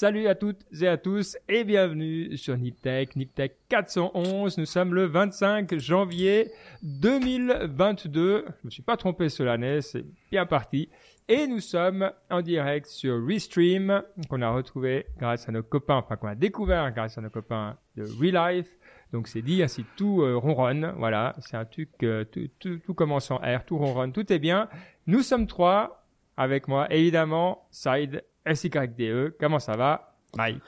Salut 0.00 0.28
à 0.28 0.34
toutes 0.34 0.64
et 0.80 0.88
à 0.88 0.96
tous 0.96 1.36
et 1.46 1.62
bienvenue 1.62 2.34
sur 2.38 2.56
NipTech, 2.56 3.16
NipTech 3.16 3.54
411. 3.68 4.56
Nous 4.56 4.64
sommes 4.64 4.94
le 4.94 5.04
25 5.04 5.78
janvier 5.78 6.50
2022. 6.82 8.46
Je 8.46 8.50
me 8.64 8.70
suis 8.70 8.80
pas 8.80 8.96
trompé 8.96 9.28
sur 9.28 9.44
l'année, 9.44 9.82
c'est 9.82 10.06
bien 10.30 10.46
parti. 10.46 10.88
Et 11.28 11.46
nous 11.46 11.60
sommes 11.60 12.12
en 12.30 12.40
direct 12.40 12.86
sur 12.86 13.22
Restream, 13.26 14.02
qu'on 14.30 14.40
a 14.40 14.48
retrouvé 14.48 15.04
grâce 15.18 15.46
à 15.50 15.52
nos 15.52 15.62
copains, 15.62 15.96
enfin 15.96 16.16
qu'on 16.16 16.28
a 16.28 16.34
découvert 16.34 16.90
grâce 16.92 17.18
à 17.18 17.20
nos 17.20 17.28
copains 17.28 17.76
de 17.98 18.04
Relife. 18.04 18.74
Donc 19.12 19.28
c'est 19.28 19.42
dit, 19.42 19.62
ainsi 19.62 19.84
tout 19.98 20.22
euh, 20.22 20.34
ronronne, 20.34 20.94
voilà, 20.96 21.36
c'est 21.40 21.58
un 21.58 21.66
truc, 21.66 21.90
euh, 22.04 22.24
tout, 22.24 22.78
tout, 22.78 22.94
commence 22.94 23.30
en 23.30 23.36
R, 23.36 23.66
tout 23.66 23.76
ronronne, 23.76 24.14
tout 24.14 24.32
est 24.32 24.38
bien. 24.38 24.70
Nous 25.06 25.20
sommes 25.20 25.46
trois, 25.46 26.06
avec 26.38 26.68
moi, 26.68 26.90
évidemment, 26.90 27.66
Side, 27.70 28.24
SYDE, 28.46 29.34
comment 29.38 29.58
ça 29.58 29.76
va 29.76 30.14
Mike? 30.36 30.62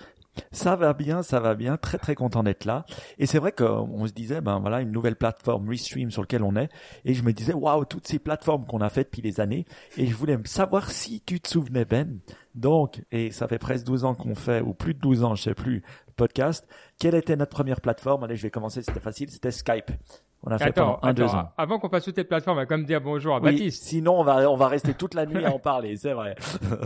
Ça 0.51 0.77
va 0.77 0.95
bien, 0.95 1.23
ça 1.23 1.41
va 1.41 1.55
bien. 1.55 1.77
Très 1.77 1.99
très 1.99 2.15
content 2.15 2.43
d'être 2.43 2.65
là. 2.65 2.87
Et 3.19 3.27
c'est 3.27 3.39
vrai 3.39 3.53
qu'on 3.53 4.07
se 4.07 4.13
disait, 4.13 4.41
ben 4.41 4.59
voilà, 4.61 4.81
une 4.81 4.91
nouvelle 4.91 5.17
plateforme 5.17 5.69
Restream 5.69 6.11
sur 6.11 6.23
laquelle 6.23 6.43
on 6.43 6.57
est. 6.57 6.71
Et 7.05 7.15
je 7.15 7.23
me 7.23 7.33
disais, 7.33 7.53
waouh, 7.53 7.85
toutes 7.85 8.07
ces 8.07 8.19
plateformes 8.19 8.67
qu'on 8.67 8.81
a 8.81 8.89
faites 8.89 9.09
depuis 9.09 9.23
les 9.23 9.41
années. 9.41 9.67
Et 9.97 10.07
je 10.07 10.15
voulais 10.15 10.39
savoir 10.45 10.91
si 10.91 11.21
tu 11.21 11.41
te 11.41 11.49
souvenais 11.49 11.85
Ben. 11.85 12.21
Donc, 12.55 13.03
et 13.11 13.31
ça 13.31 13.47
fait 13.47 13.59
presque 13.59 13.85
12 13.85 14.05
ans 14.05 14.15
qu'on 14.15 14.35
fait, 14.35 14.63
ou 14.63 14.75
plus 14.75 14.95
de 14.95 15.01
12 15.01 15.25
ans, 15.25 15.35
je 15.35 15.43
sais 15.43 15.55
plus, 15.55 15.83
podcast. 16.17 16.67
Quelle 16.99 17.15
était 17.15 17.37
notre 17.37 17.53
première 17.55 17.81
plateforme? 17.81 18.25
Allez, 18.25 18.37
je 18.37 18.43
vais 18.43 18.51
commencer, 18.51 18.83
c'était 18.83 19.01
facile, 19.01 19.31
c'était 19.31 19.51
Skype. 19.51 19.91
On 20.45 20.51
a 20.51 20.59
fait 20.59 20.73
pendant 20.73 20.99
un, 21.03 21.13
deux 21.13 21.25
ans. 21.25 21.53
Avant 21.57 21.79
qu'on 21.79 21.89
passe 21.89 22.05
toutes 22.05 22.17
les 22.17 22.25
plateformes, 22.25 22.59
on 22.59 22.61
va 22.61 22.67
quand 22.67 22.77
même 22.77 22.87
dire 22.87 23.01
bonjour 23.01 23.37
à 23.37 23.41
Baptiste. 23.41 23.85
Sinon, 23.85 24.19
on 24.19 24.25
va, 24.25 24.51
on 24.51 24.57
va 24.57 24.67
rester 24.67 24.93
toute 24.93 25.15
la 25.15 25.25
nuit 25.25 25.45
à 25.45 25.53
en 25.53 25.59
parler, 25.61 25.97
c'est 25.97 26.13
vrai. 26.13 26.35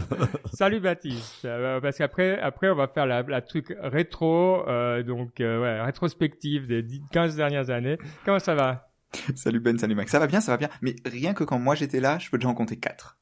Salut 0.52 0.80
Baptiste. 0.80 1.44
Euh, 1.46 1.80
parce 1.80 1.96
qu'après, 1.96 2.38
après, 2.38 2.68
on 2.70 2.74
va 2.74 2.86
faire 2.86 3.06
la, 3.06 3.22
la 3.22 3.40
truc 3.40 3.74
rétro, 3.80 4.68
euh, 4.68 5.02
donc, 5.02 5.40
euh, 5.40 5.62
ouais, 5.62 5.82
rétrospective 5.82 6.66
des 6.66 6.84
15 7.12 7.36
dernières 7.36 7.70
années. 7.70 7.96
Comment 8.24 8.38
ça 8.38 8.54
va? 8.54 8.88
Salut 9.34 9.60
Ben, 9.60 9.78
salut 9.78 9.94
Max. 9.94 10.10
Ça 10.10 10.18
va 10.18 10.26
bien, 10.26 10.40
ça 10.40 10.52
va 10.52 10.58
bien. 10.58 10.68
Mais 10.82 10.94
rien 11.06 11.32
que 11.32 11.44
quand 11.44 11.58
moi 11.58 11.74
j'étais 11.74 12.00
là, 12.00 12.18
je 12.18 12.28
peux 12.28 12.36
déjà 12.36 12.48
en 12.48 12.54
compter 12.54 12.76
4. 12.76 13.16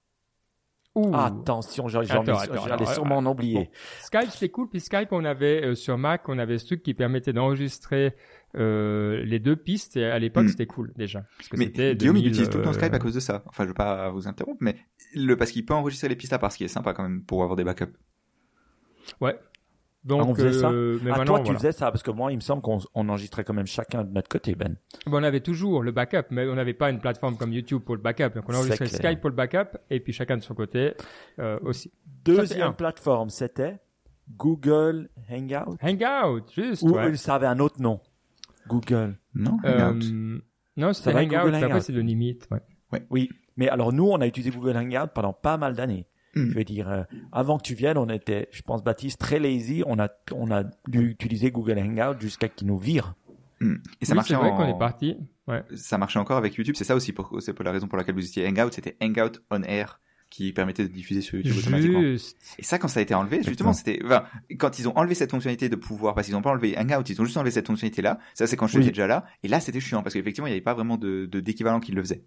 Ouh. 0.95 1.11
Attention, 1.13 1.89
j'allais 1.89 2.87
sûrement 2.87 3.17
en 3.17 3.27
oublier. 3.27 3.71
Skype, 4.01 4.31
c'est 4.31 4.49
cool. 4.49 4.69
Puis 4.69 4.81
Skype, 4.81 5.09
on 5.11 5.25
avait 5.25 5.65
euh, 5.65 5.75
sur 5.75 5.99
Mac, 5.99 6.29
on 6.29 6.39
avait 6.39 6.59
ce 6.59 6.67
truc 6.67 6.83
qui 6.85 6.95
permettait 6.95 7.33
d'enregistrer 7.33 8.15
euh, 8.57 9.25
les 9.25 9.39
deux 9.39 9.57
pistes. 9.57 9.97
À 9.97 10.19
l'époque, 10.19 10.45
hmm. 10.45 10.49
c'était 10.49 10.67
cool 10.67 10.93
déjà. 10.97 11.25
Parce 11.37 11.49
que 11.49 11.57
mais 11.57 11.69
Guillaume, 11.95 12.17
il 12.17 12.27
utilise 12.29 12.49
tout 12.49 12.59
le 12.59 12.65
temps 12.65 12.73
Skype 12.73 12.93
à 12.93 12.97
euh, 12.97 12.99
cause 12.99 13.15
de 13.15 13.21
ça. 13.21 13.43
Enfin, 13.47 13.65
je 13.65 13.69
veux 13.69 13.75
pas 13.75 14.11
vous 14.11 14.29
interrompre, 14.29 14.59
mais 14.61 14.77
le 15.15 15.37
parce 15.37 15.51
qu'il 15.51 15.65
peut 15.65 15.75
enregistrer 15.75 16.09
les 16.09 16.17
pistes 16.17 16.33
à 16.33 16.39
part, 16.39 16.53
ce 16.53 16.59
qui 16.59 16.65
est 16.65 16.69
sympa 16.69 16.93
quand 16.93 17.03
même 17.03 17.23
pour 17.23 17.43
avoir 17.43 17.57
des 17.57 17.65
backups. 17.65 17.93
Ouais, 19.21 19.39
donc, 20.05 20.21
ah, 20.23 20.29
on 20.29 20.35
faisait 20.35 20.53
ça. 20.53 20.71
Euh, 20.71 20.99
mais 21.03 21.11
ah, 21.15 21.25
toi, 21.25 21.41
tu 21.41 21.53
faisais 21.55 21.73
ça 21.73 21.91
parce 21.91 22.03
que 22.03 22.11
moi, 22.11 22.31
il 22.31 22.37
me 22.37 22.43
semble 22.43 22.61
qu'on 22.61 22.79
enregistrait 22.95 23.43
quand 23.43 23.55
même 23.55 23.67
chacun 23.67 24.05
de 24.05 24.13
notre 24.13 24.29
côté, 24.29 24.55
Ben. 24.55 24.77
Bon, 25.07 25.19
on 25.19 25.23
avait 25.23 25.41
toujours 25.41 25.83
le 25.83 25.93
backup, 25.93 26.27
mais 26.31 26.47
on 26.47 26.55
n'avait 26.55 26.75
pas 26.75 26.91
une 26.91 27.01
plateforme 27.01 27.37
comme 27.37 27.53
YouTube 27.53 27.83
pour 27.83 27.97
le 27.97 28.03
backup. 28.03 28.35
Donc, 28.35 28.45
on 28.49 28.55
enregistrait 28.55 28.87
Skype 28.87 29.21
pour 29.21 29.31
le 29.31 29.37
backup 29.37 29.79
et 29.89 30.01
puis 30.01 30.13
chacun 30.13 30.37
de 30.37 30.43
son 30.43 30.55
côté 30.55 30.93
euh, 31.39 31.59
aussi. 31.63 31.91
Deuxième 32.25 32.75
plateforme, 32.75 33.31
c'était 33.31 33.79
Google 34.37 35.09
Hangout. 35.31 35.79
Hangout, 35.83 36.53
juste. 36.55 36.83
Ou 36.83 37.17
ça 37.17 37.37
avait 37.37 37.47
un 37.47 37.59
autre 37.59 37.81
nom. 37.81 38.01
Google. 38.69 39.19
Non, 39.35 39.59
Hangout. 39.65 40.05
Euh, 40.05 40.39
non, 40.77 40.93
c'était 40.93 41.15
Hangout. 41.15 41.55
Après, 41.55 41.81
c'est 41.81 41.93
le 41.93 42.01
limite. 42.01 42.49
Ouais. 42.51 42.61
ouais. 42.93 43.07
Oui, 43.11 43.31
mais 43.57 43.69
alors 43.69 43.93
nous, 43.93 44.07
on 44.07 44.21
a 44.21 44.27
utilisé 44.27 44.51
Google 44.51 44.77
Hangout 44.77 45.11
pendant 45.15 45.33
pas 45.33 45.57
mal 45.57 45.75
d'années. 45.75 46.07
Mm. 46.35 46.51
Je 46.51 46.55
veux 46.55 46.65
dire, 46.65 46.89
euh, 46.89 47.03
avant 47.33 47.59
que 47.59 47.63
tu 47.63 47.75
viennes, 47.75 47.99
on 47.99 48.09
était, 48.09 48.49
je 48.51 48.63
pense, 48.63 48.83
Baptiste, 48.83 49.21
très 49.21 49.39
lazy. 49.39 49.83
On 49.87 49.99
a, 49.99 50.09
on 50.33 50.51
a 50.51 50.65
dû 50.89 51.11
utiliser 51.11 51.51
Google 51.51 51.79
Hangout 51.79 52.21
jusqu'à 52.21 52.49
qu'ils 52.49 52.67
nous 52.67 52.79
virent. 52.79 53.15
Mm. 53.61 53.75
Et 54.01 54.05
ça 54.05 54.15
marchait. 54.15 54.35
C'est 54.35 54.41
vrai 54.41 54.51
qu'on 54.51 54.69
est 54.69 54.79
parti. 54.79 55.17
Ouais. 55.47 55.63
Ça 55.75 55.99
marchait 55.99 56.19
encore 56.19 56.39
avec 56.39 56.55
YouTube. 56.55 56.75
C'est 56.77 56.85
ça 56.85 56.95
aussi, 56.95 57.13
pour, 57.13 57.41
c'est 57.41 57.53
pour 57.53 57.65
la 57.65 57.73
raison 57.73 57.87
pour 57.87 57.99
laquelle 57.99 58.15
vous 58.15 58.27
étiez 58.27 58.47
Hangout. 58.47 58.73
C'était 58.73 58.97
Hangout 59.01 59.41
on 59.51 59.63
Air 59.63 60.01
qui 60.35 60.53
permettait 60.53 60.83
de 60.83 60.89
diffuser 60.89 61.21
sur 61.21 61.37
YouTube 61.37 61.53
Juste. 61.53 61.69
automatiquement. 61.69 62.01
Et 62.03 62.65
ça, 62.65 62.81
quand 62.81 62.89
ça 62.89 62.99
a 62.99 63.05
été 63.05 63.15
enlevé, 63.15 63.41
justement, 63.45 63.73
c'était, 63.73 64.01
enfin, 64.05 64.25
quand 64.59 64.81
ils 64.81 64.89
ont 64.89 64.97
enlevé 64.99 65.15
cette 65.15 65.31
fonctionnalité 65.31 65.69
de 65.69 65.77
pouvoir, 65.77 66.17
parce 66.17 66.27
qu'ils 66.27 66.35
ont 66.35 66.43
pas 66.43 66.51
enlevé 66.51 66.77
Hangout, 66.77 67.09
ils 67.09 67.21
ont 67.21 67.25
juste 67.25 67.37
enlevé 67.37 67.53
cette 67.53 67.69
fonctionnalité-là. 67.69 68.19
Ça, 68.35 68.49
c'est 68.49 68.57
quand 68.57 68.67
je 68.67 68.81
suis 68.81 68.91
déjà 68.91 69.07
là. 69.07 69.27
Et 69.45 69.49
là, 69.49 69.61
c'était 69.61 69.79
chiant 69.79 70.03
parce 70.03 70.15
qu'effectivement, 70.15 70.49
il 70.49 70.51
n'y 70.51 70.57
avait 70.57 70.65
pas 70.65 70.75
vraiment 70.75 70.97
de, 70.97 71.27
d'équivalent 71.27 71.79
qui 71.79 71.93
le 71.93 72.03
faisait. 72.03 72.25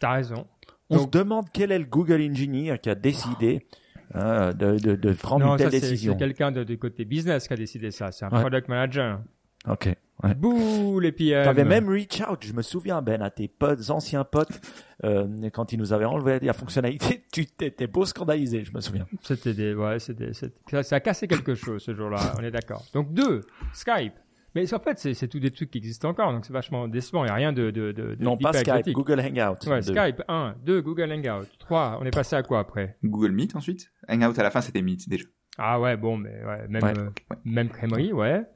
T'as 0.00 0.12
raison. 0.12 0.46
On 0.88 1.00
se 1.00 1.06
demande 1.08 1.48
quel 1.52 1.70
est 1.70 1.78
le 1.78 1.84
Google 1.84 2.22
Engineer 2.22 2.78
qui 2.80 2.88
a 2.88 2.94
décidé 2.94 3.66
euh, 4.14 4.54
de, 4.54 4.78
de, 4.78 4.96
de 4.96 5.12
prendre 5.12 5.44
une 5.44 5.58
telle 5.58 5.68
décision. 5.68 6.14
C'est 6.14 6.18
quelqu'un 6.18 6.50
de, 6.50 6.64
du 6.64 6.78
côté 6.78 7.04
business 7.04 7.46
qui 7.46 7.52
a 7.52 7.56
décidé 7.56 7.90
ça. 7.90 8.10
C'est 8.10 8.24
un 8.24 8.30
product 8.30 8.68
manager. 8.68 9.20
Ok. 9.66 9.88
Ouais. 10.22 10.34
Bouh 10.34 10.98
les 10.98 11.12
PM. 11.12 11.44
T'avais 11.44 11.64
même 11.64 11.88
reach 11.88 12.22
out, 12.22 12.38
je 12.42 12.52
me 12.54 12.62
souviens 12.62 13.02
Ben, 13.02 13.20
à 13.20 13.30
tes 13.30 13.48
potes, 13.48 13.90
anciens 13.90 14.24
potes, 14.24 14.60
euh, 15.04 15.26
quand 15.52 15.72
ils 15.72 15.78
nous 15.78 15.92
avaient 15.92 16.06
enlevé 16.06 16.38
la 16.40 16.54
fonctionnalité, 16.54 17.24
tu 17.32 17.44
t'étais 17.46 17.86
beau 17.86 18.06
scandalisé, 18.06 18.64
je 18.64 18.72
me 18.72 18.80
souviens. 18.80 19.06
C'était 19.22 19.52
des, 19.52 19.74
ouais, 19.74 19.98
c'était, 19.98 20.32
ça, 20.32 20.82
ça 20.82 20.96
a 20.96 21.00
cassé 21.00 21.28
quelque 21.28 21.54
chose 21.54 21.82
ce 21.82 21.94
jour-là, 21.94 22.34
on 22.38 22.42
est 22.42 22.50
d'accord. 22.50 22.82
Donc 22.94 23.12
deux, 23.12 23.42
Skype. 23.74 24.14
Mais 24.54 24.72
en 24.72 24.78
fait, 24.78 24.98
c'est 24.98 25.28
tous 25.28 25.38
des 25.38 25.50
trucs 25.50 25.70
qui 25.70 25.76
existent 25.76 26.08
encore, 26.08 26.32
donc 26.32 26.46
c'est 26.46 26.52
vachement 26.54 26.88
décevant. 26.88 27.24
Il 27.24 27.26
n'y 27.26 27.32
a 27.32 27.34
rien 27.34 27.52
de, 27.52 27.70
de, 27.70 27.92
de, 27.92 28.16
Non, 28.18 28.38
pas 28.38 28.54
Skype, 28.54 28.90
Google 28.94 29.20
Hangout. 29.20 29.68
Ouais, 29.68 29.82
Skype, 29.82 30.22
1, 30.28 30.54
2, 30.64 30.80
Google 30.80 31.12
Hangout, 31.12 31.46
3, 31.58 31.98
on 32.00 32.06
est 32.06 32.10
passé 32.10 32.36
à 32.36 32.42
quoi 32.42 32.60
après? 32.60 32.96
Google 33.04 33.32
Meet 33.32 33.54
ensuite? 33.54 33.92
Hangout 34.08 34.38
à 34.38 34.42
la 34.42 34.50
fin, 34.50 34.62
c'était 34.62 34.80
Meet 34.80 35.10
déjà. 35.10 35.26
Ah 35.58 35.78
ouais, 35.78 35.98
bon, 35.98 36.16
mais 36.16 36.42
ouais, 36.42 36.68
même, 36.68 36.84
euh, 36.84 37.10
même 37.44 37.68
crèmerie, 37.68 38.14
ouais. 38.14 38.46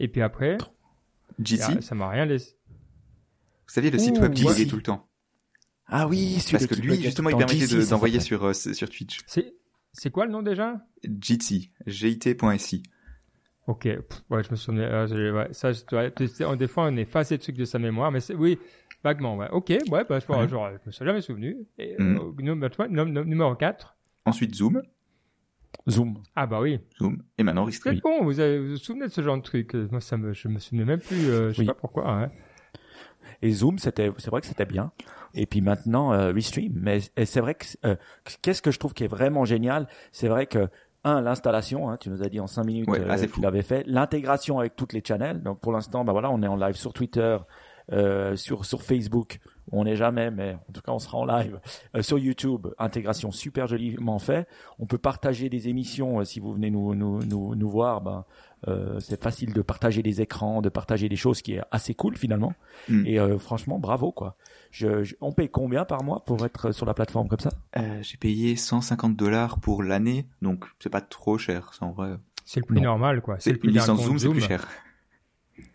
Et 0.00 0.08
puis 0.08 0.22
après 0.22 0.58
GC 1.38 1.80
Ça 1.82 1.94
m'a 1.94 2.08
rien 2.08 2.26
laissé. 2.26 2.56
Vous 3.66 3.74
saviez, 3.74 3.90
le 3.90 3.98
site 3.98 4.18
web 4.18 4.32
qui 4.32 4.44
buguait 4.44 4.66
tout 4.66 4.76
le 4.76 4.82
temps. 4.82 5.08
Ah 5.86 6.06
oui, 6.06 6.42
Parce 6.50 6.66
que 6.66 6.74
lui, 6.74 7.02
justement, 7.02 7.30
il 7.30 7.36
permettait 7.36 7.66
d'envoyer 7.86 8.20
sur, 8.20 8.44
euh, 8.44 8.52
sur 8.52 8.88
Twitch. 8.88 9.20
C'est 9.92 10.10
quoi 10.10 10.26
le 10.26 10.32
nom 10.32 10.42
déjà? 10.42 10.86
Jitsi, 11.20 11.72
git.si. 11.86 12.82
Ok, 13.66 13.84
ouais, 14.30 14.42
je 14.42 14.50
me 14.50 14.56
souviens. 14.56 14.84
Euh, 14.84 15.32
ouais, 15.32 15.48
ça, 15.52 15.72
je, 15.72 16.54
des 16.54 16.68
fois, 16.68 16.84
on 16.84 16.96
efface 16.96 17.28
des 17.30 17.38
trucs 17.38 17.56
de 17.56 17.66
sa 17.66 17.78
mémoire, 17.78 18.10
mais 18.10 18.20
oui, 18.32 18.58
vaguement, 19.04 19.36
ouais. 19.36 19.48
Ok, 19.50 19.68
ouais, 19.68 20.04
bah, 20.08 20.18
je, 20.20 20.32
ouais. 20.32 20.48
Genre, 20.48 20.70
je 20.70 20.86
me 20.86 20.92
suis 20.92 21.04
jamais 21.04 21.20
souvenu. 21.20 21.56
Et, 21.78 21.94
mm. 21.98 22.18
euh, 22.18 22.88
numéro, 22.88 23.24
numéro 23.24 23.54
4. 23.54 23.96
Ensuite, 24.24 24.54
Zoom. 24.54 24.82
Zoom. 25.88 26.18
Ah 26.36 26.46
bah 26.46 26.60
oui. 26.60 26.80
Zoom. 26.98 27.22
Et 27.38 27.42
maintenant, 27.42 27.64
Restream. 27.64 27.94
C'est 27.94 28.02
bon, 28.02 28.24
vous, 28.24 28.40
avez, 28.40 28.58
vous 28.58 28.70
vous 28.70 28.76
souvenez 28.76 29.06
de 29.06 29.12
ce 29.12 29.22
genre 29.22 29.36
de 29.36 29.42
truc 29.42 29.74
Moi, 29.74 30.00
ça 30.00 30.16
me, 30.16 30.32
je 30.32 30.48
me 30.48 30.58
souvenais 30.58 30.84
même 30.84 31.00
plus, 31.00 31.28
euh, 31.28 31.50
je 31.52 31.56
sais 31.56 31.64
pas 31.64 31.74
pourquoi. 31.74 32.10
Hein. 32.10 32.30
Et 33.42 33.52
Zoom, 33.52 33.78
c'était, 33.78 34.10
c'est 34.18 34.30
vrai 34.30 34.40
que 34.40 34.46
c'était 34.46 34.66
bien. 34.66 34.92
Et 35.34 35.46
puis 35.46 35.60
maintenant, 35.60 36.12
euh, 36.12 36.32
Restream. 36.32 36.72
Mais 36.74 37.00
c'est 37.24 37.40
vrai 37.40 37.54
que, 37.54 37.64
euh, 37.84 37.96
qu'est-ce 38.42 38.62
que 38.62 38.70
je 38.70 38.78
trouve 38.78 38.94
qui 38.94 39.04
est 39.04 39.08
vraiment 39.08 39.44
génial, 39.44 39.86
c'est 40.12 40.28
vrai 40.28 40.46
que 40.46 40.68
un, 41.04 41.20
l'installation, 41.20 41.88
hein, 41.88 41.96
tu 41.96 42.10
nous 42.10 42.22
as 42.22 42.28
dit 42.28 42.40
en 42.40 42.46
cinq 42.46 42.64
minutes 42.64 42.88
ouais, 42.88 43.00
euh, 43.00 43.26
tu 43.32 43.40
l'avais 43.40 43.62
fait. 43.62 43.84
L'intégration 43.86 44.58
avec 44.58 44.74
toutes 44.76 44.92
les 44.92 45.02
channels. 45.04 45.42
Donc 45.42 45.60
pour 45.60 45.72
l'instant, 45.72 46.04
bah 46.04 46.12
voilà, 46.12 46.30
on 46.30 46.42
est 46.42 46.48
en 46.48 46.56
live 46.56 46.74
sur 46.74 46.92
Twitter, 46.92 47.38
euh, 47.92 48.36
sur 48.36 48.64
sur 48.64 48.82
Facebook. 48.82 49.38
On 49.72 49.84
n'est 49.84 49.96
jamais, 49.96 50.30
mais 50.30 50.56
en 50.68 50.72
tout 50.72 50.80
cas, 50.80 50.92
on 50.92 50.98
sera 50.98 51.18
en 51.18 51.24
live 51.24 51.60
euh, 51.94 52.02
sur 52.02 52.18
YouTube. 52.18 52.68
Intégration 52.78 53.30
super 53.30 53.66
joliment 53.66 54.18
fait. 54.18 54.48
On 54.78 54.86
peut 54.86 54.98
partager 54.98 55.48
des 55.48 55.68
émissions 55.68 56.20
euh, 56.20 56.24
si 56.24 56.40
vous 56.40 56.52
venez 56.52 56.70
nous 56.70 56.94
nous 56.94 57.22
nous, 57.22 57.54
nous 57.54 57.70
voir. 57.70 58.00
Ben, 58.00 58.24
euh, 58.66 58.98
c'est 58.98 59.22
facile 59.22 59.52
de 59.52 59.62
partager 59.62 60.02
des 60.02 60.20
écrans, 60.20 60.62
de 60.62 60.68
partager 60.68 61.08
des 61.08 61.16
choses 61.16 61.42
qui 61.42 61.54
est 61.54 61.62
assez 61.70 61.94
cool 61.94 62.16
finalement. 62.16 62.54
Mm. 62.88 63.06
Et 63.06 63.20
euh, 63.20 63.38
franchement, 63.38 63.78
bravo 63.78 64.10
quoi. 64.10 64.36
Je, 64.70 65.14
on 65.20 65.32
paye 65.32 65.48
combien 65.48 65.84
par 65.84 66.02
mois 66.02 66.24
pour 66.24 66.44
être 66.44 66.72
sur 66.72 66.84
la 66.84 66.94
plateforme 66.94 67.28
comme 67.28 67.38
ça? 67.38 67.50
Euh, 67.76 68.02
J'ai 68.02 68.16
payé 68.16 68.56
150 68.56 69.16
dollars 69.16 69.60
pour 69.60 69.82
l'année, 69.82 70.26
donc 70.42 70.64
c'est 70.80 70.90
pas 70.90 71.00
trop 71.00 71.38
cher, 71.38 71.70
c'est 71.72 71.84
en 71.84 71.92
vrai. 71.92 72.16
C'est 72.44 72.60
le 72.60 72.66
prix 72.66 72.80
normal 72.80 73.22
quoi. 73.22 73.36
C'est 73.38 73.52
le 73.52 73.58
prix 73.58 73.68
licence 73.68 74.02
Zoom, 74.02 74.18
c'est 74.18 74.28
plus 74.28 74.40
cher. 74.40 74.66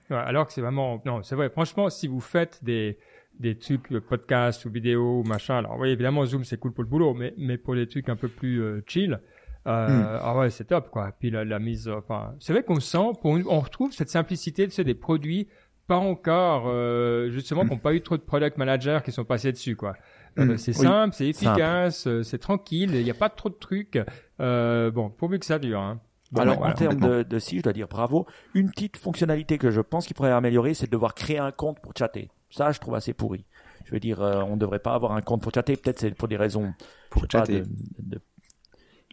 Ouais, 0.09 0.17
alors 0.17 0.45
que 0.45 0.53
c'est 0.53 0.61
vraiment 0.61 1.01
non, 1.05 1.23
c'est 1.23 1.35
vrai. 1.35 1.49
Franchement, 1.49 1.89
si 1.89 2.07
vous 2.07 2.19
faites 2.19 2.63
des 2.63 2.97
des 3.39 3.57
trucs 3.57 3.87
podcasts 3.99 4.65
ou 4.65 4.69
vidéos 4.69 5.19
ou 5.19 5.23
machin, 5.23 5.57
alors 5.57 5.77
oui 5.79 5.89
évidemment 5.89 6.25
Zoom 6.25 6.43
c'est 6.45 6.57
cool 6.57 6.73
pour 6.73 6.83
le 6.83 6.89
boulot, 6.89 7.13
mais 7.13 7.33
mais 7.37 7.57
pour 7.57 7.73
les 7.75 7.87
trucs 7.87 8.09
un 8.09 8.15
peu 8.15 8.27
plus 8.27 8.61
chill 8.87 9.19
euh, 9.65 9.87
hmm. 9.87 10.19
Ah 10.21 10.37
ouais, 10.37 10.49
c'est 10.49 10.65
top 10.65 10.89
quoi. 10.89 11.11
Puis 11.17 11.31
la, 11.31 11.45
la 11.45 11.59
mise, 11.59 11.87
enfin, 11.87 12.35
c'est 12.39 12.53
vrai 12.53 12.63
qu'on 12.63 12.79
sent, 12.79 12.97
on 13.23 13.59
retrouve 13.59 13.93
cette 13.93 14.09
simplicité 14.09 14.67
de 14.67 14.71
ces 14.71 14.83
des 14.83 14.93
produits 14.93 15.47
pas 15.87 15.97
encore 15.97 16.65
euh, 16.67 17.29
justement 17.29 17.63
hmm. 17.63 17.67
qui 17.67 17.73
n'ont 17.73 17.79
pas 17.79 17.93
eu 17.93 18.01
trop 18.01 18.17
de 18.17 18.21
product 18.21 18.57
managers 18.57 18.99
qui 19.03 19.11
sont 19.11 19.25
passés 19.25 19.51
dessus 19.51 19.75
quoi. 19.75 19.95
Euh, 20.39 20.45
hmm. 20.45 20.57
c'est 20.57 20.73
simple, 20.73 21.15
c'est 21.15 21.27
efficace, 21.27 22.07
euh, 22.07 22.23
c'est 22.23 22.39
tranquille, 22.39 22.95
il 22.95 23.03
n'y 23.03 23.11
a 23.11 23.15
pas 23.15 23.29
trop 23.29 23.49
de 23.49 23.55
trucs. 23.55 23.99
Euh, 24.39 24.91
bon, 24.91 25.09
pourvu 25.09 25.39
que 25.39 25.45
ça 25.45 25.59
dure. 25.59 25.79
Hein. 25.79 25.99
Alors 26.35 26.63
en 26.63 26.73
termes 26.73 26.99
de, 26.99 27.21
de 27.21 27.39
si, 27.39 27.57
je 27.57 27.63
dois 27.63 27.73
dire 27.73 27.87
bravo. 27.87 28.25
Une 28.55 28.71
petite 28.71 28.97
fonctionnalité 28.97 29.59
que 29.59 29.69
je 29.69 29.81
pense 29.81 30.07
qu'il 30.07 30.15
pourrait 30.15 30.31
améliorer, 30.31 30.73
c'est 30.73 30.87
de 30.87 30.91
devoir 30.91 31.13
créer 31.13 31.37
un 31.37 31.51
compte 31.51 31.79
pour 31.79 31.93
chatter. 31.95 32.29
Ça, 32.53 32.71
je 32.71 32.79
trouve 32.79 32.95
assez 32.95 33.13
pourri. 33.13 33.45
Je 33.85 33.91
veux 33.91 33.99
dire, 33.99 34.19
on 34.21 34.55
ne 34.55 34.59
devrait 34.59 34.79
pas 34.79 34.93
avoir 34.93 35.13
un 35.13 35.21
compte 35.21 35.41
pour 35.41 35.53
chatter. 35.53 35.75
Peut-être 35.75 35.99
c'est 35.99 36.11
pour 36.11 36.27
des 36.27 36.37
raisons 36.37 36.73
pour 37.09 37.25
chatter. 37.29 37.63
de, 37.99 38.19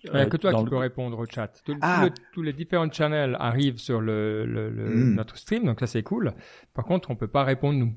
euh, 0.09 0.27
que 0.27 0.37
toi 0.37 0.55
qui 0.55 0.65
peux 0.65 0.77
répondre 0.77 1.19
au 1.19 1.27
chat. 1.27 1.63
Ah. 1.83 2.09
tous 2.33 2.43
les 2.43 2.53
différents 2.53 2.91
channels 2.91 3.37
arrivent 3.39 3.79
sur 3.79 4.01
le, 4.01 4.47
le, 4.47 4.71
hmm. 4.71 5.15
notre 5.15 5.37
stream, 5.37 5.65
donc 5.65 5.81
ça 5.81 5.87
c'est 5.87 6.03
cool. 6.03 6.33
Par 6.75 6.85
contre, 6.85 7.11
on 7.11 7.17
peut 7.17 7.29
pas 7.29 7.45
répondre 7.45 7.79
nous. 7.79 7.95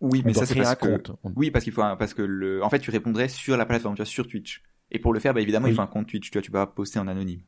Oui, 0.00 0.22
mais 0.24 0.32
ça 0.32 0.46
c'est 0.46 0.54
parce 0.54 0.74
que 0.76 1.02
oui 1.36 1.50
parce 1.50 1.64
qu'il 1.64 1.72
faut 1.72 1.82
parce 1.98 2.14
que 2.14 2.22
le 2.22 2.62
en 2.62 2.68
fait 2.68 2.78
tu 2.78 2.90
répondrais 2.90 3.28
sur 3.28 3.56
la 3.56 3.66
plateforme, 3.66 3.94
tu 3.94 4.02
vois, 4.02 4.06
sur 4.06 4.26
Twitch. 4.26 4.62
Et 4.90 4.98
pour 4.98 5.12
le 5.12 5.18
faire, 5.18 5.34
bah, 5.34 5.40
évidemment, 5.40 5.66
il 5.66 5.74
faut 5.74 5.82
un 5.82 5.86
compte 5.86 6.06
Twitch. 6.06 6.30
Tu 6.30 6.38
vois, 6.38 6.42
tu 6.42 6.50
peux 6.50 6.58
pas 6.58 6.66
poster 6.66 6.98
en 6.98 7.08
anonyme. 7.08 7.40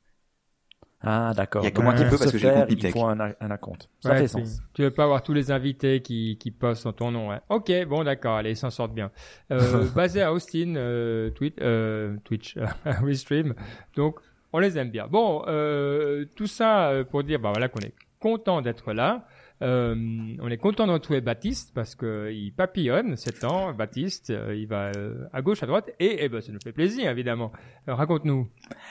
Ah, 1.00 1.32
d'accord. 1.34 1.62
Il 1.62 1.66
y 1.66 1.68
a 1.68 1.70
que 1.70 1.80
moi 1.80 1.94
qui 1.94 2.02
peux 2.04 2.18
parce 2.18 2.32
que 2.32 2.38
j'ai 2.38 2.50
compte 2.50 2.66
Il 2.70 2.90
faut 2.90 3.04
un, 3.06 3.32
un 3.40 3.56
compte. 3.56 3.88
Ça 4.00 4.16
fait 4.16 4.26
sens. 4.26 4.60
Tu 4.74 4.82
veux 4.82 4.90
pas 4.90 5.04
avoir 5.04 5.22
tous 5.22 5.32
les 5.32 5.50
invités 5.52 6.02
qui, 6.02 6.36
qui 6.38 6.50
postent 6.50 6.86
en 6.86 6.92
ton 6.92 7.12
nom. 7.12 7.28
Ouais. 7.28 7.38
Ok, 7.48 7.70
bon, 7.86 8.02
d'accord. 8.02 8.36
Allez, 8.36 8.50
ils 8.50 8.56
s'en 8.56 8.70
sortent 8.70 8.94
bien. 8.94 9.10
Euh, 9.52 9.86
basé 9.94 10.22
à 10.22 10.32
Austin, 10.32 10.74
euh, 10.76 11.30
tweet, 11.30 11.60
euh, 11.60 12.16
Twitch, 12.24 12.56
Restream. 12.84 13.54
Donc, 13.94 14.16
on 14.52 14.58
les 14.58 14.76
aime 14.78 14.90
bien. 14.90 15.06
Bon, 15.06 15.44
euh, 15.46 16.24
tout 16.34 16.46
ça 16.46 16.88
euh, 16.88 17.04
pour 17.04 17.22
dire, 17.22 17.38
bah 17.38 17.50
voilà, 17.52 17.68
qu'on 17.68 17.80
est 17.80 17.94
content 18.20 18.60
d'être 18.60 18.92
là. 18.92 19.26
Euh, 19.60 20.36
on 20.40 20.48
est 20.48 20.56
content 20.56 20.86
de 20.86 20.92
retrouver 20.92 21.20
Baptiste 21.20 21.72
parce 21.74 21.94
que 21.94 22.30
il 22.32 22.52
papillonne 22.52 23.16
7 23.16 23.44
ans. 23.44 23.72
Baptiste, 23.72 24.30
euh, 24.30 24.54
il 24.54 24.66
va 24.66 24.92
euh, 24.96 25.26
à 25.32 25.42
gauche, 25.42 25.62
à 25.62 25.66
droite, 25.66 25.90
et, 25.98 26.24
et 26.24 26.28
ben, 26.28 26.40
ça 26.40 26.52
nous 26.52 26.60
fait 26.62 26.72
plaisir 26.72 27.10
évidemment. 27.10 27.52
Raconte-nous. 27.86 28.48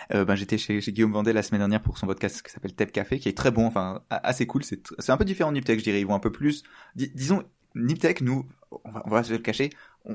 ben 0.09 0.35
j'étais 0.35 0.57
chez, 0.57 0.79
Guillaume 0.79 1.11
Vendée 1.11 1.33
la 1.33 1.43
semaine 1.43 1.61
dernière 1.61 1.81
pour 1.81 1.97
son 1.97 2.07
podcast 2.07 2.41
qui 2.41 2.51
s'appelle 2.51 2.73
Tep 2.73 2.91
Café, 2.91 3.19
qui 3.19 3.29
est 3.29 3.37
très 3.37 3.51
bon, 3.51 3.65
enfin 3.65 4.01
assez 4.09 4.45
cool. 4.45 4.63
C'est 4.63 5.11
un 5.11 5.17
peu 5.17 5.25
différent 5.25 5.51
de 5.51 5.57
Niptech, 5.57 5.79
je 5.79 5.83
dirais. 5.83 6.01
Ils 6.01 6.07
vont 6.07 6.15
un 6.15 6.19
peu 6.19 6.31
plus, 6.31 6.63
disons, 6.95 7.43
Niptech, 7.75 8.21
nous, 8.21 8.45
on 8.71 9.09
va 9.09 9.23
se 9.23 9.31
le 9.31 9.39
cacher, 9.39 9.69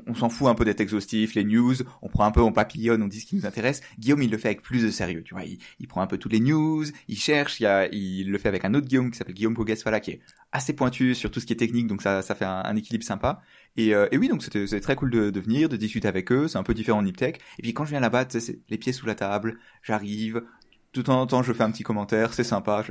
on, 0.07 0.15
s'en 0.15 0.29
fout 0.29 0.47
un 0.47 0.55
peu 0.55 0.65
d'être 0.65 0.81
exhaustif, 0.81 1.35
les 1.35 1.43
news, 1.43 1.75
on 2.01 2.09
prend 2.09 2.25
un 2.25 2.31
peu, 2.31 2.41
on 2.41 2.51
papillonne, 2.51 3.01
on 3.01 3.07
dit 3.07 3.19
ce 3.19 3.25
qui 3.25 3.35
nous 3.35 3.45
intéresse. 3.45 3.81
Guillaume, 3.99 4.21
il 4.23 4.31
le 4.31 4.37
fait 4.37 4.49
avec 4.49 4.61
plus 4.61 4.83
de 4.83 4.89
sérieux, 4.89 5.23
tu 5.23 5.33
vois. 5.33 5.43
Il, 5.43 5.87
prend 5.87 6.01
un 6.01 6.07
peu 6.07 6.17
toutes 6.17 6.31
les 6.31 6.39
news, 6.39 6.85
il 7.07 7.17
cherche, 7.17 7.59
il, 7.59 8.29
le 8.29 8.37
fait 8.37 8.47
avec 8.47 8.65
un 8.65 8.73
autre 8.73 8.87
Guillaume 8.87 9.11
qui 9.11 9.17
s'appelle 9.17 9.35
Guillaume 9.35 9.53
Poguesfala, 9.53 9.99
qui 9.99 10.11
est 10.11 10.21
assez 10.51 10.73
pointu 10.73 11.15
sur 11.15 11.29
tout 11.31 11.39
ce 11.39 11.45
qui 11.45 11.53
est 11.53 11.57
technique, 11.57 11.87
donc 11.87 12.01
ça, 12.01 12.21
ça 12.21 12.35
fait 12.35 12.45
un, 12.45 12.75
équilibre 12.75 13.03
sympa. 13.03 13.41
Et, 13.75 13.93
euh, 13.93 14.07
et, 14.11 14.17
oui, 14.17 14.27
donc 14.27 14.43
c'était 14.43 14.79
très 14.79 14.95
cool 14.95 15.09
de, 15.11 15.39
venir, 15.39 15.69
de 15.69 15.77
discuter 15.77 16.07
avec 16.07 16.31
eux. 16.31 16.47
C'est 16.47 16.57
un 16.57 16.63
peu 16.63 16.73
différent 16.73 17.01
de 17.01 17.07
Niptech. 17.07 17.39
Et 17.59 17.61
puis 17.61 17.73
quand 17.73 17.85
je 17.85 17.91
viens 17.91 17.99
là-bas, 17.99 18.25
c'est 18.29 18.59
les 18.69 18.77
pieds 18.77 18.93
sous 18.93 19.05
la 19.05 19.15
table, 19.15 19.59
j'arrive, 19.81 20.43
tout 20.91 21.09
en 21.09 21.21
en 21.21 21.27
temps, 21.27 21.43
je 21.43 21.53
fais 21.53 21.63
un 21.63 21.71
petit 21.71 21.83
commentaire, 21.83 22.33
c'est 22.33 22.43
sympa, 22.43 22.83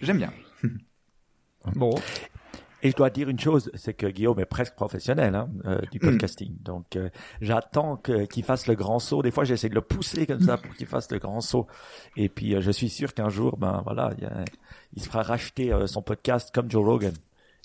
j'aime 0.00 0.18
bien. 0.18 0.32
bon. 1.74 1.94
Et 2.86 2.90
je 2.90 2.94
dois 2.94 3.10
dire 3.10 3.28
une 3.28 3.40
chose, 3.40 3.68
c'est 3.74 3.94
que 3.94 4.06
Guillaume 4.06 4.38
est 4.38 4.44
presque 4.44 4.76
professionnel 4.76 5.34
hein, 5.34 5.48
euh, 5.64 5.80
du 5.90 5.98
hmm. 5.98 6.02
podcasting. 6.02 6.56
Donc 6.62 6.94
euh, 6.94 7.08
j'attends 7.40 7.96
qu'il 7.96 8.44
fasse 8.44 8.68
le 8.68 8.76
grand 8.76 9.00
saut. 9.00 9.22
Des 9.22 9.32
fois, 9.32 9.42
j'essaie 9.42 9.68
de 9.68 9.74
le 9.74 9.80
pousser 9.80 10.24
comme 10.24 10.40
ça 10.40 10.56
pour 10.56 10.72
qu'il 10.72 10.86
fasse 10.86 11.10
le 11.10 11.18
grand 11.18 11.40
saut. 11.40 11.66
Et 12.16 12.28
puis 12.28 12.54
euh, 12.54 12.60
je 12.60 12.70
suis 12.70 12.88
sûr 12.88 13.12
qu'un 13.12 13.28
jour, 13.28 13.56
ben 13.56 13.82
voilà, 13.84 14.12
il, 14.18 14.28
il 14.94 15.02
se 15.02 15.08
fera 15.08 15.24
racheter 15.24 15.76
son 15.86 16.00
podcast 16.00 16.54
comme 16.54 16.70
Joe 16.70 16.84
Rogan. 16.84 17.12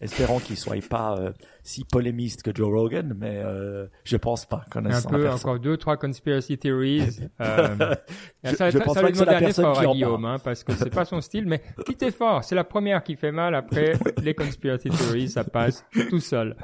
Espérons 0.02 0.40
qu'il 0.40 0.58
soit 0.58 0.84
pas 0.90 1.20
si 1.64 1.84
polémiste 1.86 2.44
que 2.44 2.52
Joe 2.54 2.70
Rogan, 2.70 3.14
mais 3.18 3.42
euh, 3.44 3.88
je 4.04 4.18
pense 4.18 4.46
pas. 4.46 4.66
Un 4.76 5.02
peu, 5.02 5.30
encore 5.30 5.60
deux, 5.60 5.78
trois 5.78 5.98
conspiracy 5.98 6.58
theories. 6.58 7.02
Euh, 7.42 7.96
je, 8.44 8.56
ça, 8.56 8.70
je 8.70 8.78
ça, 8.78 8.84
pense 8.84 8.94
ça 8.96 9.02
pas 9.02 9.12
que 9.12 9.18
c'est 9.18 9.26
la 9.26 9.40
personne 9.40 9.66
effort 9.66 9.80
à 9.80 9.94
Guillaume, 9.94 10.26
hein, 10.26 10.38
parce 10.44 10.64
que 10.64 10.74
c'est 10.74 10.90
pas 10.90 11.06
son 11.06 11.22
style, 11.22 11.48
mais 11.48 11.62
petit 11.86 12.06
effort. 12.06 12.44
C'est 12.44 12.56
la 12.56 12.64
première 12.64 13.04
qui 13.04 13.16
fait 13.16 13.32
mal. 13.32 13.56
Après, 13.56 13.94
les 14.22 14.36
conspiracy 14.36 14.90
theories, 14.90 15.30
ça 15.30 15.44
passe 15.44 15.86
tout 16.10 16.20
seul. 16.20 16.56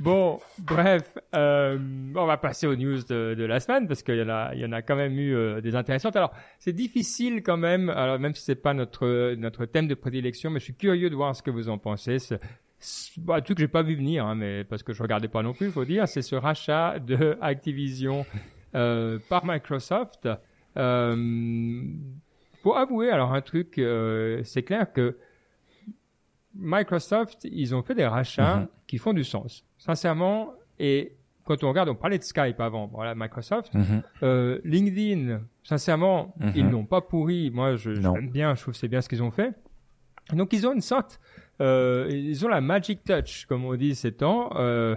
Bon, 0.00 0.40
bref, 0.58 1.16
euh, 1.34 1.78
on 2.14 2.26
va 2.26 2.36
passer 2.36 2.66
aux 2.66 2.74
news 2.74 3.02
de, 3.08 3.34
de 3.34 3.44
la 3.44 3.60
semaine 3.60 3.86
parce 3.86 4.02
qu'il 4.02 4.16
y 4.16 4.22
en 4.22 4.28
a, 4.28 4.54
il 4.54 4.60
y 4.60 4.64
en 4.64 4.72
a 4.72 4.82
quand 4.82 4.96
même 4.96 5.18
eu 5.18 5.34
euh, 5.34 5.60
des 5.60 5.76
intéressantes. 5.76 6.16
Alors, 6.16 6.32
c'est 6.58 6.72
difficile 6.72 7.42
quand 7.42 7.56
même. 7.56 7.90
Alors, 7.90 8.18
même 8.18 8.34
si 8.34 8.42
c'est 8.42 8.54
pas 8.54 8.74
notre 8.74 9.34
notre 9.34 9.66
thème 9.66 9.88
de 9.88 9.94
prédilection, 9.94 10.50
mais 10.50 10.58
je 10.58 10.64
suis 10.64 10.74
curieux 10.74 11.10
de 11.10 11.14
voir 11.14 11.36
ce 11.36 11.42
que 11.42 11.50
vous 11.50 11.68
en 11.68 11.78
pensez 11.78 12.18
bah, 13.18 13.36
un 13.36 13.40
truc 13.40 13.56
que 13.56 13.62
j'ai 13.62 13.68
pas 13.68 13.82
vu 13.82 13.94
venir, 13.94 14.26
hein, 14.26 14.34
mais 14.34 14.64
parce 14.64 14.82
que 14.82 14.92
je 14.92 15.02
regardais 15.02 15.28
pas 15.28 15.42
non 15.42 15.52
plus, 15.52 15.66
il 15.66 15.72
faut 15.72 15.84
dire, 15.84 16.08
c'est 16.08 16.22
ce 16.22 16.36
rachat 16.36 16.98
de 16.98 17.36
Activision 17.40 18.26
euh, 18.74 19.18
par 19.28 19.44
Microsoft. 19.44 20.28
Euh, 20.76 21.82
faut 22.62 22.74
avouer 22.74 23.10
alors 23.10 23.32
un 23.32 23.42
truc, 23.42 23.78
euh, 23.78 24.40
c'est 24.44 24.62
clair 24.62 24.92
que 24.92 25.16
Microsoft, 26.54 27.44
ils 27.44 27.74
ont 27.74 27.82
fait 27.82 27.94
des 27.94 28.06
rachats 28.06 28.56
mhm. 28.56 28.68
qui 28.86 28.98
font 28.98 29.12
du 29.12 29.24
sens, 29.24 29.64
sincèrement. 29.78 30.54
Et 30.78 31.16
quand 31.44 31.62
on 31.62 31.68
regarde, 31.68 31.88
on 31.88 31.94
parlait 31.94 32.18
de 32.18 32.22
Skype 32.22 32.60
avant, 32.60 32.86
voilà 32.86 33.14
Microsoft, 33.14 33.74
mhm. 33.74 34.02
euh, 34.22 34.60
LinkedIn, 34.64 35.40
sincèrement, 35.62 36.34
mhm. 36.40 36.52
ils 36.54 36.68
n'ont 36.68 36.86
pas 36.86 37.00
pourri. 37.00 37.50
Moi, 37.50 37.76
je 37.76 37.94
j'aime 37.94 38.30
bien, 38.30 38.54
je 38.54 38.62
trouve 38.62 38.74
c'est 38.74 38.88
bien 38.88 39.00
ce 39.00 39.08
qu'ils 39.08 39.22
ont 39.22 39.30
fait. 39.30 39.52
Donc 40.32 40.52
ils 40.52 40.66
ont 40.66 40.72
une 40.72 40.80
sorte 40.80 41.20
euh, 41.60 42.08
ils 42.10 42.44
ont 42.44 42.48
la 42.48 42.60
magic 42.60 43.04
touch, 43.04 43.46
comme 43.46 43.64
on 43.64 43.74
dit 43.74 43.94
ces 43.94 44.12
temps. 44.12 44.50
Euh, 44.56 44.96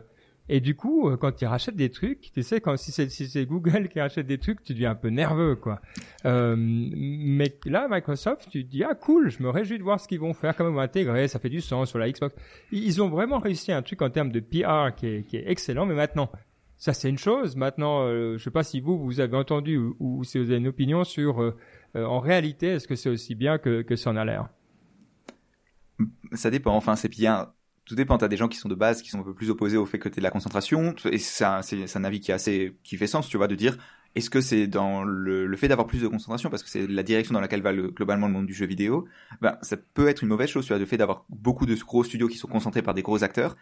et 0.50 0.62
du 0.62 0.76
coup, 0.76 1.10
euh, 1.10 1.18
quand 1.18 1.42
ils 1.42 1.46
rachètent 1.46 1.76
des 1.76 1.90
trucs, 1.90 2.32
tu 2.34 2.42
sais, 2.42 2.62
quand 2.62 2.78
si 2.78 2.92
c'est 2.92 3.10
si 3.10 3.46
Google 3.46 3.88
qui 3.90 4.00
rachète 4.00 4.28
des 4.28 4.38
trucs, 4.38 4.64
tu 4.64 4.74
deviens 4.74 4.92
un 4.92 4.96
peu 4.96 5.10
nerveux, 5.10 5.56
quoi. 5.56 5.82
Euh, 6.26 6.56
mais 6.58 7.54
là, 7.66 7.88
Microsoft, 7.90 8.48
tu 8.50 8.64
te 8.64 8.70
dis 8.70 8.84
ah 8.84 8.96
cool, 8.96 9.30
je 9.30 9.44
me 9.44 9.50
réjouis 9.50 9.78
de 9.78 9.84
voir 9.84 10.00
ce 10.00 10.08
qu'ils 10.08 10.20
vont 10.20 10.34
faire, 10.34 10.56
comment 10.56 10.70
ils 10.70 10.76
vont 10.76 10.82
intégrer, 10.82 11.28
ça 11.28 11.40
fait 11.40 11.50
du 11.50 11.62
sens 11.62 11.90
sur 11.90 12.00
la 12.00 12.10
Xbox. 12.10 12.36
Ils 12.72 13.02
ont 13.02 13.10
vraiment 13.10 13.40
réussi 13.40 13.72
un 13.72 13.82
truc 13.82 14.02
en 14.02 14.10
termes 14.10 14.32
de 14.32 14.40
PR 14.40 14.96
qui 14.96 15.08
est, 15.08 15.24
qui 15.28 15.38
est 15.38 15.50
excellent. 15.50 15.86
Mais 15.86 15.96
maintenant, 15.96 16.32
ça 16.78 16.94
c'est 16.94 17.10
une 17.10 17.18
chose. 17.18 17.58
Maintenant, 17.58 18.04
euh, 18.04 18.38
je 18.38 18.44
sais 18.44 18.52
pas 18.52 18.64
si 18.64 18.80
vous 18.80 18.98
vous 18.98 19.20
avez 19.20 19.36
entendu 19.36 19.78
ou, 19.78 19.98
ou 20.00 20.24
si 20.24 20.38
vous 20.38 20.50
avez 20.50 20.60
une 20.60 20.68
opinion 20.68 21.04
sur 21.04 21.42
euh, 21.42 21.56
en 21.94 22.20
réalité, 22.20 22.68
est-ce 22.68 22.88
que 22.88 22.96
c'est 22.96 23.10
aussi 23.10 23.36
bien 23.36 23.58
que 23.58 23.82
que 23.82 23.98
ça 23.98 24.12
en 24.12 24.16
a 24.16 24.24
l'air? 24.24 24.48
Ça 26.34 26.50
dépend. 26.50 26.76
Enfin, 26.76 26.96
c'est 26.96 27.10
bien. 27.10 27.54
Tout 27.86 27.96
dépend. 27.96 28.18
T'as 28.18 28.28
des 28.28 28.38
gens 28.38 28.48
qui 28.48 28.58
sont 28.58 28.70
de 28.70 28.76
base, 28.76 29.02
qui 29.02 29.10
sont 29.10 29.20
un 29.20 29.24
peu 29.24 29.34
plus 29.34 29.50
opposés 29.50 29.78
au 29.78 29.86
fait 29.86 30.00
que 30.00 30.10
t'aies 30.10 30.22
de 30.22 30.24
la 30.24 30.32
concentration. 30.32 30.94
Et 31.12 31.18
c'est 31.20 31.46
un, 31.46 31.62
c'est 31.62 31.96
un 31.96 32.04
avis 32.04 32.20
qui 32.20 32.32
est 32.32 32.34
assez, 32.34 32.78
qui 32.84 32.98
fait 32.98 33.08
sens, 33.08 33.30
tu 33.30 33.38
vois, 33.38 33.48
de 33.48 33.56
dire, 33.56 33.78
est-ce 34.16 34.30
que 34.30 34.42
c'est 34.42 34.68
dans 34.68 35.04
le, 35.04 35.46
le 35.46 35.58
fait 35.58 35.68
d'avoir 35.68 35.88
plus 35.88 36.02
de 36.02 36.08
concentration, 36.08 36.50
parce 36.50 36.64
que 36.64 36.70
c'est 36.70 36.88
la 36.88 37.04
direction 37.04 37.34
dans 37.34 37.42
laquelle 37.42 37.62
va 37.62 37.72
le, 37.72 37.90
globalement 37.90 38.28
le 38.28 38.34
monde 38.34 38.48
du 38.48 38.54
jeu 38.54 38.66
vidéo, 38.66 39.08
ben, 39.42 39.58
ça 39.62 39.78
peut 39.78 40.08
être 40.08 40.24
une 40.24 40.30
mauvaise 40.30 40.50
chose, 40.50 40.66
tu 40.66 40.74
vois, 40.74 40.80
le 40.80 40.86
fait 40.86 40.98
d'avoir 40.98 41.26
beaucoup 41.30 41.66
de 41.66 41.76
gros 41.76 42.04
studios 42.04 42.28
qui 42.28 42.38
sont 42.38 42.48
concentrés 42.48 42.82
par 42.82 42.94
des 42.96 43.04
gros 43.04 43.24
acteurs, 43.24 43.56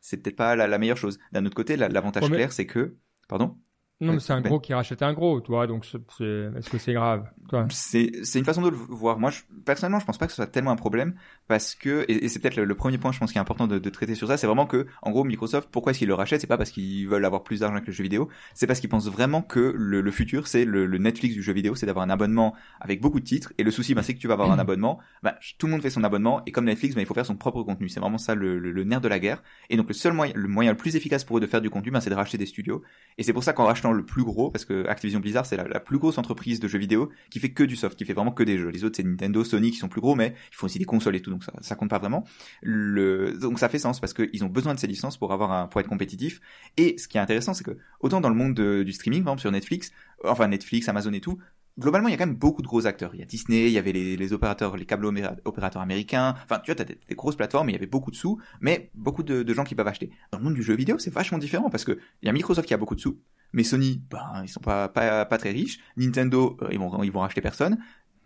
c'est 0.00 0.18
peut-être 0.18 0.36
pas 0.36 0.54
la, 0.54 0.78
meilleure 0.78 0.96
chose. 0.96 1.18
D'un 1.32 1.46
autre 1.46 1.54
côté, 1.54 1.76
l'avantage 1.76 2.28
clair, 2.28 2.52
c'est 2.52 2.66
que, 2.66 2.96
pardon? 3.28 3.56
Non, 4.02 4.14
mais 4.14 4.20
c'est 4.20 4.32
un 4.32 4.40
gros 4.40 4.58
qui 4.58 4.74
rachète 4.74 5.02
un 5.02 5.12
gros, 5.12 5.40
toi. 5.40 5.66
Donc, 5.66 5.84
est-ce 5.84 6.70
que 6.70 6.78
c'est 6.78 6.92
grave, 6.92 7.24
C'est 7.70 8.10
une 8.34 8.44
façon 8.44 8.62
de 8.62 8.68
le 8.68 8.76
voir. 8.76 9.18
Moi, 9.18 9.30
je, 9.30 9.42
personnellement, 9.64 10.00
je 10.00 10.04
pense 10.04 10.18
pas 10.18 10.26
que 10.26 10.32
ce 10.32 10.36
soit 10.36 10.46
tellement 10.46 10.72
un 10.72 10.76
problème 10.76 11.14
parce 11.46 11.74
que 11.74 12.04
et, 12.08 12.28
c'est 12.28 12.40
peut-être 12.40 12.56
le, 12.56 12.74
premier 12.74 12.98
point, 12.98 13.12
je 13.12 13.18
pense, 13.18 13.32
qui 13.32 13.38
est 13.38 13.40
important 13.40 13.66
de, 13.66 13.78
de 13.78 13.90
traiter 13.90 14.14
sur 14.14 14.26
ça, 14.26 14.36
c'est 14.36 14.46
vraiment 14.46 14.66
que, 14.66 14.86
en 15.02 15.10
gros, 15.10 15.24
Microsoft, 15.24 15.68
pourquoi 15.70 15.90
est-ce 15.90 16.00
qu'ils 16.00 16.08
le 16.08 16.14
rachètent 16.14 16.40
C'est 16.40 16.46
pas 16.46 16.56
parce 16.56 16.70
qu'ils 16.70 17.06
veulent 17.08 17.24
avoir 17.24 17.44
plus 17.44 17.60
d'argent 17.60 17.76
avec 17.76 17.86
le 17.86 17.92
jeu 17.92 18.02
vidéo, 18.02 18.28
c'est 18.54 18.66
parce 18.66 18.80
qu'ils 18.80 18.90
pensent 18.90 19.08
vraiment 19.08 19.42
que 19.42 19.74
le, 19.76 20.00
le 20.00 20.10
futur, 20.10 20.48
c'est 20.48 20.64
le, 20.64 20.86
le, 20.86 20.98
Netflix 20.98 21.34
du 21.34 21.42
jeu 21.42 21.52
vidéo, 21.52 21.74
c'est 21.74 21.86
d'avoir 21.86 22.04
un 22.04 22.10
abonnement 22.10 22.54
avec 22.80 23.00
beaucoup 23.00 23.20
de 23.20 23.24
titres. 23.24 23.52
Et 23.58 23.62
le 23.62 23.70
souci, 23.70 23.94
bah, 23.94 24.02
c'est 24.02 24.14
que 24.14 24.18
tu 24.18 24.26
vas 24.26 24.34
avoir 24.34 24.50
un 24.50 24.58
abonnement. 24.58 24.98
Bah, 25.22 25.36
tout 25.58 25.66
le 25.66 25.72
monde 25.72 25.82
fait 25.82 25.90
son 25.90 26.02
abonnement 26.04 26.42
et 26.46 26.52
comme 26.52 26.64
Netflix, 26.64 26.94
bah, 26.94 27.00
il 27.00 27.06
faut 27.06 27.14
faire 27.14 27.26
son 27.26 27.36
propre 27.36 27.62
contenu. 27.62 27.88
C'est 27.88 28.00
vraiment 28.00 28.18
ça 28.18 28.34
le, 28.34 28.84
nerf 28.84 29.00
de 29.00 29.08
la 29.08 29.18
guerre. 29.18 29.42
Et 29.70 29.76
donc, 29.76 29.88
le 29.88 29.94
seul 29.94 30.12
moyen, 30.12 30.32
le 30.34 30.48
moyen 30.48 30.72
le 30.72 30.76
plus 30.76 30.96
efficace 30.96 31.24
pour 31.24 31.38
eux 31.38 31.40
de 31.40 31.46
faire 31.46 31.60
du 31.60 31.70
contenu, 31.70 31.92
c'est 32.00 32.10
de 32.10 32.14
racheter 32.14 32.38
des 32.38 32.46
studios. 32.46 32.82
Et 33.18 33.22
c'est 33.22 33.32
pour 33.32 33.44
ça 33.44 33.52
qu'en 33.52 33.64
rachetant 33.64 33.91
le 33.92 34.04
plus 34.04 34.24
gros, 34.24 34.50
parce 34.50 34.64
que 34.64 34.86
Activision 34.86 35.20
Blizzard 35.20 35.46
c'est 35.46 35.56
la, 35.56 35.80
plus 35.80 35.98
grosse 35.98 36.18
entreprise 36.18 36.60
de 36.60 36.68
jeux 36.68 36.78
vidéo 36.78 37.10
qui 37.30 37.40
fait 37.40 37.50
que 37.50 37.62
du 37.62 37.76
soft, 37.76 37.96
qui 37.96 38.04
fait 38.04 38.12
vraiment 38.12 38.32
que 38.32 38.42
des 38.42 38.58
jeux. 38.58 38.68
Les 38.68 38.84
autres 38.84 38.96
c'est 38.96 39.02
Nintendo, 39.02 39.44
Sony 39.44 39.70
qui 39.70 39.78
sont 39.78 39.88
plus 39.88 40.00
gros, 40.00 40.14
mais 40.14 40.34
ils 40.50 40.56
font 40.56 40.66
aussi 40.66 40.78
des 40.78 40.84
consoles 40.84 41.16
et 41.16 41.20
tout, 41.20 41.30
donc 41.30 41.44
ça, 41.44 41.52
ça 41.60 41.74
compte 41.74 41.90
pas 41.90 41.98
vraiment. 41.98 42.24
Donc 42.64 43.58
ça 43.58 43.68
fait 43.68 43.78
sens 43.78 44.00
parce 44.00 44.12
qu'ils 44.12 44.44
ont 44.44 44.48
besoin 44.48 44.74
de 44.74 44.78
ces 44.78 44.86
licences 44.86 45.16
pour 45.16 45.32
avoir 45.32 45.52
un, 45.52 45.66
pour 45.66 45.80
être 45.80 45.88
compétitifs. 45.88 46.40
Et 46.76 46.96
ce 46.98 47.08
qui 47.08 47.18
est 47.18 47.20
intéressant, 47.20 47.54
c'est 47.54 47.64
que 47.64 47.76
autant 48.00 48.20
dans 48.20 48.30
le 48.30 48.34
monde 48.34 48.54
du 48.54 48.92
streaming, 48.92 49.22
par 49.22 49.32
exemple 49.32 49.40
sur 49.42 49.52
Netflix, 49.52 49.92
enfin 50.24 50.48
Netflix, 50.48 50.88
Amazon 50.88 51.12
et 51.12 51.20
tout, 51.20 51.38
globalement, 51.78 52.08
il 52.08 52.12
y 52.12 52.14
a 52.14 52.18
quand 52.18 52.26
même 52.26 52.36
beaucoup 52.36 52.62
de 52.62 52.66
gros 52.66 52.86
acteurs. 52.86 53.14
Il 53.14 53.20
y 53.20 53.22
a 53.22 53.26
Disney, 53.26 53.66
il 53.66 53.72
y 53.72 53.78
avait 53.78 53.92
les, 53.92 54.32
opérateurs, 54.32 54.76
les 54.76 54.86
câbles 54.86 55.06
opérateurs 55.44 55.82
américains. 55.82 56.34
Enfin, 56.44 56.60
tu 56.60 56.70
vois, 56.70 56.76
t'as 56.76 56.84
des, 56.84 56.98
des 57.08 57.14
grosses 57.14 57.36
plateformes, 57.36 57.68
il 57.70 57.72
y 57.72 57.76
avait 57.76 57.86
beaucoup 57.86 58.10
de 58.10 58.16
sous, 58.16 58.40
mais 58.60 58.90
beaucoup 58.94 59.22
de, 59.22 59.52
gens 59.52 59.64
qui 59.64 59.74
peuvent 59.74 59.88
acheter. 59.88 60.10
Dans 60.30 60.38
le 60.38 60.44
monde 60.44 60.54
du 60.54 60.62
jeu 60.62 60.74
vidéo, 60.74 60.98
c'est 60.98 61.12
vachement 61.12 61.38
différent 61.38 61.70
parce 61.70 61.84
que 61.84 61.98
il 62.22 62.26
y 62.26 62.28
a 62.28 62.32
Microsoft 62.32 62.66
qui 62.66 62.74
a 62.74 62.78
beaucoup 62.78 62.94
de 62.94 63.00
sous, 63.00 63.18
mais 63.52 63.64
Sony, 63.64 64.02
ben, 64.10 64.42
ils 64.42 64.48
sont 64.48 64.60
pas 64.60 64.88
très 65.38 65.50
riches. 65.50 65.78
Nintendo, 65.96 66.56
euh, 66.62 66.68
ils 66.72 66.78
vont, 66.78 67.02
ils 67.02 67.12
vont 67.12 67.20
racheter 67.20 67.40
personne. 67.40 67.78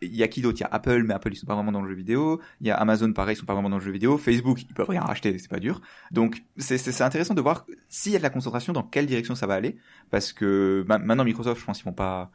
Il 0.02 0.14
y 0.14 0.22
a 0.22 0.28
qui 0.28 0.42
d'autre? 0.42 0.58
Il 0.58 0.62
y 0.62 0.64
a 0.64 0.68
Apple, 0.70 1.02
mais 1.04 1.14
Apple 1.14 1.30
ils 1.32 1.36
sont 1.36 1.46
pas 1.46 1.54
vraiment 1.54 1.72
dans 1.72 1.82
le 1.82 1.88
jeu 1.88 1.94
vidéo. 1.94 2.40
Il 2.60 2.66
y 2.66 2.70
a 2.70 2.76
Amazon, 2.76 3.12
pareil, 3.12 3.34
ils 3.34 3.38
sont 3.38 3.46
pas 3.46 3.54
vraiment 3.54 3.70
dans 3.70 3.78
le 3.78 3.84
jeu 3.84 3.90
vidéo. 3.90 4.18
Facebook, 4.18 4.62
ils 4.62 4.74
peuvent 4.74 4.88
rien 4.88 5.00
racheter, 5.00 5.36
c'est 5.38 5.50
pas 5.50 5.60
dur. 5.60 5.80
Donc 6.10 6.42
c'est 6.58 7.00
intéressant 7.00 7.34
de 7.34 7.40
voir 7.40 7.66
s'il 7.88 8.12
y 8.12 8.16
a 8.16 8.18
de 8.18 8.22
la 8.22 8.30
concentration, 8.30 8.72
dans 8.72 8.82
quelle 8.82 9.06
direction 9.06 9.34
ça 9.34 9.46
va 9.46 9.54
aller, 9.54 9.76
parce 10.10 10.32
que 10.32 10.84
maintenant 10.86 11.24
Microsoft, 11.24 11.60
je 11.60 11.66
pense, 11.66 11.80
ils 11.80 11.84
vont 11.84 11.92
pas. 11.92 12.30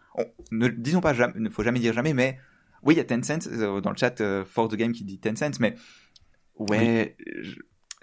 ne 0.51 0.67
disons 0.67 1.01
pas 1.01 1.13
jamais, 1.13 1.33
ne 1.37 1.49
faut 1.49 1.63
jamais 1.63 1.79
dire 1.79 1.93
jamais, 1.93 2.13
mais 2.13 2.39
oui, 2.83 2.95
il 2.95 2.97
y 2.97 3.01
a 3.01 3.03
Tencent 3.03 3.47
euh, 3.47 3.81
dans 3.81 3.91
le 3.91 3.97
chat 3.97 4.21
euh, 4.21 4.43
For 4.43 4.67
the 4.67 4.75
Game 4.75 4.91
qui 4.91 5.03
dit 5.03 5.19
Tencent, 5.19 5.59
mais 5.59 5.75
ouais, 6.57 7.15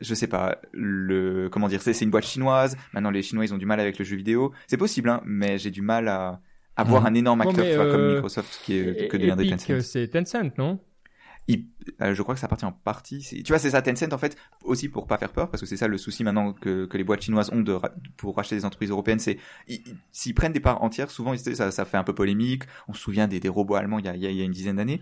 je 0.01 0.15
sais 0.15 0.29
pas, 0.29 0.59
le 0.73 1.49
comment 1.51 1.69
dire, 1.69 1.83
c'est 1.83 2.01
une 2.01 2.11
boîte 2.11 2.27
chinoise. 2.27 2.77
Maintenant, 2.93 3.11
les 3.11 3.23
Chinois, 3.23 3.45
ils 3.45 3.55
ont 3.55 3.59
du 3.59 3.67
mal 3.67 3.81
avec 3.81 3.99
le 3.99 4.05
jeu 4.05 4.17
vidéo. 4.17 4.53
C'est 4.67 4.77
possible, 4.77 5.09
hein, 5.09 5.21
mais 5.25 5.59
j'ai 5.59 5.71
du 5.71 5.83
mal 5.83 6.09
à, 6.09 6.41
avoir 6.79 7.07
un 7.07 7.15
énorme 7.15 7.41
acteur 7.43 7.67
tu 7.67 7.75
vois, 7.75 7.91
comme 7.91 8.15
Microsoft 8.15 8.61
qui 8.65 8.79
est 8.79 9.09
que 9.09 9.17
deviendrait 9.17 9.47
Tencent. 9.47 9.81
C'est 9.81 10.09
Tencent, 10.09 10.57
non? 10.57 10.81
Euh, 12.03 12.15
je 12.15 12.23
crois 12.23 12.35
que 12.35 12.41
ça 12.41 12.47
appartient 12.47 12.67
en 12.67 12.73
partie. 12.73 13.21
Tu 13.21 13.43
vois, 13.49 13.59
c'est 13.59 13.71
ça 13.71 13.83
Tencent 13.83 14.13
en 14.13 14.19
fait 14.19 14.37
aussi 14.63 14.89
pour 14.89 15.07
pas 15.07 15.17
faire 15.17 15.33
peur, 15.33 15.51
parce 15.51 15.61
que 15.61 15.67
c'est 15.67 15.77
ça 15.77 15.89
le 15.89 15.97
souci 15.97 16.23
maintenant 16.23 16.53
que, 16.53 16.85
que 16.87 16.99
les 16.99 17.05
boîtes 17.05 17.23
chinoises 17.23 17.51
ont 17.53 17.61
de, 17.61 17.79
pour 18.17 18.37
racheter 18.37 18.57
des 18.57 18.65
entreprises 18.65 18.91
européennes, 18.91 19.19
c'est 19.19 19.39
s'ils 20.13 20.35
prennent 20.35 20.53
des 20.53 20.61
parts 20.61 20.83
entières, 20.83 21.11
souvent 21.11 21.37
ça, 21.37 21.71
ça 21.71 21.85
fait 21.85 21.97
un 21.97 22.05
peu 22.05 22.15
polémique. 22.15 22.65
On 22.89 22.93
se 22.93 23.01
souvient 23.01 23.27
des, 23.27 23.41
des 23.41 23.49
robots 23.49 23.77
allemands 23.77 23.99
il 23.99 24.05
y 24.05 24.09
a, 24.09 24.15
il 24.15 24.37
y 24.37 24.43
a 24.43 24.45
une 24.45 24.53
dizaine 24.53 24.77
d'années. 24.77 25.01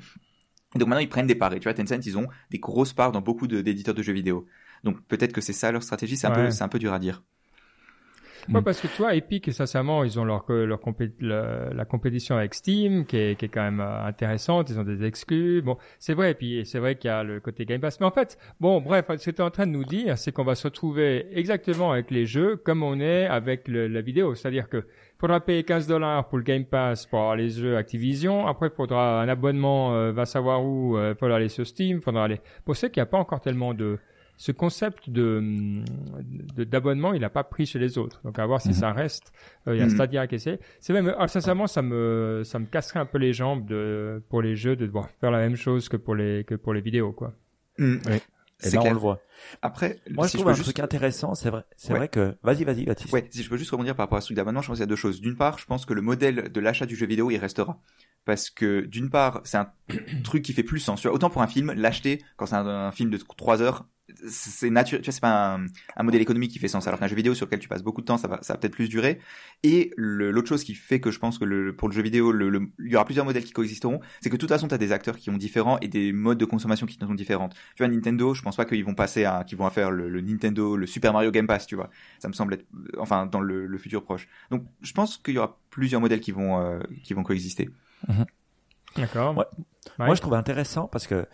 Donc 0.75 0.89
maintenant 0.89 1.01
ils 1.01 1.09
prennent 1.09 1.27
des 1.27 1.35
parts. 1.35 1.53
Et 1.53 1.61
tu 1.61 1.65
vois, 1.65 1.75
Tencent 1.75 2.07
ils 2.07 2.17
ont 2.17 2.29
des 2.51 2.59
grosses 2.59 2.93
parts 2.93 3.13
dans 3.13 3.23
beaucoup 3.23 3.49
d'éditeurs 3.49 3.95
de, 3.95 4.03
jeux 4.03 4.13
vidéo. 4.13 4.47
Donc 4.85 5.03
peut-être 5.09 5.33
que 5.33 5.41
c'est 5.41 5.53
ça 5.53 5.73
leur 5.73 5.83
stratégie. 5.83 6.17
C'est 6.17 6.29
un 6.29 6.33
peu, 6.33 6.51
c'est 6.51 6.63
un 6.63 6.69
peu 6.69 6.79
dur 6.79 6.93
à 6.93 6.99
dire. 6.99 7.23
Ouais, 8.49 8.61
mm. 8.61 8.65
parce 8.65 8.81
que 8.81 8.87
tu 8.87 8.99
vois, 8.99 9.15
Epic, 9.15 9.53
sincèrement, 9.53 10.05
ils 10.05 10.19
ont 10.19 10.25
leur, 10.25 10.45
leur 10.49 10.81
la, 11.21 11.85
compétition 11.85 12.37
avec 12.37 12.55
Steam, 12.55 13.05
qui 13.07 13.17
est, 13.17 13.39
qui 13.39 13.47
est 13.47 13.49
quand 13.49 13.63
même 13.63 13.81
euh, 13.81 14.07
intéressante. 14.07 14.71
Ils 14.71 14.79
ont 14.79 14.85
des 14.85 15.05
exclus. 15.05 15.63
Bon, 15.63 15.77
c'est 15.99 16.15
vrai. 16.15 16.33
Et 16.33 16.35
puis, 16.35 16.65
c'est 16.65 16.79
vrai 16.79 16.97
qu'il 16.97 17.09
y 17.09 17.13
a 17.13 17.23
le 17.23 17.41
côté 17.41 17.65
Game 17.65 17.81
Pass. 17.81 18.01
Mais 18.01 18.07
en 18.07 18.11
fait, 18.11 18.39
bon, 18.61 18.81
bref, 18.81 19.07
ce 19.19 19.31
que 19.31 19.37
tu 19.37 19.43
es 19.43 19.45
en 19.45 19.51
train 19.51 19.67
de 19.67 19.73
nous 19.73 19.85
dire, 19.85 20.17
c'est 20.19 20.33
qu'on 20.33 20.45
va 20.45 20.55
se 20.55 20.67
retrouver 20.67 21.27
exactement 21.33 21.93
avec 21.93 22.11
les 22.11 22.27
jeux 22.27 22.57
comme 22.57 22.83
on 22.83 23.01
est 23.01 23.27
avec 23.27 23.69
la 23.69 24.01
vidéo. 24.01 24.35
C'est-à-dire 24.35 24.69
que 24.69 24.85
faudra 25.19 25.41
payer 25.41 25.65
15 25.65 25.87
dollars 25.87 26.29
pour 26.29 26.39
le 26.39 26.45
Game 26.45 26.65
Pass 26.65 27.07
pour 27.07 27.21
avoir 27.21 27.37
les 27.37 27.51
jeux 27.51 27.77
Activision. 27.77 28.47
Après, 28.47 28.71
faudra 28.71 29.21
un 29.21 29.29
abonnement, 29.29 29.95
euh, 29.95 30.13
va 30.13 30.25
savoir 30.25 30.65
où, 30.65 30.97
euh, 30.97 31.15
faudra 31.15 31.37
aller 31.37 31.49
sur 31.49 31.67
Steam, 31.67 32.01
faudra 32.01 32.25
aller. 32.25 32.41
Pour 32.65 32.77
ceux 32.77 32.89
qu'il 32.89 33.01
n'y 33.01 33.09
a 33.09 33.11
pas 33.11 33.19
encore 33.19 33.41
tellement 33.41 33.75
de, 33.75 33.99
ce 34.37 34.53
concept 34.53 35.09
de 35.11 35.83
d'abonnement, 36.65 37.15
il 37.15 37.21
n'a 37.21 37.31
pas 37.31 37.45
pris 37.45 37.67
chez 37.67 37.79
les 37.79 37.99
autres. 37.99 38.21
Donc 38.25 38.39
à 38.39 38.47
voir 38.47 38.61
si 38.61 38.69
mhm. 38.69 38.75
ça 38.75 38.93
reste. 38.93 39.33
Euh, 39.67 39.75
il 39.75 39.79
y 39.79 39.83
a 39.83 39.87
mhm. 39.87 39.91
Stadia 39.91 40.27
qui 40.27 40.37
essaie. 40.37 40.61
C'est 40.81 40.93
même, 40.93 41.15
ah, 41.19 41.29
sincèrement, 41.29 41.67
ça 41.67 41.83
me 41.83 42.43
ça 42.45 42.59
me 42.59 42.67
casserait 42.67 43.01
un 43.01 43.07
peu 43.07 43.19
les 43.19 43.33
jambes 43.33 43.67
de 43.67 44.23
pour 44.29 44.43
les 44.43 44.55
jeux 44.57 44.77
de 44.77 44.87
devoir 44.87 45.09
faire 45.21 45.31
la 45.31 45.39
même 45.39 45.57
chose 45.57 45.89
que 45.89 45.97
pour 45.97 46.15
les 46.15 46.45
que 46.45 46.55
pour 46.55 46.75
les 46.75 46.81
vidéos, 46.81 47.13
quoi. 47.13 47.33
Mhm. 47.79 48.01
Oui. 48.07 48.21
Et 48.65 48.71
là, 48.71 48.81
on 48.83 48.93
le 48.93 48.99
voit. 48.99 49.21
Après, 49.61 50.01
moi, 50.11 50.27
je 50.27 50.35
trouve 50.35 50.49
un 50.49 50.55
truc 50.55 50.81
intéressant. 50.81 51.35
C'est 51.35 51.51
vrai, 51.51 51.65
c'est 51.77 51.93
vrai 51.93 52.09
que. 52.09 52.37
Vas-y, 52.43 52.65
vas-y, 52.65 52.85
Baptiste. 52.85 53.13
Ouais, 53.13 53.29
si 53.31 53.43
je 53.43 53.51
peux 53.51 53.59
juste 53.59 53.71
rebondir 53.71 53.95
par 53.95 54.05
rapport 54.05 54.17
à 54.19 54.21
ce 54.23 54.29
truc 54.29 54.37
d'abonnement, 54.37 54.63
je 54.63 54.69
pense 54.69 54.77
qu'il 54.77 54.83
y 54.83 54.85
a 54.85 54.87
deux 54.89 54.97
choses. 54.97 55.21
D'une 55.21 55.37
part, 55.37 55.59
je 55.59 55.67
pense 55.67 55.85
que 55.85 55.93
le 55.93 56.01
modèle 56.01 56.51
de 56.51 56.61
l'achat 56.61 56.87
du 56.87 56.97
jeu 56.97 57.07
vidéo, 57.07 57.31
il 57.31 57.37
restera. 57.37 57.79
Parce 58.25 58.49
que, 58.49 58.81
d'une 58.81 59.11
part, 59.11 59.43
c'est 59.45 59.59
un 59.59 59.71
truc 60.25 60.43
qui 60.43 60.55
fait 60.55 60.63
plus 60.63 60.81
sens. 60.81 61.05
Autant 61.05 61.29
pour 61.29 61.43
un 61.43 61.47
film, 61.47 61.73
l'acheter, 61.73 62.23
quand 62.37 62.47
c'est 62.47 62.57
un, 62.57 62.67
un, 62.67 62.93
film 62.93 63.11
de 63.11 63.19
trois 63.19 63.61
heures, 63.61 63.87
c'est 64.29 64.71
naturel, 64.71 65.03
tu 65.03 65.07
vois, 65.07 65.13
c'est 65.13 65.21
pas 65.21 65.55
un, 65.55 65.67
un, 65.97 66.03
modèle 66.03 66.21
économique 66.21 66.53
qui 66.53 66.59
fait 66.59 66.69
sens. 66.69 66.87
Alors 66.87 67.01
qu'un 67.01 67.09
jeu 67.09 67.17
vidéo 67.17 67.35
sur 67.35 67.47
lequel 67.47 67.59
tu 67.59 67.69
passes 67.69 67.83
beaucoup 67.83 68.01
de 68.01 68.07
temps, 68.07 68.19
ça 68.19 68.29
va, 68.29 68.39
ça 68.43 68.53
va 68.53 68.59
peut-être 68.59 68.73
plus 68.73 68.89
durer. 68.89 69.19
Et 69.63 69.93
l'autre 69.97 70.49
chose 70.49 70.63
qui 70.63 70.75
fait 70.75 71.01
que 71.01 71.11
je 71.11 71.19
pense 71.19 71.39
que 71.39 71.45
le, 71.45 71.75
pour 71.75 71.89
le 71.89 71.95
jeu 71.95 72.03
vidéo, 72.03 72.31
le, 72.31 72.71
il 72.79 72.93
y 72.93 72.95
aura 72.95 73.05
plusieurs 73.05 73.25
modèles 73.25 73.45
qui 73.45 73.53
coexisteront, 73.53 74.01
c'est 74.21 74.31
que 74.31 74.37
de 74.37 74.41
toute 74.41 74.49
façon, 74.49 74.69
tu 74.69 74.75
as 74.75 74.79
des 74.79 74.93
acteurs 74.93 75.17
qui 75.17 75.25
sont 75.25 75.37
différents 75.37 75.79
et 75.81 75.89
des 75.89 76.13
modes 76.13 76.39
de 76.39 76.45
consommation 76.45 76.87
qui 76.87 76.99
sont 76.99 77.15
différents. 77.15 77.49
Tu 77.75 77.85
vois, 77.85 77.89
Nintendo, 77.89 78.33
je 78.35 78.43
pense 78.43 78.57
pas 78.57 78.65
qu'ils 78.65 78.85
vont 78.85 78.95
passer 78.95 79.25
à, 79.25 79.45
qu'ils 79.45 79.59
vont 79.59 79.69
faire 79.71 79.91
le, 79.91 80.21
Nintendo, 80.21 80.77
le 80.77 80.87
Super 80.87 81.13
Mario 81.13 81.31
Game 81.31 81.47
Pass, 81.47 81.67
tu 81.67 81.75
vois. 81.75 81.91
Ça 82.19 82.29
me 82.29 82.33
semble 82.33 82.55
être, 82.55 82.67
enfin, 82.99 83.27
dans 83.27 83.41
le, 83.41 83.67
le 83.67 83.79
futur 83.79 84.05
proche. 84.05 84.29
Donc, 84.51 84.65
je 84.83 84.93
pense 84.93 85.17
qu'il 85.17 85.35
y 85.35 85.39
aura 85.39 85.59
plusieurs 85.71 86.01
modèles 86.01 86.21
qui 86.21 86.31
vont, 86.31 86.61
euh, 86.61 86.81
qui 87.03 87.15
vont 87.15 87.23
coexister. 87.23 87.71
Mhm. 88.09 88.25
D'accord. 88.97 89.37
Ouais. 89.37 89.45
Moi, 89.99 90.15
je 90.15 90.21
trouve 90.21 90.35
intéressant 90.35 90.89
parce 90.89 91.07
que 91.07 91.27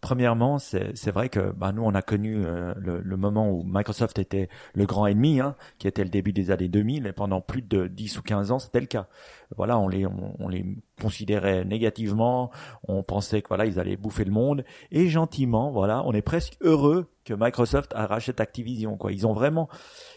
Premièrement, 0.00 0.58
c'est 0.58 1.10
vrai 1.10 1.28
que 1.28 1.52
bah, 1.52 1.72
nous, 1.72 1.82
on 1.82 1.94
a 1.94 2.02
connu 2.02 2.44
euh, 2.44 2.74
le, 2.76 3.00
le, 3.00 3.16
moment 3.16 3.50
où 3.50 3.62
Microsoft 3.64 4.18
était 4.18 4.48
le 4.74 4.86
grand 4.86 5.06
ennemi, 5.06 5.40
hein, 5.40 5.56
qui 5.78 5.88
était 5.88 6.04
le 6.04 6.10
début 6.10 6.32
des 6.32 6.50
années 6.50 6.68
2000, 6.68 7.06
et 7.06 7.12
pendant 7.12 7.40
plus 7.40 7.62
de 7.62 7.86
10 7.86 8.18
ou 8.18 8.22
15 8.22 8.50
ans, 8.50 8.58
c'était 8.58 8.80
le 8.80 8.86
cas. 8.86 9.06
Voilà, 9.56 9.78
on 9.78 9.88
les, 9.88 10.06
on, 10.06 10.48
les 10.48 10.64
considérait 11.00 11.64
négativement, 11.64 12.50
on 12.88 13.02
pensait 13.02 13.42
que 13.42 13.48
voilà, 13.48 13.66
ils 13.66 13.78
allaient 13.78 13.96
bouffer 13.96 14.24
le 14.24 14.32
monde, 14.32 14.64
et 14.90 15.08
gentiment, 15.08 15.70
voilà, 15.70 16.02
on 16.06 16.12
est 16.12 16.22
presque 16.22 16.56
heureux 16.60 17.08
que 17.24 17.34
Microsoft 17.34 17.92
a 17.94 18.06
racheté 18.06 18.42
Activision. 18.42 18.96
Quoi. 18.96 19.12
Ils 19.12 19.26
ont 19.26 19.32
vraiment, 19.32 19.68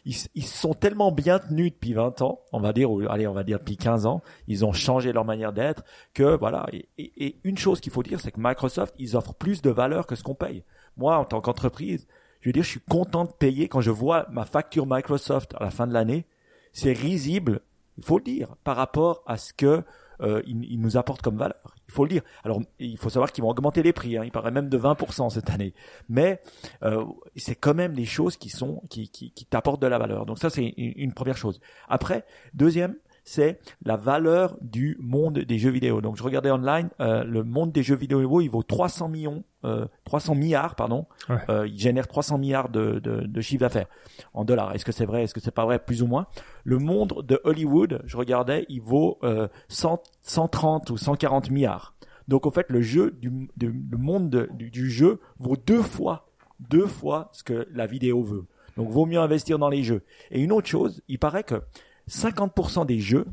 ils, 0.06 0.16
ils 0.36 0.46
sont 0.46 0.74
tellement 0.74 1.12
bien 1.12 1.40
tenus 1.40 1.72
depuis 1.72 1.94
20 1.94 2.22
ans, 2.22 2.42
on 2.52 2.60
va 2.60 2.74
dire, 2.74 2.92
ou 2.92 3.02
allez, 3.10 3.28
on 3.28 3.34
va 3.34 3.44
dire 3.44 3.60
depuis 3.60 3.78
15 3.78 4.06
ans, 4.06 4.22
ils 4.48 4.66
ont 4.66 4.74
changé 4.74 5.14
leur 5.14 5.26
manière 5.26 5.54
d'être, 5.54 5.84
que 6.14 6.36
voilà. 6.36 6.66
Et, 6.74 6.88
et, 6.98 7.40
une 7.44 7.58
chose 7.58 7.80
qu'il 7.80 7.92
faut 7.92 8.04
dire, 8.04 8.20
c'est 8.20 8.32
que 8.32 8.42
Microsoft, 8.42 8.94
ils 9.00 9.16
offrent 9.16 9.34
plus 9.34 9.47
de 9.56 9.70
valeur 9.70 10.08
que 10.08 10.16
ce 10.16 10.24
qu'on 10.24 10.36
paye. 10.36 10.63
Moi, 10.98 11.18
en 11.18 11.25
tant 11.25 11.42
qu'entreprise, 11.42 12.08
je 12.42 12.50
veux 12.50 12.54
dire, 12.54 12.63
je 12.63 12.70
suis 12.70 12.80
content 12.80 13.25
de 13.25 13.32
payer 13.32 13.68
quand 13.68 13.82
je 13.82 13.92
vois 13.92 14.27
ma 14.32 14.46
facture 14.46 14.86
Microsoft 14.88 15.54
à 15.56 15.63
la 15.63 15.72
fin 15.72 15.88
de 15.88 15.94
l'année. 15.94 16.25
C'est 16.74 16.94
risible, 16.94 17.62
il 17.98 18.04
faut 18.04 18.18
le 18.18 18.24
dire, 18.24 18.56
par 18.63 18.75
rapport 18.75 19.24
à 19.25 19.38
ce 19.38 19.54
que 19.54 19.84
euh, 20.22 20.42
nous 20.48 20.98
apportent 20.98 21.22
comme 21.22 21.38
valeur. 21.38 21.75
Il 21.88 21.94
faut 21.94 22.04
le 22.04 22.10
dire. 22.10 22.22
Alors, 22.44 22.62
il 22.80 22.98
faut 22.98 23.10
savoir 23.10 23.32
qu'ils 23.32 23.44
vont 23.44 23.50
augmenter 23.50 23.84
les 23.84 23.94
prix. 23.94 24.18
Hein. 24.18 24.24
Il 24.25 24.32
paraît 24.32 24.51
même 24.51 24.70
de 24.70 24.77
20% 24.77 25.30
cette 25.30 25.50
année. 25.50 25.74
Mais 26.10 26.42
euh, 26.84 27.06
c'est 27.36 27.56
quand 27.56 27.75
même 27.75 27.94
des 27.94 28.06
choses 28.06 28.36
qui 28.38 28.50
sont 28.50 28.82
qui, 28.89 29.10
qui 29.10 29.46
t'apportent 29.46 29.82
de 29.82 29.88
la 29.88 29.98
valeur. 29.98 30.25
Donc 30.25 30.39
ça, 30.39 30.50
c'est 30.50 30.74
une 30.77 31.13
première 31.13 31.38
chose. 31.38 31.60
Après, 31.88 32.25
deuxième, 32.54 32.96
c'est 33.27 33.60
la 33.84 33.98
valeur 33.98 34.55
du 34.62 34.96
monde 35.01 35.39
des 35.39 35.57
jeux 35.60 35.69
vidéo. 35.69 36.00
Donc 36.00 36.15
je 36.15 36.24
regardais 36.24 36.50
online, 36.50 36.89
euh, 37.01 37.25
le 37.25 37.43
monde 37.43 37.74
des 37.74 37.84
jeux 37.84 37.96
vidéo, 37.96 38.39
il 38.39 38.48
vaut 38.48 38.63
300 38.63 39.10
millions, 39.10 39.43
euh, 39.65 39.86
300 40.05 40.34
milliards, 40.34 40.75
pardon. 40.75 41.07
Euh, 41.50 41.67
il 41.67 41.77
génère 41.77 42.07
300 42.07 42.38
milliards 42.38 42.69
de, 42.69 43.00
de, 43.00 43.27
de 43.27 43.41
chiffre 43.41 43.60
d'affaires 43.60 43.88
en 44.34 44.46
dollars. 44.46 44.74
Est-ce 44.74 44.86
que 44.86 44.93
c'est 44.93 45.05
vrai? 45.05 45.24
Est-ce 45.24 45.34
que 45.34 45.41
c'est 45.41 45.51
pas 45.51 45.65
vrai? 45.65 45.77
Plus 45.77 46.01
ou 46.01 46.07
moins. 46.07 46.27
Le 46.63 46.79
monde 46.79 47.22
de 47.27 47.41
Hollywood, 47.43 48.01
je 48.05 48.15
regardais, 48.15 48.65
il 48.69 48.79
vaut 48.79 49.19
100, 49.67 49.93
euh, 49.93 49.98
130 50.22 50.89
ou 50.91 50.98
140 50.98 51.51
milliards. 51.51 51.96
Donc 52.29 52.46
en 52.46 52.51
fait, 52.51 52.67
le 52.69 52.81
jeu 52.81 53.12
du, 53.12 53.50
le 53.60 53.98
monde 53.98 54.48
du, 54.53 54.69
du 54.69 54.89
jeu 54.89 55.19
vaut 55.38 55.57
deux 55.57 55.81
fois, 55.81 56.29
deux 56.62 56.88
fois 56.88 57.29
ce 57.34 57.43
que 57.43 57.67
la 57.74 57.88
vidéo 57.88 58.24
veut. 58.24 58.46
Donc 58.77 58.89
vaut 58.89 59.05
mieux 59.05 59.19
investir 59.19 59.60
dans 59.60 59.69
les 59.69 59.84
jeux. 59.84 60.03
Et 60.31 60.39
une 60.39 60.53
autre 60.53 60.67
chose, 60.67 61.01
il 61.10 61.19
paraît 61.19 61.43
que 61.43 61.62
50% 62.10 62.86
des 62.86 63.00
jeux 63.00 63.26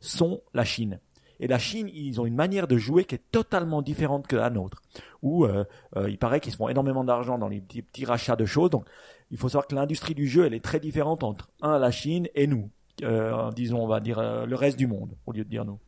sont 0.00 0.42
la 0.54 0.64
Chine. 0.64 1.00
Et 1.40 1.46
la 1.46 1.58
Chine, 1.58 1.88
ils 1.92 2.20
ont 2.20 2.26
une 2.26 2.34
manière 2.34 2.68
de 2.68 2.76
jouer 2.76 3.04
qui 3.04 3.14
est 3.14 3.30
totalement 3.32 3.80
différente 3.80 4.26
que 4.26 4.36
la 4.36 4.50
nôtre. 4.50 4.82
Où 5.22 5.46
euh, 5.46 5.64
euh, 5.96 6.10
il 6.10 6.18
paraît 6.18 6.38
qu'ils 6.38 6.54
font 6.54 6.68
énormément 6.68 7.02
d'argent 7.02 7.38
dans 7.38 7.48
les 7.48 7.60
petits, 7.60 8.04
rachats 8.04 8.36
de 8.36 8.44
choses. 8.44 8.70
Donc, 8.70 8.84
il 9.30 9.38
faut 9.38 9.48
savoir 9.48 9.66
que 9.66 9.74
l'industrie 9.74 10.14
du 10.14 10.28
jeu, 10.28 10.44
elle 10.44 10.54
est 10.54 10.64
très 10.64 10.80
différente 10.80 11.24
entre 11.24 11.50
un 11.62 11.78
la 11.78 11.90
Chine 11.90 12.28
et 12.34 12.46
nous. 12.46 12.70
Euh, 13.02 13.50
disons, 13.52 13.82
on 13.82 13.86
va 13.86 14.00
dire 14.00 14.20
le 14.20 14.56
reste 14.56 14.76
du 14.76 14.86
monde 14.86 15.16
au 15.24 15.32
lieu 15.32 15.44
de 15.44 15.48
dire 15.48 15.64
nous. 15.64 15.78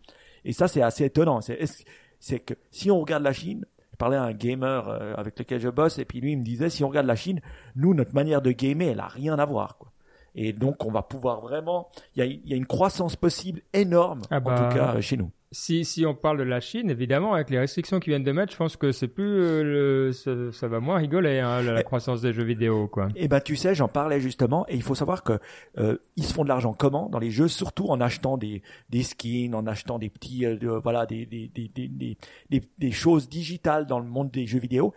Et 0.46 0.54
ça, 0.54 0.68
c'est 0.68 0.80
assez 0.80 1.04
étonnant. 1.04 1.40
C'est 1.42 2.38
que 2.40 2.54
si 2.70 2.90
on 2.90 3.00
regarde 3.00 3.22
la 3.22 3.34
Chine, 3.34 3.66
je 3.92 3.96
parlais 3.98 4.16
à 4.16 4.22
un 4.22 4.32
gamer 4.32 4.88
avec 5.18 5.38
lequel 5.38 5.60
je 5.60 5.68
bosse 5.68 5.98
et 5.98 6.06
puis 6.06 6.20
lui 6.20 6.32
il 6.32 6.38
me 6.38 6.44
disait 6.44 6.70
si 6.70 6.82
on 6.82 6.88
regarde 6.88 7.06
la 7.06 7.16
Chine, 7.16 7.40
nous 7.76 7.92
notre 7.92 8.14
manière 8.14 8.40
de 8.40 8.50
gamer, 8.52 8.88
elle 8.92 9.00
a 9.00 9.06
rien 9.06 9.38
à 9.38 9.44
voir. 9.44 9.76
Quoi. 9.76 9.91
Et 10.34 10.52
donc, 10.52 10.84
on 10.84 10.90
va 10.90 11.02
pouvoir 11.02 11.40
vraiment. 11.40 11.88
Il 12.16 12.40
y 12.44 12.52
a, 12.52 12.56
une 12.56 12.66
croissance 12.66 13.16
possible 13.16 13.60
énorme, 13.72 14.22
ah 14.30 14.36
en 14.36 14.40
tout 14.40 14.44
bah, 14.46 14.70
cas 14.72 15.00
chez 15.00 15.16
nous. 15.16 15.30
Si, 15.54 15.84
si 15.84 16.06
on 16.06 16.14
parle 16.14 16.38
de 16.38 16.44
la 16.44 16.60
Chine, 16.60 16.88
évidemment, 16.88 17.34
avec 17.34 17.50
les 17.50 17.58
restrictions 17.58 18.00
qui 18.00 18.08
viennent 18.08 18.24
de 18.24 18.32
mettre, 18.32 18.52
je 18.52 18.56
pense 18.56 18.76
que 18.76 18.90
c'est 18.90 19.08
plus 19.08 19.38
euh, 19.38 20.10
le, 20.14 20.50
ça, 20.50 20.66
va 20.66 20.80
moins 20.80 20.96
rigoler 20.96 21.40
hein, 21.40 21.60
la, 21.60 21.80
eh, 21.80 21.84
croissance 21.84 22.22
des 22.22 22.32
jeux 22.32 22.42
vidéo, 22.44 22.88
quoi. 22.88 23.08
Eh 23.16 23.28
ben, 23.28 23.38
tu 23.38 23.54
sais, 23.56 23.74
j'en 23.74 23.88
parlais 23.88 24.18
justement, 24.18 24.64
et 24.68 24.74
il 24.74 24.82
faut 24.82 24.94
savoir 24.94 25.22
que 25.22 25.38
euh, 25.76 25.98
ils 26.16 26.24
se 26.24 26.32
font 26.32 26.44
de 26.44 26.48
l'argent 26.48 26.72
comment? 26.72 27.10
Dans 27.10 27.18
les 27.18 27.30
jeux, 27.30 27.48
surtout 27.48 27.88
en 27.90 28.00
achetant 28.00 28.38
des 28.38 28.62
des 28.88 29.02
skins, 29.02 29.54
en 29.54 29.66
achetant 29.66 29.98
des 29.98 30.08
petits, 30.08 30.46
euh, 30.46 30.80
voilà, 30.82 31.04
des 31.04 31.26
des, 31.26 31.48
des 31.48 31.68
des, 31.68 32.16
des 32.48 32.62
des 32.78 32.90
choses 32.90 33.28
digitales 33.28 33.86
dans 33.86 33.98
le 33.98 34.06
monde 34.06 34.30
des 34.30 34.46
jeux 34.46 34.60
vidéo. 34.60 34.94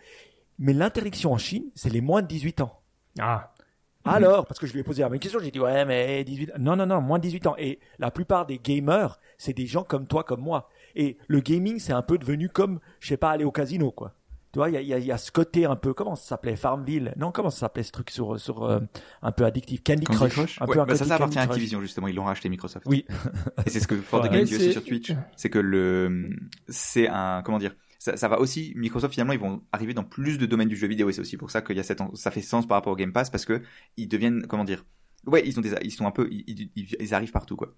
Mais 0.58 0.72
l'interdiction 0.72 1.34
en 1.34 1.38
Chine, 1.38 1.64
c'est 1.74 1.92
les 1.92 2.00
moins 2.00 2.22
de 2.22 2.28
18 2.28 2.62
ans. 2.62 2.80
Ah. 3.18 3.52
Alors, 4.06 4.46
parce 4.46 4.58
que 4.58 4.66
je 4.66 4.72
lui 4.72 4.80
ai 4.80 4.82
posé 4.82 5.02
la 5.02 5.08
même 5.08 5.18
question, 5.18 5.40
j'ai 5.40 5.50
dit 5.50 5.60
ouais 5.60 5.84
mais 5.84 6.24
18 6.24 6.52
non 6.58 6.76
non 6.76 6.86
non 6.86 7.00
moins 7.00 7.18
de 7.18 7.22
18 7.22 7.46
ans. 7.46 7.54
Et 7.58 7.78
la 7.98 8.10
plupart 8.10 8.46
des 8.46 8.58
gamers 8.58 9.18
c'est 9.38 9.52
des 9.52 9.66
gens 9.66 9.84
comme 9.84 10.06
toi 10.06 10.24
comme 10.24 10.40
moi. 10.40 10.68
Et 10.94 11.18
le 11.28 11.40
gaming 11.40 11.78
c'est 11.78 11.92
un 11.92 12.02
peu 12.02 12.18
devenu 12.18 12.48
comme 12.48 12.80
je 13.00 13.08
sais 13.08 13.16
pas 13.16 13.30
aller 13.30 13.44
au 13.44 13.52
casino 13.52 13.90
quoi. 13.90 14.14
Tu 14.52 14.58
vois 14.58 14.70
il 14.70 14.74
y 14.74 14.78
a, 14.78 14.80
y, 14.80 14.94
a, 14.94 14.98
y 14.98 15.12
a, 15.12 15.18
ce 15.18 15.30
côté 15.30 15.66
un 15.66 15.76
peu 15.76 15.92
comment 15.92 16.16
ça 16.16 16.28
s'appelait 16.28 16.56
Farmville? 16.56 17.12
Non 17.18 17.30
comment 17.30 17.50
ça 17.50 17.60
s'appelait 17.60 17.82
ce 17.82 17.92
truc 17.92 18.10
sur 18.10 18.40
sur 18.40 18.64
euh, 18.64 18.80
un 19.22 19.32
peu 19.32 19.44
addictif? 19.44 19.82
Candy, 19.84 20.04
Crush, 20.04 20.60
Un 20.60 20.66
peu 20.66 20.84
bah, 20.84 20.96
ça 20.96 21.04
ça 21.04 21.16
appartient 21.16 21.38
à 21.38 21.42
Activision 21.42 21.80
justement. 21.82 22.08
Ils 22.08 22.14
l'ont 22.14 22.24
racheté 22.24 22.48
Microsoft. 22.48 22.86
Oui. 22.88 23.04
et 23.66 23.70
c'est 23.70 23.80
ce 23.80 23.86
que 23.86 23.96
Ford 23.96 24.22
ouais. 24.22 24.44
dit 24.44 24.56
aussi 24.56 24.72
sur 24.72 24.84
Twitch. 24.84 25.12
C'est 25.36 25.50
que 25.50 25.58
le 25.58 26.30
c'est 26.68 27.08
un 27.08 27.42
comment 27.42 27.58
dire 27.58 27.74
ça, 28.06 28.16
ça, 28.16 28.28
va 28.28 28.38
aussi 28.38 28.72
Microsoft 28.76 29.12
finalement 29.12 29.32
ils 29.32 29.38
vont 29.38 29.62
arriver 29.72 29.94
dans 29.94 30.04
plus 30.04 30.38
de 30.38 30.46
domaines 30.46 30.68
du 30.68 30.76
jeu 30.76 30.86
vidéo 30.86 31.08
et 31.08 31.12
c'est 31.12 31.20
aussi 31.20 31.36
pour 31.36 31.50
ça 31.50 31.60
qu'il 31.60 31.76
y 31.76 31.80
a 31.80 31.82
cette 31.82 32.00
ça 32.14 32.30
fait 32.30 32.40
sens 32.40 32.66
par 32.66 32.76
rapport 32.76 32.92
au 32.92 32.96
Game 32.96 33.12
Pass 33.12 33.30
parce 33.30 33.44
que 33.44 33.62
ils 33.96 34.08
deviennent 34.08 34.46
comment 34.46 34.64
dire 34.64 34.84
ouais 35.26 35.42
ils 35.44 35.52
sont 35.52 35.60
des, 35.60 35.74
ils 35.82 35.90
sont 35.90 36.06
un 36.06 36.10
peu 36.10 36.28
ils, 36.30 36.70
ils, 36.76 37.14
arrivent 37.14 37.32
partout 37.32 37.56
quoi 37.56 37.74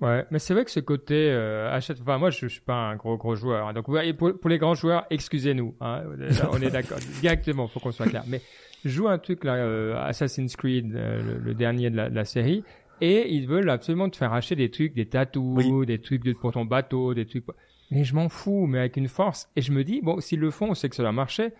Ouais, 0.00 0.26
mais 0.32 0.40
c'est 0.40 0.52
vrai 0.52 0.64
que 0.64 0.70
ce 0.72 0.80
côté 0.80 1.30
euh, 1.30 1.70
achète. 1.72 2.00
Enfin, 2.00 2.18
moi, 2.18 2.30
je, 2.30 2.40
je, 2.40 2.48
suis 2.48 2.60
pas 2.60 2.74
un 2.74 2.96
gros 2.96 3.16
gros 3.16 3.36
joueur. 3.36 3.68
Hein. 3.68 3.72
donc, 3.72 3.84
pour, 4.18 4.36
pour 4.36 4.50
les 4.50 4.58
grands 4.58 4.74
joueurs, 4.74 5.06
excusez-nous. 5.10 5.76
Hein, 5.80 6.02
on 6.50 6.60
est 6.60 6.72
d'accord. 6.72 6.98
Directement, 7.20 7.68
faut 7.68 7.78
qu'on 7.78 7.92
soit 7.92 8.08
clair. 8.08 8.24
Mais 8.26 8.42
joue 8.84 9.06
un 9.06 9.18
truc 9.18 9.44
là, 9.44 9.54
euh, 9.54 9.94
Assassin's 10.04 10.56
Creed, 10.56 10.92
euh, 10.96 11.22
le, 11.22 11.38
le, 11.38 11.54
dernier 11.54 11.88
de 11.88 11.96
la, 11.96 12.10
de 12.10 12.16
la 12.16 12.24
série 12.24 12.64
et 13.02 13.34
ils 13.34 13.48
veulent 13.48 13.68
absolument 13.68 14.08
te 14.08 14.16
faire 14.16 14.32
acheter 14.32 14.54
des 14.54 14.70
trucs, 14.70 14.94
des 14.94 15.06
tatous, 15.06 15.84
des 15.84 16.00
trucs 16.00 16.38
pour 16.38 16.52
ton 16.52 16.64
bateau, 16.64 17.14
des 17.14 17.26
trucs. 17.26 17.44
Mais 17.92 18.04
je 18.04 18.14
m'en 18.14 18.28
fous, 18.28 18.66
mais 18.66 18.78
avec 18.78 18.96
une 18.96 19.08
force. 19.08 19.50
Et 19.54 19.60
je 19.62 19.70
me 19.70 19.84
dis, 19.84 20.00
bon, 20.02 20.20
s'ils 20.20 20.40
le 20.40 20.50
font, 20.50 20.70
on 20.70 20.74
sait 20.74 20.88
que 20.88 20.96
ça 20.96 21.02
va 21.02 21.12
marcher. 21.12 21.52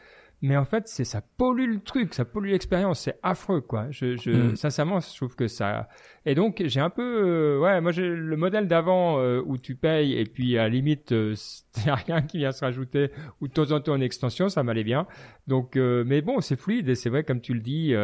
Mais 0.42 0.56
en 0.56 0.64
fait 0.64 0.88
c'est 0.88 1.04
ça 1.04 1.22
pollue 1.38 1.72
le 1.74 1.78
truc 1.78 2.14
ça 2.14 2.24
pollue 2.24 2.50
l'expérience. 2.50 3.02
C'est 3.02 3.16
affreux 3.22 3.60
quoi. 3.60 3.86
Je, 3.90 4.16
je 4.16 4.30
mm. 4.30 4.56
sincèrement 4.56 4.98
je 4.98 5.14
trouve 5.14 5.36
que 5.36 5.46
ça 5.46 5.88
et 6.26 6.34
donc 6.34 6.60
j'ai 6.66 6.80
un 6.80 6.90
peu 6.90 7.02
euh, 7.02 7.60
ouais 7.60 7.80
moi 7.80 7.92
j'ai 7.92 8.08
le 8.08 8.36
modèle 8.36 8.66
d'avant 8.66 9.20
euh, 9.20 9.40
où 9.46 9.56
tu 9.56 9.76
payes 9.76 10.18
et 10.18 10.24
puis 10.24 10.58
à 10.58 10.64
la 10.64 10.68
limite 10.68 11.12
euh, 11.12 11.36
il 11.84 11.90
a 11.90 11.94
rien 11.94 12.22
qui 12.22 12.38
vient 12.38 12.50
se 12.50 12.64
rajouter 12.64 13.10
ou 13.40 13.46
de 13.46 13.52
temps 13.52 13.70
en 13.70 13.80
temps 13.80 13.94
une 13.94 14.02
extension 14.02 14.48
ça 14.48 14.64
m'allait 14.64 14.82
bien. 14.82 15.06
Donc 15.46 15.76
euh, 15.76 16.02
mais 16.04 16.22
bon 16.22 16.40
c'est 16.40 16.56
fluide 16.56 16.88
et 16.88 16.96
c'est 16.96 17.08
vrai 17.08 17.22
comme 17.22 17.40
tu 17.40 17.54
le 17.54 17.60
dis 17.60 17.94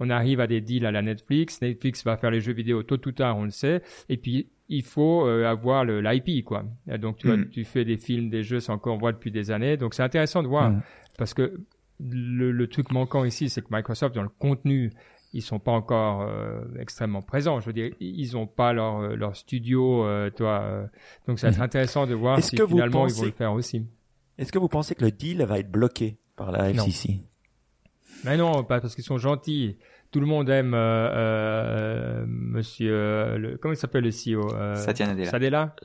on 0.00 0.08
arrive 0.08 0.40
à 0.40 0.46
des 0.46 0.62
deals 0.62 0.86
à 0.86 0.92
la 0.92 1.02
Netflix. 1.02 1.60
Netflix 1.60 2.04
va 2.04 2.16
faire 2.16 2.30
les 2.30 2.40
jeux 2.40 2.54
vidéo 2.54 2.82
tôt 2.82 2.96
ou 3.06 3.12
tard 3.12 3.36
on 3.36 3.44
le 3.44 3.50
sait. 3.50 3.82
Et 4.08 4.16
puis 4.16 4.48
il 4.74 4.82
faut 4.82 5.26
avoir 5.26 5.84
le 5.84 6.00
l'IP 6.00 6.44
quoi 6.44 6.64
donc 6.98 7.18
tu 7.18 7.26
vois, 7.26 7.36
mm. 7.36 7.50
tu 7.50 7.64
fais 7.64 7.84
des 7.84 7.96
films 7.96 8.30
des 8.30 8.42
jeux 8.42 8.60
c'est 8.60 8.72
encore 8.72 8.94
on 8.94 8.98
voit 8.98 9.12
depuis 9.12 9.30
des 9.30 9.50
années 9.50 9.76
donc 9.76 9.94
c'est 9.94 10.02
intéressant 10.02 10.42
de 10.42 10.48
voir 10.48 10.70
mm. 10.70 10.82
parce 11.18 11.34
que 11.34 11.58
le, 12.10 12.66
truc 12.66 12.90
manquant 12.92 13.24
ici, 13.24 13.48
c'est 13.48 13.62
que 13.62 13.68
Microsoft, 13.70 14.14
dans 14.14 14.22
le 14.22 14.28
contenu, 14.28 14.92
ils 15.32 15.42
sont 15.42 15.58
pas 15.58 15.72
encore 15.72 16.22
euh, 16.22 16.62
extrêmement 16.78 17.22
présents. 17.22 17.60
Je 17.60 17.66
veux 17.66 17.72
dire, 17.72 17.92
ils 18.00 18.36
ont 18.36 18.46
pas 18.46 18.72
leur, 18.72 19.00
euh, 19.00 19.16
leur 19.16 19.36
studio, 19.36 20.04
euh, 20.04 20.30
toi. 20.30 20.88
donc, 21.26 21.38
ça 21.38 21.48
va 21.48 21.52
être 21.52 21.58
mhm. 21.58 21.64
intéressant 21.64 22.06
de 22.06 22.14
voir 22.14 22.42
si 22.42 22.56
finalement 22.56 23.06
ils 23.06 23.14
vont 23.14 23.24
le 23.24 23.30
faire 23.30 23.52
aussi. 23.52 23.86
Est-ce 24.38 24.52
que 24.52 24.58
vous 24.58 24.68
pensez 24.68 24.94
que 24.94 25.04
le 25.04 25.10
deal 25.10 25.42
va 25.44 25.58
être 25.58 25.70
bloqué 25.70 26.18
par 26.36 26.52
la 26.52 26.70
FCC 26.70 27.20
Mais 28.24 28.36
non, 28.36 28.64
pas 28.64 28.80
parce 28.80 28.94
qu'ils 28.94 29.04
sont 29.04 29.18
gentils. 29.18 29.76
Tout 30.12 30.20
le 30.20 30.26
monde 30.26 30.48
aime 30.48 30.70
Monsieur, 32.28 33.36
le, 33.38 33.58
comment 33.60 33.74
il 33.74 33.76
s'appelle 33.76 34.04
le 34.04 34.10
CEO 34.10 34.48
Satya 34.76 35.06
Nadella. 35.08 35.30
Sadella. 35.30 35.76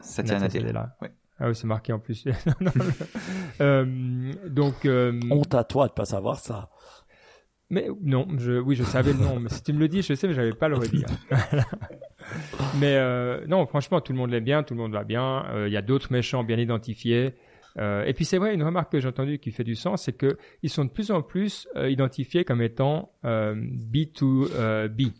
Satya 0.00 0.38
Nadella. 0.40 0.96
Oui. 1.02 1.08
Ah 1.40 1.48
oui, 1.48 1.54
c'est 1.54 1.66
marqué 1.66 1.92
en 1.92 1.98
plus. 1.98 2.24
euh, 3.60 4.32
donc. 4.46 4.84
Euh, 4.84 5.18
Honte 5.30 5.54
à 5.54 5.64
toi 5.64 5.88
de 5.88 5.92
pas 5.92 6.04
savoir 6.04 6.38
ça. 6.38 6.68
Mais 7.70 7.88
non, 8.02 8.26
je, 8.36 8.58
oui, 8.58 8.76
je 8.76 8.82
savais 8.82 9.12
le 9.12 9.20
nom. 9.20 9.40
Mais 9.40 9.48
si 9.48 9.62
tu 9.62 9.72
me 9.72 9.78
le 9.78 9.88
dis, 9.88 10.02
je 10.02 10.12
sais, 10.14 10.28
mais 10.28 10.34
j'avais 10.34 10.52
pas 10.52 10.68
le 10.68 10.76
redire. 10.76 11.06
mais 12.78 12.96
euh, 12.96 13.46
non, 13.46 13.64
franchement, 13.66 14.00
tout 14.00 14.12
le 14.12 14.18
monde 14.18 14.30
l'aime 14.30 14.44
bien, 14.44 14.62
tout 14.64 14.74
le 14.74 14.80
monde 14.80 14.92
va 14.92 15.04
bien. 15.04 15.46
Euh, 15.50 15.68
il 15.68 15.72
y 15.72 15.76
a 15.76 15.82
d'autres 15.82 16.12
méchants 16.12 16.44
bien 16.44 16.58
identifiés. 16.58 17.34
Euh, 17.78 18.04
et 18.04 18.12
puis 18.14 18.24
c'est 18.24 18.38
vrai, 18.38 18.54
une 18.54 18.62
remarque 18.62 18.92
que 18.92 19.00
j'ai 19.00 19.08
entendue 19.08 19.38
qui 19.38 19.50
fait 19.50 19.64
du 19.64 19.74
sens, 19.74 20.02
c'est 20.04 20.12
que 20.12 20.36
ils 20.62 20.70
sont 20.70 20.84
de 20.84 20.90
plus 20.90 21.10
en 21.10 21.22
plus 21.22 21.68
euh, 21.76 21.90
identifiés 21.90 22.44
comme 22.44 22.62
étant 22.62 23.12
B2B 23.24 25.12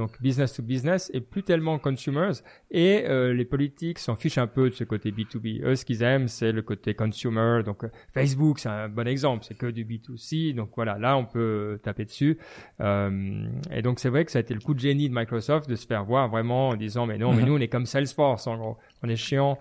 donc 0.00 0.20
business 0.22 0.54
to 0.54 0.62
business 0.62 1.10
et 1.12 1.20
plus 1.20 1.42
tellement 1.42 1.78
consumers 1.78 2.32
et 2.70 3.04
euh, 3.06 3.34
les 3.34 3.44
politiques 3.44 3.98
s'en 3.98 4.16
fichent 4.16 4.38
un 4.38 4.46
peu 4.46 4.70
de 4.70 4.74
ce 4.74 4.84
côté 4.84 5.10
B2B. 5.10 5.62
Eux 5.62 5.74
ce 5.74 5.84
qu'ils 5.84 6.02
aiment 6.02 6.28
c'est 6.28 6.52
le 6.52 6.62
côté 6.62 6.94
consumer. 6.94 7.62
Donc 7.64 7.84
euh, 7.84 7.90
Facebook 8.14 8.60
c'est 8.60 8.68
un 8.68 8.88
bon 8.88 9.06
exemple, 9.06 9.44
c'est 9.46 9.56
que 9.56 9.66
du 9.66 9.84
B2C. 9.84 10.54
Donc 10.54 10.70
voilà, 10.74 10.96
là 10.96 11.16
on 11.16 11.26
peut 11.26 11.78
taper 11.82 12.04
dessus. 12.04 12.38
Euh, 12.80 13.46
et 13.70 13.82
donc 13.82 14.00
c'est 14.00 14.08
vrai 14.08 14.24
que 14.24 14.32
ça 14.32 14.38
a 14.38 14.42
été 14.42 14.54
le 14.54 14.60
coup 14.60 14.74
de 14.74 14.80
génie 14.80 15.08
de 15.08 15.14
Microsoft 15.14 15.68
de 15.68 15.76
se 15.76 15.86
faire 15.86 16.04
voir 16.04 16.28
vraiment 16.28 16.70
en 16.70 16.76
disant 16.76 17.06
mais 17.06 17.18
non 17.18 17.32
mais 17.32 17.42
nous 17.42 17.54
on 17.56 17.60
est 17.60 17.68
comme 17.68 17.86
Salesforce 17.86 18.46
en 18.46 18.56
gros, 18.56 18.78
on 19.02 19.08
est 19.08 19.16
chiant. 19.16 19.58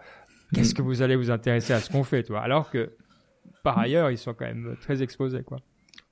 Qu'est-ce 0.54 0.74
que 0.74 0.82
vous 0.82 1.02
allez 1.02 1.16
vous 1.16 1.32
intéresser 1.32 1.74
à 1.74 1.80
ce 1.80 1.90
qu'on 1.92 2.04
fait 2.04 2.24
toi? 2.24 2.42
Alors 2.42 2.70
que 2.72 2.92
par 3.64 3.78
ailleurs 3.78 4.10
ils 4.10 4.18
sont 4.18 4.34
quand 4.34 4.46
même 4.46 4.76
très 4.82 5.04
exposés 5.04 5.44
quoi. 5.44 5.60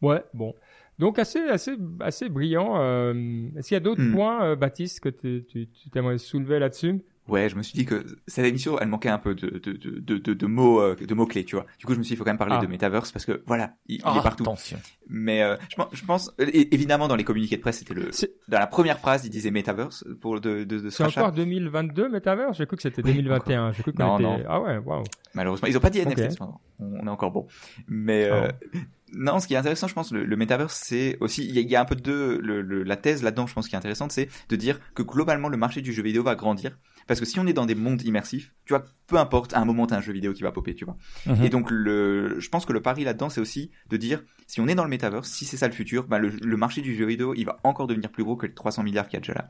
Ouais 0.01 0.24
bon. 0.34 0.53
Donc 1.00 1.20
assez 1.20 1.39
assez 1.39 1.75
assez 2.00 2.29
brillant. 2.29 2.79
Euh, 2.79 3.50
Est-ce 3.55 3.70
qu'il 3.70 3.75
y 3.75 3.77
a 3.77 3.81
d'autres 3.81 4.01
hmm. 4.01 4.14
points, 4.14 4.44
euh, 4.44 4.55
Baptiste, 4.55 5.00
que 5.00 5.09
tu, 5.09 5.46
tu, 5.48 5.68
tu 5.68 5.98
aimerais 5.98 6.18
soulever 6.18 6.59
là-dessus? 6.59 7.01
Ouais, 7.27 7.50
je 7.50 7.55
me 7.55 7.63
suis 7.63 7.74
dit 7.74 7.85
que 7.85 8.05
cette 8.25 8.46
émission, 8.46 8.79
elle 8.79 8.87
manquait 8.87 9.09
un 9.09 9.18
peu 9.18 9.35
de, 9.35 9.59
de, 9.59 9.74
de, 9.74 10.18
de, 10.18 10.33
de 10.33 10.46
mots, 10.46 10.81
euh, 10.81 10.96
de 10.96 11.13
mots 11.13 11.25
clés, 11.25 11.44
tu 11.44 11.55
vois. 11.55 11.66
Du 11.77 11.85
coup, 11.85 11.94
je 11.94 11.98
me 11.98 12.03
suis 12.03 12.11
dit, 12.11 12.13
il 12.13 12.18
faut 12.18 12.24
quand 12.24 12.31
même 12.31 12.37
parler 12.37 12.55
ah. 12.57 12.61
de 12.61 12.68
Metaverse 12.68 13.11
parce 13.11 13.25
que 13.25 13.44
voilà, 13.46 13.74
il, 13.87 14.01
ah, 14.03 14.16
est 14.18 14.24
partout. 14.24 14.44
Attention. 14.44 14.77
Mais 15.09 15.44
euh, 15.44 15.55
je, 15.70 15.81
je, 15.92 16.05
pense, 16.05 16.31
évidemment, 16.40 17.07
dans 17.07 17.16
les 17.16 17.24
communiqués 17.24 17.57
de 17.57 17.61
presse, 17.61 17.79
c'était 17.79 17.94
le, 17.94 18.11
dans 18.48 18.59
la 18.59 18.68
première 18.68 19.00
phrase, 19.00 19.25
il 19.25 19.29
disait 19.29 19.51
Metaverse 19.51 20.05
pour 20.22 20.40
de, 20.40 20.63
de, 20.63 20.79
de 20.79 20.90
C'est 20.90 21.03
encore 21.03 21.31
2022 21.33 22.09
Metaverse? 22.09 22.57
J'ai 22.57 22.66
cru 22.66 22.77
que 22.77 22.83
c'était 22.83 23.01
2021. 23.01 23.74
J'ai 23.74 23.83
cru 23.83 23.94
que 23.94 24.01
non, 24.01 24.20
non. 24.20 24.40
Ah 24.48 24.61
ouais, 24.61 24.77
waouh. 24.77 25.03
Malheureusement, 25.33 25.68
ils 25.68 25.77
ont 25.77 25.81
pas 25.81 25.90
dit 25.90 26.01
NFT. 26.01 26.40
On 26.79 27.05
est 27.05 27.09
encore 27.09 27.31
bon. 27.31 27.48
Mais 27.87 28.25
euh, 28.25 28.48
oh. 28.75 28.77
Non, 29.13 29.40
ce 29.40 29.48
qui 29.48 29.53
est 29.53 29.57
intéressant, 29.57 29.87
je 29.87 29.94
pense, 29.94 30.11
le, 30.11 30.25
le 30.25 30.35
metaverse, 30.35 30.81
c'est 30.83 31.18
aussi, 31.22 31.48
il 31.48 31.57
y, 31.57 31.75
a 31.75 31.81
un 31.81 31.85
peu 31.85 31.96
de 31.96 32.40
le, 32.42 32.83
la 32.83 32.98
thèse 32.98 33.24
là-dedans, 33.24 33.48
je 33.48 33.53
pense, 33.53 33.68
qui 33.68 33.75
est 33.75 33.77
intéressante, 33.77 34.11
c'est 34.11 34.27
de 34.50 34.55
dire 34.55 34.79
que 34.96 35.01
globalement, 35.01 35.48
le 35.48 35.57
marché 35.57 35.81
du 35.81 35.94
jeu 35.94 36.03
vidéo 36.03 36.24
va 36.24 36.35
grandir. 36.35 36.77
Parce 37.07 37.20
que 37.20 37.25
si 37.25 37.39
on 37.39 37.48
est 37.48 37.53
dans 37.53 37.65
des 37.65 37.75
mondes 37.75 38.01
immersifs, 38.03 38.53
tu 38.65 38.74
vois, 38.74 38.83
peu 39.07 39.17
importe, 39.17 39.53
à 39.53 39.59
un 39.59 39.65
moment, 39.65 39.87
t'as 39.87 39.98
un 39.98 40.01
jeu 40.01 40.13
vidéo 40.13 40.33
qui 40.33 40.43
va 40.43 40.51
popper, 40.51 40.75
tu 40.75 40.85
vois. 40.85 40.98
Mhm. 41.25 41.43
Et 41.43 41.50
donc, 41.50 41.72
le, 41.72 42.39
je 42.39 42.50
pense 42.50 42.65
que 42.65 42.74
le 42.74 42.81
pari 42.81 43.03
là-dedans, 43.03 43.29
c'est 43.29 43.41
aussi 43.41 43.72
de 43.89 43.98
dire, 43.98 44.22
si 44.46 44.59
on 44.59 44.67
est 44.67 44.75
dans 44.75 44.83
le 44.83 44.89
metaverse, 44.89 45.29
si 45.29 45.46
c'est 45.46 45.57
ça 45.57 45.67
le 45.67 45.74
futur, 45.74 46.05
bah, 46.07 46.20
le, 46.20 46.29
le 46.29 46.57
marché 46.57 46.81
du 46.81 46.96
jeu 46.96 47.05
vidéo, 47.05 47.33
il 47.35 47.46
va 47.46 47.59
encore 47.63 47.87
devenir 47.87 48.11
plus 48.11 48.24
gros 48.24 48.35
que 48.35 48.46
les 48.46 48.53
300 48.53 48.83
milliards 48.83 49.07
qu'il 49.07 49.15
y 49.15 49.17
a 49.17 49.22
déjà 49.22 49.33
là. 49.33 49.50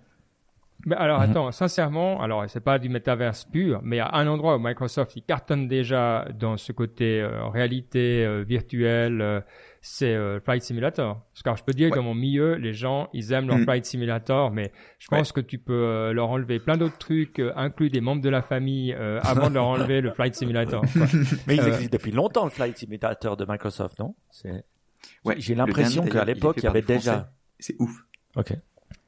Mais 0.86 0.96
alors 0.96 1.20
mhm. 1.20 1.32
attends, 1.32 1.52
sincèrement, 1.52 2.22
alors 2.22 2.46
c'est 2.50 2.64
pas 2.64 2.78
du 2.78 2.88
metaverse 2.88 3.46
pur, 3.46 3.82
mais 3.84 3.96
il 3.96 4.00
y 4.00 4.02
a 4.02 4.14
un 4.14 4.28
endroit 4.28 4.56
où 4.56 4.60
Microsoft 4.60 5.16
il 5.16 5.24
cartonne 5.24 5.68
déjà 5.68 6.28
dans 6.40 6.56
ce 6.56 6.72
côté 6.72 7.20
euh, 7.20 7.48
réalité 7.48 8.24
euh, 8.26 8.44
virtuelle, 8.48 9.44
euh, 10.02 10.40
c'est 10.40 10.44
Flight 10.44 10.64
Simulator. 10.64 11.22
Parce 11.34 11.44
que 11.44 11.62
je 11.62 11.64
peux 11.64 11.74
dire 11.74 11.90
que 11.90 11.96
dans 11.96 12.04
mon 12.04 12.16
milieu, 12.16 12.56
les 12.56 12.74
gens 12.74 13.10
ils 13.14 13.32
aiment 13.32 13.48
leur 13.48 13.58
mhm. 13.58 13.64
Flight 13.64 13.86
Simulator, 13.86 14.52
mais 14.52 14.72
je 15.00 15.08
pense 15.08 15.32
que 15.32 15.42
tu 15.42 15.58
peux 15.58 16.12
leur 16.14 16.30
enlever 16.30 16.60
plein 16.60 16.78
d'autres 16.78 16.98
trucs, 16.98 17.42
inclus 17.56 17.90
des 17.90 18.02
membres 18.02 18.22
de 18.22 18.30
la 18.30 18.42
famille, 18.42 18.94
avant 18.94 19.50
de 19.50 19.56
leur 19.56 19.66
enlever 19.66 20.02
le 20.02 20.12
Flight 20.12 20.36
Simulator. 20.36 20.84
mais 21.48 21.56
il 21.56 21.68
existe 21.68 21.94
depuis 21.94 22.12
longtemps 22.12 22.46
le 22.46 22.52
Flight 22.52 22.78
Simulator 22.78 23.38
de 23.38 23.46
Microsoft, 23.48 24.00
non? 24.00 24.16
C'est. 24.30 24.64
Ouais. 25.24 25.36
J'ai 25.38 25.56
l'impression 25.56 26.06
qu'à 26.06 26.26
l'époque 26.26 26.58
il 26.58 26.64
y 26.64 26.68
avait 26.68 26.82
déjà. 26.82 27.32
C'est 27.60 27.76
ouf. 27.80 28.06
Ok. 28.36 28.54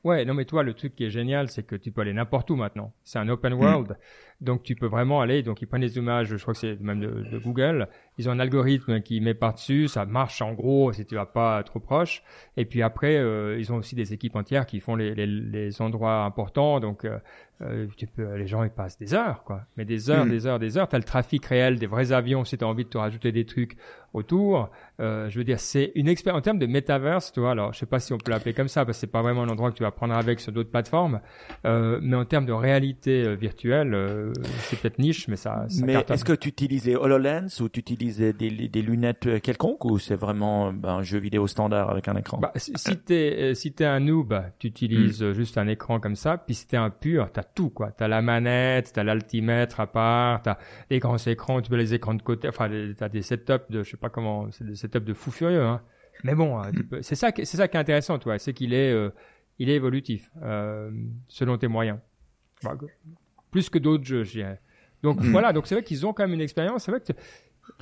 Ouais, 0.04 0.24
non 0.24 0.34
mais 0.34 0.46
toi 0.46 0.64
le 0.64 0.74
truc 0.74 0.96
qui 0.96 1.04
est 1.04 1.10
génial, 1.10 1.50
c'est 1.50 1.64
que 1.64 1.76
tu 1.76 1.92
peux 1.92 2.02
aller 2.02 2.14
n'importe 2.14 2.50
où 2.50 2.56
maintenant. 2.56 2.94
C'est 3.04 3.20
un 3.20 3.28
open 3.28 3.54
world, 3.54 3.98
donc 4.40 4.64
tu 4.64 4.76
peux 4.76 4.88
vraiment 4.88 5.20
aller. 5.20 5.44
Donc 5.44 5.62
ils 5.62 5.66
prennent 5.66 5.82
des 5.82 5.98
images, 5.98 6.28
je 6.28 6.38
crois 6.38 6.54
que 6.54 6.60
c'est 6.60 6.80
même 6.80 7.02
de, 7.02 7.38
Google. 7.40 7.88
Ils 8.20 8.28
ont 8.28 8.34
un 8.34 8.40
algorithme 8.40 9.00
qui 9.00 9.22
met 9.22 9.34
par 9.34 9.54
dessus, 9.54 9.88
ça 9.88 10.06
marche 10.06 10.42
en 10.42 10.52
gros 10.52 10.92
si 10.92 11.06
tu 11.06 11.16
vas 11.16 11.26
pas 11.26 11.64
trop 11.64 11.80
proche. 11.80 12.22
Et 12.58 12.66
puis 12.66 12.82
après, 12.82 13.16
euh, 13.16 13.58
ils 13.58 13.72
ont 13.72 13.78
aussi 13.78 13.96
des 13.96 14.12
équipes 14.12 14.36
entières 14.36 14.66
qui 14.66 14.82
font 14.82 14.98
les, 14.98 15.16
les, 15.16 15.26
les 15.26 15.82
endroits 15.82 16.26
importants. 16.26 16.82
Donc 16.82 17.06
euh, 17.06 17.18
euh, 17.62 17.88
tu 17.98 18.08
peux, 18.08 18.36
les 18.36 18.48
gens 18.48 18.64
ils 18.64 18.70
passent 18.70 18.98
des 18.98 19.14
heures 19.14 19.44
quoi, 19.44 19.64
mais 19.76 19.84
des 19.84 20.10
heures, 20.10 20.26
mm. 20.26 20.30
des 20.30 20.46
heures, 20.48 20.60
des 20.60 20.78
heures. 20.78 20.88
T'as 20.88 20.98
le 20.98 21.04
trafic 21.04 21.46
réel 21.46 21.78
des 21.78 21.88
vrais 21.88 22.14
avions 22.14 22.46
si 22.46 22.58
t'as 22.58 22.66
envie 22.66 22.86
de 22.86 22.90
te 22.90 22.98
rajouter 22.98 23.34
des 23.34 23.46
trucs 23.46 23.76
autour. 24.14 24.70
Euh, 25.02 25.30
je 25.30 25.38
veux 25.38 25.44
dire, 25.44 25.60
c'est 25.60 25.92
une 25.96 26.08
expérience 26.08 26.40
en 26.40 26.42
termes 26.42 26.60
de 26.60 26.68
metaverse, 26.68 27.34
tu 27.34 27.42
vois. 27.42 27.52
Alors, 27.52 27.74
je 27.74 27.80
sais 27.80 27.86
pas 27.86 28.00
si 28.00 28.14
on 28.14 28.18
peut 28.18 28.32
l'appeler 28.32 28.54
comme 28.54 28.70
ça 28.70 28.86
parce 28.86 28.98
que 28.98 29.02
c'est 29.02 29.12
pas 29.12 29.22
vraiment 29.22 29.44
un 29.44 29.50
endroit 29.50 29.72
que 29.72 29.76
tu 29.76 29.84
vas 29.84 29.92
prendre 29.92 30.14
avec 30.14 30.40
sur 30.40 30.54
d'autres 30.54 30.72
plateformes. 30.72 31.20
Euh, 31.66 32.00
mais 32.02 32.16
en 32.16 32.24
termes 32.24 32.46
de 32.46 32.54
réalité 32.54 33.36
virtuelle, 33.36 34.32
c'est 34.62 34.80
peut-être 34.80 34.98
niche, 34.98 35.28
mais 35.28 35.36
ça. 35.36 35.66
ça 35.68 35.86
mais 35.86 35.96
est-ce 36.08 36.24
que 36.24 36.34
tu 36.34 36.48
utilisais 36.48 36.96
Hololens 36.96 37.60
ou 37.60 37.68
tu 37.68 37.82
utilisais 38.10 38.34
des, 38.34 38.68
des 38.68 38.82
lunettes 38.82 39.26
euh, 39.28 39.40
quelconques 39.40 39.86
ou 39.86 40.00
c'est 40.00 40.16
vraiment 40.16 40.74
ben, 40.74 40.96
un 40.96 41.04
jeu 41.04 41.20
vidéo 41.20 41.48
standard 41.48 41.90
avec 41.90 42.08
un 42.08 42.16
écran? 42.16 42.40
Bah, 42.40 42.52
Si, 42.56 42.74
t'es 42.98 43.54
si 43.56 43.74
t'es 43.74 43.86
un 43.86 44.00
noob, 44.00 44.34
tu 44.60 44.68
utilises 44.68 45.22
hmm. 45.22 45.34
juste 45.34 45.58
un 45.58 45.68
écran 45.68 46.00
comme 46.00 46.16
ça. 46.16 46.38
Puis 46.38 46.56
si 46.56 46.68
t'es 46.68 46.78
un 46.78 46.90
pur, 46.90 47.32
t'as 47.32 47.44
tout 47.44 47.70
quoi. 47.70 47.92
T'as 47.92 48.08
la 48.08 48.22
manette, 48.22 48.92
t'as 48.94 49.04
l'altimètre 49.04 49.80
à 49.80 49.88
part, 49.88 50.42
t'as 50.42 50.58
les 50.90 51.00
grands 51.00 51.18
écrans, 51.18 51.62
tu 51.62 51.70
peux 51.70 51.78
les 51.78 51.94
écrans 51.94 52.14
de 52.14 52.22
côté. 52.22 52.48
Enfin, 52.48 52.70
t'as 52.98 53.10
des 53.10 53.22
setups 53.22 53.70
de, 53.70 53.84
je 53.84 53.92
sais 53.92 53.98
pas 53.98 54.10
comment, 54.10 54.52
c'est 54.52 54.66
des 54.66 54.76
setups 54.76 55.00
de 55.02 55.14
fou 55.14 55.32
furieux. 55.32 55.64
Hein. 55.64 55.82
Mais 56.24 56.36
bon, 56.36 56.60
hein, 56.60 56.72
c'est 57.02 57.16
ça, 57.16 57.32
c'est 57.36 57.46
ça 57.46 57.68
qui 57.68 57.78
est 57.78 57.80
intéressant, 57.80 58.20
toi, 58.20 58.38
c'est 58.40 58.54
qu'il 58.54 58.74
est, 58.74 58.92
euh, 58.92 59.10
il 59.58 59.70
est 59.70 59.76
évolutif 59.76 60.30
euh, 60.44 60.92
selon 61.28 61.58
tes 61.58 61.68
moyens. 61.68 62.00
Bah, 62.64 62.76
plus 63.52 63.70
que 63.70 63.78
d'autres 63.78 64.04
jeux, 64.04 64.24
je 64.24 64.32
dirais. 64.32 64.60
Donc 65.02 65.22
hmm. 65.22 65.32
voilà, 65.32 65.54
donc 65.54 65.66
c'est 65.68 65.76
vrai 65.76 65.84
qu'ils 65.84 66.06
ont 66.06 66.14
quand 66.14 66.24
même 66.24 66.34
une 66.34 66.42
expérience. 66.42 66.84
C'est 66.84 66.92
vrai 66.92 67.00
que 67.00 67.14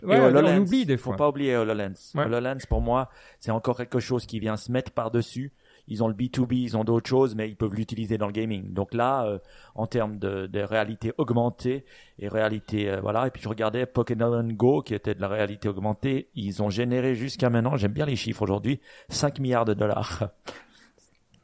Ouais, 0.04 0.20
on 0.20 0.58
oublie 0.62 0.86
des 0.86 0.98
fois. 0.98 1.14
Faut 1.14 1.18
pas 1.18 1.30
oublier 1.30 1.56
HoloLens. 1.56 2.14
HoloLens, 2.16 2.66
pour 2.68 2.82
moi, 2.82 3.10
c'est 3.40 3.52
encore 3.52 3.78
quelque 3.78 4.00
chose 4.00 4.26
qui 4.26 4.40
vient 4.40 4.58
se 4.58 4.72
mettre 4.72 4.92
par-dessus 4.92 5.54
ils 5.88 6.04
ont 6.04 6.08
le 6.08 6.14
B2B, 6.14 6.54
ils 6.56 6.78
ont 6.78 6.84
d'autres 6.84 7.10
choses, 7.10 7.36
mais 7.36 7.50
ils 7.50 7.56
peuvent 7.56 7.74
l'utiliser 7.74 8.18
dans 8.18 8.28
le 8.28 8.34
gaming. 8.34 8.74
Donc 8.74 8.94
là, 8.94 9.26
euh, 9.26 9.40
en 9.76 9.88
termes 9.88 10.20
de, 10.20 10.48
de, 10.48 10.60
réalité 10.60 11.14
augmentée 11.18 11.86
et 12.20 12.28
réalité, 12.28 12.90
euh, 12.90 13.00
voilà. 13.02 13.28
Et 13.28 13.32
puis 13.32 13.42
je 13.42 13.50
regardais 13.50 13.86
Pokémon 13.86 14.44
Go, 14.44 14.82
qui 14.82 14.94
était 14.94 15.16
de 15.16 15.22
la 15.22 15.28
réalité 15.28 15.70
augmentée. 15.70 16.30
Ils 16.36 16.62
ont 16.62 16.70
généré 16.70 17.16
jusqu'à 17.16 17.50
maintenant, 17.50 17.78
j'aime 17.78 17.94
bien 17.94 18.06
les 18.06 18.16
chiffres 18.16 18.42
aujourd'hui, 18.42 18.80
5 19.10 19.40
milliards 19.40 19.66
de 19.66 19.74
dollars. 19.74 20.30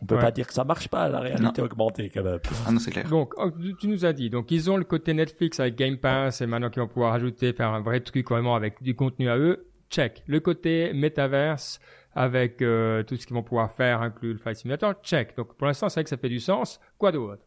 On 0.04 0.06
peut 0.06 0.20
pas 0.20 0.32
dire 0.32 0.46
que 0.46 0.54
ça 0.54 0.66
marche 0.66 0.90
pas, 0.90 1.08
la 1.08 1.22
réalité 1.22 1.62
augmentée, 1.62 2.12
quand 2.14 2.24
même. 2.24 2.40
Ah 2.68 2.72
non, 2.72 2.80
c'est 2.80 2.92
clair. 2.92 3.08
Donc, 3.08 3.34
oh, 3.38 3.50
tu 3.80 3.88
nous 3.88 4.04
as 4.04 4.12
dit, 4.12 4.30
donc 4.30 4.52
ils 4.52 4.70
ont 4.70 4.76
le 4.76 4.84
côté 4.84 5.14
Netflix 5.14 5.62
avec 5.62 5.76
Game 5.76 5.98
Pass 5.98 6.42
et 6.42 6.46
maintenant 6.46 6.70
qu'ils 6.70 6.82
vont 6.82 6.90
pouvoir 6.90 7.14
ajouter, 7.14 7.54
faire 7.54 7.70
un 7.70 7.80
vrai 7.80 8.02
truc 8.02 8.30
vraiment 8.30 8.56
avec 8.56 8.84
du 8.84 8.96
contenu 8.96 9.30
à 9.30 9.38
eux. 9.38 9.70
Check. 9.90 10.24
Le 10.28 10.42
côté 10.42 10.92
Metaverse, 10.94 11.80
avec 12.16 12.62
euh, 12.62 13.04
tout 13.04 13.16
ce 13.16 13.26
qu'ils 13.26 13.36
vont 13.36 13.44
pouvoir 13.44 13.72
faire, 13.72 14.02
inclus 14.02 14.34
le 14.34 14.40
Flight 14.40 14.58
Simulator, 14.58 14.94
check. 15.04 15.38
Donc 15.38 15.56
pour 15.56 15.68
l'instant, 15.68 15.88
c'est 15.88 16.02
vrai 16.02 16.04
que 16.04 16.10
ça 16.10 16.18
fait 16.18 16.30
du 16.30 16.40
sens. 16.40 16.82
Quoi 16.98 17.12
d'autre? 17.12 17.44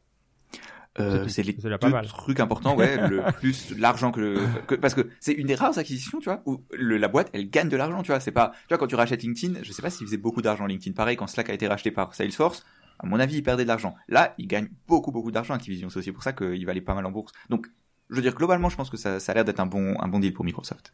Euh, 0.99 1.29
c'est 1.29 1.43
les 1.43 1.53
deux 1.53 1.71
trucs 2.09 2.41
importants, 2.41 2.77
ouais, 2.77 2.97
le 3.09 3.23
plus 3.39 3.77
l'argent 3.79 4.13
que, 4.13 4.39
que, 4.67 4.75
parce 4.75 4.95
que 4.95 5.09
c'est 5.21 5.33
une 5.33 5.47
des 5.47 5.55
rares 5.55 5.79
acquisitions, 5.79 6.19
tu 6.19 6.25
vois, 6.27 6.43
où 6.47 6.65
le, 6.73 6.97
la 6.97 7.09
boîte 7.09 7.31
elle 7.33 7.51
gagne 7.51 7.69
de 7.69 7.77
l'argent, 7.77 8.03
tu 8.03 8.13
vois. 8.13 8.21
C'est 8.21 8.33
pas, 8.33 8.53
tu 8.63 8.69
vois, 8.69 8.79
quand 8.79 8.87
tu 8.87 8.95
rachètes 8.95 9.23
LinkedIn, 9.23 9.63
je 9.63 9.73
sais 9.73 9.83
pas 9.83 9.91
s'il 9.91 10.07
faisait 10.07 10.17
beaucoup 10.17 10.43
d'argent 10.43 10.67
LinkedIn. 10.67 10.95
Pareil, 10.95 11.17
quand 11.17 11.27
Slack 11.27 11.51
a 11.51 11.55
été 11.55 11.67
racheté 11.67 11.91
par 11.91 12.15
Salesforce, 12.15 12.65
à 12.99 13.07
mon 13.07 13.21
avis, 13.21 13.37
il 13.37 13.43
perdait 13.43 13.65
de 13.65 13.69
l'argent. 13.69 13.95
Là, 14.09 14.35
il 14.39 14.47
gagne 14.47 14.69
beaucoup 14.87 15.13
beaucoup 15.13 15.31
d'argent 15.31 15.55
Activision. 15.55 15.91
C'est 15.91 15.99
aussi 15.99 16.13
pour 16.13 16.23
ça 16.23 16.33
qu'il 16.33 16.65
va 16.65 16.71
aller 16.71 16.81
pas 16.81 16.95
mal 16.95 17.05
en 17.05 17.11
bourse. 17.11 17.33
Donc, 17.51 17.67
je 18.11 18.17
veux 18.17 18.23
dire 18.23 18.35
globalement, 18.35 18.69
je 18.69 18.77
pense 18.77 18.91
que 18.91 18.97
ça, 18.97 19.21
ça 19.21 19.33
a 19.33 19.35
l'air 19.35 19.45
d'être 19.45 19.61
un 19.61 19.67
bon 19.67 19.97
un 20.01 20.09
bon 20.09 20.19
deal 20.19 20.33
pour 20.33 20.45
Microsoft. 20.45 20.93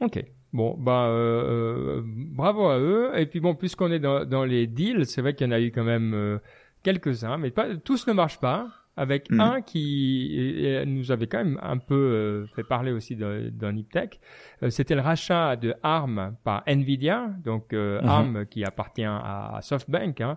Ok. 0.00 0.24
Bon, 0.52 0.76
bah 0.78 1.06
euh, 1.08 1.98
euh, 1.98 2.02
bravo 2.04 2.66
à 2.66 2.78
eux. 2.78 3.12
Et 3.16 3.26
puis 3.26 3.40
bon, 3.40 3.54
puisqu'on 3.54 3.92
est 3.92 3.98
dans, 3.98 4.24
dans 4.24 4.44
les 4.44 4.66
deals, 4.66 5.06
c'est 5.06 5.20
vrai 5.20 5.34
qu'il 5.34 5.46
y 5.46 5.50
en 5.50 5.52
a 5.52 5.60
eu 5.60 5.70
quand 5.70 5.84
même 5.84 6.14
euh, 6.14 6.38
quelques-uns, 6.82 7.36
mais 7.36 7.50
pas 7.50 7.76
tous 7.76 8.06
ne 8.06 8.12
marchent 8.12 8.40
pas 8.40 8.68
avec 9.00 9.30
mm. 9.30 9.40
un 9.40 9.62
qui 9.62 10.76
nous 10.86 11.10
avait 11.10 11.26
quand 11.26 11.38
même 11.38 11.58
un 11.62 11.78
peu 11.78 11.94
euh, 11.94 12.46
fait 12.54 12.64
parler 12.64 12.92
aussi 12.92 13.16
d'un 13.16 13.72
Niptech. 13.72 14.20
Euh, 14.62 14.68
c'était 14.68 14.94
le 14.94 15.00
rachat 15.00 15.56
de 15.56 15.74
ARM 15.82 16.36
par 16.44 16.62
Nvidia, 16.66 17.30
donc 17.42 17.72
euh, 17.72 17.98
mm-hmm. 18.02 18.08
ARM 18.08 18.46
qui 18.46 18.62
appartient 18.62 19.06
à, 19.06 19.58
SoftBank. 19.62 20.20
Hein. 20.20 20.36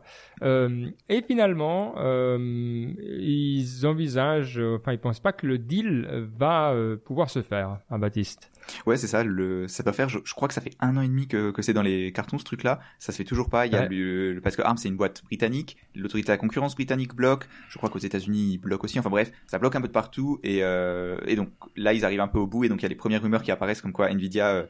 et 1.10 1.22
finalement, 1.22 1.96
ils 2.38 3.86
envisagent, 3.86 4.62
enfin 4.78 4.94
ils 4.94 5.00
pensent 5.00 5.20
pas 5.20 5.34
que 5.34 5.46
le 5.46 5.58
deal 5.58 6.08
va 6.38 6.74
pouvoir 7.04 7.30
se 7.30 7.42
faire, 7.42 7.80
hein, 7.90 8.00
Baptiste. 8.00 8.50
Ouais, 8.86 8.98
c'est 8.98 9.08
ça. 9.08 9.24
Le, 9.24 9.68
ça 9.68 9.84
doit 9.84 9.94
faire. 9.94 10.10
Je, 10.10 10.34
crois 10.34 10.48
que 10.48 10.54
ça 10.54 10.62
fait 10.62 10.76
un 10.80 10.98
an 10.98 11.02
et 11.02 11.08
demi 11.08 11.28
que, 11.28 11.52
que 11.52 11.62
c'est 11.62 11.74
dans 11.74 11.82
les 11.82 12.12
cartons 12.12 12.38
ce 12.38 12.44
truc-là. 12.44 12.80
Ça 13.00 13.12
se 13.12 13.18
fait 13.18 13.24
toujours 13.24 13.50
pas. 13.50 13.66
Il 13.66 13.74
y 13.74 13.76
a 13.76 13.88
le, 13.88 14.40
parce 14.42 14.56
que 14.56 14.62
ARM 14.62 14.78
c'est 14.78 14.90
une 14.90 14.98
boîte 14.98 15.24
britannique. 15.26 15.78
L'autorité 15.96 16.28
de 16.28 16.32
la 16.34 16.38
concurrence 16.38 16.76
britannique 16.76 17.14
bloque. 17.14 17.48
Je 17.70 17.78
crois 17.78 17.90
qu'aux 17.90 18.00
États-Unis 18.00 18.53
ils 18.54 18.58
bloquent 18.58 18.86
aussi. 18.86 19.00
Enfin 19.00 19.10
bref, 19.10 19.32
ça 19.48 19.60
bloque 19.60 19.76
un 19.76 19.82
peu 19.82 19.88
de 19.88 19.94
partout. 19.94 20.40
Et, 20.44 20.64
euh, 20.64 21.18
et 21.26 21.36
donc 21.36 21.50
là 21.76 21.94
ils 21.94 22.06
arrivent 22.06 22.22
un 22.22 22.28
peu 22.28 22.40
au 22.40 22.48
bout. 22.48 22.64
Et 22.64 22.70
donc 22.70 22.80
il 22.82 22.84
y 22.84 22.86
a 22.86 22.90
les 22.90 22.96
premières 22.96 23.22
rumeurs 23.22 23.44
qui 23.44 23.52
apparaissent 23.52 23.82
comme 23.82 23.94
quoi 23.94 24.10
Nvidia 24.10 24.50
euh, 24.50 24.66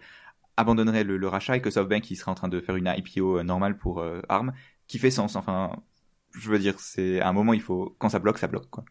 abandonnerait 0.58 1.04
le, 1.04 1.28
rachat 1.28 1.58
et 1.58 1.62
que 1.62 1.70
SoftBank 1.70 2.10
il 2.12 2.16
serait 2.16 2.32
en 2.32 2.36
train 2.36 2.48
de 2.50 2.60
faire 2.62 2.76
une 2.76 2.94
IPO 2.96 3.40
euh, 3.40 3.44
normale 3.44 3.78
pour 3.78 4.04
ARM, 4.30 4.54
qui 4.88 5.00
fait 5.00 5.12
sens. 5.12 5.36
Enfin, 5.36 5.72
je 6.34 6.50
veux 6.50 6.60
dire, 6.60 6.80
c'est 6.80 7.20
à 7.22 7.30
un 7.30 7.34
moment 7.34 7.54
il 7.54 7.62
faut 7.62 7.96
quand 8.00 8.10
ça 8.10 8.20
bloque, 8.20 8.38
ça 8.38 8.48
bloque 8.48 8.70
quoi. 8.70 8.86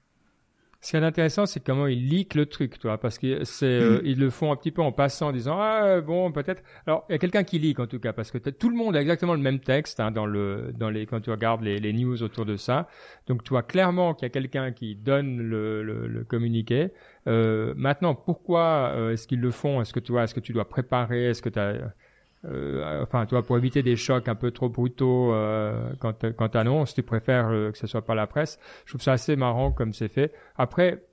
Ce 0.85 0.91
qui 0.91 0.97
est 0.97 1.01
intéressant, 1.05 1.47
c'est 1.47 1.61
comment 1.65 1.87
ils 1.87 2.09
leak 2.09 2.35
le 2.35 2.45
truc, 2.47 2.81
toi, 2.81 2.99
parce 2.99 3.17
que 3.17 3.45
c'est, 3.45 3.67
euh, 3.67 4.01
ils 4.05 4.19
le 4.19 4.31
font 4.31 4.51
un 4.51 4.57
petit 4.57 4.73
peu 4.73 4.83
en 4.83 4.91
passant, 4.91 5.29
en 5.29 5.33
disant 5.33 5.57
ah 5.61 6.01
bon 6.01 6.33
peut-être. 6.33 6.61
Alors 6.89 7.05
il 7.09 7.13
y 7.13 7.15
a 7.15 7.19
quelqu'un 7.19 7.45
qui 7.45 7.61
leak 7.61 7.79
en 7.79 7.87
tout 7.87 8.01
cas, 8.01 8.13
parce 8.13 8.33
que 8.33 8.39
tout 8.39 8.69
le 8.69 8.75
monde 8.75 8.97
a 8.97 9.01
exactement 9.01 9.35
le 9.35 9.41
même 9.41 9.61
texte 9.61 10.01
hein, 10.01 10.11
dans 10.11 10.27
le 10.27 10.73
dans 10.77 10.91
les 10.91 11.07
quand 11.07 11.21
tu 11.21 11.31
regardes 11.31 11.63
les, 11.63 11.79
les 11.79 11.93
news 11.93 12.21
autour 12.25 12.45
de 12.47 12.57
ça. 12.57 12.89
Donc 13.29 13.45
tu 13.45 13.51
vois 13.51 13.63
clairement 13.63 14.13
qu'il 14.15 14.27
y 14.27 14.27
a 14.27 14.31
quelqu'un 14.31 14.73
qui 14.73 14.97
donne 14.97 15.39
le, 15.41 15.85
le, 15.85 16.09
le 16.09 16.25
communiqué. 16.25 16.91
Euh, 17.29 17.75
maintenant, 17.77 18.17
pourquoi 18.17 18.91
euh, 18.93 19.13
est-ce 19.13 19.29
qu'ils 19.29 19.41
le 19.41 19.53
font? 19.53 19.81
Est-ce 19.81 19.93
que 19.93 20.01
tu 20.01 20.11
vois 20.11 20.25
Est-ce 20.25 20.35
que 20.35 20.41
tu 20.41 20.53
dois 20.53 20.69
préparer? 20.69 21.27
Est-ce 21.27 21.43
que 21.43 21.49
tu 21.49 21.61
as 21.61 21.95
euh, 22.45 23.03
enfin, 23.03 23.27
toi, 23.27 23.43
pour 23.43 23.57
éviter 23.57 23.83
des 23.83 23.97
chocs 23.97 24.29
un 24.29 24.35
peu 24.35 24.51
trop 24.51 24.69
brutaux 24.69 25.33
euh, 25.33 25.93
quand 26.01 26.33
quand 26.33 26.49
t'annonces, 26.49 26.95
tu 26.95 27.03
préfères 27.03 27.49
euh, 27.49 27.71
que 27.71 27.79
ce 27.79 27.87
soit 27.87 28.05
pas 28.05 28.15
la 28.15 28.27
presse. 28.27 28.59
Je 28.85 28.93
trouve 28.93 29.03
ça 29.03 29.13
assez 29.13 29.37
marrant 29.37 29.71
comme 29.71 29.93
c'est 29.93 30.09
fait. 30.09 30.33
Après, 30.57 31.05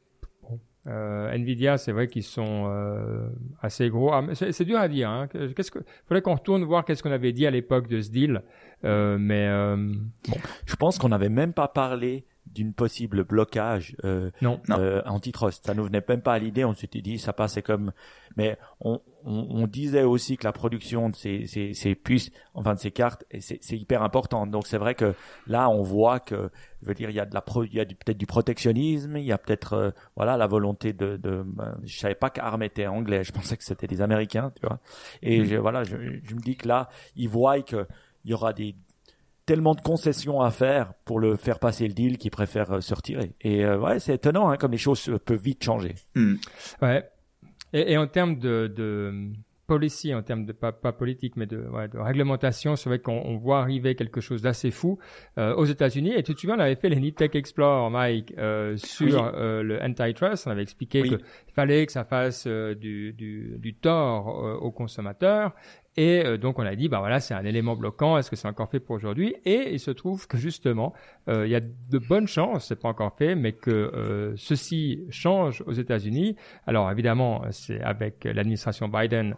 euh, 0.88 1.32
Nvidia, 1.32 1.78
c'est 1.78 1.92
vrai 1.92 2.08
qu'ils 2.08 2.24
sont 2.24 2.66
euh, 2.68 3.30
assez 3.62 3.90
gros. 3.90 4.12
Ah, 4.12 4.24
c'est 4.34 4.66
dur 4.66 4.80
à 4.80 4.88
dire. 4.88 5.10
Hein. 5.10 5.28
Qu'est-ce 5.28 5.72
que 5.72 5.80
faudrait 6.08 6.22
qu'on 6.22 6.36
retourne 6.36 6.64
voir 6.64 6.84
qu'est-ce 6.84 7.04
qu'on 7.04 7.12
avait 7.12 7.34
dit 7.34 7.46
à 7.46 7.52
l'époque 7.52 7.88
de 7.88 8.02
ce 8.02 8.10
deal. 8.10 8.42
mais 8.84 9.50
bon. 10.28 10.38
je 10.66 10.76
pense 10.78 10.98
qu'on 10.98 11.10
n'avait 11.10 11.30
même 11.30 11.54
pas 11.54 11.68
parlé 11.68 12.26
d'une 12.54 12.74
possible 12.74 13.24
blocage 13.24 13.96
euh, 14.04 14.32
non, 14.42 14.60
euh, 14.72 15.02
antitrust. 15.06 15.66
Ça 15.66 15.74
nous 15.74 15.84
venait 15.86 16.04
même 16.08 16.22
pas 16.22 16.34
à 16.34 16.40
l'idée. 16.40 16.66
On 16.66 16.74
s'était 16.74 17.02
dit 17.02 17.18
ça 17.20 17.34
passait 17.34 17.62
comme, 17.62 17.92
mais 18.36 18.58
on, 18.82 19.02
on, 19.24 19.48
on, 19.50 19.68
disait 19.68 20.04
aussi 20.04 20.38
que 20.38 20.46
la 20.46 20.52
production 20.52 21.10
de 21.10 21.16
ces, 21.16 21.46
ces, 21.46 21.74
ces 21.74 21.96
puces, 21.96 22.32
enfin 22.54 22.74
de 22.74 22.80
ces 22.80 22.92
cartes, 22.92 23.26
c'est 23.40 23.78
hyper 23.78 24.02
important. 24.02 24.48
Donc 24.48 24.68
c'est 24.68 24.78
vrai 24.78 24.96
que 24.96 25.14
là 25.48 25.70
on 25.70 25.84
voit 25.84 26.20
que, 26.20 26.50
je 26.82 26.88
veux 26.88 26.94
dire, 26.94 27.10
il 27.10 27.16
y 27.16 27.20
a 27.20 27.26
de 27.26 27.34
la, 27.34 27.44
il 27.66 27.74
y 27.74 27.80
a 27.80 27.86
peut-être 27.86 28.18
du 28.18 28.28
protectionnisme, 28.28 29.18
il 29.18 29.26
y 29.26 29.32
a 29.32 29.38
peut-être, 29.38 29.74
euh, 29.74 29.92
voilà, 30.16 30.38
la 30.38 30.48
volonté 30.48 30.94
de, 30.94 31.18
de, 31.18 31.44
ben, 31.46 31.78
je 31.84 32.00
savais 32.00 32.16
pas 32.16 32.30
qu'Arm 32.30 32.64
était 32.64 32.88
anglais, 32.88 33.24
je 33.24 33.32
pensais 33.32 33.58
que 33.58 33.64
c'était 33.64 33.88
des 33.88 34.02
Américains, 34.02 34.52
tu 34.60 34.66
vois. 34.66 34.80
Et 35.22 35.42
mm. 35.42 35.46
je, 35.46 35.56
voilà, 35.58 35.84
je, 35.84 35.98
je 36.24 36.36
me 36.36 36.42
dis 36.42 36.56
que 36.56 36.68
là, 36.68 36.90
ils 37.16 37.30
voient 37.30 37.62
que 37.62 37.86
il 38.26 38.32
y 38.32 38.34
aura 38.34 38.54
des 38.54 38.76
tellement 39.50 39.74
de 39.74 39.82
concessions 39.82 40.42
à 40.42 40.52
faire 40.52 40.94
pour 41.06 41.20
le 41.20 41.36
faire 41.36 41.58
passer 41.58 41.88
le 41.88 41.94
deal 41.96 42.20
qu'ils 42.20 42.30
préfèrent 42.30 42.72
euh, 42.72 42.82
se 42.82 42.94
retirer. 42.94 43.32
Et 43.42 43.66
euh, 43.66 43.80
ouais, 43.80 44.00
c'est 44.00 44.14
étonnant 44.14 44.48
hein, 44.48 44.58
comme 44.58 44.74
les 44.74 44.78
choses 44.78 45.12
peuvent 45.26 45.42
vite 45.42 45.64
changer. 45.64 45.96
Hmm. 46.14 46.36
Ouais. 46.84 47.10
Et, 47.74 47.94
et, 47.94 47.98
en 47.98 48.06
termes 48.06 48.38
de, 48.38 48.68
de 48.68 49.32
policy, 49.66 50.14
en 50.14 50.22
termes 50.22 50.46
de 50.46 50.52
pas, 50.52 50.72
pas 50.72 50.92
politique, 50.92 51.36
mais 51.36 51.48
de, 51.48 51.58
ouais, 51.58 51.88
de 51.88 51.98
réglementation, 51.98 52.76
c'est 52.76 52.90
vrai 52.90 53.00
qu'on 53.00 53.38
voit 53.38 53.60
arriver 53.62 53.96
quelque 53.96 54.22
chose 54.22 54.44
d'assez 54.44 54.70
fou 54.70 55.00
euh, 55.40 55.56
aux 55.56 55.66
États-Unis. 55.66 56.14
Et 56.16 56.22
tout 56.22 56.34
de 56.34 56.38
suite, 56.38 56.52
on 56.56 56.60
avait 56.60 56.76
fait 56.76 56.90
les 56.90 57.12
Tech 57.12 57.32
Explore, 57.34 57.90
Mike, 57.90 58.36
euh, 58.38 58.78
sur 58.78 59.24
euh, 59.24 59.64
le 59.64 59.82
antitrust. 59.82 60.46
On 60.46 60.52
avait 60.52 60.62
expliqué 60.62 61.02
qu'il 61.02 61.20
fallait 61.56 61.88
que 61.88 61.92
ça 61.92 62.04
fasse 62.04 62.46
euh, 62.46 62.76
du, 62.76 63.14
du, 63.14 63.58
du 63.58 63.74
tort 63.74 64.28
aux 64.62 64.72
consommateurs 64.72 65.56
et 65.98 66.26
euh, 66.26 66.38
donc 66.38 66.60
on 66.60 66.66
a 66.66 66.76
dit, 66.76 66.88
bah 66.88 67.00
voilà, 67.00 67.20
c'est 67.20 67.34
un 67.34 67.46
élément 67.46 67.76
bloquant. 67.76 68.18
Est-ce 68.18 68.30
que 68.30 68.36
c'est 68.36 68.48
encore 68.48 68.70
fait 68.70 68.80
pour 68.80 68.96
aujourd'hui? 68.96 69.36
Et 69.46 69.74
il 69.74 69.80
se 69.80 69.92
trouve 69.92 70.28
que 70.28 70.38
justement, 70.38 70.94
euh, 71.28 71.46
il 71.46 71.52
y 71.52 71.56
a 71.56 71.62
de 71.62 71.98
bonnes 71.98 72.28
chances, 72.28 72.68
c'est 72.68 72.80
pas 72.80 72.90
encore 72.90 73.16
fait, 73.18 73.36
mais 73.36 73.54
que 73.54 73.72
euh, 73.72 74.34
ceci 74.38 75.06
change 75.10 75.64
aux 75.66 75.74
États-Unis. 75.74 76.36
Alors 76.68 76.90
évidemment, 76.92 77.44
c'est 77.52 77.82
avec 77.82 78.24
l'administration 78.26 78.88
Biden 78.88 79.36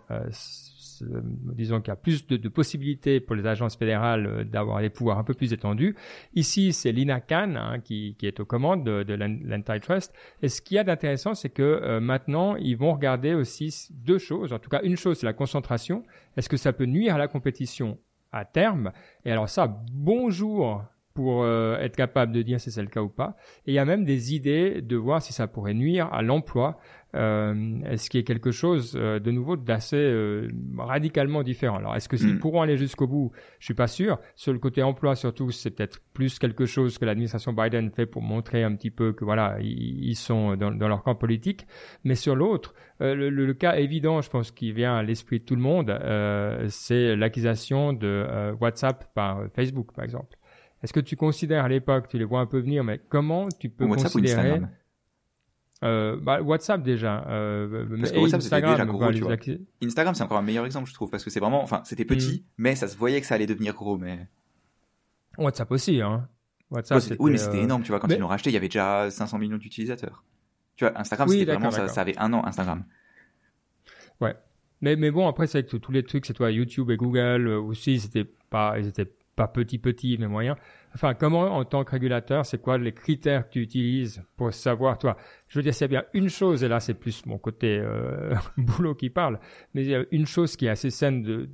euh, 1.02 1.22
disons 1.24 1.82
qu'il 1.82 1.90
y 1.90 1.92
a 1.92 1.96
plus 1.96 2.28
de, 2.28 2.50
possibilités 2.50 3.20
pour 3.20 3.36
les 3.36 3.46
agences 3.46 3.76
fédérales 3.76 4.28
euh, 4.28 4.44
d'avoir 4.44 4.82
des 4.82 4.90
pouvoirs 4.90 5.18
un 5.18 5.24
peu 5.24 5.34
plus 5.34 5.54
étendus. 5.54 5.96
Ici, 6.36 6.74
c'est 6.74 6.92
Lina 6.92 7.20
Khan 7.22 7.56
hein, 7.56 7.80
qui, 7.80 8.16
qui, 8.18 8.28
est 8.28 8.40
aux 8.40 8.46
commandes 8.46 8.84
de, 8.84 9.04
de 9.04 9.14
l'antitrust. 9.14 10.14
Et 10.42 10.50
ce 10.50 10.62
qu'il 10.62 10.76
y 10.76 10.80
a 10.80 10.84
d'intéressant, 10.84 11.34
c'est 11.34 11.50
que 11.50 11.62
euh, 11.62 12.00
maintenant, 12.00 12.56
ils 12.56 12.76
vont 12.76 12.94
regarder 12.94 13.34
aussi 13.34 13.90
deux 13.92 14.18
choses. 14.18 14.54
En 14.54 14.60
tout 14.60 14.70
cas, 14.70 14.82
une 14.84 14.98
chose, 14.98 15.20
c'est 15.20 15.26
la 15.26 15.34
concentration. 15.34 16.04
Est-ce 16.38 16.50
que 16.50 16.58
ça 16.58 16.74
peut 16.74 16.86
nuire 16.86 17.16
à 17.16 17.18
la 17.18 17.28
compétition 17.28 17.98
à 18.32 18.46
terme? 18.46 18.92
Et 19.26 19.32
alors 19.32 19.50
ça, 19.50 19.68
bonjour 19.92 20.84
pour 21.14 21.46
être 21.48 21.96
capable 21.96 22.32
de 22.32 22.42
dire 22.42 22.60
si 22.60 22.72
c'est 22.72 22.82
le 22.82 22.88
cas 22.88 23.02
ou 23.02 23.10
pas. 23.10 23.36
Et 23.66 23.72
il 23.72 23.74
y 23.74 23.80
a 23.80 23.86
même 23.86 24.06
des 24.06 24.34
idées 24.34 24.82
de 24.82 24.96
voir 24.96 25.22
si 25.22 25.34
ça 25.34 25.48
pourrait 25.48 25.74
nuire 25.74 26.08
à 26.12 26.22
l'emploi 26.22 26.80
euh, 27.14 27.82
qu'il 28.10 28.22
y 28.22 28.24
a 28.24 28.26
quelque 28.26 28.52
chose 28.52 28.94
euh, 28.96 29.20
de 29.20 29.32
nouveau 29.32 29.58
d'assez 29.58 29.98
euh, 29.98 30.48
radicalement 30.78 31.44
différent? 31.44 31.78
Alors, 31.78 31.96
est-ce 31.96 32.08
que 32.08 32.16
s'ils 32.16 32.36
mm. 32.36 32.40
pourront 32.40 32.62
aller 32.62 32.78
jusqu'au 32.78 33.08
bout? 33.08 33.32
Je 33.60 33.66
suis 33.66 33.74
pas 33.74 33.88
sûr. 33.88 34.20
Sur 34.36 34.54
le 34.54 34.60
côté 34.60 34.82
emploi, 34.82 35.16
surtout, 35.16 35.52
c'est 35.52 35.72
peut-être 35.72 36.00
plus 36.14 36.40
quelque 36.40 36.66
chose 36.66 36.98
que 36.98 37.06
l'administration 37.06 37.52
Biden 37.54 37.92
fait 37.92 38.06
pour 38.06 38.22
montrer 38.22 38.64
un 38.64 38.76
petit 38.76 38.92
peu 38.92 39.12
que 39.12 39.26
voilà, 39.26 39.58
ils, 39.60 40.16
sont 40.16 40.56
dans, 40.56 40.72
dans, 40.72 40.88
leur 40.88 41.04
camp 41.04 41.16
politique. 41.16 41.68
Mais 42.04 42.16
sur 42.16 42.36
l'autre, 42.36 42.74
le, 43.00 43.30
le, 43.30 43.54
cas 43.54 43.76
évident, 43.76 44.22
je 44.22 44.30
pense, 44.30 44.52
qui 44.52 44.72
vient 44.72 44.96
à 44.96 45.04
l'esprit 45.04 45.40
de 45.40 45.46
tout 45.46 45.56
le 45.56 45.62
monde, 45.62 45.98
c'est 46.70 47.16
l'acquisition 47.16 47.94
de 47.94 48.54
WhatsApp 48.60 49.14
par 49.14 49.44
Facebook, 49.54 49.94
par 49.94 50.06
exemple. 50.06 50.38
Est-ce 50.84 50.94
que 50.94 51.00
tu 51.00 51.16
considères 51.16 51.66
à 51.66 51.70
l'époque, 51.70 52.08
tu 52.08 52.18
les 52.18 52.26
vois 52.26 52.40
un 52.40 52.48
peu 52.48 52.60
venir, 52.60 52.84
mais 52.84 53.00
comment 53.10 53.48
tu 53.60 53.70
peux 53.70 53.88
considérer 53.88 54.62
euh, 55.84 56.16
bah, 56.22 56.42
WhatsApp 56.42 56.84
déjà. 56.84 57.26
Euh, 57.28 57.88
parce 58.00 58.12
que 58.12 58.20
WhatsApp 58.20 58.42
c'était 58.42 58.62
déjà 58.62 58.86
gros, 58.86 59.12
tu 59.12 59.22
vois. 59.22 59.36
Instagram 59.82 60.14
c'est 60.14 60.24
encore 60.24 60.38
un 60.38 60.44
meilleur 60.44 60.66
exemple 60.66 60.88
je 60.88 60.94
trouve 60.94 61.10
parce 61.10 61.24
que 61.24 61.32
c'est 61.32 61.40
vraiment, 61.40 61.64
enfin 61.64 61.82
c'était 61.86 62.06
petit, 62.06 62.42
mm. 62.42 62.52
mais 62.60 62.76
ça 62.76 62.88
se 62.88 62.96
voyait 62.96 63.20
que 63.20 63.26
ça 63.26 63.36
allait 63.36 63.48
devenir 63.48 63.74
gros, 63.74 63.98
mais. 63.98 64.28
WhatsApp 65.38 65.72
aussi, 65.72 66.02
hein. 66.02 66.28
WhatsApp. 66.70 67.02
oui, 67.20 67.32
mais 67.32 67.38
c'était 67.38 67.58
euh, 67.58 67.64
énorme, 67.64 67.82
tu 67.82 67.90
vois. 67.90 68.00
Quand 68.00 68.10
ils 68.10 68.20
l'ont 68.20 68.28
racheté, 68.28 68.52
il 68.52 68.54
y 68.54 68.58
avait 68.58 68.68
déjà 68.68 69.10
500 69.10 69.40
millions 69.40 69.58
d'utilisateurs. 69.58 70.24
Tu 70.76 70.86
vois, 70.86 70.98
Instagram 71.00 71.28
c'était 71.28 71.46
vraiment, 71.46 71.72
ça, 71.72 71.88
ça, 71.88 72.02
avait 72.02 72.18
un 72.18 72.32
an 72.34 72.46
Instagram. 72.46 72.86
Ouais. 74.20 74.36
Mais 74.82 74.96
mais 74.96 75.12
bon 75.12 75.28
après 75.28 75.46
c'est 75.48 75.64
que 75.64 75.78
tous 75.78 75.92
les 75.92 76.04
trucs, 76.04 76.28
c'est 76.28 76.34
toi 76.34 76.52
YouTube 76.52 76.92
et 76.92 76.98
Google 76.98 77.48
aussi, 77.48 78.00
c'était 78.00 78.26
pas, 78.52 78.78
ils 78.78 78.88
étaient 78.88 79.12
pas 79.36 79.48
petits 79.48 79.80
petits 79.80 80.18
mais 80.20 80.28
moyens. 80.28 80.58
Enfin, 80.94 81.14
comment, 81.14 81.56
en 81.56 81.64
tant 81.64 81.84
que 81.84 81.92
régulateur, 81.92 82.46
c'est 82.46 82.62
quoi 82.62 82.78
les 82.78 82.94
critères 82.94 83.48
que 83.48 83.54
tu 83.54 83.62
utilises 83.62 84.24
pour 84.36 84.54
savoir, 84.54 84.98
toi? 84.98 85.16
Je 85.48 85.58
veux 85.58 85.64
dire, 85.64 85.74
c'est 85.74 85.88
bien 85.88 86.04
une 86.14 86.30
chose, 86.30 86.64
et 86.64 86.68
là, 86.68 86.80
c'est 86.80 86.94
plus 86.94 87.26
mon 87.26 87.38
côté 87.38 87.80
euh, 87.80 88.36
boulot 88.58 88.96
qui 88.96 89.10
parle, 89.10 89.40
mais 89.74 89.84
il 89.84 89.90
y 89.90 89.96
a 89.96 90.04
une 90.12 90.26
chose 90.26 90.56
qui 90.56 90.66
est 90.66 90.70
assez 90.70 90.90
saine 90.90 91.24
de 91.24 91.50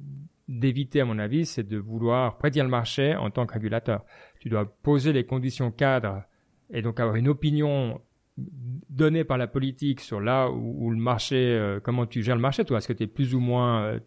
d'éviter, 0.48 1.02
à 1.02 1.06
mon 1.06 1.20
avis, 1.20 1.46
c'est 1.46 1.68
de 1.68 1.78
vouloir 1.78 2.38
prédire 2.38 2.64
le 2.64 2.70
marché 2.70 3.16
en 3.16 3.30
tant 3.30 3.46
que 3.46 3.54
régulateur. 3.54 4.06
Tu 4.40 4.48
dois 4.48 4.66
poser 4.66 5.12
les 5.12 5.26
conditions 5.26 5.72
cadres 5.72 6.24
et 6.72 6.82
donc 6.82 7.02
avoir 7.02 7.18
une 7.18 7.28
opinion 7.28 8.00
donné 8.38 9.24
par 9.24 9.38
la 9.38 9.48
politique 9.48 10.00
sur 10.00 10.20
là 10.20 10.50
où, 10.50 10.90
le 10.90 10.98
marché, 10.98 11.36
euh, 11.36 11.80
comment 11.82 12.06
tu 12.06 12.24
gères 12.24 12.36
le 12.36 12.42
marché, 12.42 12.66
toi, 12.66 12.78
est-ce 12.78 12.88
que 12.88 12.94
tu 12.94 13.04
es 13.04 13.08
plus 13.08 13.34
ou 13.36 13.40
moins 13.40 13.84
euh, 13.84 14.00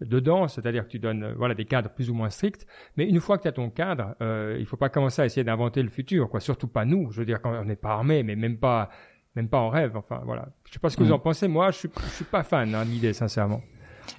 dedans, 0.00 0.48
c'est-à-dire 0.48 0.84
que 0.84 0.90
tu 0.90 0.98
donnes 0.98 1.24
euh, 1.24 1.34
voilà 1.36 1.54
des 1.54 1.64
cadres 1.64 1.90
plus 1.90 2.10
ou 2.10 2.14
moins 2.14 2.30
stricts. 2.30 2.66
Mais 2.96 3.08
une 3.08 3.20
fois 3.20 3.36
que 3.36 3.42
tu 3.42 3.48
as 3.48 3.52
ton 3.52 3.70
cadre, 3.70 4.14
euh, 4.22 4.56
il 4.58 4.66
faut 4.66 4.76
pas 4.76 4.88
commencer 4.88 5.22
à 5.22 5.26
essayer 5.26 5.44
d'inventer 5.44 5.82
le 5.82 5.88
futur, 5.88 6.28
quoi. 6.28 6.40
Surtout 6.40 6.68
pas 6.68 6.84
nous. 6.84 7.10
Je 7.10 7.20
veux 7.20 7.26
dire, 7.26 7.40
quand 7.40 7.52
on 7.52 7.64
n'est 7.64 7.76
pas 7.76 7.90
armé, 7.90 8.22
mais 8.22 8.36
même 8.36 8.58
pas, 8.58 8.90
même 9.34 9.48
pas 9.48 9.58
en 9.58 9.68
rêve. 9.70 9.96
Enfin, 9.96 10.22
voilà. 10.24 10.48
Je 10.64 10.72
sais 10.72 10.78
pas 10.78 10.90
ce 10.90 10.96
que 10.96 11.02
vous 11.02 11.10
mm. 11.10 11.14
en 11.14 11.18
pensez. 11.18 11.48
Moi, 11.48 11.70
je 11.70 11.78
suis, 11.78 11.90
je 12.04 12.10
suis 12.10 12.24
pas 12.24 12.42
fan 12.42 12.74
hein, 12.74 12.84
l'idée, 12.84 13.12
sincèrement. 13.12 13.62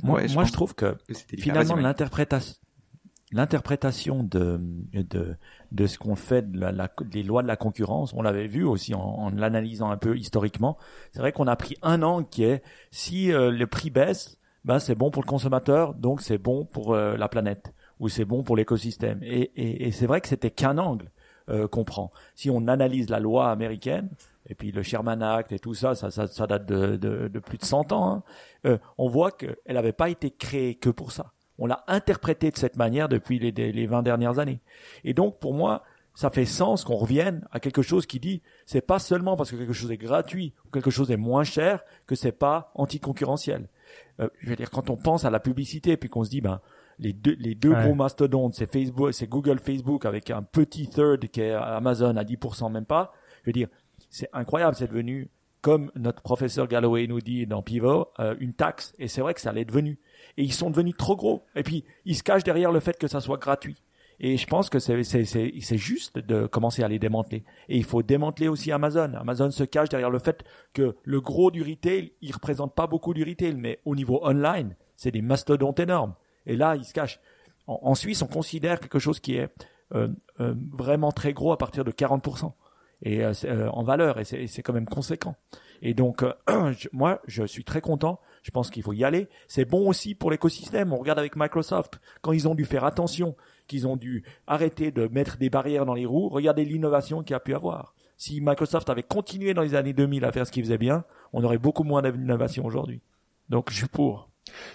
Moi, 0.04 0.28
je, 0.28 0.34
moi, 0.34 0.44
je 0.44 0.52
trouve 0.52 0.76
que, 0.76 0.98
finalement 1.38 1.76
l'interprétation 1.76 2.56
l'interprétation 3.32 4.24
de, 4.24 4.60
de, 4.94 5.36
de 5.72 5.88
ce 5.88 5.98
qu'on 5.98 6.16
fait 6.16 6.52
de 6.52 6.60
la, 6.60 6.90
des 7.06 7.24
lois 7.24 7.44
de 7.44 7.48
la 7.48 7.56
concurrence, 7.56 8.14
on 8.14 8.22
l'avait 8.22 8.48
vu 8.48 8.64
aussi 8.64 8.94
en, 8.94 9.02
en 9.02 9.30
l'analysant 9.30 9.90
un 9.92 9.98
peu 9.98 10.18
historiquement, 10.18 10.78
c'est 11.12 11.20
vrai 11.20 11.32
qu'on 11.32 11.48
a 11.48 11.56
pris 11.56 11.78
un 11.82 12.02
angle 12.02 12.28
qui 12.30 12.44
est 12.44 12.64
si 12.92 13.32
euh, 13.32 13.52
le 13.52 13.68
prix 13.68 13.90
baisse, 13.90 14.38
ben 14.66 14.80
c'est 14.80 14.96
bon 14.96 15.12
pour 15.12 15.24
le 15.24 15.28
consommateur, 15.28 15.94
donc 15.94 16.22
c'est 16.22 16.38
bon 16.38 16.66
pour 16.66 16.94
euh, 16.94 17.18
la 17.18 17.30
planète 17.30 17.74
ou 18.00 18.10
c'est 18.10 18.26
bon 18.26 18.44
pour 18.44 18.56
l'écosystème. 18.56 19.20
Et, 19.24 19.52
et, 19.56 19.88
et 19.88 19.92
c'est 19.92 20.08
vrai 20.08 20.22
que 20.22 20.28
c'était 20.28 20.52
qu'un 20.52 20.78
angle 20.78 21.12
euh, 21.50 21.68
qu'on 21.68 21.84
prend. 21.84 22.12
Si 22.36 22.50
on 22.50 22.68
analyse 22.68 23.10
la 23.10 23.20
loi 23.20 23.52
américaine, 23.52 24.10
et 24.48 24.56
puis 24.56 24.72
le 24.72 24.84
Sherman 24.84 25.22
Act 25.22 25.52
et 25.52 25.60
tout 25.60 25.74
ça, 25.74 25.96
ça, 25.96 26.12
ça, 26.12 26.28
ça 26.28 26.48
date 26.48 26.66
de, 26.66 26.96
de, 26.96 27.28
de, 27.28 27.40
plus 27.40 27.58
de 27.58 27.66
100 27.66 27.92
ans, 27.92 28.12
hein, 28.12 28.24
euh, 28.66 28.78
on 28.98 29.08
voit 29.08 29.32
qu'elle 29.32 29.58
n'avait 29.68 29.94
pas 29.94 30.10
été 30.10 30.32
créée 30.32 30.76
que 30.76 30.90
pour 30.90 31.12
ça 31.12 31.34
on 31.60 31.68
l'a 31.68 31.84
interprété 31.88 32.50
de 32.52 32.58
cette 32.58 32.78
manière 32.78 33.10
depuis 33.10 33.38
les, 33.38 33.52
les 33.52 33.88
20 33.88 34.02
dernières 34.02 34.40
années. 34.40 34.62
Et 35.04 35.14
donc, 35.14 35.40
pour 35.40 35.54
moi, 35.54 35.84
ça 36.20 36.30
fait 36.30 36.46
sens 36.46 36.84
qu'on 36.84 36.96
revienne 36.96 37.48
à 37.52 37.62
quelque 37.62 37.82
chose 37.82 38.06
qui 38.06 38.20
dit 38.20 38.42
c'est 38.66 38.82
pas 38.82 39.00
seulement 39.00 39.38
parce 39.38 39.52
que 39.52 39.56
quelque 39.56 39.72
chose 39.72 39.90
est 39.90 39.98
gratuit 39.98 40.54
ou 40.66 40.70
quelque 40.70 40.90
chose 40.90 41.12
est 41.12 41.18
moins 41.18 41.46
cher 41.46 41.84
que 42.08 42.16
c'est 42.16 42.34
pas 42.34 42.74
anticoncurrentiel. 42.76 43.70
Euh, 44.20 44.28
je 44.40 44.50
veux 44.50 44.58
dire 44.58 44.70
quand 44.70 44.90
on 44.90 44.98
pense 44.98 45.24
à 45.24 45.30
la 45.30 45.40
publicité 45.40 45.96
puis 45.96 46.10
qu'on 46.10 46.26
se 46.26 46.30
dit 46.30 46.42
ben 46.42 46.60
les 46.98 47.14
deux 47.14 47.38
les 47.40 47.56
deux 47.56 47.74
gros 47.74 47.96
mastodontes 47.96 48.54
c'est 48.54 48.70
Facebook 48.70 49.14
c'est 49.14 49.28
Google 49.28 49.60
Facebook 49.60 50.06
avec 50.06 50.30
un 50.30 50.44
petit 50.44 50.90
third 50.90 51.26
qui 51.30 51.40
est 51.40 51.54
Amazon 51.54 52.18
à 52.18 52.26
10% 52.26 52.70
même 52.70 52.86
pas. 52.86 53.14
Je 53.44 53.46
veux 53.48 53.54
dire 53.54 53.70
c'est 54.10 54.30
incroyable 54.34 54.76
c'est 54.76 54.88
devenu 54.88 55.30
comme 55.62 55.90
notre 55.96 56.22
professeur 56.22 56.68
Galloway 56.68 57.08
nous 57.08 57.22
dit 57.22 57.48
dans 57.48 57.62
Pivot 57.62 58.10
euh, 58.20 58.36
une 58.42 58.54
taxe 58.54 58.94
et 59.00 59.08
c'est 59.08 59.22
vrai 59.22 59.34
que 59.34 59.42
ça 59.42 59.54
l'est 59.54 59.64
devenu 59.64 60.00
et 60.38 60.44
ils 60.44 60.54
sont 60.54 60.70
devenus 60.70 60.96
trop 60.98 61.16
gros. 61.16 61.44
Et 61.56 61.64
puis, 61.64 61.86
ils 62.06 62.16
se 62.16 62.24
cachent 62.24 62.44
derrière 62.44 62.72
le 62.72 62.80
fait 62.80 62.98
que 62.98 63.08
ça 63.08 63.22
soit 63.22 63.38
gratuit. 63.38 63.82
Et 64.22 64.36
je 64.36 64.48
pense 64.48 64.70
que 64.70 64.80
c'est, 64.80 65.78
juste 65.78 66.20
de 66.20 66.46
commencer 66.46 66.84
à 66.84 66.90
les 66.90 67.00
démanteler. 67.00 67.44
Et 67.70 67.78
il 67.78 67.86
faut 67.86 68.04
démanteler 68.04 68.50
aussi 68.50 68.72
Amazon. 68.72 69.14
Amazon 69.14 69.50
se 69.50 69.64
cache 69.64 69.90
derrière 69.90 70.10
le 70.10 70.20
fait 70.20 70.44
que 70.74 70.96
le 71.04 71.22
gros 71.22 71.52
du 71.52 71.64
retail, 71.64 72.12
il 72.22 72.34
représente 72.34 72.76
pas 72.76 72.86
beaucoup 72.86 73.14
du 73.14 73.24
retail, 73.24 73.56
mais 73.56 73.80
au 73.86 73.96
niveau 73.96 74.20
online, 74.24 74.76
c'est 74.98 75.12
des 75.12 75.22
mastodontes 75.22 75.80
énormes. 75.80 76.16
Et 76.46 76.58
là, 76.58 76.76
ils 76.76 76.84
se 76.84 76.94
cachent. 76.94 77.20
En, 77.68 77.96
Suisse, 77.96 78.22
on 78.22 78.28
considère 78.28 78.80
quelque 78.80 79.00
chose 79.00 79.20
qui 79.20 79.36
est 79.36 79.50
euh, 79.94 80.10
euh, 80.42 80.54
vraiment 80.74 81.12
très 81.12 81.34
gros 81.34 81.54
à 81.54 81.58
partir 81.58 81.86
de 81.86 81.92
40% 81.92 82.52
et 83.02 83.24
euh, 83.24 83.70
en 83.72 83.84
valeur, 83.84 84.20
et 84.20 84.26
c'est 84.26 84.62
quand 84.62 84.74
même 84.74 84.88
conséquent. 84.88 85.36
Et 85.82 85.94
donc, 85.94 86.26
moi, 86.92 87.22
je 87.28 87.46
suis 87.46 87.64
très 87.64 87.80
content 87.80 88.20
je 88.44 88.52
pense 88.52 88.70
qu'il 88.70 88.84
faut 88.84 88.94
y 88.94 89.04
aller. 89.04 89.28
C'est 89.48 89.66
bon 89.66 89.90
aussi 89.90 90.16
pour 90.16 90.32
l'écosystème. 90.32 90.94
On 90.94 90.98
regarde 90.98 91.20
avec 91.20 91.36
Microsoft, 91.36 92.00
quand 92.22 92.32
ils 92.32 92.48
ont 92.48 92.56
dû 92.56 92.66
faire 92.66 92.84
attention, 92.84 93.36
qu'ils 93.68 93.88
ont 93.88 93.96
dû 93.96 94.24
arrêter 94.48 94.92
de 94.92 95.08
mettre 95.08 95.38
des 95.38 95.50
barrières 95.50 95.86
dans 95.86 95.94
les 95.94 96.06
roues, 96.06 96.30
regardez 96.30 96.66
l'innovation 96.66 97.24
qu'il 97.24 97.36
a 97.36 97.40
pu 97.40 97.54
avoir. 97.54 97.94
Si 98.18 98.42
Microsoft 98.42 98.90
avait 98.90 99.04
continué 99.04 99.54
dans 99.54 99.62
les 99.62 99.76
années 99.76 99.94
2000 99.94 100.26
à 100.26 100.32
faire 100.32 100.46
ce 100.46 100.52
qu'il 100.52 100.64
faisait 100.64 100.78
bien, 100.78 101.06
on 101.32 101.44
aurait 101.44 101.58
beaucoup 101.58 101.84
moins 101.84 102.02
d'innovation 102.02 102.66
aujourd'hui. 102.66 103.02
Donc 103.50 103.70
je 103.72 103.78
suis 103.78 103.88
pour. 103.88 104.30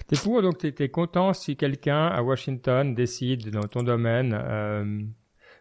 T'es 0.07 0.17
pour, 0.17 0.41
donc 0.41 0.59
t'es 0.59 0.89
content 0.89 1.33
si 1.33 1.57
quelqu'un 1.57 2.07
à 2.07 2.23
Washington 2.23 2.95
décide 2.95 3.51
dans 3.51 3.67
ton 3.67 3.83
domaine. 3.83 4.33
Euh... 4.33 5.03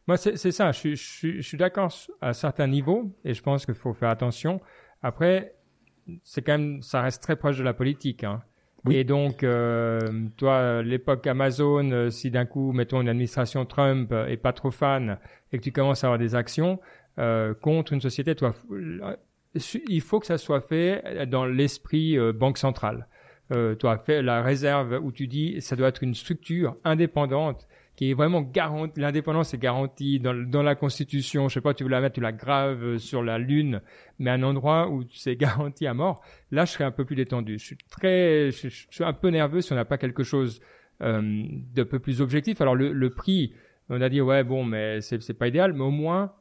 Moi, 0.08 0.18
c'est 0.18 0.52
ça. 0.52 0.72
Je, 0.72 0.96
je, 0.96 1.38
je 1.38 1.42
suis 1.42 1.58
d'accord 1.58 1.92
à 2.22 2.34
certains 2.34 2.68
niveaux 2.68 3.12
et 3.24 3.34
je 3.34 3.42
pense 3.42 3.66
qu'il 3.66 3.76
faut 3.76 3.94
faire 3.94 4.10
attention. 4.10 4.60
Après, 5.02 5.56
c'est 6.24 6.42
quand 6.42 6.58
même, 6.58 6.82
ça 6.82 7.02
reste 7.02 7.22
très 7.22 7.36
proche 7.36 7.58
de 7.58 7.64
la 7.64 7.74
politique. 7.74 8.24
Hein. 8.24 8.42
Et 8.90 9.04
donc, 9.04 9.44
euh, 9.44 10.00
toi, 10.36 10.82
l'époque 10.84 11.26
Amazon, 11.28 11.90
euh, 11.92 12.10
si 12.10 12.32
d'un 12.32 12.46
coup, 12.46 12.74
mettons, 12.74 13.02
une 13.02 13.08
administration 13.08 13.66
Trump 13.66 14.12
est 14.28 14.38
pas 14.38 14.52
trop 14.52 14.72
fan 14.72 15.18
et 15.52 15.58
que 15.58 15.64
tu 15.64 15.72
commences 15.72 16.04
à 16.04 16.08
avoir 16.08 16.20
des 16.20 16.36
actions 16.36 16.80
euh, 17.18 17.54
contre 17.54 17.94
une 17.94 18.02
société, 18.02 18.36
toi, 18.36 18.54
il 19.88 20.02
faut 20.02 20.20
que 20.20 20.26
ça 20.26 20.38
soit 20.38 20.62
fait 20.62 21.26
dans 21.28 21.46
l'esprit 21.46 22.18
banque 22.34 22.58
centrale. 22.58 23.08
toi, 23.80 23.98
fais 24.00 24.22
la 24.22 24.42
réserve 24.42 25.00
où 25.02 25.12
tu 25.12 25.28
dis, 25.28 25.62
ça 25.62 25.76
doit 25.76 25.88
être 25.88 26.04
une 26.04 26.16
structure 26.16 26.76
indépendante 26.84 27.68
qui 27.96 28.12
est 28.12 28.14
vraiment 28.14 28.42
garantie. 28.42 29.00
L'indépendance 29.00 29.54
est 29.54 29.58
garantie 29.58 30.20
dans, 30.20 30.34
dans, 30.34 30.64
la 30.64 30.76
Constitution. 30.76 31.48
Je 31.48 31.56
sais 31.56 31.62
pas, 31.62 31.74
tu 31.74 31.84
veux 31.84 31.90
la 31.90 32.02
mettre, 32.02 32.16
tu 32.16 32.22
la 32.22 32.32
graves 32.32 32.98
sur 32.98 33.24
la 33.24 33.38
Lune, 33.38 33.82
mais 34.20 34.32
un 34.32 34.44
endroit 34.44 34.90
où 34.90 35.04
c'est 35.14 35.36
garanti 35.38 35.86
à 35.86 35.94
mort. 35.94 36.22
Là, 36.52 36.66
je 36.66 36.72
serais 36.72 36.84
un 36.84 36.92
peu 36.92 37.06
plus 37.06 37.16
détendu. 37.16 37.60
Je 37.60 37.66
suis 37.66 37.78
très, 37.90 38.52
je, 38.52 38.68
suis 38.68 39.04
un 39.04 39.14
peu 39.14 39.30
nerveux 39.30 39.62
si 39.62 39.72
on 39.74 39.76
n'a 39.76 39.86
pas 39.86 39.98
quelque 39.98 40.24
chose 40.24 40.60
euh, 41.02 41.44
de 41.74 41.84
peu 41.84 42.00
plus 42.00 42.22
objectif. 42.22 42.62
Alors 42.62 42.76
le, 42.76 42.92
le 42.92 43.10
prix, 43.10 43.54
on 43.90 44.02
a 44.02 44.10
dit 44.10 44.22
ouais 44.22 44.44
bon, 44.44 44.64
mais 44.64 45.02
c'est 45.02 45.34
pas 45.34 45.48
idéal, 45.48 45.74
mais 45.74 45.84
au 45.84 45.92
moins 45.92 46.34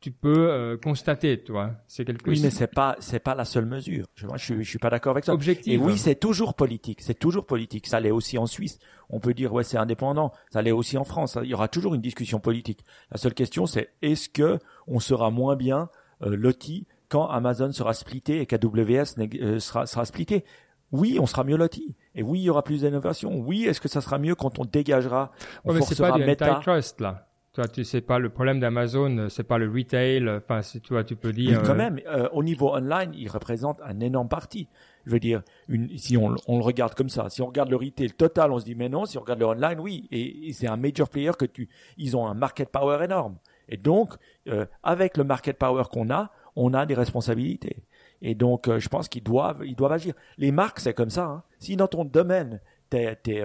tu 0.00 0.12
peux 0.12 0.50
euh, 0.50 0.76
constater, 0.76 1.42
toi. 1.42 1.72
C'est 1.88 2.04
quelque 2.04 2.30
Oui, 2.30 2.40
mais 2.40 2.50
c'est 2.50 2.68
pas 2.68 2.96
c'est 3.00 3.18
pas 3.18 3.34
la 3.34 3.44
seule 3.44 3.66
mesure. 3.66 4.06
Je, 4.14 4.26
moi, 4.26 4.36
je, 4.36 4.44
suis, 4.44 4.64
je 4.64 4.68
suis 4.68 4.78
pas 4.78 4.90
d'accord 4.90 5.12
avec 5.12 5.24
ça. 5.24 5.32
Objectif. 5.32 5.72
Et 5.72 5.76
oui, 5.76 5.98
c'est 5.98 6.14
toujours 6.14 6.54
politique. 6.54 7.00
C'est 7.02 7.18
toujours 7.18 7.46
politique. 7.46 7.86
Ça 7.86 7.98
l'est 7.98 8.12
aussi 8.12 8.38
en 8.38 8.46
Suisse. 8.46 8.78
On 9.10 9.18
peut 9.18 9.34
dire 9.34 9.52
ouais, 9.52 9.64
c'est 9.64 9.76
indépendant. 9.76 10.32
Ça 10.50 10.62
l'est 10.62 10.72
aussi 10.72 10.96
en 10.98 11.04
France. 11.04 11.36
Il 11.42 11.48
y 11.48 11.54
aura 11.54 11.68
toujours 11.68 11.94
une 11.94 12.00
discussion 12.00 12.38
politique. 12.38 12.84
La 13.10 13.18
seule 13.18 13.34
question, 13.34 13.66
c'est 13.66 13.90
est-ce 14.02 14.28
que 14.28 14.58
on 14.86 15.00
sera 15.00 15.30
moins 15.30 15.56
bien 15.56 15.90
euh, 16.22 16.36
loti 16.36 16.86
quand 17.08 17.26
Amazon 17.26 17.72
sera 17.72 17.92
splitté 17.92 18.40
et 18.40 18.46
qu'AWS 18.46 19.16
euh, 19.18 19.58
sera 19.58 19.86
sera 19.86 20.04
splitté? 20.04 20.44
Oui, 20.92 21.18
on 21.20 21.26
sera 21.26 21.44
mieux 21.44 21.56
loti. 21.56 21.96
Et 22.14 22.22
oui, 22.22 22.40
il 22.40 22.44
y 22.44 22.50
aura 22.50 22.62
plus 22.62 22.80
d'innovation. 22.80 23.36
Oui, 23.36 23.64
est-ce 23.64 23.80
que 23.80 23.88
ça 23.88 24.00
sera 24.00 24.18
mieux 24.18 24.34
quand 24.34 24.58
on 24.58 24.64
dégagera, 24.64 25.32
on 25.64 25.72
ouais, 25.72 25.80
mais 25.80 25.84
c'est 25.84 25.98
pas 25.98 26.12
du 26.12 26.22
antitrust, 26.22 27.00
là. 27.00 27.27
Tu 27.66 27.84
sais 27.84 28.00
pas 28.00 28.18
le 28.18 28.28
problème 28.28 28.60
d'Amazon, 28.60 29.28
c'est 29.30 29.42
pas 29.42 29.58
le 29.58 29.68
retail. 29.68 30.28
Enfin, 30.28 30.62
si 30.62 30.80
tu 30.80 30.92
vois, 30.92 31.02
tu 31.02 31.16
peux 31.16 31.32
dire. 31.32 31.58
Oui, 31.58 31.66
quand 31.66 31.72
euh, 31.72 31.76
même, 31.76 32.00
euh, 32.06 32.28
au 32.32 32.42
niveau 32.44 32.74
online, 32.74 33.10
il 33.14 33.28
représente 33.28 33.80
un 33.82 33.98
énorme 34.00 34.28
parti. 34.28 34.68
Je 35.06 35.10
veux 35.10 35.20
dire, 35.20 35.42
une, 35.68 35.96
si 35.96 36.16
on, 36.16 36.34
on, 36.46 36.58
le 36.58 36.64
regarde 36.64 36.94
comme 36.94 37.08
ça, 37.08 37.28
si 37.30 37.42
on 37.42 37.46
regarde 37.46 37.70
le 37.70 37.76
retail 37.76 38.12
total, 38.12 38.52
on 38.52 38.60
se 38.60 38.64
dit 38.64 38.74
mais 38.74 38.88
non. 38.88 39.06
Si 39.06 39.18
on 39.18 39.22
regarde 39.22 39.40
le 39.40 39.46
online, 39.46 39.80
oui, 39.80 40.06
et, 40.12 40.52
c'est 40.52 40.68
un 40.68 40.76
major 40.76 41.08
player 41.08 41.32
que 41.38 41.46
tu, 41.46 41.68
ils 41.96 42.16
ont 42.16 42.26
un 42.26 42.34
market 42.34 42.68
power 42.70 43.04
énorme. 43.04 43.38
Et 43.68 43.76
donc, 43.76 44.14
euh, 44.48 44.66
avec 44.82 45.16
le 45.16 45.24
market 45.24 45.58
power 45.58 45.84
qu'on 45.90 46.10
a, 46.10 46.30
on 46.56 46.74
a 46.74 46.86
des 46.86 46.94
responsabilités. 46.94 47.82
Et 48.22 48.34
donc, 48.34 48.68
je 48.78 48.88
pense 48.88 49.08
qu'ils 49.08 49.22
doivent, 49.22 49.62
ils 49.64 49.76
doivent 49.76 49.92
agir. 49.92 50.14
Les 50.38 50.52
marques, 50.52 50.80
c'est 50.80 50.94
comme 50.94 51.10
ça. 51.10 51.24
Hein. 51.24 51.42
Si 51.58 51.76
dans 51.76 51.86
ton 51.86 52.04
domaine, 52.04 52.60
t'es 52.90 53.18
es, 53.26 53.42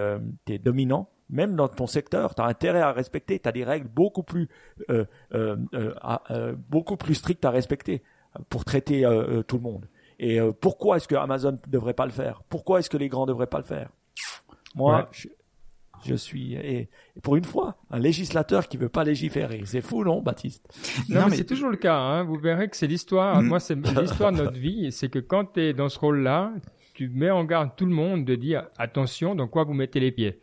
es, 0.48 0.58
dominant, 0.58 1.08
même 1.30 1.56
dans 1.56 1.68
ton 1.68 1.86
secteur, 1.86 2.34
tu 2.34 2.42
as 2.42 2.46
intérêt 2.46 2.80
à 2.80 2.92
respecter, 2.92 3.38
tu 3.38 3.48
as 3.48 3.52
des 3.52 3.64
règles 3.64 3.88
beaucoup 3.88 4.22
plus, 4.22 4.48
euh, 4.90 5.04
euh, 5.34 5.56
euh, 5.74 5.94
euh, 6.30 6.54
beaucoup 6.68 6.96
plus 6.96 7.14
strictes 7.14 7.44
à 7.44 7.50
respecter 7.50 8.02
pour 8.48 8.64
traiter 8.64 9.04
euh, 9.04 9.42
tout 9.42 9.56
le 9.56 9.62
monde. 9.62 9.86
Et 10.18 10.38
pourquoi 10.60 10.96
est-ce 10.96 11.08
que 11.08 11.16
Amazon 11.16 11.52
ne 11.52 11.70
devrait 11.70 11.94
pas 11.94 12.06
le 12.06 12.12
faire? 12.12 12.42
Pourquoi 12.48 12.78
est-ce 12.78 12.88
que 12.88 12.96
les 12.96 13.08
grands 13.08 13.26
ne 13.26 13.32
devraient 13.32 13.48
pas 13.48 13.58
le 13.58 13.64
faire? 13.64 13.90
Moi, 14.76 15.08
je, 15.12 15.28
je, 16.04 16.14
suis, 16.14 16.54
et, 16.54 16.88
pour 17.22 17.34
une 17.34 17.44
fois, 17.44 17.76
un 17.90 17.98
législateur 17.98 18.68
qui 18.68 18.76
veut 18.76 18.88
pas 18.88 19.02
légiférer. 19.02 19.62
C'est 19.64 19.80
fou, 19.80 20.04
non, 20.04 20.20
Baptiste? 20.20 20.68
Non, 21.08 21.26
mais, 21.28 21.36
c'est 21.36 21.44
toujours 21.44 21.68
le 21.68 21.76
cas. 21.76 21.96
Hein. 21.96 22.22
Vous 22.24 22.38
verrez 22.38 22.68
que 22.68 22.76
c'est 22.76 22.86
l'histoire. 22.86 23.42
Mm. 23.42 23.46
Moi, 23.46 23.60
c'est 23.60 23.74
l'histoire 24.00 24.30
de 24.30 24.38
notre 24.38 24.58
vie. 24.58 24.92
C'est 24.92 25.08
que 25.08 25.18
quand 25.18 25.54
tu 25.54 25.60
es 25.60 25.72
dans 25.72 25.88
ce 25.88 25.98
rôle-là, 25.98 26.52
tu 26.94 27.08
mets 27.08 27.30
en 27.30 27.44
garde 27.44 27.70
tout 27.76 27.86
le 27.86 27.94
monde 27.94 28.24
de 28.24 28.36
dire 28.36 28.68
attention 28.78 29.34
dans 29.34 29.48
quoi 29.48 29.64
vous 29.64 29.74
mettez 29.74 29.98
les 29.98 30.12
pieds? 30.12 30.40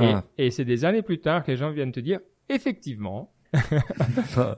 Ah. 0.00 0.24
Et, 0.38 0.50
c'est 0.50 0.64
des 0.64 0.84
années 0.84 1.02
plus 1.02 1.20
tard 1.20 1.44
que 1.44 1.50
les 1.50 1.56
gens 1.56 1.70
viennent 1.70 1.92
te 1.92 2.00
dire, 2.00 2.20
effectivement, 2.48 3.32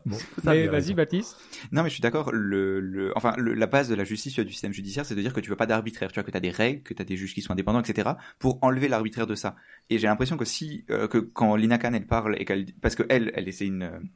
bon, 0.04 0.18
vas-y 0.42 0.94
Baptiste. 0.94 1.36
Non 1.70 1.84
mais 1.84 1.88
je 1.90 1.94
suis 1.94 2.02
d'accord. 2.02 2.32
Le, 2.32 2.80
le, 2.80 3.16
enfin 3.16 3.34
le, 3.38 3.54
la 3.54 3.66
base 3.66 3.88
de 3.88 3.94
la 3.94 4.02
justice 4.02 4.38
du 4.40 4.50
système 4.50 4.72
judiciaire, 4.72 5.06
c'est 5.06 5.14
de 5.14 5.20
dire 5.20 5.32
que 5.32 5.40
tu 5.40 5.48
veux 5.48 5.56
pas 5.56 5.66
d'arbitraire. 5.66 6.10
Tu 6.10 6.14
vois 6.14 6.24
que 6.24 6.30
tu 6.32 6.36
as 6.36 6.40
des 6.40 6.50
règles, 6.50 6.82
que 6.82 6.92
tu 6.92 7.00
as 7.00 7.04
des 7.04 7.16
juges 7.16 7.32
qui 7.32 7.40
sont 7.40 7.52
indépendants, 7.52 7.80
etc. 7.80 8.10
Pour 8.40 8.58
enlever 8.62 8.88
l'arbitraire 8.88 9.28
de 9.28 9.36
ça. 9.36 9.54
Et 9.90 9.98
j'ai 9.98 10.08
l'impression 10.08 10.36
que 10.36 10.44
si 10.44 10.84
euh, 10.90 11.06
que 11.06 11.18
quand 11.18 11.54
Lina 11.54 11.78
Khan 11.78 11.92
elle 11.94 12.06
parle 12.06 12.34
et 12.40 12.44
qu'elle 12.44 12.66
parce 12.80 12.96
que 12.96 13.04
elle 13.08 13.30
elle 13.34 13.52
c'est 13.52 13.66
une 13.66 14.10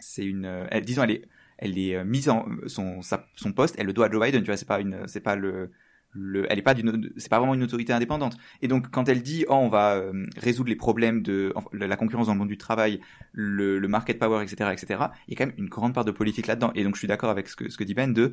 c'est 0.00 0.24
une 0.24 0.66
elle, 0.70 0.84
disons 0.84 1.04
elle 1.04 1.12
est 1.12 1.28
elle 1.58 1.78
est 1.78 1.94
euh, 1.94 2.04
mise 2.04 2.28
en 2.28 2.46
son 2.66 3.02
sa, 3.02 3.28
son 3.36 3.52
poste 3.52 3.76
elle 3.78 3.86
le 3.86 3.92
doit 3.92 4.06
à 4.06 4.10
Joe 4.10 4.24
Biden. 4.24 4.42
Tu 4.42 4.46
vois 4.46 4.56
c'est 4.56 4.66
pas 4.66 4.80
une 4.80 5.06
c'est 5.06 5.20
pas 5.20 5.36
le 5.36 5.70
le, 6.16 6.50
elle 6.50 6.58
est 6.58 6.62
pas 6.62 6.74
d'une, 6.74 7.10
c'est 7.16 7.28
pas 7.28 7.38
vraiment 7.38 7.54
une 7.54 7.62
autorité 7.62 7.92
indépendante. 7.92 8.36
Et 8.62 8.68
donc 8.68 8.90
quand 8.90 9.08
elle 9.08 9.22
dit, 9.22 9.44
oh, 9.48 9.54
on 9.54 9.68
va 9.68 9.96
euh, 9.96 10.24
résoudre 10.36 10.68
les 10.68 10.76
problèmes 10.76 11.22
de 11.22 11.52
la 11.72 11.96
concurrence 11.96 12.26
dans 12.26 12.32
le 12.32 12.38
monde 12.38 12.48
du 12.48 12.58
travail, 12.58 13.00
le, 13.32 13.78
le, 13.78 13.88
market 13.88 14.18
power, 14.18 14.42
etc., 14.42 14.70
etc., 14.72 15.04
il 15.28 15.34
y 15.34 15.36
a 15.36 15.38
quand 15.38 15.46
même 15.46 15.58
une 15.58 15.68
grande 15.68 15.94
part 15.94 16.04
de 16.04 16.10
politique 16.10 16.46
là-dedans. 16.46 16.72
Et 16.74 16.84
donc 16.84 16.94
je 16.94 17.00
suis 17.00 17.08
d'accord 17.08 17.30
avec 17.30 17.48
ce 17.48 17.56
que, 17.56 17.70
ce 17.70 17.76
que 17.76 17.84
dit 17.84 17.94
Ben 17.94 18.12
de 18.12 18.32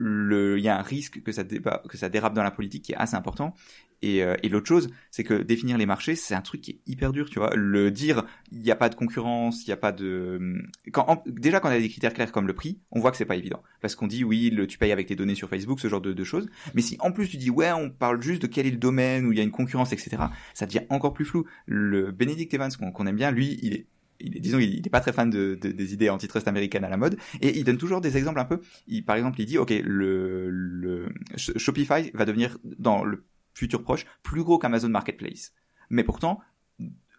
le, 0.00 0.58
il 0.58 0.64
y 0.64 0.68
a 0.68 0.78
un 0.78 0.82
risque 0.82 1.22
que 1.22 1.30
ça, 1.30 1.44
dérape 1.44 2.32
dans 2.32 2.42
la 2.42 2.50
politique 2.50 2.84
qui 2.84 2.92
est 2.92 2.96
assez 2.96 3.16
important. 3.16 3.54
Et, 4.00 4.24
euh, 4.24 4.34
et 4.42 4.48
l'autre 4.48 4.66
chose, 4.66 4.88
c'est 5.10 5.24
que 5.24 5.34
définir 5.34 5.76
les 5.76 5.84
marchés, 5.84 6.16
c'est 6.16 6.34
un 6.34 6.40
truc 6.40 6.62
qui 6.62 6.70
est 6.70 6.80
hyper 6.86 7.12
dur, 7.12 7.28
tu 7.28 7.38
vois. 7.38 7.54
Le 7.54 7.90
dire, 7.90 8.24
il 8.50 8.60
n'y 8.60 8.70
a 8.70 8.76
pas 8.76 8.88
de 8.88 8.94
concurrence, 8.94 9.62
il 9.66 9.68
n'y 9.68 9.74
a 9.74 9.76
pas 9.76 9.92
de... 9.92 10.62
Quand, 10.90 11.22
déjà, 11.26 11.60
quand 11.60 11.68
on 11.68 11.72
a 11.72 11.78
des 11.78 11.90
critères 11.90 12.14
clairs 12.14 12.32
comme 12.32 12.46
le 12.46 12.54
prix, 12.54 12.80
on 12.92 13.00
voit 13.00 13.10
que 13.10 13.18
c'est 13.18 13.26
pas 13.26 13.36
évident. 13.36 13.62
Parce 13.82 13.94
qu'on 13.94 14.06
dit, 14.06 14.24
oui, 14.24 14.56
tu 14.66 14.78
payes 14.78 14.92
avec 14.92 15.06
tes 15.06 15.16
données 15.16 15.34
sur 15.34 15.50
Facebook, 15.50 15.80
ce 15.80 15.88
genre 15.88 16.00
de, 16.00 16.24
choses. 16.24 16.48
Mais 16.74 16.80
si 16.80 16.96
en 17.00 17.12
plus 17.12 17.28
tu 17.28 17.36
dis, 17.36 17.50
ouais, 17.50 17.72
on 17.72 17.90
parle 17.90 18.22
juste 18.22 18.40
de 18.40 18.46
quel 18.46 18.66
est 18.66 18.70
le 18.70 18.78
domaine, 18.78 19.26
où 19.26 19.32
il 19.32 19.38
y 19.38 19.40
a 19.40 19.44
une 19.44 19.50
concurrence, 19.50 19.92
etc., 19.92 20.16
ça 20.54 20.64
devient 20.64 20.86
encore 20.88 21.12
plus 21.12 21.26
flou. 21.26 21.44
Le 21.66 22.10
Benedict 22.10 22.54
Evans, 22.54 22.70
qu'on 22.94 23.06
aime 23.06 23.16
bien, 23.16 23.30
lui, 23.30 23.58
il 23.62 23.74
est 23.74 23.86
il, 24.20 24.40
disons, 24.40 24.58
il 24.58 24.82
n'est 24.82 24.90
pas 24.90 25.00
très 25.00 25.12
fan 25.12 25.30
de, 25.30 25.54
des 25.54 25.94
idées 25.94 26.10
antitrust 26.10 26.48
américaines 26.48 26.84
à 26.84 26.88
la 26.88 26.96
mode, 26.96 27.16
et 27.40 27.58
il 27.58 27.64
donne 27.64 27.78
toujours 27.78 28.00
des 28.00 28.16
exemples 28.16 28.40
un 28.40 28.44
peu. 28.44 28.60
Il, 28.86 29.04
par 29.04 29.16
exemple, 29.16 29.40
il 29.40 29.46
dit, 29.46 29.58
ok, 29.58 29.72
le, 29.84 31.08
Shopify 31.36 32.10
va 32.14 32.24
devenir 32.24 32.58
dans 32.64 33.04
le 33.04 33.24
futur 33.54 33.82
proche 33.82 34.06
plus 34.22 34.42
gros 34.42 34.58
qu'Amazon 34.58 34.88
Marketplace, 34.88 35.52
mais 35.90 36.04
pourtant 36.04 36.40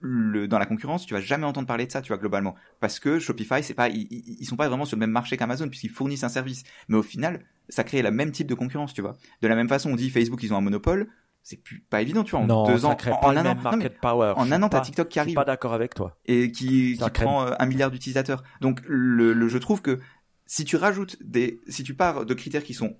dans 0.04 0.58
la 0.58 0.66
concurrence, 0.66 1.06
tu 1.06 1.14
vas 1.14 1.22
jamais 1.22 1.46
entendre 1.46 1.68
parler 1.68 1.86
de 1.86 1.92
ça, 1.92 2.02
tu 2.02 2.08
vois, 2.08 2.18
globalement. 2.18 2.56
Parce 2.80 3.00
que 3.00 3.20
Shopify, 3.20 3.62
c'est 3.62 3.76
pas, 3.76 3.88
ils, 3.90 4.08
ils, 4.10 4.46
sont 4.46 4.56
pas 4.56 4.68
vraiment 4.68 4.86
sur 4.86 4.98
le 4.98 5.02
même 5.02 5.12
marché 5.12 5.38
qu'Amazon, 5.38 5.70
puisqu'ils 5.70 5.92
fournissent 5.92 6.24
un 6.24 6.30
service. 6.30 6.64
Mais 6.88 6.98
au 6.98 7.04
final, 7.04 7.46
ça 7.70 7.84
crée 7.84 8.02
le 8.02 8.10
même 8.10 8.32
type 8.32 8.48
de 8.48 8.56
concurrence, 8.56 8.94
tu 8.94 9.02
vois. 9.02 9.18
De 9.42 9.48
la 9.48 9.56
même 9.56 9.70
façon, 9.70 9.92
on 9.92 9.96
dit 9.96 10.10
Facebook, 10.10 10.42
ils 10.42 10.54
ont 10.54 10.58
un 10.58 10.62
monopole 10.62 11.08
c'est 11.44 11.58
plus 11.58 11.84
pas 11.90 12.02
évident 12.02 12.24
tu 12.24 12.32
vois 12.32 12.42
en 12.42 12.48
non, 12.48 12.66
deux 12.66 12.86
ans 12.86 12.96
en, 13.22 13.36
un 13.36 13.46
an 13.46 13.56
market 13.56 14.00
power. 14.00 14.34
en 14.36 14.52
un 14.52 14.64
an 14.64 14.70
t'as 14.70 14.82
TikTok 14.82 15.10
qui 15.10 15.20
arrive 15.20 15.30
je 15.30 15.32
suis 15.32 15.36
pas 15.36 15.46
d'accord 15.46 15.74
avec 15.74 15.96
toi 15.96 16.18
et 16.26 16.52
qui, 16.52 16.98
qui 16.98 17.10
prend 17.12 17.48
euh, 17.48 17.54
un 17.58 17.66
milliard 17.66 17.90
d'utilisateurs 17.92 18.44
donc 18.62 18.82
le, 18.88 19.34
le, 19.34 19.48
je 19.48 19.58
trouve 19.58 19.82
que 19.82 20.00
si 20.46 20.66
tu 20.66 20.76
rajoutes 20.76 21.18
des 21.22 21.60
si 21.68 21.84
tu 21.84 21.96
pars 21.96 22.26
de 22.26 22.34
critères 22.34 22.64
qui 22.64 22.74
sont 22.74 22.96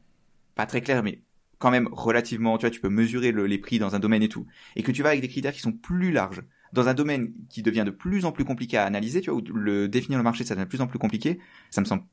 pas 0.56 0.66
très 0.66 0.82
clairs 0.82 1.04
mais 1.04 1.22
quand 1.60 1.72
même 1.72 1.88
relativement 1.92 2.58
tu 2.58 2.66
vois 2.66 2.72
tu 2.72 2.82
peux 2.82 2.90
mesurer 2.90 3.32
le, 3.32 3.46
les 3.46 3.60
prix 3.60 3.78
dans 3.78 3.96
un 3.96 4.00
domaine 4.00 4.24
et 4.24 4.30
tout 4.30 4.48
et 4.76 4.82
que 4.82 4.92
tu 4.92 5.04
vas 5.04 5.10
avec 5.10 5.22
des 5.22 5.28
critères 5.28 5.54
qui 5.54 5.62
sont 5.62 5.74
plus 5.74 6.12
larges 6.12 6.42
dans 6.74 6.88
un 6.88 6.94
domaine 6.94 7.34
qui 7.50 7.62
devient 7.62 7.84
de 7.86 7.92
plus 7.92 8.26
en 8.26 8.32
plus 8.32 8.46
compliqué 8.46 8.78
à 8.78 8.86
analyser 8.86 9.22
tu 9.22 9.30
vois 9.30 9.40
où 9.40 9.44
le 9.54 9.88
définir 9.88 10.18
le 10.18 10.24
marché 10.24 10.44
ça 10.44 10.56
devient 10.56 10.66
de 10.66 10.70
plus 10.70 10.82
en 10.82 10.88
plus 10.88 11.00
compliqué 11.00 11.40
ça 11.70 11.82
me 11.82 11.86
semble 11.86 12.04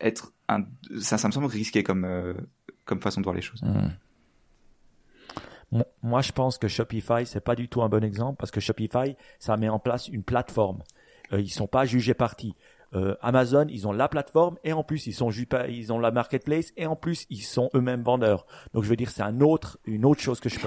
être 0.00 0.32
un 0.48 0.64
ça, 0.98 1.18
ça 1.18 1.28
me 1.28 1.32
semble 1.32 1.46
risqué 1.46 1.82
comme 1.82 2.04
euh, 2.04 2.32
comme 2.86 3.00
façon 3.02 3.20
de 3.20 3.24
voir 3.24 3.36
les 3.36 3.42
choses 3.42 3.62
mmh. 3.62 3.90
Moi, 6.02 6.22
je 6.22 6.32
pense 6.32 6.58
que 6.58 6.68
Shopify, 6.68 7.26
c'est 7.26 7.40
pas 7.40 7.54
du 7.54 7.68
tout 7.68 7.82
un 7.82 7.88
bon 7.88 8.04
exemple 8.04 8.36
parce 8.38 8.50
que 8.50 8.60
Shopify, 8.60 9.16
ça 9.38 9.56
met 9.56 9.68
en 9.68 9.78
place 9.78 10.08
une 10.08 10.22
plateforme. 10.22 10.82
Euh, 11.32 11.40
ils 11.40 11.50
sont 11.50 11.66
pas 11.66 11.84
jugés 11.84 12.14
partis. 12.14 12.54
Euh, 12.94 13.16
Amazon, 13.22 13.66
ils 13.68 13.88
ont 13.88 13.92
la 13.92 14.08
plateforme 14.08 14.56
et 14.62 14.72
en 14.72 14.84
plus 14.84 15.08
ils 15.08 15.14
sont 15.14 15.30
ils 15.30 15.92
ont 15.92 15.98
la 15.98 16.12
marketplace 16.12 16.72
et 16.76 16.86
en 16.86 16.94
plus 16.94 17.26
ils 17.28 17.42
sont 17.42 17.68
eux-mêmes 17.74 18.02
vendeurs. 18.02 18.46
Donc 18.72 18.84
je 18.84 18.88
veux 18.88 18.94
dire 18.94 19.10
c'est 19.10 19.22
un 19.22 19.40
autre 19.40 19.78
une 19.84 20.04
autre 20.04 20.20
chose 20.20 20.38
que 20.38 20.48
je 20.48 20.58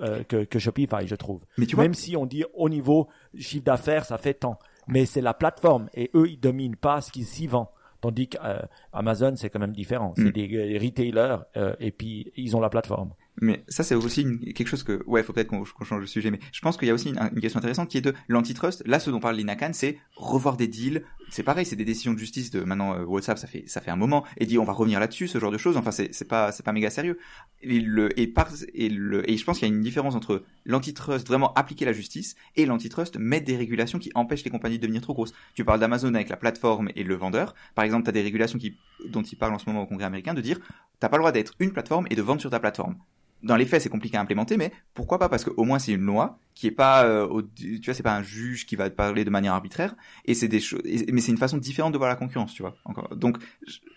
euh, 0.00 0.24
que, 0.24 0.42
que 0.42 0.58
Shopify 0.58 1.06
je 1.06 1.14
trouve. 1.14 1.42
Mais 1.58 1.66
tu 1.66 1.76
Même 1.76 1.94
si 1.94 2.16
on 2.16 2.26
dit 2.26 2.44
au 2.54 2.68
niveau 2.68 3.06
chiffre 3.38 3.64
d'affaires 3.64 4.04
ça 4.04 4.18
fait 4.18 4.34
tant, 4.34 4.58
mais 4.88 5.06
c'est 5.06 5.20
la 5.20 5.32
plateforme 5.32 5.88
et 5.94 6.10
eux 6.14 6.28
ils 6.28 6.40
dominent 6.40 6.76
pas 6.76 7.00
ce 7.00 7.12
qu'ils 7.12 7.26
s'y 7.26 7.46
vendent. 7.46 7.68
Tandis 8.00 8.28
qu'Amazon 8.28 9.36
c'est 9.36 9.48
quand 9.48 9.60
même 9.60 9.72
différent. 9.72 10.12
C'est 10.16 10.24
mm. 10.24 10.32
des 10.32 10.78
retailers 10.82 11.36
et 11.78 11.92
puis 11.92 12.32
ils 12.36 12.56
ont 12.56 12.60
la 12.60 12.68
plateforme. 12.70 13.12
Mais 13.40 13.64
ça, 13.68 13.82
c'est 13.82 13.94
aussi 13.94 14.24
quelque 14.54 14.68
chose 14.68 14.82
que, 14.82 15.02
ouais, 15.06 15.22
faut 15.22 15.32
peut-être 15.32 15.48
qu'on 15.48 15.64
change 15.64 16.00
de 16.00 16.06
sujet, 16.06 16.30
mais 16.30 16.40
je 16.52 16.60
pense 16.60 16.76
qu'il 16.76 16.88
y 16.88 16.90
a 16.90 16.94
aussi 16.94 17.10
une, 17.10 17.40
question 17.40 17.58
intéressante 17.58 17.90
qui 17.90 17.98
est 17.98 18.02
de 18.02 18.14
l'antitrust. 18.28 18.82
Là, 18.86 18.98
ce 18.98 19.10
dont 19.10 19.20
parle 19.20 19.36
Lina 19.36 19.56
c'est 19.72 19.98
revoir 20.14 20.56
des 20.56 20.68
deals. 20.68 21.02
C'est 21.30 21.42
pareil, 21.42 21.66
c'est 21.66 21.76
des 21.76 21.84
décisions 21.84 22.14
de 22.14 22.18
justice 22.18 22.50
de 22.50 22.60
maintenant 22.60 22.94
euh, 22.94 23.04
WhatsApp, 23.04 23.36
ça 23.36 23.48
fait 23.48 23.64
ça 23.66 23.80
fait 23.80 23.90
un 23.90 23.96
moment, 23.96 24.24
et 24.36 24.46
dit 24.46 24.58
on 24.58 24.64
va 24.64 24.72
revenir 24.72 25.00
là-dessus, 25.00 25.26
ce 25.26 25.38
genre 25.38 25.50
de 25.50 25.58
choses. 25.58 25.76
Enfin, 25.76 25.90
c'est 25.90 26.28
pas 26.28 26.52
c'est 26.52 26.62
pas 26.62 26.72
méga 26.72 26.88
sérieux. 26.88 27.18
Et 27.62 27.80
le 27.80 28.18
et 28.18 28.26
par 28.28 28.48
et 28.74 28.88
le 28.88 29.28
et 29.28 29.36
je 29.36 29.44
pense 29.44 29.58
qu'il 29.58 29.68
y 29.68 29.70
a 29.70 29.74
une 29.74 29.82
différence 29.82 30.14
entre 30.14 30.44
l'antitrust 30.64 31.26
vraiment 31.26 31.52
appliquer 31.54 31.84
la 31.84 31.92
justice 31.92 32.36
et 32.54 32.64
l'antitrust 32.64 33.18
mettre 33.18 33.44
des 33.44 33.56
régulations 33.56 33.98
qui 33.98 34.12
empêchent 34.14 34.44
les 34.44 34.50
compagnies 34.50 34.78
de 34.78 34.82
devenir 34.82 35.02
trop 35.02 35.14
grosses. 35.14 35.34
Tu 35.54 35.64
parles 35.64 35.80
d'Amazon 35.80 36.14
avec 36.14 36.28
la 36.28 36.36
plateforme 36.36 36.90
et 36.94 37.02
le 37.02 37.16
vendeur. 37.16 37.54
Par 37.74 37.84
exemple, 37.84 38.04
tu 38.04 38.10
as 38.10 38.12
des 38.12 38.22
régulations 38.22 38.58
qui 38.58 38.76
dont 39.08 39.22
il 39.22 39.36
parle 39.36 39.52
en 39.52 39.58
ce 39.58 39.66
moment 39.66 39.82
au 39.82 39.86
Congrès 39.86 40.06
américain 40.06 40.32
de 40.32 40.40
dire 40.40 40.60
t'as 41.00 41.08
pas 41.08 41.16
le 41.16 41.22
droit 41.22 41.32
d'être 41.32 41.54
une 41.58 41.72
plateforme 41.72 42.06
et 42.08 42.14
de 42.14 42.22
vendre 42.22 42.40
sur 42.40 42.50
ta 42.50 42.60
plateforme 42.60 42.96
dans 43.42 43.56
les 43.56 43.66
faits, 43.66 43.82
c'est 43.82 43.88
compliqué 43.88 44.16
à 44.16 44.20
implémenter, 44.20 44.56
mais 44.56 44.72
pourquoi 44.94 45.18
pas 45.18 45.28
Parce 45.28 45.44
qu'au 45.44 45.64
moins 45.64 45.78
c'est 45.78 45.92
une 45.92 46.04
loi 46.04 46.38
qui 46.54 46.66
est 46.66 46.72
pas, 46.72 47.04
euh, 47.04 47.42
tu 47.56 47.80
vois, 47.84 47.94
c'est 47.94 48.02
pas 48.02 48.16
un 48.16 48.22
juge 48.22 48.66
qui 48.66 48.76
va 48.76 48.88
parler 48.90 49.24
de 49.24 49.30
manière 49.30 49.52
arbitraire, 49.52 49.94
et 50.24 50.34
c'est 50.34 50.48
des 50.48 50.60
choses, 50.60 50.82
mais 50.84 51.20
c'est 51.20 51.32
une 51.32 51.38
façon 51.38 51.58
différente 51.58 51.92
de 51.92 51.98
voir 51.98 52.08
la 52.08 52.16
concurrence, 52.16 52.54
tu 52.54 52.62
vois. 52.62 52.76
Encore. 52.84 53.14
Donc 53.16 53.38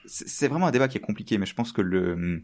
c'est 0.06 0.48
vraiment 0.48 0.68
un 0.68 0.72
débat 0.72 0.88
qui 0.88 0.98
est 0.98 1.02
compliqué, 1.02 1.38
mais 1.38 1.46
je 1.46 1.56
pense 1.56 1.72
que 1.72 1.82
le, 1.82 2.44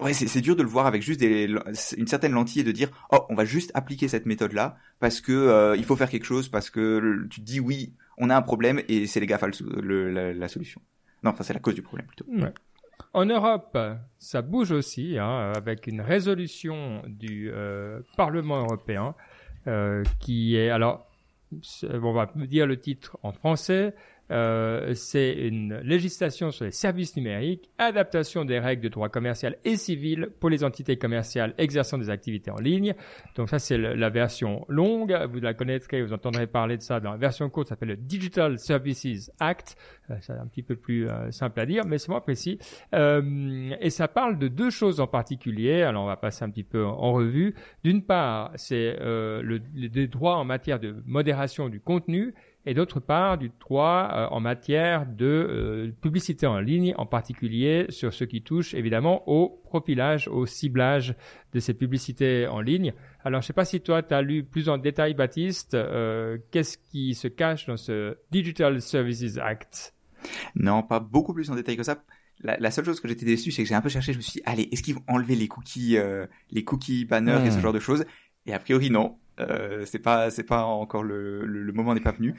ouais, 0.00 0.12
c'est 0.12 0.40
dur 0.40 0.56
de 0.56 0.62
le 0.62 0.68
voir 0.68 0.86
avec 0.86 1.02
juste 1.02 1.22
une 1.22 2.06
certaine 2.06 2.32
lentille 2.32 2.60
et 2.60 2.64
de 2.64 2.72
dire, 2.72 2.90
oh, 3.10 3.24
on 3.28 3.34
va 3.34 3.44
juste 3.44 3.70
appliquer 3.74 4.08
cette 4.08 4.26
méthode-là 4.26 4.76
parce 5.00 5.20
que 5.20 5.32
euh, 5.32 5.76
il 5.76 5.84
faut 5.84 5.96
faire 5.96 6.10
quelque 6.10 6.26
chose, 6.26 6.48
parce 6.48 6.70
que 6.70 7.26
tu 7.30 7.40
te 7.40 7.46
dis 7.46 7.60
oui, 7.60 7.94
on 8.18 8.30
a 8.30 8.36
un 8.36 8.42
problème 8.42 8.82
et 8.88 9.06
c'est 9.06 9.20
les 9.20 9.26
GAFA 9.26 9.48
la, 9.82 10.32
la, 10.32 10.48
solution. 10.48 10.80
Non, 11.22 11.30
enfin 11.30 11.44
c'est 11.44 11.54
la 11.54 11.60
cause 11.60 11.74
du 11.74 11.82
problème 11.82 12.06
plutôt. 12.06 12.26
Ouais. 12.28 12.52
En 13.12 13.26
Europe, 13.26 13.78
ça 14.18 14.42
bouge 14.42 14.72
aussi, 14.72 15.18
hein, 15.18 15.52
avec 15.56 15.86
une 15.86 16.00
résolution 16.00 17.02
du 17.06 17.50
euh, 17.50 18.00
Parlement 18.16 18.58
européen 18.58 19.14
euh, 19.66 20.02
qui 20.20 20.56
est 20.56 20.70
alors, 20.70 21.10
on 21.82 22.12
va 22.12 22.30
dire 22.34 22.66
le 22.66 22.78
titre 22.78 23.18
en 23.22 23.32
français, 23.32 23.94
euh, 24.30 24.94
c'est 24.94 25.32
une 25.32 25.78
législation 25.78 26.50
sur 26.50 26.64
les 26.64 26.70
services 26.72 27.16
numériques, 27.16 27.70
adaptation 27.78 28.44
des 28.44 28.58
règles 28.58 28.82
de 28.82 28.88
droit 28.88 29.08
commercial 29.08 29.56
et 29.64 29.76
civil 29.76 30.30
pour 30.40 30.50
les 30.50 30.64
entités 30.64 30.96
commerciales 30.96 31.54
exerçant 31.58 31.98
des 31.98 32.10
activités 32.10 32.50
en 32.50 32.56
ligne. 32.56 32.94
Donc 33.36 33.48
ça, 33.48 33.58
c'est 33.58 33.78
la 33.78 34.10
version 34.10 34.64
longue. 34.68 35.16
Vous 35.30 35.40
la 35.40 35.54
connaîtrez, 35.54 36.02
vous 36.02 36.12
entendrez 36.12 36.46
parler 36.46 36.76
de 36.76 36.82
ça 36.82 37.00
dans 37.00 37.12
la 37.12 37.16
version 37.16 37.48
courte, 37.48 37.68
ça 37.68 37.74
s'appelle 37.74 37.90
le 37.90 37.96
Digital 37.96 38.58
Services 38.58 39.30
Act. 39.38 39.76
Euh, 40.10 40.14
c'est 40.20 40.32
un 40.32 40.46
petit 40.46 40.62
peu 40.62 40.76
plus 40.76 41.08
euh, 41.08 41.30
simple 41.30 41.60
à 41.60 41.66
dire, 41.66 41.84
mais 41.86 41.98
c'est 41.98 42.08
moins 42.08 42.20
précis. 42.20 42.58
et 42.92 43.90
ça 43.90 44.08
parle 44.08 44.38
de 44.38 44.48
deux 44.48 44.70
choses 44.70 45.00
en 45.00 45.06
particulier. 45.06 45.82
Alors, 45.82 46.04
on 46.04 46.06
va 46.06 46.16
passer 46.16 46.44
un 46.44 46.50
petit 46.50 46.64
peu 46.64 46.84
en, 46.84 47.12
revue. 47.12 47.54
D'une 47.84 48.02
part, 48.02 48.50
c'est 48.56 48.96
le, 49.00 49.60
les 49.74 50.06
droits 50.08 50.36
en 50.36 50.44
matière 50.44 50.80
de 50.80 50.96
modération 51.06 51.68
du 51.68 51.80
contenu 51.80 52.34
et 52.66 52.74
d'autre 52.74 53.00
part 53.00 53.38
du 53.38 53.50
droit 53.60 54.10
euh, 54.12 54.26
en 54.30 54.40
matière 54.40 55.06
de 55.06 55.24
euh, 55.24 55.92
publicité 56.00 56.46
en 56.46 56.58
ligne, 56.58 56.94
en 56.98 57.06
particulier 57.06 57.86
sur 57.88 58.12
ce 58.12 58.24
qui 58.24 58.42
touche 58.42 58.74
évidemment 58.74 59.26
au 59.28 59.60
profilage, 59.64 60.28
au 60.28 60.46
ciblage 60.46 61.14
de 61.52 61.60
ces 61.60 61.74
publicités 61.74 62.46
en 62.48 62.60
ligne. 62.60 62.92
Alors 63.24 63.40
je 63.40 63.46
ne 63.46 63.48
sais 63.48 63.52
pas 63.52 63.64
si 63.64 63.80
toi 63.80 64.02
tu 64.02 64.12
as 64.12 64.20
lu 64.20 64.42
plus 64.42 64.68
en 64.68 64.78
détail 64.78 65.14
Baptiste, 65.14 65.74
euh, 65.74 66.38
qu'est-ce 66.50 66.76
qui 66.76 67.14
se 67.14 67.28
cache 67.28 67.66
dans 67.66 67.76
ce 67.76 68.16
Digital 68.32 68.82
Services 68.82 69.38
Act? 69.38 69.94
Non, 70.56 70.82
pas 70.82 70.98
beaucoup 70.98 71.32
plus 71.32 71.50
en 71.50 71.54
détail 71.54 71.76
que 71.76 71.84
ça. 71.84 72.02
La, 72.40 72.70
seule 72.70 72.84
chose 72.84 73.00
que 73.00 73.08
j'étais 73.08 73.24
déçu, 73.24 73.50
c'est 73.50 73.62
que 73.62 73.68
j'ai 73.68 73.74
un 73.74 73.80
peu 73.80 73.88
cherché, 73.88 74.12
je 74.12 74.18
me 74.18 74.22
suis 74.22 74.40
dit, 74.40 74.42
allez, 74.44 74.68
est-ce 74.70 74.82
qu'ils 74.82 74.94
vont 74.94 75.04
enlever 75.08 75.36
les 75.36 75.48
cookies, 75.48 75.96
les 76.50 76.64
cookies 76.64 77.06
banners 77.06 77.46
et 77.46 77.50
ce 77.50 77.60
genre 77.60 77.72
de 77.72 77.78
choses? 77.78 78.04
Et 78.44 78.52
a 78.52 78.58
priori 78.58 78.90
non. 78.90 79.16
Euh, 79.38 79.84
c'est 79.84 79.98
pas 79.98 80.30
c'est 80.30 80.44
pas 80.44 80.64
encore 80.64 81.02
le, 81.02 81.44
le, 81.44 81.72
moment 81.72 81.94
n'est 81.94 82.00
pas 82.00 82.12
venu. 82.12 82.34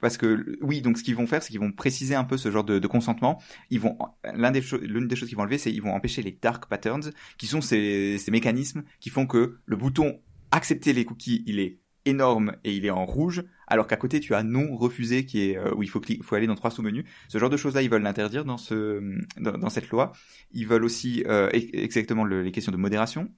Parce 0.00 0.16
que 0.16 0.58
oui 0.60 0.82
donc 0.82 0.98
ce 0.98 1.04
qu'ils 1.04 1.16
vont 1.16 1.26
faire 1.26 1.42
c'est 1.42 1.50
qu'ils 1.50 1.60
vont 1.60 1.72
préciser 1.72 2.14
un 2.14 2.24
peu 2.24 2.36
ce 2.36 2.50
genre 2.50 2.64
de, 2.64 2.78
de 2.78 2.86
consentement. 2.86 3.40
Ils 3.70 3.80
vont 3.80 3.96
l'un 4.34 4.50
des 4.50 4.62
l'une 4.82 5.08
des 5.08 5.16
choses 5.16 5.28
qu'ils 5.28 5.36
vont 5.36 5.44
enlever 5.44 5.58
c'est 5.58 5.72
ils 5.72 5.82
vont 5.82 5.94
empêcher 5.94 6.22
les 6.22 6.36
dark 6.40 6.66
patterns 6.66 7.12
qui 7.38 7.46
sont 7.46 7.60
ces, 7.60 8.18
ces 8.18 8.30
mécanismes 8.30 8.82
qui 9.00 9.10
font 9.10 9.26
que 9.26 9.58
le 9.64 9.76
bouton 9.76 10.20
accepter 10.50 10.92
les 10.92 11.04
cookies 11.04 11.44
il 11.46 11.60
est 11.60 11.78
énorme 12.06 12.56
et 12.64 12.74
il 12.74 12.86
est 12.86 12.90
en 12.90 13.04
rouge 13.04 13.44
alors 13.66 13.86
qu'à 13.86 13.96
côté 13.96 14.20
tu 14.20 14.34
as 14.34 14.42
non 14.42 14.74
refusé 14.74 15.26
qui 15.26 15.50
est 15.50 15.56
euh, 15.56 15.72
où 15.74 15.82
il 15.82 15.88
faut 15.88 16.00
faut 16.22 16.34
aller 16.34 16.46
dans 16.46 16.54
trois 16.56 16.70
sous-menus. 16.70 17.04
Ce 17.28 17.38
genre 17.38 17.50
de 17.50 17.56
choses 17.56 17.74
là 17.74 17.82
ils 17.82 17.90
veulent 17.90 18.02
l'interdire 18.02 18.44
dans 18.44 18.58
ce 18.58 19.00
dans, 19.38 19.70
cette 19.70 19.88
loi. 19.90 20.12
Ils 20.52 20.66
veulent 20.66 20.84
aussi 20.84 21.22
euh, 21.26 21.48
exactement 21.52 22.24
le, 22.24 22.42
les 22.42 22.52
questions 22.52 22.72
de 22.72 22.76
modération 22.76 23.30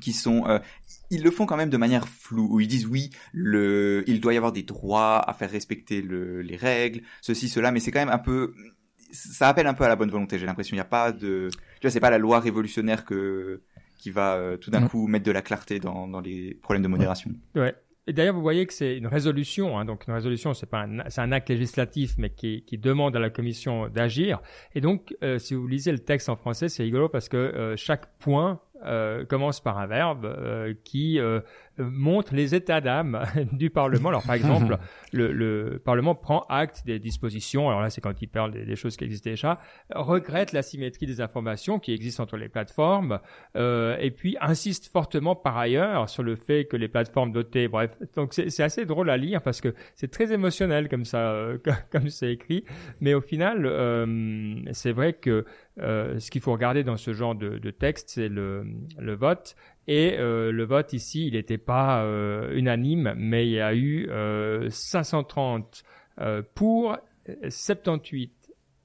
qui 0.00 0.12
sont 0.12 0.46
euh, 0.46 0.58
ils 1.10 1.22
le 1.22 1.30
font 1.30 1.46
quand 1.46 1.56
même 1.56 1.70
de 1.70 1.76
manière 1.76 2.08
floue 2.08 2.48
où 2.50 2.60
ils 2.60 2.68
disent 2.68 2.86
oui 2.86 3.10
le 3.32 4.02
il 4.06 4.20
doit 4.20 4.34
y 4.34 4.36
avoir 4.36 4.52
des 4.52 4.62
droits 4.62 5.18
à 5.18 5.34
faire 5.34 5.50
respecter 5.50 6.00
le, 6.02 6.40
les 6.40 6.56
règles 6.56 7.02
ceci 7.20 7.48
cela 7.48 7.70
mais 7.70 7.80
c'est 7.80 7.90
quand 7.90 8.00
même 8.00 8.08
un 8.08 8.18
peu 8.18 8.54
ça 9.12 9.48
appelle 9.48 9.66
un 9.66 9.74
peu 9.74 9.84
à 9.84 9.88
la 9.88 9.96
bonne 9.96 10.10
volonté 10.10 10.38
j'ai 10.38 10.46
l'impression. 10.46 10.74
Il 10.74 10.78
n'y 10.78 10.82
a 10.82 10.84
pas 10.84 11.12
de 11.12 11.48
tu 11.50 11.82
vois 11.82 11.90
c'est 11.90 12.00
pas 12.00 12.10
la 12.10 12.18
loi 12.18 12.40
révolutionnaire 12.40 13.04
que 13.04 13.62
qui 13.98 14.10
va 14.10 14.34
euh, 14.34 14.56
tout 14.56 14.70
d'un 14.70 14.88
coup 14.88 15.06
mettre 15.06 15.24
de 15.24 15.30
la 15.30 15.42
clarté 15.42 15.78
dans, 15.78 16.08
dans 16.08 16.20
les 16.20 16.54
problèmes 16.54 16.82
de 16.82 16.88
modération. 16.88 17.30
Ouais. 17.54 17.74
Et 18.08 18.12
d'ailleurs, 18.12 18.34
vous 18.34 18.42
voyez 18.42 18.66
que 18.66 18.72
c'est 18.72 18.96
une 18.96 19.06
résolution, 19.06 19.78
hein, 19.78 19.84
donc 19.84 20.08
une 20.08 20.14
résolution, 20.14 20.54
c'est 20.54 20.66
pas 20.66 20.80
un, 20.80 21.08
c'est 21.08 21.20
un 21.20 21.30
acte 21.30 21.50
législatif, 21.50 22.16
mais 22.18 22.30
qui, 22.30 22.64
qui 22.64 22.78
demande 22.78 23.14
à 23.14 23.20
la 23.20 23.30
Commission 23.30 23.88
d'agir. 23.88 24.40
Et 24.74 24.80
donc, 24.80 25.14
euh, 25.22 25.38
si 25.38 25.54
vous 25.54 25.68
lisez 25.68 25.92
le 25.92 26.00
texte 26.00 26.28
en 26.28 26.34
français, 26.34 26.68
c'est 26.68 26.82
rigolo 26.82 27.08
parce 27.08 27.28
que 27.28 27.74
chaque 27.76 28.18
point 28.18 28.60
euh, 28.84 29.24
commence 29.24 29.60
par 29.60 29.78
un 29.78 29.86
verbe 29.86 30.24
euh, 30.24 30.74
qui 30.84 31.18
euh, 31.18 31.40
montre 31.78 32.34
les 32.34 32.54
états 32.54 32.80
d'âme 32.80 33.24
du 33.52 33.70
Parlement. 33.70 34.10
Alors 34.10 34.22
par 34.22 34.34
exemple, 34.34 34.76
le, 35.12 35.32
le, 35.32 35.80
Parlement 35.84 36.14
prend 36.14 36.44
acte 36.48 36.82
des 36.86 36.98
dispositions, 36.98 37.68
alors 37.68 37.80
là 37.80 37.90
c'est 37.90 38.00
quand 38.00 38.20
il 38.20 38.28
parle 38.28 38.52
des, 38.52 38.64
des, 38.64 38.76
choses 38.76 38.96
qui 38.96 39.04
existaient 39.04 39.30
déjà, 39.30 39.58
regrette 39.94 40.52
la 40.52 40.62
symétrie 40.62 41.06
des 41.06 41.20
informations 41.20 41.78
qui 41.78 41.92
existent 41.92 42.22
entre 42.22 42.36
les 42.36 42.48
plateformes, 42.48 43.20
euh, 43.56 43.96
et 44.00 44.10
puis 44.10 44.36
insiste 44.40 44.90
fortement 44.92 45.34
par 45.34 45.56
ailleurs 45.56 46.08
sur 46.08 46.22
le 46.22 46.36
fait 46.36 46.66
que 46.66 46.76
les 46.76 46.88
plateformes 46.88 47.32
dotées, 47.32 47.68
bref, 47.68 47.90
donc 48.14 48.34
c'est 48.34 48.62
assez 48.62 48.84
drôle 48.84 49.10
à 49.10 49.16
lire 49.16 49.42
parce 49.42 49.60
que 49.60 49.74
c'est 49.94 50.10
très 50.10 50.32
émotionnel 50.32 50.88
comme 50.88 51.04
ça, 51.04 51.30
euh, 51.30 51.58
comme 51.90 52.08
c'est 52.08 52.32
écrit, 52.32 52.64
mais 53.00 53.14
au 53.14 53.20
final, 53.20 53.66
euh, 53.66 54.56
c'est 54.72 54.92
vrai 54.92 55.14
que 55.14 55.44
euh, 55.80 56.18
ce 56.18 56.30
qu'il 56.30 56.40
faut 56.40 56.52
regarder 56.52 56.84
dans 56.84 56.96
ce 56.96 57.12
genre 57.12 57.34
de, 57.34 57.58
de 57.58 57.70
texte, 57.70 58.10
c'est 58.10 58.28
le, 58.28 58.66
le 58.98 59.14
vote. 59.14 59.56
Et 59.88 60.16
euh, 60.18 60.52
le 60.52 60.64
vote 60.64 60.92
ici, 60.92 61.26
il 61.26 61.32
n'était 61.32 61.58
pas 61.58 62.04
euh, 62.04 62.54
unanime, 62.54 63.14
mais 63.16 63.46
il 63.46 63.52
y 63.52 63.60
a 63.60 63.74
eu 63.74 64.08
530 64.68 65.82
pour, 66.54 66.96
78 67.48 68.32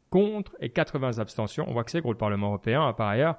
contre 0.10 0.56
et 0.62 0.70
80 0.70 1.20
abstentions. 1.20 1.66
On 1.68 1.74
voit 1.74 1.84
que 1.84 1.92
c'est 1.92 2.02
gros 2.02 2.14
le 2.14 2.18
Parlement 2.18 2.48
européen 2.48 2.82
hein, 2.82 2.94
par 2.94 3.10
ailleurs. 3.10 3.38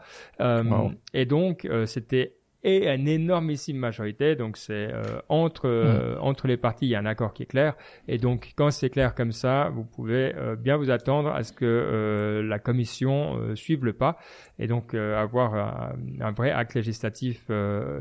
Et 1.14 1.24
donc 1.24 1.66
c'était 1.86 2.37
et 2.64 2.88
une 2.88 3.06
énormissime 3.06 3.76
majorité. 3.76 4.34
Donc 4.34 4.56
c'est 4.56 4.92
euh, 4.92 5.20
entre 5.28 5.66
euh, 5.66 6.16
hmm. 6.16 6.22
entre 6.22 6.48
les 6.48 6.56
partis, 6.56 6.86
il 6.86 6.90
y 6.90 6.94
a 6.94 6.98
un 6.98 7.06
accord 7.06 7.32
qui 7.32 7.44
est 7.44 7.46
clair. 7.46 7.74
Et 8.08 8.18
donc 8.18 8.52
quand 8.56 8.70
c'est 8.70 8.90
clair 8.90 9.14
comme 9.14 9.32
ça, 9.32 9.70
vous 9.72 9.84
pouvez 9.84 10.34
euh, 10.36 10.56
bien 10.56 10.76
vous 10.76 10.90
attendre 10.90 11.30
à 11.30 11.42
ce 11.44 11.52
que 11.52 12.42
la 12.44 12.58
commission 12.58 13.54
suive 13.54 13.84
le 13.84 13.92
pas 13.92 14.18
et 14.58 14.66
donc 14.66 14.94
avoir 14.94 15.54
un, 15.54 15.92
un, 16.20 16.32
vrai 16.32 16.50
acte 16.50 16.74
législatif 16.74 17.48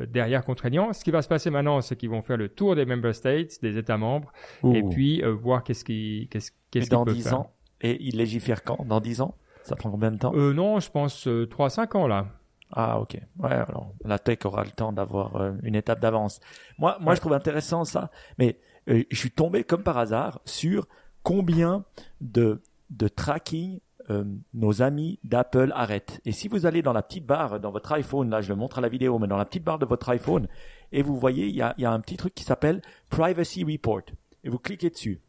derrière 0.09 0.43
contraignant. 0.43 0.93
Ce 0.93 1.03
qui 1.03 1.11
va 1.11 1.21
se 1.21 1.27
passer 1.27 1.49
maintenant, 1.49 1.81
c'est 1.81 1.95
qu'ils 1.95 2.09
vont 2.09 2.21
faire 2.21 2.37
le 2.37 2.49
tour 2.49 2.75
des 2.75 2.85
member 2.85 3.13
states, 3.13 3.61
des 3.61 3.77
États 3.77 3.97
membres, 3.97 4.31
et 4.73 4.83
puis 4.83 5.21
voir 5.21 5.63
qu'est-ce 5.63 5.85
qui 5.85 6.27
qu'est-ce 6.31 6.51
qu'est-ce 6.71 6.89
dans 6.89 7.05
dix 7.05 7.31
ans. 7.33 7.51
Et 7.81 7.97
ils 8.01 8.17
légifèrent 8.17 8.63
quand? 8.63 8.85
Dans 8.85 8.99
dix 8.99 9.21
ans? 9.21 9.35
Ça 9.63 9.75
prend 9.75 9.91
combien 9.91 10.11
de 10.11 10.17
temps? 10.17 10.33
Non, 10.33 10.79
je 10.79 10.89
pense 10.89 11.27
trois 11.49 11.69
cinq 11.69 11.95
ans 11.95 12.07
là. 12.07 12.36
Ah 12.71 12.99
ok. 12.99 13.17
Ouais, 13.39 13.51
alors 13.51 13.93
la 14.03 14.19
tech 14.19 14.39
aura 14.45 14.63
le 14.63 14.71
temps 14.71 14.91
d'avoir 14.91 15.37
euh, 15.37 15.53
une 15.63 15.75
étape 15.75 15.99
d'avance. 15.99 16.39
Moi, 16.77 16.97
moi, 16.99 17.15
je 17.15 17.21
trouve 17.21 17.33
intéressant 17.33 17.85
ça, 17.85 18.11
mais 18.37 18.59
euh, 18.89 19.03
je 19.09 19.17
suis 19.17 19.31
tombé 19.31 19.63
comme 19.63 19.83
par 19.83 19.97
hasard 19.97 20.41
sur 20.45 20.87
combien 21.23 21.85
de 22.21 22.61
de 22.89 23.07
tracking 23.09 23.79
euh, 24.09 24.23
nos 24.53 24.81
amis 24.81 25.19
d'Apple 25.23 25.71
arrêtent. 25.75 26.21
Et 26.25 26.31
si 26.31 26.47
vous 26.47 26.65
allez 26.65 26.81
dans 26.81 26.93
la 26.93 27.01
petite 27.01 27.25
barre 27.25 27.59
dans 27.59 27.71
votre 27.71 27.91
iPhone, 27.93 28.29
là, 28.29 28.41
je 28.41 28.49
le 28.49 28.55
montre 28.55 28.77
à 28.77 28.81
la 28.81 28.89
vidéo, 28.89 29.19
mais 29.19 29.27
dans 29.27 29.37
la 29.37 29.43
petite 29.45 29.63
barre 29.63 29.79
de 29.79 29.85
votre 29.85 30.07
iPhone, 30.09 30.47
et 30.93 31.01
vous 31.01 31.17
voyez, 31.17 31.47
il 31.47 31.55
y 31.55 31.61
a, 31.61 31.73
y 31.77 31.85
a 31.85 31.91
un 31.91 31.99
petit 31.99 32.15
truc 32.15 32.33
qui 32.33 32.43
s'appelle 32.43 32.81
Privacy 33.09 33.65
Report. 33.65 34.03
Et 34.45 34.49
vous 34.49 34.59
cliquez 34.59 34.89
dessus. 34.89 35.21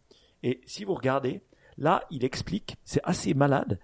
Et 0.45 0.61
si 0.67 0.85
vous 0.85 0.95
regardez, 0.95 1.43
là, 1.79 2.05
il 2.13 2.25
explique, 2.25 2.77
c'est 2.85 3.01
assez 3.03 3.35
malade. 3.35 3.81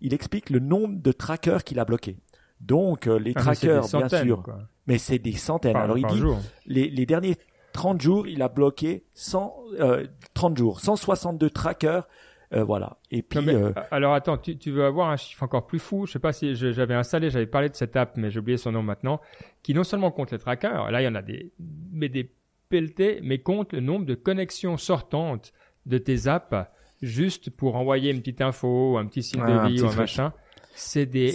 Il 0.00 0.14
explique 0.14 0.50
le 0.50 0.60
nombre 0.60 1.02
de 1.02 1.10
trackers 1.10 1.64
qu'il 1.64 1.80
a 1.80 1.84
bloqués. 1.84 2.16
Donc 2.60 3.06
euh, 3.06 3.18
les 3.18 3.32
ah, 3.36 3.40
trackers, 3.40 3.86
bien 3.88 4.08
sûr, 4.08 4.42
mais 4.86 4.98
c'est 4.98 5.18
des 5.18 5.32
centaines. 5.32 5.76
Alors 5.76 5.98
il 5.98 6.06
dit 6.06 6.22
les, 6.66 6.88
les, 6.88 7.06
derniers 7.06 7.36
30 7.72 8.00
jours, 8.00 8.26
il 8.26 8.42
a 8.42 8.48
bloqué 8.48 9.04
100, 9.14 9.54
euh, 9.80 10.06
30 10.34 10.58
jours, 10.58 10.80
162 10.80 11.50
trackers. 11.50 12.08
Euh, 12.54 12.64
voilà. 12.64 12.96
Et 13.10 13.22
puis. 13.22 13.48
Euh, 13.48 13.72
alors 13.90 14.14
attends, 14.14 14.38
tu, 14.38 14.56
tu, 14.56 14.70
veux 14.70 14.84
avoir 14.84 15.10
un 15.10 15.16
chiffre 15.16 15.42
encore 15.42 15.66
plus 15.66 15.78
fou? 15.78 16.06
Je 16.06 16.12
sais 16.12 16.18
pas 16.18 16.32
si 16.32 16.54
j'avais 16.54 16.94
installé, 16.94 17.30
j'avais 17.30 17.46
parlé 17.46 17.68
de 17.68 17.76
cette 17.76 17.94
app, 17.94 18.16
mais 18.16 18.30
j'ai 18.30 18.40
oublié 18.40 18.56
son 18.56 18.72
nom 18.72 18.82
maintenant, 18.82 19.20
qui 19.62 19.74
non 19.74 19.84
seulement 19.84 20.10
compte 20.10 20.32
les 20.32 20.38
trackers, 20.38 20.90
là 20.90 21.02
il 21.02 21.04
y 21.04 21.08
en 21.08 21.14
a 21.14 21.22
des, 21.22 21.52
mais 21.92 22.08
des 22.08 22.32
pelletés, 22.68 23.20
mais 23.22 23.38
compte 23.38 23.72
le 23.72 23.80
nombre 23.80 24.06
de 24.06 24.14
connexions 24.14 24.76
sortantes 24.76 25.52
de 25.86 25.98
tes 25.98 26.26
apps 26.26 26.68
juste 27.00 27.50
pour 27.50 27.76
envoyer 27.76 28.10
une 28.10 28.18
petite 28.18 28.40
info, 28.40 28.98
un 28.98 29.06
petit 29.06 29.22
signe 29.22 29.44
de 29.44 29.68
vie 29.68 29.82
ou 29.82 29.86
un 29.86 29.94
machin 29.94 30.32
c'est 30.78 31.06
des 31.06 31.34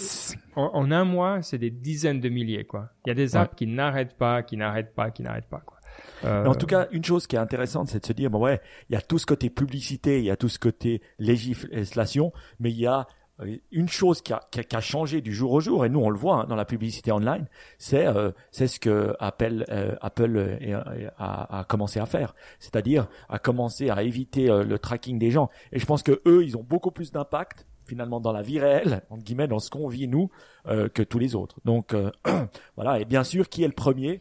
en, 0.56 0.90
un 0.92 1.04
mois, 1.04 1.42
c'est 1.42 1.58
des 1.58 1.70
dizaines 1.70 2.22
de 2.22 2.30
milliers 2.30 2.64
quoi. 2.64 2.90
Il 3.06 3.10
y 3.10 3.12
a 3.12 3.16
des 3.16 3.36
apps 3.36 3.56
qui 3.56 3.68
n'arrêtent 3.68 4.18
pas, 4.18 4.42
qui 4.42 4.56
n'arrêtent 4.56 4.96
pas, 4.96 5.12
qui 5.12 5.22
n'arrêtent 5.22 5.50
pas 5.50 5.60
quoi. 5.66 5.78
Euh... 6.24 6.46
En 6.46 6.56
tout 6.56 6.66
cas, 6.66 6.88
une 6.92 7.04
chose 7.04 7.28
qui 7.28 7.36
est 7.36 7.40
intéressante, 7.40 7.90
c'est 7.90 8.00
de 8.00 8.06
se 8.06 8.14
dire 8.14 8.30
bon 8.30 8.40
ouais, 8.40 8.62
il 8.90 8.94
y 8.94 8.96
a 8.96 9.02
tout 9.02 9.20
ce 9.20 9.26
côté 9.26 9.50
publicité, 9.50 10.20
il 10.20 10.26
y 10.26 10.32
a 10.32 10.38
tout 10.38 10.50
ce 10.50 10.60
côté 10.60 11.02
législation, 11.20 12.32
mais 12.60 12.72
il 12.72 12.80
y 12.80 12.88
a 12.88 13.08
euh, 13.42 13.58
une 13.72 13.90
chose 13.90 14.22
qui 14.22 14.32
a, 14.32 14.42
qui 14.50 14.76
a, 14.76 14.80
changé 14.80 15.20
du 15.20 15.34
jour 15.34 15.52
au 15.52 15.60
jour, 15.60 15.86
et 15.86 15.90
nous 15.90 16.00
on 16.00 16.10
le 16.10 16.18
voit 16.18 16.44
hein, 16.44 16.46
dans 16.48 16.56
la 16.56 16.66
publicité 16.66 17.12
online, 17.12 17.48
c'est 17.78 18.08
euh, 18.08 18.32
c'est 18.52 18.68
ce 18.68 18.80
que 18.80 19.14
Apple 19.20 19.66
euh, 19.70 19.96
Apple 20.02 20.38
euh, 20.38 21.10
a, 21.18 21.60
a, 21.60 21.64
commencé 21.66 22.00
à 22.00 22.06
faire, 22.06 22.34
c'est-à-dire 22.60 23.08
à 23.28 23.40
commencer 23.40 23.90
à 23.90 24.04
éviter 24.04 24.48
le 24.48 24.80
tracking 24.80 25.20
des 25.20 25.32
gens. 25.32 25.50
Et 25.74 25.80
je 25.80 25.86
pense 25.86 26.02
que 26.02 26.22
eux, 26.26 26.46
ils 26.46 26.56
ont 26.56 26.64
beaucoup 26.64 26.92
plus 26.92 27.12
d'impact 27.12 27.66
finalement 27.86 28.20
dans 28.20 28.32
la 28.32 28.42
vie 28.42 28.60
réelle, 28.60 29.04
entre 29.10 29.24
guillemets, 29.24 29.48
dans 29.48 29.60
ce 29.60 29.70
qu'on 29.70 29.88
vit 29.88 30.08
nous, 30.08 30.30
euh, 30.68 30.90
que 30.90 31.04
tous 31.04 31.20
les 31.20 31.36
autres. 31.36 31.60
Donc 31.66 31.94
euh, 31.94 32.12
voilà, 32.76 33.00
et 33.00 33.06
bien 33.06 33.24
sûr, 33.24 33.50
qui 33.50 33.64
est 33.64 33.68
le 33.68 33.74
premier 33.74 34.20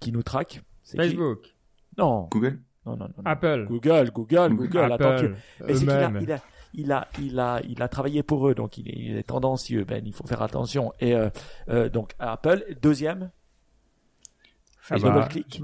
qui 0.00 0.12
nous 0.12 0.22
traque 0.22 0.62
Facebook. 0.84 1.54
non. 1.98 2.28
Google. 2.30 2.60
Non, 2.86 2.96
non, 2.96 3.08
non, 3.16 3.22
Apple. 3.24 3.66
Google, 3.66 4.10
Google, 4.10 4.54
Google. 4.56 4.92
Apple. 4.92 5.36
Mais 5.66 5.74
c'est 5.74 5.86
qu'il 5.86 5.90
a, 5.90 6.12
il 6.20 6.32
a, 6.32 6.42
il 6.74 6.92
a, 6.92 7.08
il 7.18 7.40
a, 7.40 7.60
il 7.66 7.82
a 7.82 7.88
travaillé 7.88 8.22
pour 8.22 8.46
eux, 8.46 8.54
donc 8.54 8.76
il 8.76 8.88
est, 8.88 8.96
il 8.96 9.16
est 9.16 9.22
tendancieux. 9.22 9.84
Ben, 9.84 10.04
il 10.04 10.12
faut 10.12 10.26
faire 10.26 10.42
attention. 10.42 10.92
Et 11.00 11.14
euh, 11.14 11.30
euh 11.68 11.88
donc 11.88 12.12
Apple, 12.18 12.62
deuxième. 12.82 13.30
Facebook. 14.78 15.12
Ah 15.14 15.28
bah, 15.30 15.60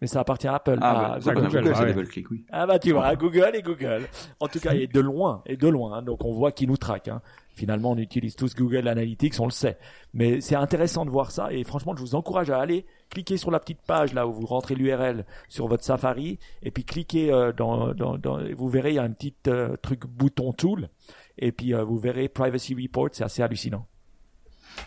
mais 0.00 0.06
ça 0.06 0.20
appartient 0.20 0.48
à 0.48 0.56
Apple. 0.56 0.78
Ah, 0.80 1.18
bah, 1.24 1.34
Google, 1.34 2.08
click, 2.08 2.30
oui. 2.30 2.44
Ah 2.50 2.66
bah 2.66 2.78
tu 2.78 2.92
vois, 2.92 3.14
Google 3.16 3.52
et 3.54 3.62
Google. 3.62 4.06
En 4.40 4.48
tout 4.48 4.60
cas, 4.60 4.74
et 4.74 4.86
de 4.86 5.00
loin, 5.00 5.42
et 5.46 5.56
de 5.56 5.68
loin. 5.68 5.98
Hein. 5.98 6.02
donc 6.02 6.24
on 6.24 6.32
voit 6.32 6.52
qui 6.52 6.66
nous 6.66 6.76
traque. 6.76 7.08
Hein. 7.08 7.22
Finalement, 7.54 7.92
on 7.92 7.96
utilise 7.96 8.36
tous 8.36 8.54
Google 8.54 8.86
Analytics, 8.86 9.40
on 9.40 9.46
le 9.46 9.50
sait. 9.50 9.78
Mais 10.12 10.42
c'est 10.42 10.56
intéressant 10.56 11.06
de 11.06 11.10
voir 11.10 11.30
ça. 11.30 11.50
Et 11.52 11.64
franchement, 11.64 11.94
je 11.96 12.02
vous 12.02 12.14
encourage 12.14 12.50
à 12.50 12.60
aller 12.60 12.84
cliquer 13.08 13.38
sur 13.38 13.50
la 13.50 13.58
petite 13.58 13.80
page 13.80 14.12
là 14.12 14.26
où 14.26 14.32
vous 14.34 14.44
rentrez 14.44 14.74
l'URL 14.74 15.24
sur 15.48 15.66
votre 15.66 15.82
Safari, 15.82 16.38
et 16.62 16.70
puis 16.70 16.84
cliquez 16.84 17.32
euh, 17.32 17.52
dans, 17.52 17.94
dans, 17.94 18.18
dans, 18.18 18.38
vous 18.54 18.68
verrez, 18.68 18.90
il 18.90 18.96
y 18.96 18.98
a 18.98 19.02
un 19.02 19.12
petit 19.12 19.34
euh, 19.48 19.76
truc 19.76 20.06
bouton 20.06 20.52
tool, 20.52 20.90
et 21.38 21.50
puis 21.50 21.72
euh, 21.72 21.82
vous 21.82 21.98
verrez 21.98 22.28
Privacy 22.28 22.74
Report. 22.74 23.08
C'est 23.12 23.24
assez 23.24 23.42
hallucinant. 23.42 23.86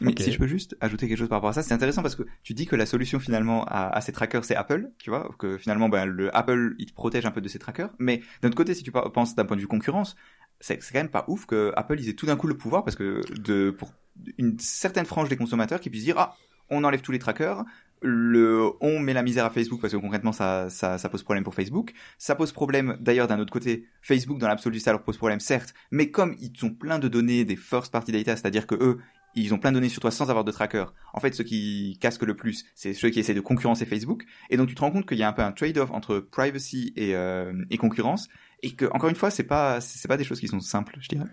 Mais 0.01 0.13
si 0.17 0.31
je 0.31 0.37
peux 0.37 0.47
juste 0.47 0.77
ajouter 0.81 1.07
quelque 1.07 1.17
chose 1.17 1.29
par 1.29 1.37
rapport 1.37 1.49
à 1.49 1.53
ça, 1.53 1.63
c'est 1.63 1.73
intéressant 1.73 2.01
parce 2.01 2.15
que 2.15 2.23
tu 2.43 2.53
dis 2.53 2.65
que 2.65 2.75
la 2.75 2.85
solution 2.85 3.19
finalement 3.19 3.65
à, 3.65 3.87
à 3.89 4.01
ces 4.01 4.11
trackers 4.11 4.45
c'est 4.45 4.55
Apple, 4.55 4.91
tu 4.97 5.09
vois, 5.09 5.29
que 5.37 5.57
finalement 5.57 5.89
ben, 5.89 6.05
le 6.05 6.35
Apple 6.35 6.75
il 6.79 6.87
te 6.87 6.93
protège 6.93 7.25
un 7.25 7.31
peu 7.31 7.41
de 7.41 7.47
ces 7.47 7.59
trackers, 7.59 7.89
mais 7.99 8.21
d'un 8.41 8.49
autre 8.49 8.57
côté 8.57 8.73
si 8.73 8.83
tu 8.83 8.91
penses 8.91 9.35
d'un 9.35 9.45
point 9.45 9.55
de 9.55 9.61
vue 9.61 9.67
concurrence, 9.67 10.15
c'est 10.59 10.77
quand 10.77 10.99
même 10.99 11.09
pas 11.09 11.25
ouf 11.27 11.45
que 11.45 11.71
Apple 11.75 11.99
ils 11.99 12.09
aient 12.09 12.13
tout 12.13 12.25
d'un 12.25 12.35
coup 12.35 12.47
le 12.47 12.57
pouvoir 12.57 12.83
parce 12.83 12.95
que 12.95 13.21
de 13.39 13.71
pour 13.71 13.93
une 14.37 14.59
certaine 14.59 15.05
frange 15.05 15.29
des 15.29 15.37
consommateurs 15.37 15.79
qui 15.79 15.89
puissent 15.89 16.03
dire 16.03 16.17
ah 16.17 16.35
on 16.69 16.83
enlève 16.83 17.01
tous 17.01 17.11
les 17.11 17.19
trackers, 17.19 17.63
le 18.01 18.71
on 18.81 18.99
met 18.99 19.13
la 19.13 19.23
misère 19.23 19.45
à 19.45 19.49
Facebook 19.49 19.81
parce 19.81 19.93
que 19.93 19.97
concrètement 19.97 20.31
ça, 20.31 20.69
ça, 20.69 20.97
ça 20.97 21.09
pose 21.09 21.23
problème 21.23 21.43
pour 21.43 21.55
Facebook. 21.55 21.93
Ça 22.17 22.35
pose 22.35 22.51
problème 22.51 22.97
d'ailleurs 22.99 23.27
d'un 23.27 23.39
autre 23.39 23.51
côté. 23.51 23.87
Facebook 24.01 24.37
dans 24.37 24.47
l'absolu 24.47 24.79
ça 24.79 24.91
leur 24.91 25.03
pose 25.03 25.17
problème 25.17 25.39
certes, 25.39 25.73
mais 25.91 26.11
comme 26.11 26.35
ils 26.39 26.53
ont 26.65 26.69
plein 26.69 26.99
de 26.99 27.07
données 27.07 27.45
des 27.45 27.55
first 27.55 27.91
party 27.91 28.11
data, 28.11 28.35
c'est-à-dire 28.35 28.67
que 28.67 28.75
eux 28.75 28.99
ils 29.35 29.53
ont 29.53 29.57
plein 29.57 29.71
de 29.71 29.75
données 29.75 29.89
sur 29.89 30.01
toi 30.01 30.11
sans 30.11 30.29
avoir 30.29 30.43
de 30.43 30.51
tracker. 30.51 30.85
En 31.13 31.19
fait, 31.19 31.33
ceux 31.33 31.43
qui 31.43 31.97
casquent 32.01 32.23
le 32.23 32.35
plus, 32.35 32.65
c'est 32.75 32.93
ceux 32.93 33.09
qui 33.09 33.19
essaient 33.19 33.33
de 33.33 33.41
concurrencer 33.41 33.85
Facebook. 33.85 34.23
Et 34.49 34.57
donc, 34.57 34.67
tu 34.67 34.75
te 34.75 34.81
rends 34.81 34.91
compte 34.91 35.07
qu'il 35.07 35.17
y 35.17 35.23
a 35.23 35.27
un 35.27 35.33
peu 35.33 35.41
un 35.41 35.51
trade-off 35.51 35.91
entre 35.91 36.19
privacy 36.19 36.93
et, 36.95 37.15
euh, 37.15 37.53
et 37.69 37.77
concurrence, 37.77 38.27
et 38.63 38.71
que 38.71 38.85
encore 38.85 39.09
une 39.09 39.15
fois, 39.15 39.29
c'est 39.29 39.43
pas 39.43 39.81
c'est 39.81 40.07
pas 40.07 40.17
des 40.17 40.23
choses 40.23 40.39
qui 40.39 40.47
sont 40.47 40.59
simples, 40.59 40.97
je 40.99 41.09
dirais. 41.09 41.25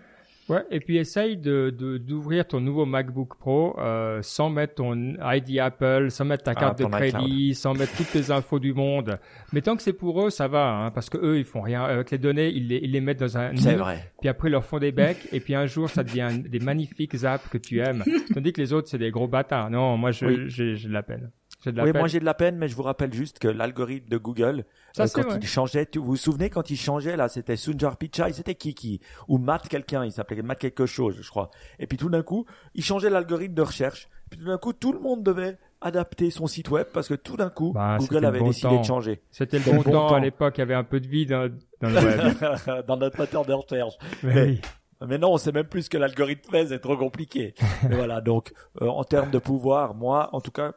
Ouais, 0.49 0.63
et 0.71 0.79
puis 0.79 0.97
essaye 0.97 1.35
de 1.35 1.69
d'ouvrir 1.69 2.47
ton 2.47 2.61
nouveau 2.61 2.85
MacBook 2.85 3.35
Pro 3.37 3.77
euh, 3.79 4.21
sans 4.21 4.49
mettre 4.49 4.75
ton 4.75 5.15
ID 5.21 5.59
Apple, 5.59 6.09
sans 6.09 6.23
mettre 6.23 6.43
ta 6.43 6.51
ah, 6.51 6.55
carte 6.55 6.79
de 6.79 6.85
crédit, 6.85 7.53
sans 7.53 7.73
mettre 7.73 7.95
toutes 7.97 8.13
les 8.13 8.31
infos 8.31 8.59
du 8.59 8.73
monde. 8.73 9.19
Mais 9.51 9.61
tant 9.61 9.75
que 9.75 9.81
c'est 9.81 9.93
pour 9.93 10.25
eux, 10.25 10.29
ça 10.29 10.47
va, 10.47 10.69
hein, 10.69 10.91
parce 10.91 11.09
que 11.09 11.17
eux, 11.17 11.37
ils 11.37 11.45
font 11.45 11.61
rien 11.61 11.83
avec 11.83 12.11
les 12.11 12.17
données, 12.17 12.49
ils 12.49 12.67
les, 12.67 12.79
ils 12.81 12.91
les 12.91 13.01
mettent 13.01 13.19
dans 13.19 13.37
un. 13.37 13.55
C'est 13.57 13.75
vrai. 13.75 14.11
Puis 14.21 14.29
après, 14.29 14.47
ils 14.47 14.53
leur 14.53 14.63
font 14.63 14.79
des 14.79 14.93
becs, 14.93 15.27
et 15.33 15.41
puis 15.41 15.53
un 15.53 15.65
jour, 15.65 15.89
ça 15.89 16.03
devient 16.03 16.29
des 16.47 16.59
magnifiques 16.59 17.23
apps 17.25 17.47
que 17.49 17.57
tu 17.57 17.79
aimes, 17.79 18.03
tandis 18.33 18.53
que 18.53 18.61
les 18.61 18.71
autres, 18.71 18.87
c'est 18.87 18.97
des 18.97 19.11
gros 19.11 19.27
bâtards. 19.27 19.69
Non, 19.69 19.97
moi, 19.97 20.11
je 20.11 20.47
j'ai 20.47 20.75
de 20.75 20.93
la 20.93 21.03
peine 21.03 21.29
oui, 21.65 21.91
moi 21.93 22.07
j'ai 22.07 22.19
de 22.19 22.25
la 22.25 22.33
peine, 22.33 22.57
mais 22.57 22.67
je 22.67 22.75
vous 22.75 22.83
rappelle 22.83 23.13
juste 23.13 23.39
que 23.39 23.47
l'algorithme 23.47 24.09
de 24.09 24.17
Google, 24.17 24.65
euh, 24.99 25.07
quand 25.13 25.35
il 25.41 25.47
changeait, 25.47 25.87
vous 25.95 26.03
vous 26.03 26.15
souvenez 26.15 26.49
quand 26.49 26.69
il 26.69 26.77
changeait 26.77 27.17
là, 27.17 27.29
c'était 27.29 27.55
Sunjar 27.55 27.97
Pichai, 27.97 28.31
c'était 28.33 28.55
Kiki 28.55 29.01
ou 29.27 29.37
Matt 29.37 29.67
quelqu'un, 29.67 30.05
il 30.05 30.11
s'appelait 30.11 30.41
Matt 30.41 30.59
quelque 30.59 30.85
chose, 30.85 31.17
je 31.21 31.29
crois. 31.29 31.49
Et 31.79 31.87
puis 31.87 31.97
tout 31.97 32.09
d'un 32.09 32.23
coup, 32.23 32.45
il 32.75 32.83
changeait 32.83 33.09
l'algorithme 33.09 33.55
de 33.55 33.61
recherche. 33.61 34.07
Puis 34.29 34.39
tout 34.39 34.45
d'un 34.45 34.57
coup, 34.57 34.73
tout 34.73 34.91
le 34.91 34.99
monde 34.99 35.23
devait 35.23 35.57
adapter 35.81 36.31
son 36.31 36.47
site 36.47 36.69
web 36.69 36.87
parce 36.93 37.07
que 37.07 37.13
tout 37.13 37.37
d'un 37.37 37.49
coup, 37.49 37.71
bah, 37.73 37.97
Google 37.99 38.25
avait 38.25 38.41
décidé 38.41 38.77
de 38.77 38.83
changer. 38.83 39.21
C'était 39.31 39.59
le 39.59 39.65
bon, 39.65 39.83
temps, 39.83 40.13
à 40.13 40.19
l'époque, 40.19 40.55
il 40.57 40.61
y 40.61 40.63
avait 40.63 40.73
un 40.73 40.83
peu 40.83 40.99
de 40.99 41.07
vide 41.07 41.29
dans, 41.29 41.89
le 41.89 41.95
web. 41.95 42.85
dans 42.87 42.97
notre 42.97 43.17
moteur 43.17 43.45
de 43.45 43.53
recherche. 43.53 43.93
Mais, 44.23 44.59
Mais 45.07 45.17
non, 45.17 45.37
c'est 45.37 45.51
même 45.51 45.67
plus 45.67 45.83
ce 45.83 45.89
que 45.89 45.97
l'algorithme 45.97 46.49
fait, 46.49 46.67
c'est 46.67 46.79
trop 46.79 46.97
compliqué. 46.97 47.53
Voilà, 47.89 48.21
donc 48.21 48.53
euh, 48.81 48.87
en 48.87 49.03
termes 49.03 49.31
de 49.31 49.39
pouvoir, 49.39 49.93
moi, 49.93 50.29
en 50.33 50.41
tout 50.41 50.51
cas, 50.51 50.73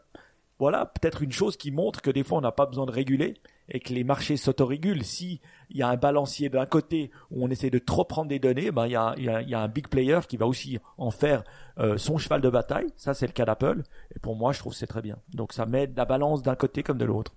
voilà 0.61 0.85
peut-être 0.85 1.23
une 1.23 1.33
chose 1.33 1.57
qui 1.57 1.71
montre 1.71 2.03
que 2.03 2.11
des 2.11 2.23
fois 2.23 2.39
on 2.39 2.43
n'a 2.43 2.53
pas 2.53 2.67
besoin 2.67 2.85
de 2.85 2.91
réguler 2.91 3.35
et 3.71 3.81
que 3.81 3.95
les 3.95 4.05
marchés 4.05 4.37
s'autorégulent. 4.37 5.05
Si 5.05 5.41
il 5.71 5.79
y 5.79 5.83
a 5.83 5.89
un 5.89 5.97
balancier 5.97 6.51
d'un 6.51 6.67
côté 6.67 7.11
où 7.31 7.43
on 7.45 7.49
essaie 7.49 7.71
de 7.71 7.79
trop 7.79 8.05
prendre 8.05 8.29
des 8.29 8.39
données, 8.39 8.71
ben 8.71 8.87
il 8.87 8.93
y 8.93 8.97
a, 8.97 9.61
un 9.61 9.69
big 9.69 9.89
player 9.89 10.21
qui 10.29 10.37
va 10.37 10.47
aussi 10.47 10.79
en 10.99 11.11
faire 11.11 11.45
euh, 11.79 11.97
son 11.97 12.19
cheval 12.19 12.43
de 12.43 12.51
bataille. 12.51 12.89
Ça 12.97 13.15
c'est 13.15 13.27
le 13.27 13.33
cas 13.33 13.47
d'Apple. 13.47 13.83
Et 14.15 14.19
pour 14.19 14.37
moi, 14.37 14.53
je 14.53 14.59
trouve 14.59 14.75
c'est 14.75 14.87
très 14.87 15.01
bien. 15.01 15.17
Donc 15.33 15.55
ça 15.55 15.65
met 15.65 15.91
la 15.97 16.05
balance 16.05 16.43
d'un 16.43 16.57
côté 16.57 16.83
comme 16.83 16.99
de 16.99 17.07
l'autre. 17.07 17.35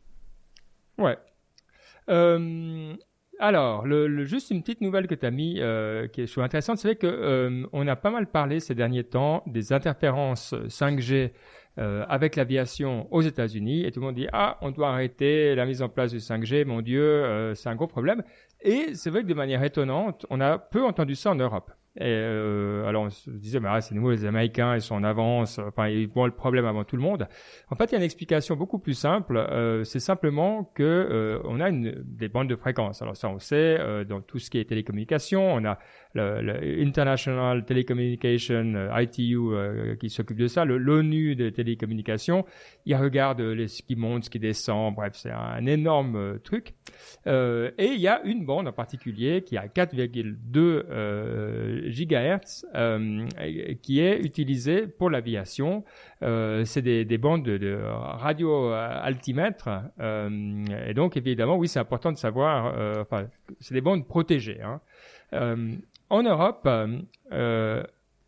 Ouais. 0.97 1.17
Euh, 2.09 2.93
alors, 3.39 3.86
juste 4.26 4.51
une 4.51 4.61
petite 4.61 4.82
nouvelle 4.82 5.07
que 5.07 5.15
tu 5.15 5.26
as 5.26 5.32
mis, 5.32 5.61
euh, 5.61 6.07
qui 6.07 6.21
est 6.21 6.28
je 6.28 6.39
intéressante, 6.41 6.78
c'est 6.78 6.97
que 6.97 7.65
on 7.71 7.88
a 7.88 7.95
pas 7.95 8.11
mal 8.11 8.28
parlé 8.28 8.59
ces 8.59 8.76
derniers 8.76 9.05
temps 9.05 9.43
des 9.47 9.71
interférences 9.71 10.53
5G 10.67 11.32
euh, 11.80 12.05
avec 12.07 12.36
l'aviation 12.36 13.07
aux 13.11 13.21
États-Unis, 13.21 13.86
et 13.86 13.91
tout 13.91 13.99
le 13.99 14.05
monde 14.05 14.15
dit 14.15 14.28
ah, 14.32 14.57
on 14.61 14.71
doit 14.71 14.89
arrêter 14.89 15.55
la 15.55 15.65
mise 15.65 15.82
en 15.82 15.89
place 15.89 16.11
du 16.11 16.19
5G, 16.19 16.65
mon 16.65 16.82
Dieu, 16.82 17.01
euh, 17.01 17.55
c'est 17.55 17.69
un 17.69 17.76
gros 17.76 17.88
problème. 17.88 18.24
Et 18.61 18.93
c'est 18.93 19.09
vrai 19.09 19.24
que 19.24 19.28
de 19.28 19.34
manière 19.34 19.63
étonnante, 19.63 20.26
on 20.30 20.39
a 20.39 20.57
peu 20.57 20.86
entendu 20.86 21.15
ça 21.15 21.32
en 21.32 21.36
Europe. 21.36 21.71
Et 21.95 22.05
euh, 22.05 22.88
alors 22.88 23.03
on 23.03 23.09
se 23.11 23.30
disait, 23.30 23.59
bah, 23.59 23.80
c'est 23.80 23.93
nouveau, 23.93 24.09
les 24.09 24.26
Américains, 24.26 24.74
ils 24.74 24.82
sont 24.82 24.95
en 24.95 25.03
avance, 25.03 25.59
enfin 25.59 25.89
ils 25.89 26.07
voient 26.07 26.26
le 26.26 26.34
problème 26.34 26.65
avant 26.65 26.84
tout 26.84 26.95
le 26.95 27.03
monde. 27.03 27.28
En 27.69 27.76
fait, 27.76 27.86
il 27.86 27.91
y 27.91 27.95
a 27.95 27.97
une 27.99 28.03
explication 28.03 28.55
beaucoup 28.55 28.80
plus 28.80 28.95
simple. 28.95 29.38
Euh, 29.38 29.84
c'est 29.84 29.99
simplement 29.99 30.63
que 30.63 30.84
euh, 30.84 31.39
on 31.43 31.59
a 31.59 31.69
une, 31.69 31.93
des 32.03 32.30
bandes 32.30 32.49
de 32.49 32.55
fréquences. 32.55 33.03
Alors 33.03 33.15
ça, 33.15 33.30
on 33.30 33.38
sait 33.38 33.78
euh, 33.80 34.05
dans 34.05 34.21
tout 34.21 34.39
ce 34.39 34.49
qui 34.49 34.57
est 34.57 34.65
télécommunication, 34.65 35.53
on 35.53 35.63
a 35.65 35.78
le, 36.14 36.41
le 36.41 36.82
International 36.82 37.66
Telecommunication 37.66 38.74
euh, 38.76 39.01
ITU 39.01 39.38
euh, 39.38 39.95
qui 39.95 40.09
s'occupe 40.09 40.38
de 40.38 40.47
ça, 40.47 40.66
l'ONU 40.66 41.36
des 41.36 41.51
télécommunications. 41.51 42.45
Il 42.86 42.95
regarde 42.95 43.41
les, 43.41 43.68
ce 43.68 43.84
qui 43.84 43.95
monte, 43.95 44.26
ce 44.26 44.30
qui 44.30 44.39
descend. 44.39 44.93
Bref, 44.95 45.14
c'est 45.16 45.32
un 45.32 45.66
énorme 45.66 46.39
truc. 46.43 46.74
et 47.26 47.72
il 47.80 47.99
y 47.99 48.07
a 48.07 48.22
une 48.24 48.45
bande 48.45 48.68
en 48.68 48.74
particulier 48.74 49.43
qui 49.43 49.57
a 49.57 49.68
4,2 49.68 51.89
gigahertz 51.89 52.66
euh, 52.76 53.26
qui 53.82 53.99
est 53.99 54.20
utilisé 54.20 54.88
pour 54.88 55.09
l'aviation. 55.09 55.84
Euh, 56.22 56.66
c'est 56.66 56.82
des, 56.82 57.05
des, 57.05 57.18
bandes 57.18 57.43
de, 57.43 57.80
radio 57.84 58.72
altimètre 58.72 59.70
euh, 59.99 60.64
et 60.88 60.93
donc 60.93 61.18
évidemment 61.18 61.55
oui 61.55 61.68
c'est 61.68 61.80
important 61.80 62.11
de 62.11 62.18
savoir. 62.18 62.74
Euh, 62.78 63.01
enfin 63.01 63.28
c'est 63.59 63.74
des 63.74 63.82
bandes 63.82 64.07
protégées. 64.07 64.61
Hein. 64.61 64.82
Euh, 65.34 65.74
en 66.14 66.24
Europe 66.24 66.70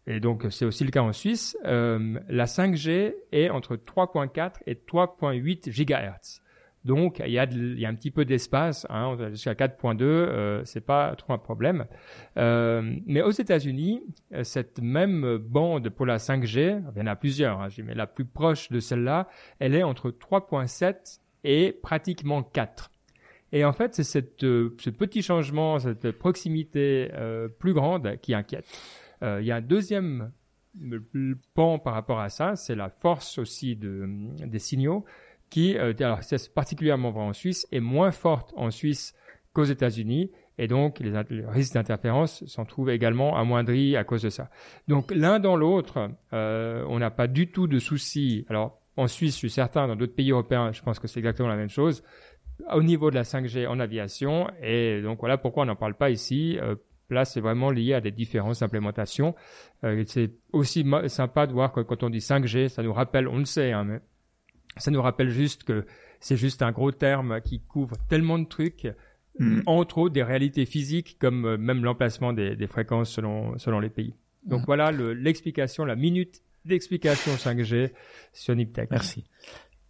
et 0.07 0.19
donc 0.19 0.45
c'est 0.49 0.65
aussi 0.65 0.83
le 0.83 0.91
cas 0.91 1.01
en 1.01 1.13
Suisse, 1.13 1.57
la 1.63 2.45
5G 2.45 3.15
est 3.31 3.49
entre 3.49 3.75
3.4 3.75 4.57
et 4.67 4.75
3.8 4.75 5.71
gigahertz. 5.71 6.41
Donc 6.85 7.19
il 7.25 7.31
y 7.31 7.39
a, 7.39 7.41
un 7.41 7.95
petit 7.95 8.11
peu 8.11 8.25
d'espace, 8.25 8.85
hein, 8.89 9.17
jusqu'à 9.31 9.53
4.2, 9.53 10.03
euh, 10.03 10.63
c'est 10.65 10.85
pas 10.85 11.15
trop 11.15 11.33
un 11.33 11.39
problème. 11.39 11.85
Euh, 12.37 12.95
mais 13.07 13.23
aux 13.23 13.31
États-Unis, 13.31 14.03
euh, 14.33 14.43
cette 14.43 14.79
même 14.79 15.37
bande 15.37 15.89
pour 15.89 16.05
la 16.05 16.17
5G, 16.17 16.83
il 16.95 16.99
y 16.99 17.01
en 17.01 17.07
a 17.07 17.15
plusieurs, 17.15 17.59
hein, 17.59 17.69
mais 17.83 17.95
la 17.95 18.05
plus 18.05 18.25
proche 18.25 18.69
de 18.69 18.79
celle-là, 18.79 19.27
elle 19.57 19.73
est 19.73 19.81
entre 19.81 20.11
3.7 20.11 21.21
et 21.43 21.73
pratiquement 21.73 22.43
4. 22.43 22.91
Et 23.55 23.63
en 23.63 23.71
fait, 23.71 23.95
c'est 23.95 24.03
cette, 24.03 24.43
euh, 24.43 24.75
ce 24.81 24.89
petit 24.89 25.21
changement, 25.21 25.79
cette 25.79 26.11
proximité 26.11 27.09
euh, 27.13 27.47
plus 27.47 27.73
grande 27.73 28.17
qui 28.17 28.33
inquiète. 28.33 28.65
Euh, 29.23 29.39
il 29.39 29.47
y 29.47 29.51
a 29.51 29.55
un 29.55 29.61
deuxième 29.61 30.33
pan 31.53 31.79
par 31.79 31.93
rapport 31.93 32.19
à 32.19 32.27
ça, 32.27 32.57
c'est 32.57 32.75
la 32.75 32.89
force 32.89 33.37
aussi 33.37 33.77
de, 33.77 34.09
des 34.45 34.59
signaux 34.59 35.05
qui, 35.49 35.77
alors 35.77 36.21
c'est 36.21 36.53
particulièrement 36.53 37.11
vrai 37.11 37.23
en 37.23 37.31
Suisse, 37.31 37.65
est 37.71 37.79
moins 37.79 38.11
forte 38.11 38.53
en 38.57 38.71
Suisse 38.71 39.15
qu'aux 39.53 39.63
États-Unis. 39.63 40.31
Et 40.57 40.67
donc, 40.67 40.99
les, 40.99 41.13
risques 41.47 41.75
d'interférence 41.75 42.43
s'en 42.47 42.65
trouvent 42.65 42.89
également 42.89 43.37
amoindris 43.37 43.95
à 43.95 44.03
cause 44.03 44.23
de 44.23 44.29
ça. 44.29 44.49
Donc, 44.89 45.13
l'un 45.15 45.39
dans 45.39 45.55
l'autre, 45.55 46.09
on 46.33 46.99
n'a 46.99 47.11
pas 47.11 47.27
du 47.27 47.51
tout 47.51 47.67
de 47.67 47.79
soucis. 47.79 48.45
Alors, 48.49 48.81
en 48.97 49.07
Suisse, 49.07 49.33
je 49.33 49.39
suis 49.39 49.49
certain, 49.49 49.87
dans 49.87 49.95
d'autres 49.95 50.15
pays 50.15 50.31
européens, 50.31 50.71
je 50.71 50.81
pense 50.81 50.99
que 50.99 51.07
c'est 51.07 51.19
exactement 51.19 51.49
la 51.49 51.57
même 51.57 51.69
chose. 51.69 52.03
Au 52.71 52.81
niveau 52.81 53.09
de 53.09 53.15
la 53.15 53.23
5G 53.23 53.67
en 53.67 53.79
aviation, 53.79 54.49
et 54.61 55.01
donc 55.01 55.19
voilà 55.19 55.37
pourquoi 55.37 55.63
on 55.63 55.65
n'en 55.65 55.75
parle 55.75 55.93
pas 55.93 56.09
ici. 56.09 56.57
Euh, 56.61 56.75
là, 57.09 57.25
c'est 57.25 57.41
vraiment 57.41 57.69
lié 57.69 57.93
à 57.93 58.01
des 58.01 58.11
différences 58.11 58.59
d'implémentation. 58.59 59.35
Euh, 59.83 60.03
c'est 60.07 60.31
aussi 60.53 60.85
sympa 61.07 61.47
de 61.47 61.53
voir 61.53 61.73
que 61.73 61.81
quand 61.81 62.03
on 62.03 62.09
dit 62.09 62.19
5G, 62.19 62.69
ça 62.69 62.81
nous 62.81 62.93
rappelle, 62.93 63.27
on 63.27 63.39
le 63.39 63.45
sait, 63.45 63.73
hein, 63.73 63.83
mais 63.83 63.99
ça 64.77 64.89
nous 64.89 65.01
rappelle 65.01 65.29
juste 65.29 65.63
que 65.63 65.85
c'est 66.19 66.37
juste 66.37 66.61
un 66.61 66.71
gros 66.71 66.91
terme 66.91 67.41
qui 67.41 67.59
couvre 67.59 67.97
tellement 68.09 68.39
de 68.39 68.47
trucs, 68.47 68.87
mm. 69.39 69.61
entre 69.65 69.97
autres 69.97 70.13
des 70.13 70.23
réalités 70.23 70.65
physiques 70.65 71.17
comme 71.19 71.45
euh, 71.45 71.57
même 71.57 71.83
l'emplacement 71.83 72.31
des, 72.31 72.55
des, 72.55 72.67
fréquences 72.67 73.11
selon, 73.11 73.57
selon 73.57 73.79
les 73.79 73.89
pays. 73.89 74.15
Donc 74.45 74.61
mm. 74.61 74.65
voilà 74.65 74.91
l'explication, 74.91 75.83
la 75.83 75.95
minute 75.95 76.41
d'explication 76.63 77.33
5G 77.33 77.91
sur 78.33 78.55
Niptech. 78.55 78.89
Merci 78.91 79.25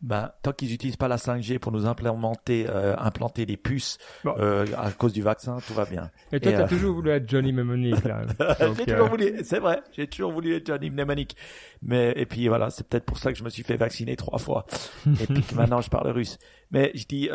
bah, 0.06 0.38
tant 0.44 0.54
qu'ils 0.54 0.70
n'utilisent 0.70 0.98
pas 0.98 1.08
la 1.08 1.16
5G 1.16 1.58
pour 1.58 1.72
nous 1.72 1.88
implémenter, 1.88 2.68
euh, 2.70 2.96
implanter 3.00 3.48
des 3.48 3.58
puces 3.58 3.98
euh, 4.28 4.68
à 4.78 4.92
cause 4.92 5.14
du 5.14 5.24
vaccin, 5.24 5.58
tout 5.66 5.74
va 5.74 5.86
bien. 5.86 6.12
Et 6.32 6.40
toi, 6.40 6.52
tu 6.52 6.58
as 6.58 6.62
euh, 6.62 6.68
toujours 6.68 6.94
voulu 6.94 7.10
être 7.10 7.28
Johnny 7.28 7.52
Mnemonic. 7.52 7.96
j'ai 8.78 8.86
toujours 8.86 9.10
voulu, 9.10 9.40
c'est 9.44 9.58
vrai, 9.58 9.82
j'ai 9.94 10.06
toujours 10.06 10.32
voulu 10.32 10.54
être 10.54 10.68
Johnny 10.68 10.92
Mnemonic. 10.92 11.36
Mais 11.82 12.14
et 12.16 12.28
puis 12.28 12.48
voilà, 12.48 12.70
c'est 12.70 12.88
peut-être 12.88 13.06
pour 13.06 13.18
ça 13.18 13.34
que 13.34 13.40
je 13.40 13.44
me 13.44 13.50
suis 13.50 13.64
fait 13.64 13.78
vacciner 13.78 14.16
trois 14.16 14.38
fois. 14.38 14.68
et 15.08 15.26
puis 15.26 15.42
que 15.42 15.56
maintenant 15.56 15.82
je 15.82 15.90
parle 15.90 16.10
russe. 16.10 16.38
Mais 16.70 16.92
je 16.94 17.06
dis, 17.08 17.30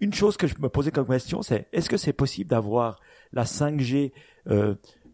une 0.00 0.14
chose 0.14 0.38
que 0.38 0.46
je 0.46 0.54
me 0.58 0.70
posais 0.70 0.90
comme 0.90 1.06
question, 1.06 1.42
c'est 1.42 1.68
est-ce 1.74 1.90
que 1.90 1.98
c'est 1.98 2.14
possible 2.14 2.48
d'avoir 2.48 2.98
la 3.34 3.44
5G 3.44 4.12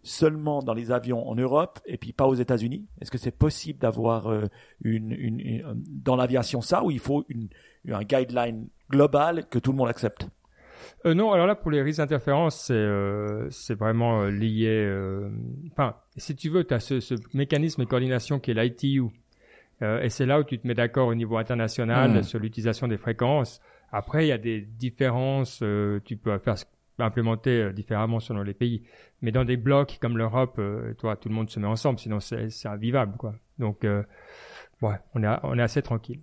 seulement 0.02 0.62
dans 0.62 0.74
les 0.74 0.92
avions 0.92 1.28
en 1.28 1.34
Europe 1.34 1.80
et 1.86 1.98
puis 1.98 2.12
pas 2.12 2.26
aux 2.26 2.34
États-Unis? 2.34 2.86
Est-ce 3.00 3.10
que 3.10 3.18
c'est 3.18 3.36
possible 3.36 3.78
d'avoir 3.78 4.28
euh, 4.28 4.46
une, 4.82 5.12
une, 5.12 5.62
dans 5.88 6.16
l'aviation 6.16 6.60
ça 6.60 6.82
ou 6.84 6.90
il 6.90 6.98
faut 6.98 7.24
une, 7.28 7.48
un 7.88 8.02
guideline 8.02 8.68
global 8.90 9.46
que 9.48 9.58
tout 9.58 9.72
le 9.72 9.78
monde 9.78 9.88
accepte? 9.88 10.28
Euh, 11.06 11.14
non, 11.14 11.32
alors 11.32 11.46
là 11.46 11.54
pour 11.54 11.70
les 11.70 11.82
risques 11.82 11.98
d'interférence, 11.98 12.66
c'est 12.66 12.74
euh, 12.74 13.48
c'est 13.50 13.74
vraiment 13.74 14.22
euh, 14.22 14.30
lié. 14.30 14.68
Euh, 14.68 15.30
enfin, 15.72 15.96
si 16.16 16.36
tu 16.36 16.50
veux, 16.50 16.64
tu 16.64 16.74
as 16.74 16.80
ce, 16.80 17.00
ce, 17.00 17.14
mécanisme 17.32 17.82
de 17.84 17.88
coordination 17.88 18.38
qui 18.38 18.50
est 18.50 18.54
l'ITU, 18.54 19.04
et 19.82 20.10
c'est 20.10 20.26
là 20.26 20.38
où 20.40 20.44
tu 20.44 20.58
te 20.58 20.66
mets 20.66 20.74
d'accord 20.74 21.08
au 21.08 21.14
niveau 21.14 21.38
international 21.38 22.18
mmh. 22.18 22.22
sur 22.24 22.38
l'utilisation 22.38 22.86
des 22.86 22.98
fréquences. 22.98 23.62
Après, 23.92 24.26
il 24.26 24.28
y 24.28 24.32
a 24.32 24.36
des 24.36 24.60
différences. 24.60 25.64
tu 26.04 26.16
peux 26.18 26.38
faire 26.38 26.56
implémenter 27.02 27.62
euh, 27.62 27.72
différemment 27.72 28.20
selon 28.20 28.42
les 28.42 28.54
pays. 28.54 28.82
Mais 29.22 29.32
dans 29.32 29.44
des 29.44 29.56
blocs 29.56 29.98
comme 30.00 30.16
l'Europe, 30.18 30.56
euh, 30.58 30.94
toi, 30.94 31.16
tout 31.16 31.28
le 31.28 31.34
monde 31.34 31.50
se 31.50 31.60
met 31.60 31.66
ensemble, 31.66 31.98
sinon 31.98 32.20
c'est 32.20 32.66
invivable, 32.66 33.16
quoi. 33.16 33.34
Donc, 33.58 33.84
euh, 33.84 34.02
ouais, 34.82 34.96
on 35.14 35.22
est, 35.22 35.36
on 35.42 35.58
est 35.58 35.62
assez 35.62 35.82
tranquille. 35.82 36.20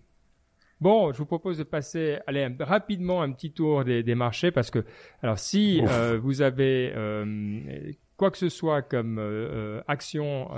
Bon, 0.80 1.12
je 1.12 1.18
vous 1.18 1.26
propose 1.26 1.58
de 1.58 1.64
passer, 1.64 2.20
allez, 2.28 2.48
rapidement 2.60 3.24
un 3.24 3.32
petit 3.32 3.52
tour 3.52 3.84
des, 3.84 4.04
des 4.04 4.14
marchés 4.14 4.52
parce 4.52 4.70
que, 4.70 4.86
alors, 5.24 5.40
si 5.40 5.82
euh, 5.82 6.20
vous 6.22 6.44
avez 6.44 6.94
euh, 6.96 7.92
quoi 8.16 8.30
que 8.30 8.38
ce 8.38 8.50
soit 8.50 8.84
comme 8.84 9.18
euh, 9.18 9.82
action 9.88 10.52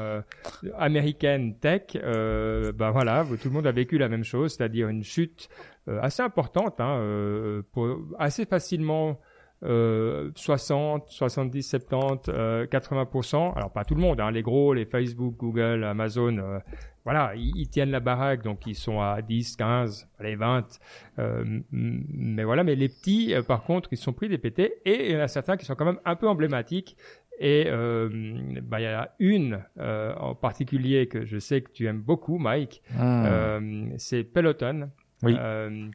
américaine 0.78 1.57
tech, 1.57 1.93
ben 1.93 2.91
voilà, 2.91 3.26
tout 3.41 3.47
le 3.47 3.53
monde 3.53 3.67
a 3.67 3.72
vécu 3.72 3.97
la 3.97 4.09
même 4.09 4.26
chose, 4.26 4.55
c'est-à-dire 4.55 4.89
une 4.89 5.03
chute 5.03 5.47
assez 5.88 6.22
importante, 6.22 6.82
hein, 6.82 7.63
pour, 7.72 7.99
assez 8.17 8.45
facilement 8.45 9.20
euh, 9.64 10.32
60, 10.36 11.10
70, 11.10 11.64
70, 11.64 12.30
euh, 12.30 12.66
80%. 12.68 13.53
Alors 13.55 13.72
pas 13.72 13.84
tout 13.84 13.95
le 13.95 14.01
monde, 14.01 14.22
hein, 14.22 14.32
les 14.32 14.41
gros, 14.41 14.74
les 14.74 14.86
Facebook, 14.86 15.36
Google, 15.38 15.84
Amazon, 15.84 16.38
euh, 16.38 16.60
voilà, 17.03 17.34
ils, 17.36 17.68
tiennent 17.68 17.91
la 17.91 17.99
baraque, 17.99 18.43
donc 18.43 18.66
ils 18.68 18.76
sont 18.76 19.01
à 19.01 19.22
10, 19.22 19.55
15, 19.57 20.07
les 20.22 20.36
20. 20.36 20.80
Euh, 21.18 21.60
mais 21.72 22.43
voilà, 22.43 22.64
mais 22.64 22.76
les 22.76 22.88
petits, 22.88 23.34
euh, 23.34 23.41
par 23.41 23.64
contre, 23.64 23.89
ils 23.91 23.97
sont 23.97 24.14
pris 24.14 24.30
des 24.30 24.38
PT 24.38 24.82
et 24.86 25.10
il 25.10 25.12
y 25.12 25.18
en 25.18 25.22
a 25.22 25.28
certains 25.28 25.57
qui 25.57 25.66
sont 25.66 25.76
quand 25.76 25.86
même 25.86 25.99
un 26.05 26.16
peu 26.16 26.28
emblématiques. 26.28 26.95
Et 27.41 27.70
bah, 27.70 28.82
il 28.82 28.84
y 28.84 28.86
a 28.86 29.16
une 29.20 29.64
en 29.78 30.36
particulier 30.36 31.07
que 31.07 31.26
je 31.26 31.39
sais 31.39 31.62
que 31.62 31.72
tu 31.72 31.86
aimes 31.86 32.01
beaucoup, 32.01 32.38
Mike. 32.38 32.82
Ah. 32.99 33.60
c'est 33.97 34.26
Peloton. 34.26 34.89
Oui. 35.24 35.38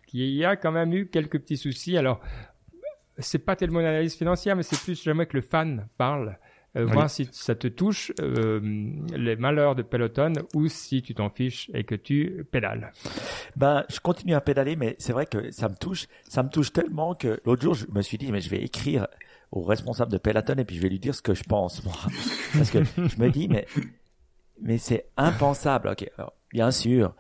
qui 0.06 0.42
a 0.44 0.56
quand 0.56 0.72
même 0.72 0.94
eu 0.94 1.06
quelques 1.06 1.38
petits 1.38 1.58
soucis. 1.58 1.98
Alors, 1.98 2.20
c'est 3.18 3.38
pas 3.38 3.56
tellement 3.56 3.80
une 3.80 3.86
analyse 3.86 4.14
financière, 4.16 4.56
mais 4.56 4.62
c'est 4.62 4.80
plus 4.80 5.02
jamais 5.02 5.26
que 5.26 5.36
le 5.36 5.42
fan 5.42 5.88
parle. 5.96 6.36
euh, 6.76 6.86
voir 6.86 7.08
si 7.08 7.28
ça 7.30 7.54
te 7.54 7.68
touche 7.68 8.12
euh, 8.20 8.60
les 9.14 9.36
malheurs 9.36 9.74
de 9.76 9.82
Peloton 9.82 10.32
ou 10.54 10.66
si 10.68 11.02
tu 11.02 11.14
t'en 11.14 11.30
fiches 11.30 11.70
et 11.72 11.84
que 11.84 11.94
tu 11.94 12.44
pédales. 12.50 12.92
Ben, 13.56 13.84
je 13.88 14.00
continue 14.00 14.34
à 14.34 14.40
pédaler, 14.40 14.74
mais 14.74 14.96
c'est 14.98 15.12
vrai 15.12 15.26
que 15.26 15.50
ça 15.52 15.68
me 15.68 15.76
touche, 15.76 16.06
ça 16.28 16.42
me 16.42 16.48
touche 16.48 16.72
tellement 16.72 17.14
que 17.14 17.40
l'autre 17.44 17.62
jour, 17.62 17.74
je 17.74 17.86
me 17.92 18.02
suis 18.02 18.18
dit, 18.18 18.32
mais 18.32 18.40
je 18.40 18.50
vais 18.50 18.62
écrire 18.62 19.06
au 19.52 19.62
responsable 19.62 20.10
de 20.10 20.18
Peloton 20.18 20.54
et 20.58 20.64
puis 20.64 20.76
je 20.76 20.82
vais 20.82 20.88
lui 20.88 20.98
dire 20.98 21.14
ce 21.14 21.22
que 21.22 21.34
je 21.34 21.44
pense, 21.44 21.84
moi. 21.84 21.94
Parce 22.54 22.70
que 22.70 22.82
je 22.82 23.20
me 23.22 23.30
dis, 23.30 23.46
mais, 23.46 23.66
mais 24.60 24.78
c'est 24.78 25.06
impensable. 25.16 25.90
Ok, 25.90 26.10
alors, 26.18 26.32
bien 26.52 26.72
sûr, 26.72 27.14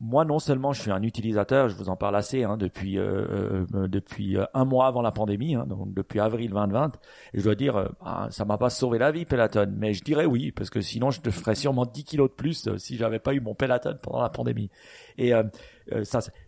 moi, 0.00 0.24
non 0.24 0.38
seulement 0.38 0.72
je 0.72 0.80
suis 0.80 0.90
un 0.90 1.02
utilisateur, 1.02 1.68
je 1.68 1.74
vous 1.74 1.88
en 1.88 1.96
parle 1.96 2.16
assez 2.16 2.44
hein, 2.44 2.56
depuis 2.56 2.98
euh, 2.98 3.64
euh, 3.74 3.88
depuis 3.88 4.36
euh, 4.36 4.44
un 4.54 4.64
mois 4.64 4.86
avant 4.86 5.02
la 5.02 5.10
pandémie, 5.10 5.54
hein, 5.54 5.66
donc 5.66 5.92
depuis 5.92 6.20
avril 6.20 6.50
2020. 6.50 6.98
Et 7.34 7.38
je 7.38 7.44
dois 7.44 7.54
dire, 7.54 7.76
euh, 7.76 7.88
ah, 8.04 8.28
ça 8.30 8.44
m'a 8.44 8.58
pas 8.58 8.70
sauvé 8.70 8.98
la 8.98 9.10
vie, 9.10 9.24
Peloton, 9.24 9.72
mais 9.76 9.94
je 9.94 10.04
dirais 10.04 10.26
oui 10.26 10.52
parce 10.52 10.70
que 10.70 10.80
sinon 10.80 11.10
je 11.10 11.20
te 11.20 11.30
ferais 11.30 11.54
sûrement 11.54 11.86
10 11.86 12.04
kilos 12.04 12.30
de 12.30 12.34
plus 12.34 12.68
si 12.76 12.96
j'avais 12.96 13.18
pas 13.18 13.34
eu 13.34 13.40
mon 13.40 13.54
Peloton 13.54 13.98
pendant 14.02 14.22
la 14.22 14.30
pandémie. 14.30 14.70
Et 15.18 15.32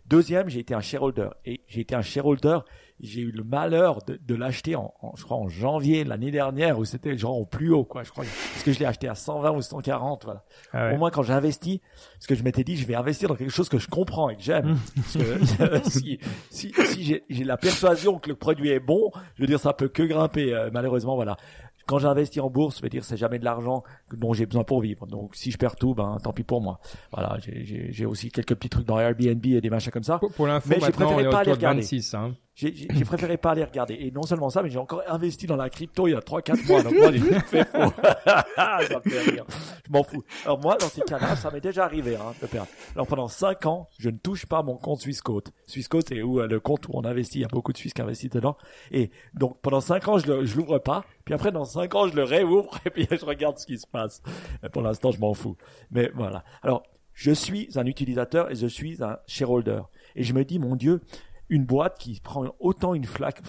deuxième, 0.07 0.49
j'ai 0.49 0.59
été 0.59 0.73
un 0.73 0.81
shareholder 0.81 1.29
et 1.45 1.61
j'ai 1.67 1.81
été 1.81 1.95
un 1.95 2.01
shareholder 2.01 2.59
j'ai 2.99 3.21
eu 3.21 3.31
le 3.31 3.43
malheur 3.43 4.03
de, 4.05 4.19
de 4.25 4.35
l'acheter 4.35 4.75
en, 4.75 4.93
je 5.15 5.23
crois 5.23 5.37
en 5.37 5.49
janvier 5.49 6.03
l'année 6.03 6.31
dernière 6.31 6.79
où 6.79 6.85
c'était 6.85 7.17
genre 7.17 7.37
au 7.37 7.45
plus 7.45 7.71
haut 7.71 7.83
quoi 7.83 8.03
je 8.03 8.11
crois 8.11 8.23
parce 8.23 8.63
que 8.63 8.71
je 8.71 8.79
l'ai 8.79 8.85
acheté 8.85 9.07
à 9.07 9.15
120 9.15 9.51
ou 9.51 9.61
140 9.61 10.23
voilà 10.23 10.43
ah 10.71 10.93
au 10.93 10.97
moins 10.97 11.11
quand 11.11 11.23
j'investis 11.23 11.79
parce 12.13 12.27
que 12.27 12.35
je 12.35 12.43
m'étais 12.43 12.63
dit 12.63 12.77
je 12.77 12.87
vais 12.87 12.95
investir 12.95 13.27
dans 13.29 13.35
quelque 13.35 13.51
chose 13.51 13.69
que 13.69 13.79
je 13.79 13.87
comprends 13.87 14.29
et 14.29 14.37
que 14.37 14.43
j'aime 14.43 14.77
si 15.83 16.19
si, 16.49 16.73
si 16.85 17.21
j'ai 17.29 17.43
la 17.43 17.57
persuasion 17.57 18.17
que 18.17 18.29
le 18.29 18.35
produit 18.35 18.69
est 18.69 18.79
bon 18.79 19.11
je 19.35 19.41
veux 19.41 19.47
dire 19.47 19.59
ça 19.59 19.73
peut 19.73 19.89
que 19.89 20.03
grimper 20.03 20.53
euh, 20.53 20.69
malheureusement 20.71 21.15
voilà 21.15 21.37
quand 21.85 21.99
j'investis 21.99 22.41
en 22.41 22.49
bourse, 22.49 22.77
je 22.77 22.81
veux 22.83 22.89
dire, 22.89 23.05
c'est 23.05 23.17
jamais 23.17 23.39
de 23.39 23.45
l'argent 23.45 23.83
dont 24.11 24.33
j'ai 24.33 24.45
besoin 24.45 24.63
pour 24.63 24.81
vivre. 24.81 25.05
Donc, 25.05 25.35
si 25.35 25.51
je 25.51 25.57
perds 25.57 25.75
tout, 25.75 25.93
ben, 25.93 26.17
tant 26.23 26.33
pis 26.33 26.43
pour 26.43 26.61
moi. 26.61 26.79
Voilà, 27.11 27.37
j'ai 27.39 28.05
aussi 28.05 28.31
quelques 28.31 28.55
petits 28.55 28.69
trucs 28.69 28.87
dans 28.87 28.99
Airbnb 28.99 29.45
et 29.45 29.61
des 29.61 29.69
machins 29.69 29.91
comme 29.91 30.03
ça. 30.03 30.17
Pour, 30.17 30.33
pour 30.33 30.47
l'info, 30.47 30.67
mais 30.69 30.79
j'ai 30.79 30.91
préféré 30.91 31.29
pas 31.29 31.43
les 31.43 31.51
regarder. 31.51 31.81
26, 31.81 32.13
hein. 32.15 32.35
J'ai 32.55 32.87
préféré 33.03 33.35
pas 33.35 33.53
les 33.53 33.65
regarder. 33.65 33.95
Et 33.95 34.11
non 34.11 34.23
seulement 34.23 34.49
ça, 34.49 34.63
mais 34.63 34.69
j'ai 34.69 34.79
encore 34.79 35.01
investi 35.07 35.45
dans 35.45 35.57
la 35.57 35.69
crypto 35.69 36.07
il 36.07 36.11
y 36.11 36.15
a 36.15 36.21
3-4 36.21 36.67
mois. 36.67 36.83
Donc 36.83 36.93
moi, 36.93 37.11
j'ai 37.11 37.19
fait 37.41 37.65
faux. 37.65 37.91
ça 38.55 39.01
me 39.03 39.09
fait 39.09 39.31
rire. 39.31 39.45
Je 39.85 39.91
m'en 39.91 40.03
fous. 40.03 40.23
Alors 40.45 40.61
moi, 40.61 40.77
dans 40.77 40.87
ces 40.87 41.01
cas-là, 41.01 41.35
ça 41.35 41.51
m'est 41.51 41.59
déjà 41.59 41.83
arrivé 41.83 42.15
hein, 42.15 42.33
de 42.41 42.47
perdre. 42.47 42.69
Alors 42.93 43.07
pendant 43.07 43.27
5 43.27 43.65
ans, 43.65 43.89
je 43.99 44.09
ne 44.09 44.17
touche 44.17 44.45
pas 44.45 44.63
mon 44.63 44.77
compte 44.77 45.01
Swissquote. 45.01 45.51
Swissquote, 45.67 46.07
c'est 46.07 46.21
où 46.21 46.39
euh, 46.39 46.47
le 46.47 46.61
compte 46.61 46.87
où 46.87 46.91
on 46.93 47.03
investit. 47.03 47.39
Il 47.39 47.41
y 47.41 47.45
a 47.45 47.49
beaucoup 47.49 47.73
de 47.73 47.77
Suisses 47.77 47.93
qui 47.93 48.01
investissent 48.01 48.29
dedans. 48.29 48.55
Et 48.89 49.11
donc 49.33 49.59
pendant 49.61 49.81
5 49.81 50.07
ans, 50.07 50.17
je 50.17 50.55
l'ouvre 50.55 50.79
pas. 50.79 51.03
Puis 51.25 51.33
après, 51.33 51.51
dans 51.51 51.65
5 51.65 51.93
ans, 51.95 52.07
je 52.07 52.15
le 52.15 52.23
réouvre 52.23 52.79
et 52.85 52.89
puis 52.89 53.05
je 53.11 53.25
regarde 53.25 53.57
ce 53.57 53.65
qui 53.65 53.77
se 53.77 53.87
passe. 53.87 54.21
Et 54.63 54.69
pour 54.69 54.81
l'instant, 54.81 55.11
je 55.11 55.19
m'en 55.19 55.33
fous. 55.33 55.57
Mais 55.91 56.09
voilà. 56.15 56.45
Alors, 56.63 56.83
je 57.13 57.31
suis 57.31 57.69
un 57.75 57.85
utilisateur 57.85 58.51
et 58.51 58.55
je 58.55 58.67
suis 58.67 59.03
un 59.03 59.17
shareholder. 59.27 59.81
Et 60.15 60.23
je 60.23 60.33
me 60.33 60.45
dis, 60.45 60.59
mon 60.59 60.75
Dieu, 60.75 61.01
une 61.49 61.65
boîte 61.65 61.97
qui 61.97 62.19
prend 62.19 62.45
autant 62.59 62.93
une, 62.93 63.05
flaque, 63.05 63.41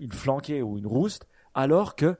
une 0.00 0.12
flanquée 0.12 0.62
ou 0.62 0.78
une 0.78 0.86
rouste, 0.86 1.26
alors 1.54 1.96
que 1.96 2.16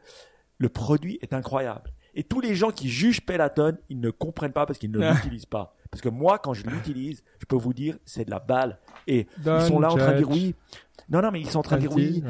le 0.59 0.69
produit 0.69 1.19
est 1.23 1.33
incroyable. 1.33 1.93
Et 2.15 2.25
tous 2.25 2.41
les 2.41 2.55
gens 2.55 2.71
qui 2.71 2.89
jugent 2.89 3.21
Peloton, 3.21 3.77
ils 3.89 4.01
ne 4.01 4.11
comprennent 4.11 4.53
pas 4.53 4.67
parce 4.67 4.79
qu'ils 4.79 4.91
ne 4.91 4.99
l'utilisent 4.99 5.47
pas. 5.47 5.77
Parce 5.91 6.03
que 6.03 6.09
moi, 6.09 6.39
quand 6.39 6.53
je 6.53 6.67
l'utilise, 6.67 7.23
je 7.39 7.47
peux 7.47 7.57
vous 7.57 7.73
dire, 7.73 7.97
c'est 8.05 8.25
de 8.25 8.31
la 8.31 8.41
balle. 8.41 8.79
Et 9.07 9.27
ils 9.39 9.63
sont 9.63 9.79
là 9.79 9.93
en 9.93 9.97
train 9.97 10.13
de 10.13 10.19
dire 10.19 10.31
oui. 10.31 10.55
Non, 11.09 11.23
non, 11.23 11.31
mais 11.31 11.41
ils 11.41 11.49
sont 11.49 11.61
en 11.61 11.63
train 11.63 11.77
de 11.77 11.83
dire 11.83 11.95
oui. 11.95 12.23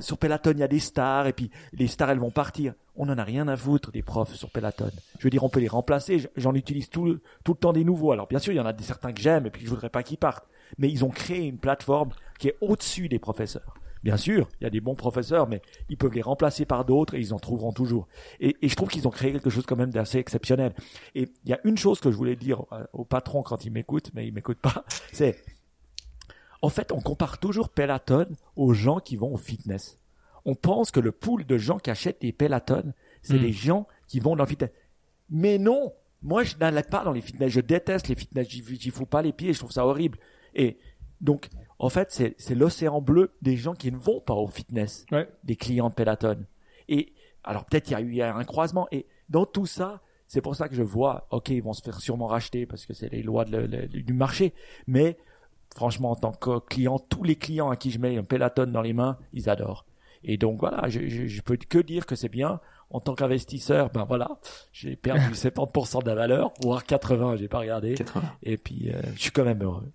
sur 0.00 0.18
Peloton, 0.18 0.52
il 0.52 0.58
y 0.58 0.62
a 0.62 0.68
des 0.68 0.78
stars, 0.78 1.26
et 1.26 1.32
puis 1.32 1.50
les 1.72 1.86
stars, 1.86 2.10
elles 2.10 2.18
vont 2.18 2.30
partir. 2.30 2.74
On 2.94 3.06
n'en 3.06 3.16
a 3.16 3.24
rien 3.24 3.48
à 3.48 3.56
foutre 3.56 3.90
des 3.90 4.02
profs 4.02 4.34
sur 4.34 4.50
Peloton. 4.50 4.90
Je 5.18 5.24
veux 5.24 5.30
dire, 5.30 5.42
on 5.42 5.48
peut 5.48 5.60
les 5.60 5.68
remplacer. 5.68 6.30
J'en 6.36 6.54
utilise 6.54 6.90
tout 6.90 7.06
le, 7.06 7.22
tout 7.42 7.52
le 7.52 7.58
temps 7.58 7.72
des 7.72 7.84
nouveaux. 7.84 8.12
Alors, 8.12 8.26
bien 8.26 8.38
sûr, 8.38 8.52
il 8.52 8.56
y 8.56 8.60
en 8.60 8.66
a 8.66 8.72
des 8.72 8.84
certains 8.84 9.12
que 9.12 9.20
j'aime, 9.20 9.46
et 9.46 9.50
puis 9.50 9.64
je 9.64 9.70
voudrais 9.70 9.88
pas 9.88 10.02
qu'ils 10.02 10.18
partent 10.18 10.46
mais 10.78 10.90
ils 10.90 11.04
ont 11.04 11.10
créé 11.10 11.46
une 11.46 11.58
plateforme 11.58 12.10
qui 12.38 12.48
est 12.48 12.56
au-dessus 12.60 13.08
des 13.08 13.18
professeurs. 13.18 13.74
Bien 14.02 14.16
sûr, 14.16 14.48
il 14.60 14.64
y 14.64 14.66
a 14.66 14.70
des 14.70 14.80
bons 14.80 14.96
professeurs, 14.96 15.48
mais 15.48 15.62
ils 15.88 15.96
peuvent 15.96 16.12
les 16.12 16.22
remplacer 16.22 16.64
par 16.64 16.84
d'autres 16.84 17.14
et 17.14 17.20
ils 17.20 17.32
en 17.32 17.38
trouveront 17.38 17.72
toujours. 17.72 18.08
Et, 18.40 18.56
je 18.60 18.74
trouve 18.74 18.88
qu'ils 18.88 19.06
ont 19.06 19.12
créé 19.12 19.30
quelque 19.30 19.50
chose 19.50 19.64
quand 19.64 19.76
même 19.76 19.90
d'assez 19.90 20.18
exceptionnel. 20.18 20.74
Et 21.14 21.30
il 21.44 21.50
y 21.50 21.52
a 21.52 21.60
une 21.62 21.78
chose 21.78 22.00
que 22.00 22.10
je 22.10 22.16
voulais 22.16 22.34
dire 22.34 22.64
euh, 22.72 22.84
au 22.92 23.04
patron 23.04 23.42
quand 23.42 23.64
il 23.64 23.70
m'écoute, 23.70 24.10
mais 24.14 24.26
il 24.26 24.32
m'écoute 24.32 24.58
pas, 24.58 24.84
c'est 25.12 25.36
en 26.62 26.68
fait, 26.68 26.92
on 26.92 27.00
compare 27.00 27.38
toujours 27.38 27.68
Peloton 27.68 28.26
aux 28.54 28.72
gens 28.72 29.00
qui 29.00 29.16
vont 29.16 29.34
au 29.34 29.36
fitness. 29.36 29.98
On 30.44 30.54
pense 30.54 30.92
que 30.92 31.00
le 31.00 31.10
pool 31.10 31.44
de 31.44 31.58
gens 31.58 31.78
qui 31.78 31.90
achètent 31.90 32.22
des 32.22 32.32
Peloton, 32.32 32.92
c'est 33.20 33.38
les 33.38 33.50
hmm. 33.50 33.52
gens 33.52 33.88
qui 34.06 34.20
vont 34.20 34.36
dans 34.36 34.44
le 34.44 34.48
fitness. 34.48 34.70
Mais 35.28 35.58
non, 35.58 35.92
moi 36.22 36.44
je 36.44 36.56
n'allais 36.56 36.84
pas 36.84 37.04
dans 37.04 37.12
les 37.12 37.20
fitness. 37.20 37.50
Je 37.50 37.60
déteste 37.60 38.08
les 38.08 38.14
fitness. 38.14 38.48
J'y 38.48 38.90
fous 38.90 39.06
pas 39.06 39.22
les 39.22 39.32
pieds. 39.32 39.52
Je 39.52 39.58
trouve 39.58 39.72
ça 39.72 39.86
horrible. 39.86 40.18
Et 40.54 40.78
donc, 41.20 41.48
en 41.78 41.88
fait, 41.88 42.10
c'est 42.10 42.54
l'océan 42.54 43.00
bleu 43.00 43.32
des 43.42 43.56
gens 43.56 43.74
qui 43.74 43.90
ne 43.90 43.96
vont 43.96 44.20
pas 44.20 44.34
au 44.34 44.48
fitness, 44.48 45.06
des 45.44 45.56
clients 45.56 45.88
de 45.88 45.94
Peloton. 45.94 46.44
Et 46.88 47.12
alors 47.44 47.64
peut-être 47.64 47.90
il 47.90 47.92
y 47.92 47.96
a 47.96 48.00
eu 48.00 48.22
un 48.22 48.44
croisement. 48.44 48.86
Et 48.92 49.06
dans 49.28 49.46
tout 49.46 49.66
ça, 49.66 50.00
c'est 50.28 50.40
pour 50.40 50.56
ça 50.56 50.68
que 50.68 50.74
je 50.74 50.82
vois, 50.82 51.26
ok, 51.30 51.50
ils 51.50 51.62
vont 51.62 51.72
se 51.72 51.82
faire 51.82 52.00
sûrement 52.00 52.26
racheter 52.26 52.66
parce 52.66 52.86
que 52.86 52.94
c'est 52.94 53.10
les 53.10 53.22
lois 53.22 53.44
du 53.44 54.12
marché. 54.12 54.54
Mais 54.86 55.18
franchement, 55.74 56.12
en 56.12 56.16
tant 56.16 56.32
que 56.32 56.58
client, 56.60 56.98
tous 56.98 57.24
les 57.24 57.36
clients 57.36 57.70
à 57.70 57.76
qui 57.76 57.90
je 57.90 57.98
mets 57.98 58.16
un 58.16 58.24
Peloton 58.24 58.66
dans 58.66 58.82
les 58.82 58.92
mains, 58.92 59.18
ils 59.32 59.50
adorent. 59.50 59.84
Et 60.24 60.36
donc 60.36 60.60
voilà, 60.60 60.88
je, 60.88 61.06
je, 61.08 61.42
peux 61.42 61.56
que 61.56 61.78
dire 61.78 62.06
que 62.06 62.14
c'est 62.14 62.28
bien. 62.28 62.60
En 62.90 63.00
tant 63.00 63.14
qu'investisseur, 63.14 63.90
ben 63.90 64.04
voilà, 64.04 64.38
j'ai 64.72 64.96
perdu 64.96 65.20
70% 65.34 66.02
de 66.02 66.06
la 66.06 66.14
valeur, 66.14 66.52
voire 66.62 66.84
80, 66.84 67.36
j'ai 67.36 67.48
pas 67.48 67.58
regardé. 67.58 67.94
Et 68.42 68.56
puis 68.56 68.90
euh, 68.90 69.00
je 69.14 69.20
suis 69.20 69.30
quand 69.32 69.44
même 69.44 69.62
heureux. 69.62 69.90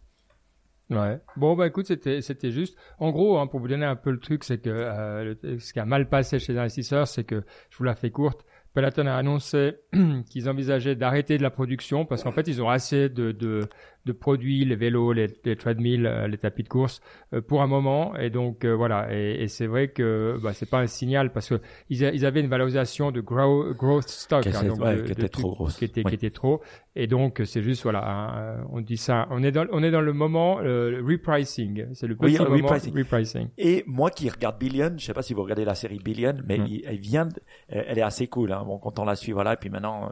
Ouais. 0.90 1.20
Bon 1.36 1.56
bah 1.56 1.68
écoute, 1.68 1.88
c'était 1.88 2.22
c'était 2.22 2.52
juste. 2.52 2.78
En 3.00 3.12
gros, 3.12 3.38
hein, 3.38 3.48
pour 3.48 3.60
vous 3.60 3.68
donner 3.68 3.86
un 3.86 3.98
peu 3.98 4.12
le 4.12 4.20
truc, 4.20 4.44
c'est 4.44 4.60
que 4.60 4.70
euh, 4.70 5.36
ce 5.60 5.74
qui 5.74 5.80
a 5.80 5.86
mal 5.86 6.08
passé 6.08 6.40
chez 6.40 6.54
les 6.54 6.60
investisseurs, 6.60 7.08
c'est 7.08 7.26
que 7.26 7.44
je 7.70 7.78
vous 7.78 7.84
la 7.84 7.96
fais 7.96 8.10
courte. 8.10 8.46
Peloton 8.74 9.08
a 9.08 9.16
annoncé 9.16 9.80
qu'ils 10.30 10.50
envisageaient 10.50 10.96
d'arrêter 10.96 11.38
de 11.38 11.44
la 11.44 11.50
production 11.50 12.06
parce 12.06 12.24
qu'en 12.24 12.32
fait 12.32 12.48
ils 12.48 12.62
ont 12.62 12.70
assez 12.70 13.10
de, 13.10 13.32
de, 13.32 13.62
de 14.06 14.14
produits, 14.14 14.66
les 14.66 14.76
vélos, 14.76 15.14
les, 15.14 15.28
les 15.44 15.56
treadmills, 15.56 16.06
euh, 16.06 16.28
les 16.28 16.38
tapis 16.38 16.64
de 16.64 16.70
course 16.70 17.02
euh, 17.34 17.42
pour 17.42 17.62
un 17.62 17.68
moment. 17.68 18.16
Et 18.16 18.30
donc 18.30 18.66
euh, 18.66 18.74
voilà. 18.74 19.14
Et, 19.14 19.44
et 19.44 19.48
c'est 19.48 19.68
vrai 19.68 19.90
que 19.90 20.38
bah, 20.42 20.54
c'est 20.54 20.70
pas 20.70 20.80
un 20.80 20.88
signal 20.88 21.32
parce 21.32 21.50
que 21.50 21.60
ils, 21.90 22.02
ils 22.02 22.26
avaient 22.26 22.40
une 22.40 22.48
valorisation 22.48 23.12
de 23.12 23.22
grow, 23.22 23.74
growth 23.74 24.08
stock 24.08 24.48
hein, 24.48 24.64
donc 24.64 25.06
qui 25.06 25.12
était 25.12 25.30
trop 25.30 25.52
grosse, 25.52 25.78
qui 25.78 25.86
était, 25.86 26.04
qui 26.04 26.16
était 26.16 26.30
trop. 26.30 26.62
Et 26.96 27.06
donc 27.06 27.42
c'est 27.46 27.62
juste 27.62 27.84
voilà, 27.84 28.58
on 28.72 28.82
dit 28.82 28.98
ça. 28.98 29.28
On 29.30 29.44
est 29.44 29.52
dans 29.52 29.66
on 29.72 29.84
est 29.84 29.92
dans 29.92 30.02
le 30.02 30.14
moment 30.14 30.60
le 30.60 31.04
repricing. 31.06 31.86
C'est 31.94 32.08
le 32.08 32.16
petit 32.16 32.40
moment 32.40 32.56
repricing. 32.56 32.98
repricing. 32.98 33.48
Et 33.58 33.84
moi 33.86 34.10
qui 34.10 34.30
regarde 34.30 34.58
Billion, 34.58 34.94
je 34.98 35.06
sais 35.06 35.14
pas 35.14 35.22
si 35.22 35.36
vous 35.36 35.44
regardez 35.44 35.66
la 35.66 35.76
série 35.76 36.00
Billion, 36.00 36.34
mais 36.48 36.58
hmm. 36.58 36.68
elle 36.86 36.98
vient, 36.98 37.30
elle 37.68 38.00
est 38.00 38.04
assez 38.04 38.28
cool. 38.28 38.52
Hein, 38.52 38.64
bon, 38.66 38.80
quand 38.80 38.98
on 38.98 39.06
la 39.06 39.16
suit, 39.16 39.32
voilà. 39.32 39.54
Et 39.54 39.58
puis 39.58 39.70
maintenant, 39.70 40.12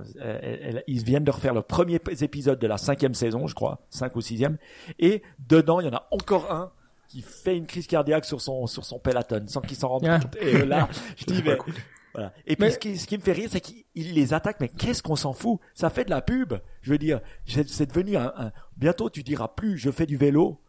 ils 0.88 1.04
viennent 1.04 1.24
de 1.24 1.32
refaire 1.32 1.56
le 1.56 1.64
premier 1.64 2.00
épisode 2.22 2.60
de 2.60 2.68
la 2.68 2.78
cinquième 2.78 3.16
saison, 3.16 3.48
je 3.48 3.56
crois. 3.56 3.85
5 3.90 4.16
ou 4.16 4.20
6e. 4.20 4.58
Et 5.00 5.22
dedans, 5.48 5.80
il 5.80 5.88
y 5.88 5.90
en 5.90 5.96
a 5.96 6.08
encore 6.12 6.52
un 6.52 6.72
qui 7.08 7.22
fait 7.22 7.56
une 7.56 7.68
crise 7.68 7.88
cardiaque 7.88 8.26
sur 8.26 8.42
son 8.42 8.66
sur 8.68 8.84
son 8.84 9.00
peloton 9.00 9.46
sans 9.48 9.62
qu'il 9.62 9.78
s'en 9.78 9.90
rende 9.90 10.08
compte. 10.08 10.36
Et 10.42 10.66
là, 10.66 10.90
je 11.18 11.26
dis 11.26 11.44
mais 11.44 11.58
voilà. 12.14 12.34
Et 12.48 12.56
puis 12.56 12.72
ce, 12.72 12.78
qui, 12.80 12.98
ce 12.98 13.08
qui 13.08 13.18
me 13.18 13.22
fait 13.22 13.34
rire, 13.34 13.50
c'est 13.52 13.60
qu'il 13.60 13.84
les 13.96 14.34
attaque. 14.34 14.58
Mais 14.62 14.70
qu'est-ce 14.70 15.04
qu'on 15.04 15.18
s'en 15.18 15.34
fout? 15.34 15.60
Ça 15.74 15.90
fait 15.90 16.06
de 16.06 16.10
la 16.10 16.22
pub. 16.22 16.54
Je 16.82 16.92
veux 16.92 16.98
dire, 16.98 17.20
c'est 17.46 17.86
devenu 17.88 18.16
un, 18.16 18.34
un, 18.38 18.52
Bientôt, 18.78 19.10
tu 19.10 19.22
diras 19.22 19.50
plus. 19.50 19.78
Je 19.78 19.92
fais 19.92 20.06
du 20.06 20.16
vélo 20.16 20.62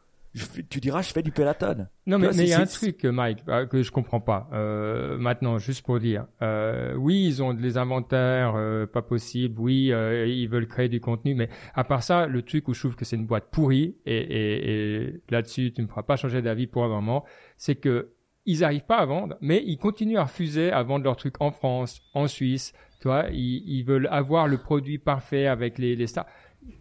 tu 0.68 0.80
diras, 0.80 1.02
je 1.02 1.12
fais 1.12 1.22
du 1.22 1.32
peloton. 1.32 1.86
Non, 2.06 2.18
mais 2.18 2.28
il 2.34 2.48
y 2.48 2.52
a 2.52 2.60
un 2.60 2.66
truc, 2.66 3.04
Mike, 3.04 3.44
bah, 3.46 3.66
que 3.66 3.82
je 3.82 3.90
comprends 3.90 4.20
pas. 4.20 4.48
Euh, 4.52 5.16
maintenant, 5.18 5.58
juste 5.58 5.84
pour 5.84 5.98
dire, 5.98 6.26
euh, 6.42 6.94
oui, 6.94 7.26
ils 7.26 7.42
ont 7.42 7.54
des 7.54 7.78
inventaires 7.78 8.54
euh, 8.56 8.86
pas 8.86 9.02
possibles. 9.02 9.58
Oui, 9.58 9.92
euh, 9.92 10.26
ils 10.26 10.48
veulent 10.48 10.66
créer 10.66 10.88
du 10.88 11.00
contenu, 11.00 11.34
mais 11.34 11.48
à 11.74 11.84
part 11.84 12.02
ça, 12.02 12.26
le 12.26 12.42
truc 12.42 12.68
où 12.68 12.74
je 12.74 12.80
trouve 12.80 12.96
que 12.96 13.04
c'est 13.04 13.16
une 13.16 13.26
boîte 13.26 13.50
pourrie 13.50 13.96
et, 14.04 14.16
et, 14.16 15.04
et 15.04 15.20
là-dessus, 15.30 15.72
tu 15.72 15.80
ne 15.80 15.86
me 15.86 15.90
feras 15.90 16.02
pas 16.02 16.16
changer 16.16 16.42
d'avis 16.42 16.66
pour 16.66 16.84
un 16.84 16.88
moment, 16.88 17.24
c'est 17.56 17.76
que 17.76 18.10
ils 18.44 18.62
arrivent 18.62 18.86
pas 18.86 18.98
à 18.98 19.06
vendre, 19.06 19.36
mais 19.40 19.62
ils 19.66 19.76
continuent 19.76 20.18
à 20.18 20.24
refuser 20.24 20.70
à 20.70 20.82
vendre 20.82 21.04
leurs 21.04 21.16
trucs 21.16 21.40
en 21.40 21.50
France, 21.50 22.00
en 22.14 22.28
Suisse. 22.28 22.72
Tu 23.00 23.08
vois, 23.08 23.26
ils, 23.32 23.62
ils 23.66 23.82
veulent 23.84 24.08
avoir 24.10 24.46
le 24.46 24.58
produit 24.58 24.98
parfait 24.98 25.46
avec 25.46 25.78
les, 25.78 25.96
les 25.96 26.06
stars. 26.06 26.26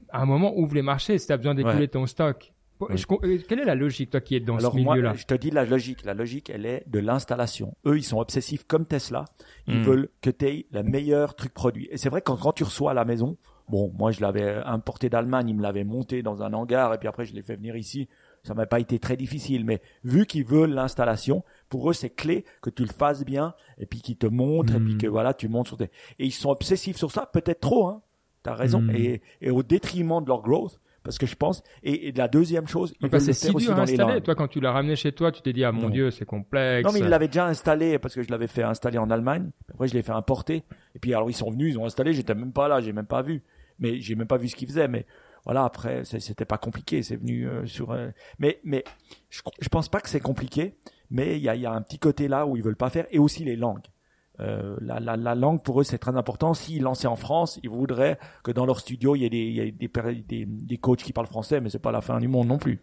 À 0.09 0.21
un 0.21 0.25
moment, 0.25 0.55
ouvre 0.57 0.75
les 0.75 0.81
marchés 0.81 1.17
si 1.17 1.27
tu 1.27 1.33
as 1.33 1.37
besoin 1.37 1.55
d'écouler 1.55 1.87
ton 1.87 2.05
stock. 2.05 2.53
Euh, 2.81 3.37
quelle 3.47 3.59
est 3.59 3.65
la 3.65 3.75
logique, 3.75 4.09
toi 4.09 4.21
qui 4.21 4.35
es 4.35 4.39
dans 4.39 4.59
ce 4.59 4.75
milieu-là? 4.75 5.13
Je 5.13 5.25
te 5.25 5.33
dis 5.33 5.51
la 5.51 5.65
logique. 5.65 6.03
La 6.03 6.13
logique, 6.13 6.49
elle 6.49 6.65
est 6.65 6.83
de 6.87 6.99
l'installation. 6.99 7.75
Eux, 7.85 7.97
ils 7.97 8.03
sont 8.03 8.19
obsessifs 8.19 8.65
comme 8.65 8.85
Tesla. 8.85 9.25
Ils 9.67 9.79
hmm. 9.79 9.83
veulent 9.83 10.09
que 10.21 10.29
tu 10.29 10.45
aies 10.45 10.65
le 10.71 10.83
meilleur 10.83 11.35
truc 11.35 11.53
produit. 11.53 11.87
Et 11.91 11.97
c'est 11.97 12.09
vrai 12.09 12.21
que 12.21 12.31
quand, 12.31 12.53
tu 12.53 12.63
reçois 12.63 12.91
à 12.91 12.93
la 12.93 13.05
maison, 13.05 13.37
bon, 13.69 13.91
moi 13.97 14.11
je 14.11 14.21
l'avais 14.21 14.55
importé 14.65 15.09
d'Allemagne, 15.09 15.49
ils 15.49 15.55
me 15.55 15.61
l'avaient 15.61 15.83
monté 15.83 16.21
dans 16.21 16.43
un 16.43 16.53
hangar 16.53 16.93
et 16.93 16.97
puis 16.97 17.07
après 17.07 17.25
je 17.25 17.33
l'ai 17.33 17.41
fait 17.41 17.55
venir 17.55 17.75
ici. 17.75 18.09
Ça 18.43 18.53
m'a 18.53 18.67
pas 18.67 18.79
été 18.79 18.99
très 18.99 19.17
difficile, 19.17 19.65
mais 19.65 19.81
vu 20.03 20.27
qu'ils 20.27 20.45
veulent 20.45 20.73
l'installation, 20.73 21.43
Pour 21.69 21.89
eux, 21.89 21.93
c'est 21.93 22.11
clé 22.11 22.45
que 22.61 22.69
tu 22.69 22.83
le 22.83 22.91
fasses 22.91 23.25
bien 23.25 23.55
et 23.79 23.87
puis 23.87 24.01
qu'ils 24.01 24.17
te 24.17 24.27
montrent 24.27 24.75
et 24.75 24.79
puis 24.79 24.95
hmm. 24.95 24.99
que 24.99 25.07
voilà, 25.07 25.33
tu 25.33 25.47
montres 25.47 25.69
sur 25.69 25.77
tes... 25.77 25.89
Et 26.19 26.25
ils 26.25 26.31
sont 26.31 26.49
obsessifs 26.49 26.97
sur 26.97 27.11
ça, 27.11 27.25
peut-être 27.25 27.61
trop, 27.61 27.87
hein. 27.87 28.01
T'as 28.43 28.53
raison. 28.53 28.81
Hmm. 28.81 28.91
Et, 28.91 29.23
et 29.41 29.49
au 29.49 29.63
détriment 29.63 30.21
de 30.21 30.27
leur 30.27 30.43
growth, 30.43 30.79
parce 31.05 31.19
que 31.19 31.27
je 31.27 31.35
pense. 31.35 31.63
Et, 31.83 32.11
la 32.11 32.27
deuxième 32.27 32.67
chose, 32.67 32.93
il 32.99 33.07
veulent 33.07 33.25
le 33.25 33.33
faire 33.33 33.55
aussi 33.55 33.67
dans 33.67 33.85
les 33.85 33.95
langues. 33.95 34.23
Toi, 34.23 34.35
quand 34.35 34.47
tu 34.47 34.59
l'as 34.59 34.71
ramené 34.71 34.95
chez 34.95 35.11
toi, 35.11 35.31
tu 35.31 35.41
t'es 35.41 35.53
dit 35.53 35.63
ah 35.63 35.71
mon 35.71 35.89
dieu, 35.89 36.11
c'est 36.11 36.25
complexe. 36.25 36.85
Non, 36.85 36.91
mais 36.91 36.99
il 36.99 37.05
l'avait 37.05 37.27
déjà 37.27 37.45
installé 37.45 37.99
parce 37.99 38.15
que 38.15 38.23
je 38.23 38.31
l'avais 38.31 38.47
fait 38.47 38.63
installer 38.63 38.97
en 38.97 39.09
Allemagne. 39.09 39.51
Après, 39.71 39.87
je 39.87 39.93
l'ai 39.93 40.01
fait 40.01 40.11
importer. 40.11 40.63
Et 40.95 40.99
puis 40.99 41.13
alors 41.13 41.29
ils 41.29 41.35
sont 41.35 41.51
venus, 41.51 41.75
ils 41.75 41.77
ont 41.77 41.85
installé. 41.85 42.13
J'étais 42.13 42.35
même 42.35 42.51
pas 42.51 42.67
là, 42.67 42.81
j'ai 42.81 42.91
même 42.91 43.05
pas 43.05 43.21
vu. 43.21 43.43
Mais 43.79 43.99
j'ai 44.01 44.15
même 44.15 44.27
pas 44.27 44.37
vu 44.37 44.49
ce 44.49 44.55
qu'ils 44.55 44.67
faisaient. 44.67 44.87
Mais 44.87 45.05
voilà, 45.45 45.63
après, 45.63 46.03
c'était 46.05 46.45
pas 46.45 46.57
compliqué. 46.57 47.03
C'est 47.03 47.17
venu 47.17 47.47
euh, 47.47 47.67
sur. 47.67 47.91
Euh, 47.91 48.09
mais 48.39 48.59
mais 48.63 48.83
je, 49.29 49.41
je 49.59 49.69
pense 49.69 49.87
pas 49.87 50.01
que 50.01 50.09
c'est 50.09 50.19
compliqué. 50.19 50.75
Mais 51.11 51.37
il 51.37 51.43
y 51.43 51.49
a, 51.49 51.55
y 51.55 51.67
a 51.67 51.71
un 51.71 51.81
petit 51.83 51.99
côté 51.99 52.27
là 52.27 52.47
où 52.47 52.57
ils 52.57 52.63
veulent 52.63 52.75
pas 52.75 52.89
faire. 52.89 53.05
Et 53.11 53.19
aussi 53.19 53.43
les 53.43 53.55
langues. 53.55 53.85
Euh, 54.39 54.75
la, 54.81 54.99
la, 54.99 55.15
la, 55.15 55.33
langue 55.33 55.63
pour 55.63 55.79
eux 55.79 55.83
c'est 55.83 55.97
très 55.97 56.15
important. 56.15 56.53
S'ils 56.53 56.83
lançaient 56.83 57.07
en 57.07 57.15
France, 57.15 57.59
ils 57.63 57.69
voudraient 57.69 58.19
que 58.43 58.51
dans 58.51 58.65
leur 58.65 58.79
studio 58.79 59.15
il 59.15 59.21
y 59.21 59.25
ait 59.25 59.29
des, 59.29 59.37
il 59.37 59.53
y 59.53 59.59
ait 59.59 59.71
des, 59.71 59.89
des, 60.27 60.45
des, 60.45 60.77
coachs 60.77 61.03
qui 61.03 61.13
parlent 61.13 61.27
français, 61.27 61.61
mais 61.61 61.69
c'est 61.69 61.79
pas 61.79 61.91
la 61.91 62.01
fin 62.01 62.19
du 62.19 62.27
monde 62.27 62.47
non 62.47 62.57
plus. 62.57 62.81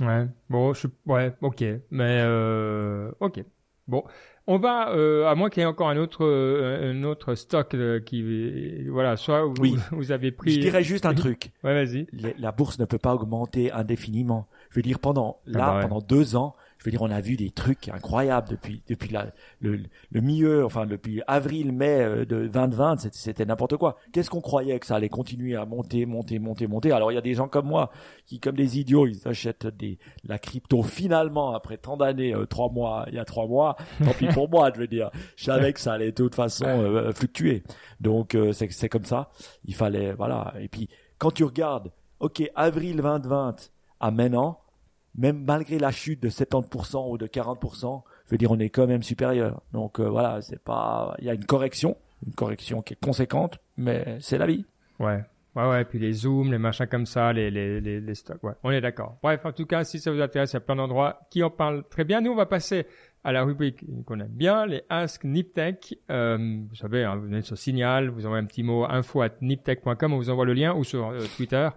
Ouais, 0.00 0.26
bon, 0.50 0.74
je, 0.74 0.88
ouais, 1.06 1.34
ok, 1.40 1.64
mais 1.90 2.20
euh, 2.22 3.10
ok, 3.20 3.44
bon, 3.86 4.04
on 4.46 4.58
va, 4.58 4.90
euh, 4.90 5.26
à 5.26 5.34
moins 5.34 5.48
qu'il 5.48 5.62
y 5.62 5.64
ait 5.64 5.68
encore 5.68 5.88
un 5.88 5.96
autre, 5.96 6.24
euh, 6.24 6.92
un 6.92 7.02
autre 7.04 7.34
stock 7.34 7.72
euh, 7.74 8.00
qui, 8.00 8.86
voilà, 8.88 9.16
soit 9.16 9.44
vous, 9.44 9.54
oui. 9.58 9.76
vous 9.90 10.12
avez 10.12 10.32
pris. 10.32 10.52
Je 10.52 10.60
dirais 10.60 10.82
juste 10.82 11.06
un 11.06 11.14
truc. 11.14 11.50
Ouais, 11.64 11.72
vas-y. 11.72 12.06
La 12.38 12.52
bourse 12.52 12.78
ne 12.78 12.84
peut 12.84 12.98
pas 12.98 13.14
augmenter 13.14 13.72
indéfiniment. 13.72 14.46
Je 14.68 14.76
veux 14.76 14.82
dire 14.82 14.98
pendant 14.98 15.38
ah 15.46 15.50
là, 15.50 15.72
bah 15.74 15.78
pendant 15.82 16.00
deux 16.00 16.36
ans, 16.36 16.56
je 16.84 16.90
veux 16.90 16.98
dire, 16.98 17.02
on 17.02 17.10
a 17.10 17.22
vu 17.22 17.36
des 17.36 17.50
trucs 17.50 17.88
incroyables 17.88 18.46
depuis 18.50 18.82
depuis 18.90 19.08
la, 19.08 19.28
le, 19.60 19.80
le 20.10 20.20
milieu, 20.20 20.66
enfin 20.66 20.84
depuis 20.84 21.22
avril, 21.26 21.72
mai 21.72 22.02
euh, 22.02 22.26
de 22.26 22.46
2020, 22.46 23.10
c'était 23.10 23.46
n'importe 23.46 23.78
quoi. 23.78 23.96
Qu'est-ce 24.12 24.28
qu'on 24.28 24.42
croyait 24.42 24.78
que 24.78 24.84
ça 24.84 24.96
allait 24.96 25.08
continuer 25.08 25.56
à 25.56 25.64
monter, 25.64 26.04
monter, 26.04 26.38
monter, 26.38 26.66
monter? 26.66 26.92
Alors 26.92 27.10
il 27.10 27.14
y 27.14 27.18
a 27.18 27.22
des 27.22 27.32
gens 27.32 27.48
comme 27.48 27.68
moi 27.68 27.90
qui, 28.26 28.38
comme 28.38 28.54
des 28.54 28.78
idiots, 28.78 29.06
ils 29.06 29.26
achètent 29.26 29.66
des 29.66 29.98
la 30.24 30.38
crypto 30.38 30.82
finalement 30.82 31.54
après 31.54 31.78
tant 31.78 31.96
d'années, 31.96 32.34
euh, 32.34 32.44
trois 32.44 32.68
mois, 32.68 33.06
il 33.08 33.14
y 33.14 33.18
a 33.18 33.24
trois 33.24 33.46
mois. 33.46 33.76
Tant 34.04 34.12
pis 34.12 34.26
pour 34.26 34.50
moi, 34.50 34.70
je 34.74 34.80
veux 34.80 34.86
dire. 34.86 35.10
Je 35.36 35.44
savais 35.44 35.72
que 35.72 35.80
ça 35.80 35.94
allait 35.94 36.12
de 36.12 36.22
toute 36.22 36.34
façon 36.34 36.66
euh, 36.66 37.12
fluctuer. 37.12 37.62
Donc 38.00 38.36
c'est 38.52 38.70
c'est 38.70 38.90
comme 38.90 39.06
ça. 39.06 39.30
Il 39.64 39.74
fallait 39.74 40.12
voilà. 40.12 40.52
Et 40.60 40.68
puis 40.68 40.90
quand 41.16 41.30
tu 41.30 41.44
regardes, 41.44 41.92
ok, 42.20 42.42
avril 42.54 42.96
2020 42.96 43.70
à 44.00 44.10
maintenant 44.10 44.63
même 45.16 45.44
malgré 45.44 45.78
la 45.78 45.90
chute 45.90 46.22
de 46.22 46.28
70% 46.28 47.10
ou 47.10 47.18
de 47.18 47.26
40%, 47.26 48.02
je 48.26 48.30
veux 48.30 48.38
dire, 48.38 48.50
on 48.50 48.58
est 48.58 48.70
quand 48.70 48.86
même 48.86 49.02
supérieur. 49.02 49.62
Donc 49.72 50.00
euh, 50.00 50.08
voilà, 50.08 50.40
c'est 50.42 50.60
pas, 50.62 51.14
il 51.18 51.26
y 51.26 51.30
a 51.30 51.34
une 51.34 51.44
correction, 51.44 51.96
une 52.26 52.32
correction 52.32 52.82
qui 52.82 52.94
est 52.94 53.04
conséquente, 53.04 53.58
mais 53.76 54.18
c'est 54.20 54.38
la 54.38 54.46
vie. 54.46 54.64
Ouais. 54.98 55.22
Ouais, 55.56 55.68
ouais, 55.68 55.84
puis 55.84 56.00
les 56.00 56.12
zooms, 56.12 56.50
les 56.50 56.58
machins 56.58 56.88
comme 56.88 57.06
ça, 57.06 57.32
les, 57.32 57.48
les, 57.48 57.80
les, 57.80 58.00
les 58.00 58.14
stocks, 58.16 58.42
ouais, 58.42 58.54
on 58.64 58.72
est 58.72 58.80
d'accord. 58.80 59.18
Bref, 59.22 59.46
en 59.46 59.52
tout 59.52 59.66
cas, 59.66 59.84
si 59.84 60.00
ça 60.00 60.10
vous 60.10 60.20
intéresse, 60.20 60.50
il 60.50 60.54
y 60.54 60.56
a 60.56 60.60
plein 60.60 60.74
d'endroits 60.74 61.20
qui 61.30 61.44
en 61.44 61.50
parlent 61.50 61.84
très 61.88 62.02
bien. 62.02 62.20
Nous, 62.20 62.32
on 62.32 62.36
va 62.36 62.46
passer 62.46 62.86
à 63.22 63.30
la 63.30 63.44
rubrique 63.44 63.84
qu'on 64.04 64.18
aime 64.18 64.26
bien, 64.32 64.66
les 64.66 64.82
Ask 64.88 65.22
Niptech. 65.22 65.96
Euh, 66.10 66.58
vous 66.68 66.74
savez, 66.74 67.04
hein, 67.04 67.14
vous 67.14 67.22
venez 67.26 67.42
sur 67.42 67.56
Signal, 67.56 68.08
vous 68.08 68.26
envoyez 68.26 68.42
un 68.42 68.46
petit 68.46 68.64
mot 68.64 68.84
info 68.84 69.22
at 69.22 69.30
niptech.com, 69.40 70.12
on 70.12 70.16
vous 70.16 70.28
envoie 70.28 70.44
le 70.44 70.54
lien, 70.54 70.74
ou 70.74 70.82
sur 70.82 71.08
euh, 71.08 71.20
Twitter, 71.36 71.68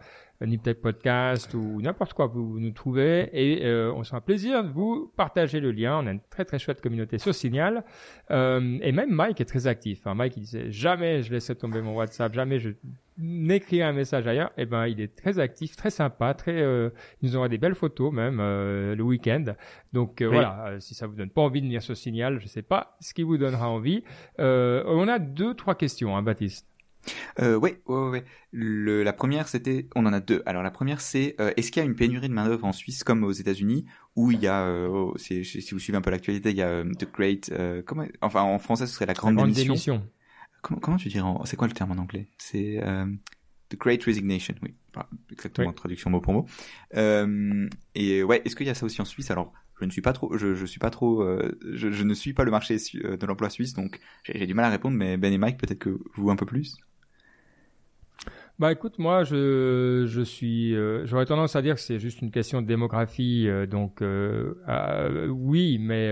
Niptech 0.41 0.81
Podcast 0.81 1.53
ou 1.53 1.81
n'importe 1.81 2.13
quoi 2.13 2.27
vous 2.27 2.59
nous 2.59 2.71
trouvez 2.71 3.29
et 3.33 3.65
euh, 3.65 3.91
on 3.93 4.03
sera 4.03 4.17
un 4.17 4.21
plaisir 4.21 4.63
de 4.63 4.69
vous 4.69 5.11
partager 5.15 5.59
le 5.59 5.71
lien. 5.71 5.99
On 6.03 6.07
a 6.07 6.11
une 6.11 6.21
très 6.29 6.45
très 6.45 6.59
chouette 6.59 6.81
communauté 6.81 7.17
sur 7.17 7.33
Signal 7.33 7.83
euh, 8.31 8.77
et 8.81 8.91
même 8.91 9.11
Mike 9.11 9.41
est 9.41 9.45
très 9.45 9.67
actif. 9.67 10.05
Hein. 10.05 10.13
Mike 10.13 10.37
il 10.37 10.41
disait 10.41 10.71
jamais 10.71 11.23
je 11.23 11.31
laisserai 11.31 11.55
tomber 11.55 11.81
mon 11.81 11.95
WhatsApp, 11.95 12.33
jamais 12.33 12.59
je 12.59 12.71
n'écris 13.17 13.81
un 13.81 13.93
message 13.93 14.27
ailleurs. 14.27 14.51
Et 14.57 14.63
eh 14.63 14.65
ben 14.65 14.87
il 14.87 15.01
est 15.01 15.15
très 15.15 15.39
actif, 15.39 15.75
très 15.75 15.89
sympa, 15.89 16.33
très 16.33 16.61
euh, 16.61 16.89
il 17.21 17.29
nous 17.29 17.35
envoie 17.35 17.49
des 17.49 17.57
belles 17.57 17.75
photos 17.75 18.13
même 18.13 18.39
euh, 18.39 18.95
le 18.95 19.03
week-end. 19.03 19.43
Donc 19.93 20.21
euh, 20.21 20.27
voilà, 20.27 20.75
si 20.79 20.93
ça 20.93 21.07
vous 21.07 21.15
donne 21.15 21.29
pas 21.29 21.41
envie 21.41 21.61
de 21.61 21.65
venir 21.65 21.81
sur 21.81 21.97
Signal, 21.97 22.39
je 22.39 22.47
sais 22.47 22.61
pas 22.61 22.97
ce 22.99 23.13
qui 23.13 23.23
vous 23.23 23.37
donnera 23.37 23.69
envie. 23.69 24.03
on 24.37 25.07
a 25.07 25.19
deux 25.19 25.53
trois 25.53 25.75
questions, 25.75 26.15
hein, 26.15 26.21
Baptiste. 26.21 26.67
Euh, 27.39 27.55
oui, 27.55 27.75
ouais, 27.85 28.09
ouais. 28.09 28.23
Le, 28.51 29.03
la 29.03 29.13
première, 29.13 29.47
c'était, 29.47 29.87
on 29.95 30.05
en 30.05 30.13
a 30.13 30.19
deux. 30.19 30.41
Alors 30.45 30.63
la 30.63 30.71
première, 30.71 31.01
c'est 31.01 31.35
euh, 31.39 31.51
est-ce 31.57 31.71
qu'il 31.71 31.81
y 31.81 31.85
a 31.85 31.87
une 31.87 31.95
pénurie 31.95 32.27
de 32.27 32.33
main 32.33 32.45
d'œuvre 32.45 32.65
en 32.65 32.71
Suisse 32.71 33.03
comme 33.03 33.23
aux 33.23 33.31
États-Unis, 33.31 33.85
où 34.15 34.31
il 34.31 34.39
y 34.39 34.47
a, 34.47 34.65
euh, 34.65 34.87
oh, 34.87 35.17
si 35.17 35.41
vous 35.71 35.79
suivez 35.79 35.97
un 35.97 36.01
peu 36.01 36.09
l'actualité, 36.09 36.51
il 36.51 36.57
y 36.57 36.61
a 36.61 36.69
euh, 36.69 36.91
the 36.93 37.11
great, 37.11 37.51
comment, 37.85 38.05
enfin 38.21 38.41
en 38.41 38.59
français, 38.59 38.87
ce 38.87 38.93
serait 38.93 39.05
la 39.05 39.13
grande, 39.13 39.35
la 39.35 39.43
grande 39.43 39.53
démission. 39.53 40.03
Comment, 40.61 40.79
comment 40.79 40.97
tu 40.97 41.09
dirais, 41.09 41.27
c'est 41.45 41.55
quoi 41.55 41.67
le 41.67 41.73
terme 41.73 41.91
en 41.91 42.01
anglais? 42.01 42.27
C'est 42.37 42.81
the 43.69 43.77
great 43.77 44.03
resignation, 44.03 44.55
oui, 44.63 44.73
exactement, 45.31 45.73
traduction 45.73 46.09
mot 46.09 46.21
pour 46.21 46.33
mot. 46.33 46.45
et 46.93 48.23
ouais, 48.23 48.41
est-ce 48.45 48.55
qu'il 48.55 48.67
y 48.67 48.71
a 48.71 48.75
ça 48.75 48.85
aussi 48.85 49.01
en 49.01 49.05
Suisse? 49.05 49.29
Alors 49.31 49.53
je 49.79 49.85
ne 49.85 49.91
suis 49.91 50.01
pas 50.01 50.13
trop, 50.13 50.35
je, 50.35 50.55
je 50.55 50.65
suis 50.65 50.79
pas 50.79 50.89
trop, 50.89 51.23
je, 51.61 51.91
je, 51.91 52.03
ne 52.03 52.13
suis 52.15 52.33
pas 52.33 52.43
le 52.43 52.49
marché 52.49 52.77
de 52.77 53.25
l'emploi 53.27 53.51
suisse, 53.51 53.73
donc 53.73 53.99
j'ai 54.23 54.47
du 54.47 54.55
mal 54.55 54.65
à 54.65 54.69
répondre. 54.69 54.97
Mais 54.97 55.17
Ben 55.17 55.31
et 55.31 55.37
Mike, 55.37 55.57
peut-être 55.57 55.77
que 55.77 55.99
vous 56.15 56.31
un 56.31 56.35
peu 56.35 56.47
plus. 56.47 56.77
Bah 58.59 58.71
écoute, 58.71 58.97
moi 58.97 59.23
je 59.23 60.05
je 60.07 60.21
suis, 60.21 60.75
euh, 60.75 61.05
j'aurais 61.05 61.27
tendance 61.27 61.55
à 61.55 61.61
dire 61.61 61.75
que 61.75 61.81
c'est 61.81 61.99
juste 61.99 62.23
une 62.23 62.31
question 62.31 62.59
de 62.59 62.65
démographie, 62.65 63.47
euh, 63.47 63.67
donc 63.67 64.01
euh, 64.01 65.27
oui, 65.29 65.77
mais 65.79 66.11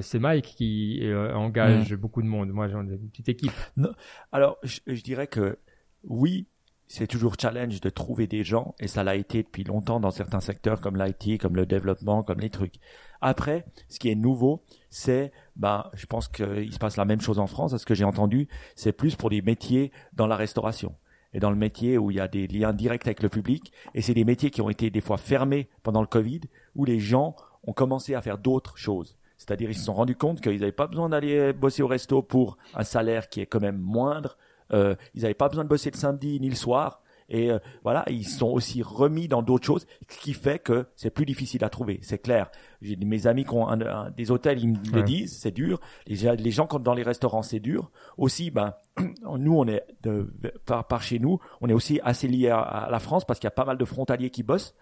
c'est 0.00 0.18
Mike 0.18 0.54
qui 0.56 1.02
engage 1.34 1.92
mm. 1.92 1.96
beaucoup 1.96 2.22
de 2.22 2.26
monde. 2.26 2.48
Moi 2.50 2.68
j'ai 2.68 2.74
une 2.74 3.10
petite 3.10 3.28
équipe. 3.28 3.52
Non. 3.76 3.92
Alors 4.30 4.56
je, 4.62 4.80
je 4.86 5.02
dirais 5.02 5.26
que 5.26 5.58
oui, 6.04 6.46
c'est 6.88 7.06
toujours 7.06 7.34
challenge 7.38 7.80
de 7.80 7.90
trouver 7.90 8.26
des 8.26 8.44
gens 8.44 8.74
et 8.80 8.88
ça 8.88 9.04
l'a 9.04 9.14
été 9.16 9.42
depuis 9.42 9.64
longtemps 9.64 10.00
dans 10.00 10.10
certains 10.10 10.40
secteurs 10.40 10.80
comme 10.80 10.96
l'IT, 10.96 11.38
comme 11.38 11.56
le 11.56 11.66
développement, 11.66 12.22
comme 12.22 12.40
les 12.40 12.50
trucs. 12.50 12.76
Après, 13.20 13.66
ce 13.88 13.98
qui 13.98 14.10
est 14.10 14.14
nouveau, 14.14 14.64
c'est, 14.88 15.32
bah, 15.56 15.90
je 15.94 16.06
pense 16.06 16.28
qu'il 16.28 16.72
se 16.72 16.78
passe 16.78 16.96
la 16.96 17.04
même 17.04 17.20
chose 17.20 17.38
en 17.38 17.46
France, 17.46 17.72
à 17.72 17.78
ce 17.78 17.86
que 17.86 17.94
j'ai 17.94 18.04
entendu, 18.04 18.48
c'est 18.74 18.92
plus 18.92 19.16
pour 19.16 19.30
des 19.30 19.42
métiers 19.42 19.92
dans 20.12 20.26
la 20.26 20.36
restauration 20.36 20.94
et 21.34 21.40
dans 21.40 21.50
le 21.50 21.56
métier 21.56 21.98
où 21.98 22.10
il 22.10 22.16
y 22.16 22.20
a 22.20 22.28
des 22.28 22.46
liens 22.46 22.72
directs 22.72 23.06
avec 23.06 23.22
le 23.22 23.28
public. 23.28 23.72
Et 23.94 24.02
c'est 24.02 24.14
des 24.14 24.24
métiers 24.24 24.50
qui 24.50 24.60
ont 24.60 24.70
été 24.70 24.90
des 24.90 25.00
fois 25.00 25.16
fermés 25.16 25.68
pendant 25.82 26.00
le 26.00 26.06
Covid, 26.06 26.40
où 26.74 26.84
les 26.84 26.98
gens 26.98 27.36
ont 27.64 27.72
commencé 27.72 28.14
à 28.14 28.20
faire 28.20 28.38
d'autres 28.38 28.76
choses. 28.76 29.16
C'est-à-dire 29.38 29.70
ils 29.70 29.76
se 29.76 29.84
sont 29.84 29.94
rendus 29.94 30.16
compte 30.16 30.40
qu'ils 30.40 30.60
n'avaient 30.60 30.72
pas 30.72 30.86
besoin 30.86 31.08
d'aller 31.08 31.52
bosser 31.52 31.82
au 31.82 31.88
resto 31.88 32.22
pour 32.22 32.58
un 32.74 32.84
salaire 32.84 33.28
qui 33.28 33.40
est 33.40 33.46
quand 33.46 33.60
même 33.60 33.78
moindre. 33.78 34.36
Euh, 34.72 34.94
ils 35.14 35.22
n'avaient 35.22 35.34
pas 35.34 35.48
besoin 35.48 35.64
de 35.64 35.68
bosser 35.68 35.90
le 35.90 35.96
samedi 35.96 36.38
ni 36.40 36.48
le 36.48 36.54
soir. 36.54 37.02
Et 37.32 37.50
euh, 37.50 37.58
voilà, 37.82 38.04
ils 38.08 38.28
sont 38.28 38.48
aussi 38.48 38.82
remis 38.82 39.26
dans 39.26 39.40
d'autres 39.40 39.66
choses, 39.66 39.86
ce 40.06 40.18
qui 40.18 40.34
fait 40.34 40.58
que 40.58 40.86
c'est 40.96 41.08
plus 41.08 41.24
difficile 41.24 41.64
à 41.64 41.70
trouver. 41.70 41.98
C'est 42.02 42.18
clair. 42.18 42.50
J'ai 42.82 42.94
mes 42.96 43.26
amis 43.26 43.44
qui 43.44 43.54
ont 43.54 43.66
un, 43.68 44.10
des 44.10 44.30
hôtels, 44.30 44.62
ils 44.62 44.68
me 44.68 44.94
le 44.94 45.02
disent, 45.02 45.38
c'est 45.38 45.50
dur. 45.50 45.80
Les, 46.06 46.36
les 46.36 46.50
gens 46.50 46.66
quand 46.66 46.78
dans 46.78 46.92
les 46.92 47.02
restaurants, 47.02 47.42
c'est 47.42 47.58
dur. 47.58 47.90
Aussi, 48.18 48.50
ben 48.50 48.74
nous, 49.38 49.56
on 49.56 49.66
est 49.66 49.82
de, 50.02 50.30
par, 50.66 50.86
par 50.86 51.02
chez 51.02 51.18
nous, 51.18 51.40
on 51.62 51.70
est 51.70 51.72
aussi 51.72 52.00
assez 52.04 52.28
lié 52.28 52.50
à, 52.50 52.88
la 52.90 52.98
France 52.98 53.24
parce 53.24 53.38
qu'il 53.38 53.46
y 53.46 53.48
a 53.48 53.52
pas 53.52 53.64
mal 53.64 53.78
de 53.78 53.84
frontaliers 53.86 54.30
qui 54.30 54.42
bossent 54.42 54.74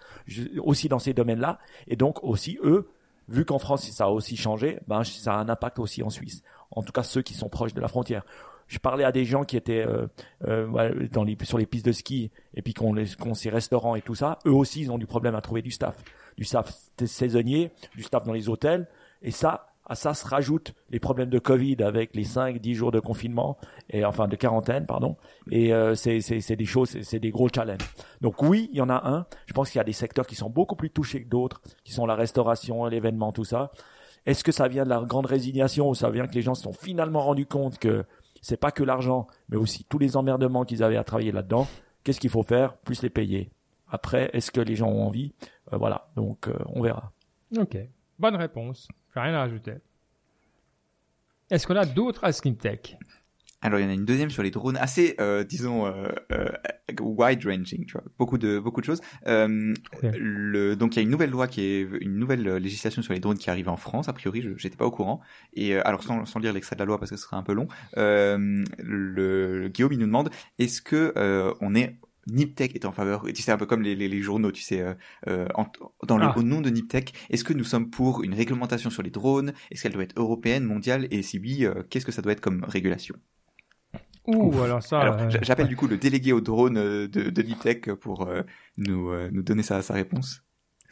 aussi 0.59 0.89
dans 0.89 0.99
ces 0.99 1.15
domaines-là. 1.15 1.61
Et 1.87 1.95
donc 1.95 2.25
aussi 2.25 2.59
eux, 2.65 2.91
vu 3.29 3.45
qu'en 3.45 3.61
France 3.61 3.89
ça 3.91 4.07
a 4.07 4.09
aussi 4.09 4.37
changé, 4.37 4.81
ben 4.89 5.05
ça 5.05 5.35
a 5.35 5.39
un 5.39 5.49
impact 5.49 5.79
aussi 5.79 6.03
en 6.03 6.11
Suisse. 6.11 6.43
En 6.73 6.83
tout 6.83 6.93
cas 6.93 7.05
ceux 7.05 7.23
qui 7.23 7.35
sont 7.35 7.49
proches 7.49 7.75
de 7.75 7.81
la 7.81 7.89
frontière 7.89 8.25
je 8.71 8.79
parlais 8.79 9.05
à 9.05 9.11
des 9.11 9.25
gens 9.25 9.45
qui 9.45 9.57
étaient 9.57 9.85
euh, 9.85 10.07
euh, 10.47 11.09
dans 11.11 11.25
les, 11.25 11.37
sur 11.43 11.59
les 11.59 11.67
pistes 11.67 11.85
de 11.85 11.93
ski 11.93 12.31
et 12.55 12.63
puis 12.63 12.73
qu'on 12.73 12.95
qu 12.95 13.35
ces 13.35 13.51
restaurants 13.51 13.97
et 13.97 14.01
tout 14.01 14.15
ça, 14.15 14.39
eux 14.47 14.53
aussi 14.53 14.83
ils 14.83 14.93
ont 14.93 14.99
du 14.99 15.07
problème 15.07 15.35
à 15.35 15.41
trouver 15.41 15.61
du 15.61 15.73
staff, 15.73 15.97
du 16.39 16.45
staff 16.45 16.73
saisonnier, 17.05 17.73
du 17.97 18.05
staff 18.05 18.23
dans 18.23 18.33
les 18.33 18.49
hôtels 18.49 18.87
et 19.23 19.33
ça 19.33 19.67
à 19.87 19.97
ça 19.97 20.15
se 20.15 20.25
rajoutent 20.25 20.73
les 20.91 21.01
problèmes 21.01 21.31
de 21.31 21.41
Covid 21.41 21.83
avec 21.83 22.15
les 22.15 22.23
5 22.23 22.61
10 22.61 22.75
jours 22.77 22.93
de 22.93 23.01
confinement 23.01 23.59
et 23.89 24.05
enfin 24.05 24.29
de 24.29 24.37
quarantaine 24.37 24.87
pardon 24.87 25.17
et 25.51 25.75
euh, 25.75 25.97
c'est 25.97 26.21
c'est 26.21 26.55
des 26.55 26.65
choses 26.65 26.97
c'est 27.03 27.19
des 27.19 27.31
gros 27.31 27.49
challenges. 27.53 27.91
Donc 28.21 28.41
oui, 28.41 28.71
il 28.73 28.79
y 28.79 28.83
en 28.83 28.89
a 28.89 29.09
un, 29.11 29.27
je 29.47 29.53
pense 29.53 29.69
qu'il 29.69 29.79
y 29.79 29.81
a 29.81 29.85
des 29.85 29.93
secteurs 29.93 30.29
qui 30.29 30.37
sont 30.37 30.49
beaucoup 30.49 30.77
plus 30.77 30.91
touchés 30.91 31.25
que 31.25 31.29
d'autres, 31.29 31.61
qui 31.83 31.93
sont 31.93 32.07
la 32.07 32.15
restauration, 32.15 32.87
l'événement 32.87 33.33
tout 33.33 33.45
ça. 33.45 33.73
Est-ce 34.27 34.45
que 34.45 34.53
ça 34.53 34.69
vient 34.69 34.85
de 34.85 34.91
la 34.91 35.01
grande 35.01 35.27
résignation 35.27 35.89
ou 35.89 35.95
ça 35.97 36.11
vient 36.11 36.27
que 36.27 36.35
les 36.35 36.43
gens 36.43 36.55
se 36.55 36.63
sont 36.63 36.73
finalement 36.73 37.23
rendus 37.23 37.47
compte 37.47 37.79
que 37.79 38.05
c'est 38.41 38.57
pas 38.57 38.71
que 38.71 38.83
l'argent, 38.83 39.27
mais 39.49 39.57
aussi 39.57 39.85
tous 39.85 39.99
les 39.99 40.17
emmerdements 40.17 40.65
qu'ils 40.65 40.83
avaient 40.83 40.97
à 40.97 41.05
travailler 41.05 41.33
là-dedans. 41.33 41.67
Qu'est-ce 42.05 42.21
qu'il 42.21 42.31
faut 42.31 42.43
faire? 42.43 42.77
Plus 42.79 43.03
les 43.03 43.11
payer. 43.11 43.51
Après, 43.89 44.31
est-ce 44.33 44.51
que 44.51 44.61
les 44.61 44.77
gens 44.77 44.89
ont 44.89 45.07
envie? 45.07 45.35
Euh, 45.73 45.77
Voilà, 45.77 46.11
donc 46.17 46.49
euh, 46.49 46.57
on 46.67 46.81
verra. 46.83 47.13
Ok, 47.59 47.77
bonne 48.19 48.37
réponse. 48.37 48.89
Rien 49.15 49.35
à 49.35 49.41
rajouter. 49.41 49.75
Est-ce 51.51 51.67
qu'on 51.67 51.77
a 51.77 51.85
d'autres 51.85 52.25
à 52.25 52.33
Tech? 52.33 52.97
Alors 53.63 53.79
il 53.79 53.83
y 53.83 53.87
en 53.87 53.91
a 53.91 53.95
une 53.95 54.07
deuxième 54.07 54.31
sur 54.31 54.43
les 54.43 54.51
drones, 54.51 54.79
assez, 54.79 55.17
euh, 55.21 55.45
disons, 55.45 55.87
euh, 55.87 56.09
euh, 56.33 56.49
wide 57.01 57.45
ranging, 57.45 57.85
tu 57.85 57.93
vois, 57.93 58.05
beaucoup 58.19 58.39
de 58.39 58.59
beaucoup 58.59 58.81
de 58.81 58.87
choses. 58.87 59.03
Euh, 59.27 59.75
le, 60.03 60.77
donc 60.77 60.97
il 60.97 60.97
y 60.97 61.01
a 61.01 61.03
une 61.03 61.11
nouvelle 61.11 61.31
loi 61.31 61.47
qui 61.47 61.61
est 61.61 61.83
une 62.01 62.17
nouvelle 62.17 62.43
législation 62.57 63.03
sur 63.03 63.13
les 63.13 63.21
drones 63.21 63.37
qui 63.37 63.51
arrive 63.51 63.69
en 63.69 63.77
France. 63.77 64.09
A 64.09 64.15
priori, 64.15 64.41
je 64.41 64.57
j'étais 64.57 64.77
pas 64.77 64.87
au 64.87 64.91
courant. 64.91 65.21
Et 65.53 65.75
euh, 65.75 65.87
alors 65.87 66.03
sans, 66.03 66.25
sans 66.25 66.39
lire 66.39 66.55
l'extrait 66.55 66.75
de 66.75 66.81
la 66.81 66.87
loi 66.87 66.99
parce 66.99 67.11
que 67.11 67.17
ce 67.17 67.25
serait 67.25 67.37
un 67.37 67.43
peu 67.43 67.53
long, 67.53 67.69
le, 67.97 68.65
le 68.79 69.69
Guillaume 69.69 69.93
il 69.93 69.99
nous 69.99 70.07
demande 70.07 70.31
est-ce 70.59 70.81
que 70.81 71.13
on 71.61 71.75
est 71.75 71.99
Niptech 72.27 72.75
est 72.75 72.85
en 72.85 72.93
faveur, 72.93 73.25
tu 73.35 73.43
sais 73.43 73.51
un 73.51 73.57
peu 73.57 73.67
comme 73.67 73.83
les, 73.83 73.97
les, 73.97 74.07
les 74.07 74.21
journaux, 74.21 74.53
tu 74.53 74.63
sais, 74.63 74.85
euh, 75.27 75.47
dans 76.07 76.19
le 76.19 76.27
ah. 76.27 76.35
au 76.37 76.43
nom 76.43 76.61
de 76.61 76.71
Niptech, 76.71 77.13
est-ce 77.31 77.45
que 77.45 77.55
nous 77.55 77.65
sommes 77.65 77.91
pour 77.91 78.23
une 78.23 78.35
réglementation 78.35 78.91
sur 78.91 79.03
les 79.03 79.11
drones? 79.11 79.53
Est-ce 79.71 79.83
qu'elle 79.83 79.93
doit 79.93 80.05
être 80.05 80.19
européenne, 80.19 80.65
mondiale? 80.65 81.09
Et 81.11 81.23
si 81.23 81.39
oui, 81.39 81.67
qu'est-ce 81.89 82.07
que 82.07 82.13
ça 82.13 82.23
doit 82.23 82.33
être 82.33 82.41
comme 82.41 82.63
régulation? 82.65 83.17
Ouh, 84.27 84.63
alors 84.63 84.83
ça. 84.83 85.15
Euh, 85.15 85.31
j'appelle 85.43 85.69
du 85.69 85.77
coup 85.77 85.87
le 85.87 85.97
délégué 85.97 86.33
au 86.33 86.41
drone 86.41 86.77
euh, 86.77 87.09
de, 87.09 87.31
de 87.31 87.43
l'ITech 87.43 87.93
pour 87.95 88.29
euh, 88.29 88.43
nous, 88.77 89.13
nous 89.31 89.43
donner 89.43 89.63
sa, 89.63 89.83
sa 89.83 89.95
réponse. 89.95 90.43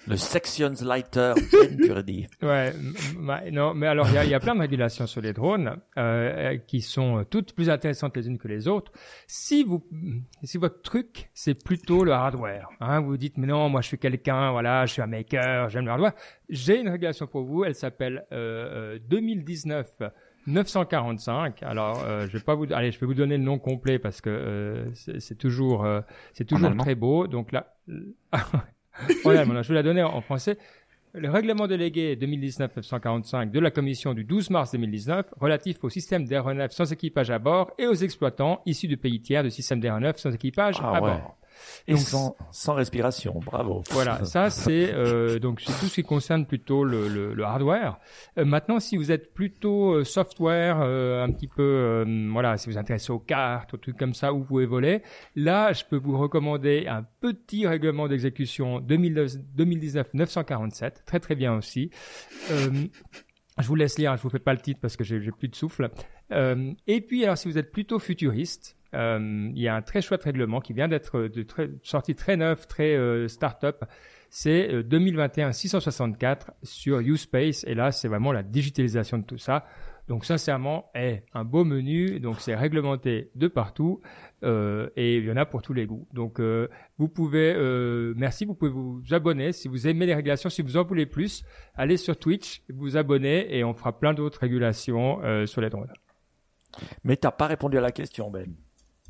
Le 0.06 0.16
Sections 0.16 0.72
Lighter 0.82 1.34
Ben 1.60 2.26
ouais, 2.42 3.50
non, 3.50 3.74
mais 3.74 3.86
alors 3.86 4.08
il 4.08 4.14
y 4.14 4.18
a, 4.18 4.24
y 4.24 4.34
a, 4.34 4.40
plein 4.40 4.54
de 4.54 4.60
régulations 4.60 5.06
sur 5.06 5.20
les 5.20 5.32
drones 5.32 5.76
euh, 5.98 6.56
qui 6.66 6.80
sont 6.80 7.24
toutes 7.28 7.52
plus 7.52 7.68
intéressantes 7.68 8.16
les 8.16 8.26
unes 8.26 8.38
que 8.38 8.48
les 8.48 8.68
autres. 8.68 8.92
Si 9.26 9.64
vous, 9.64 9.84
si 10.44 10.56
votre 10.56 10.80
truc 10.82 11.30
c'est 11.34 11.54
plutôt 11.54 12.04
le 12.04 12.12
hardware, 12.12 12.68
hein, 12.80 13.00
vous 13.00 13.08
vous 13.08 13.16
dites 13.16 13.36
mais 13.36 13.48
non, 13.48 13.68
moi 13.68 13.80
je 13.80 13.88
suis 13.88 13.98
quelqu'un, 13.98 14.52
voilà, 14.52 14.86
je 14.86 14.94
suis 14.94 15.02
un 15.02 15.06
maker, 15.06 15.68
j'aime 15.68 15.84
le 15.84 15.90
hardware. 15.90 16.14
J'ai 16.48 16.80
une 16.80 16.88
régulation 16.88 17.26
pour 17.26 17.42
vous, 17.42 17.64
elle 17.64 17.74
s'appelle 17.74 18.24
euh, 18.32 18.98
2019 19.08 20.02
945. 20.46 21.62
Alors, 21.62 22.02
euh, 22.04 22.26
je 22.26 22.36
vais 22.36 22.42
pas 22.42 22.54
vous, 22.54 22.66
allez, 22.72 22.90
je 22.90 22.98
vais 22.98 23.06
vous 23.06 23.14
donner 23.14 23.36
le 23.36 23.44
nom 23.44 23.58
complet 23.58 23.98
parce 23.98 24.20
que 24.20 24.30
euh, 24.30 24.90
c'est 24.94 25.36
toujours, 25.36 25.84
euh, 25.84 26.00
c'est 26.32 26.44
toujours 26.44 26.74
très 26.76 26.94
beau. 26.94 27.26
Donc 27.26 27.52
là, 27.52 27.74
je 27.88 29.68
vais 29.68 29.74
la 29.74 29.82
donner 29.82 30.02
en 30.02 30.20
français. 30.20 30.58
Le 31.14 31.30
règlement 31.30 31.66
délégué 31.66 32.16
2019-945 32.16 33.50
de 33.50 33.60
la 33.60 33.70
Commission 33.70 34.12
du 34.12 34.24
12 34.24 34.50
mars 34.50 34.72
2019 34.72 35.26
relatif 35.40 35.82
au 35.82 35.88
système 35.88 36.26
d'aéronefs 36.26 36.72
sans 36.72 36.92
équipage 36.92 37.30
à 37.30 37.38
bord 37.38 37.72
et 37.78 37.86
aux 37.86 37.94
exploitants 37.94 38.60
issus 38.66 38.88
du 38.88 38.98
pays 38.98 39.20
tiers 39.20 39.42
de 39.42 39.48
système 39.48 39.80
d'aéronefs 39.80 40.18
sans 40.18 40.32
équipage 40.32 40.76
ah 40.82 40.96
à 40.96 41.00
bord. 41.00 41.38
Et 41.86 41.96
sans, 41.96 42.36
sans, 42.50 42.74
respiration, 42.74 43.40
bravo. 43.44 43.82
Voilà, 43.90 44.24
ça 44.24 44.50
c'est 44.50 44.92
euh, 44.92 45.38
donc 45.38 45.60
c'est 45.60 45.78
tout 45.78 45.86
ce 45.86 45.94
qui 45.94 46.02
concerne 46.02 46.46
plutôt 46.46 46.84
le, 46.84 47.08
le, 47.08 47.34
le 47.34 47.44
hardware. 47.44 47.98
Euh, 48.38 48.44
maintenant, 48.44 48.80
si 48.80 48.96
vous 48.96 49.12
êtes 49.12 49.34
plutôt 49.34 49.92
euh, 49.92 50.04
software, 50.04 50.78
un 50.78 51.30
petit 51.32 51.48
peu, 51.48 52.04
voilà, 52.30 52.56
si 52.56 52.66
vous 52.66 52.72
vous 52.72 52.78
intéressez 52.78 53.10
aux 53.10 53.18
cartes, 53.18 53.74
aux 53.74 53.78
trucs 53.78 53.96
comme 53.96 54.14
ça 54.14 54.32
où 54.32 54.38
vous 54.38 54.44
pouvez 54.44 54.66
voler, 54.66 55.02
là, 55.36 55.72
je 55.72 55.84
peux 55.84 55.96
vous 55.96 56.18
recommander 56.18 56.86
un 56.86 57.04
petit 57.20 57.66
règlement 57.66 58.08
d'exécution 58.08 58.80
2019-947, 58.80 61.04
très 61.06 61.20
très 61.20 61.34
bien 61.34 61.54
aussi. 61.54 61.90
je 62.48 63.66
vous 63.66 63.74
laisse 63.74 63.98
lire, 63.98 64.16
je 64.16 64.22
vous 64.22 64.30
fais 64.30 64.38
pas 64.38 64.52
le 64.52 64.60
titre 64.60 64.80
parce 64.80 64.96
que 64.96 65.04
j'ai 65.04 65.20
plus 65.32 65.48
de 65.48 65.56
souffle. 65.56 65.90
et 66.30 67.00
puis, 67.00 67.24
alors, 67.24 67.38
si 67.38 67.48
vous 67.48 67.58
êtes 67.58 67.72
plutôt 67.72 67.98
futuriste, 67.98 68.77
euh, 68.94 69.50
il 69.54 69.60
y 69.60 69.68
a 69.68 69.74
un 69.74 69.82
très 69.82 70.00
chouette 70.00 70.24
règlement 70.24 70.60
qui 70.60 70.72
vient 70.72 70.88
d'être 70.88 71.30
sorti 71.82 72.14
très 72.14 72.36
neuf, 72.36 72.66
très 72.66 72.94
euh, 72.94 73.28
start-up. 73.28 73.84
C'est 74.30 74.82
2021 74.82 75.48
euh, 75.48 75.52
664 75.52 76.52
sur 76.62 77.00
USpace 77.00 77.64
et 77.64 77.74
là 77.74 77.92
c'est 77.92 78.08
vraiment 78.08 78.32
la 78.32 78.42
digitalisation 78.42 79.18
de 79.18 79.24
tout 79.24 79.38
ça. 79.38 79.64
Donc 80.06 80.24
sincèrement, 80.24 80.90
est 80.94 81.24
un 81.34 81.44
beau 81.44 81.64
menu, 81.64 82.18
donc 82.18 82.40
c'est 82.40 82.54
réglementé 82.54 83.30
de 83.34 83.46
partout 83.46 84.00
euh, 84.42 84.88
et 84.96 85.18
il 85.18 85.26
y 85.26 85.30
en 85.30 85.36
a 85.36 85.44
pour 85.44 85.60
tous 85.60 85.74
les 85.74 85.84
goûts. 85.84 86.08
Donc 86.14 86.40
vous 86.40 87.08
pouvez, 87.08 87.54
merci, 88.16 88.46
vous 88.46 88.54
pouvez 88.54 88.70
vous 88.70 89.02
abonner 89.10 89.52
si 89.52 89.68
vous 89.68 89.86
aimez 89.86 90.06
les 90.06 90.14
régulations, 90.14 90.48
si 90.48 90.62
vous 90.62 90.78
en 90.78 90.84
voulez 90.84 91.04
plus, 91.04 91.44
allez 91.74 91.98
sur 91.98 92.18
Twitch, 92.18 92.62
vous 92.70 92.96
abonnez 92.96 93.54
et 93.54 93.64
on 93.64 93.74
fera 93.74 93.98
plein 93.98 94.14
d'autres 94.14 94.40
régulations 94.40 95.20
sur 95.44 95.60
les 95.60 95.68
drones. 95.68 95.92
Mais 97.04 97.16
t'as 97.16 97.30
pas 97.30 97.46
répondu 97.46 97.76
à 97.76 97.82
la 97.82 97.92
question, 97.92 98.30
Ben. 98.30 98.56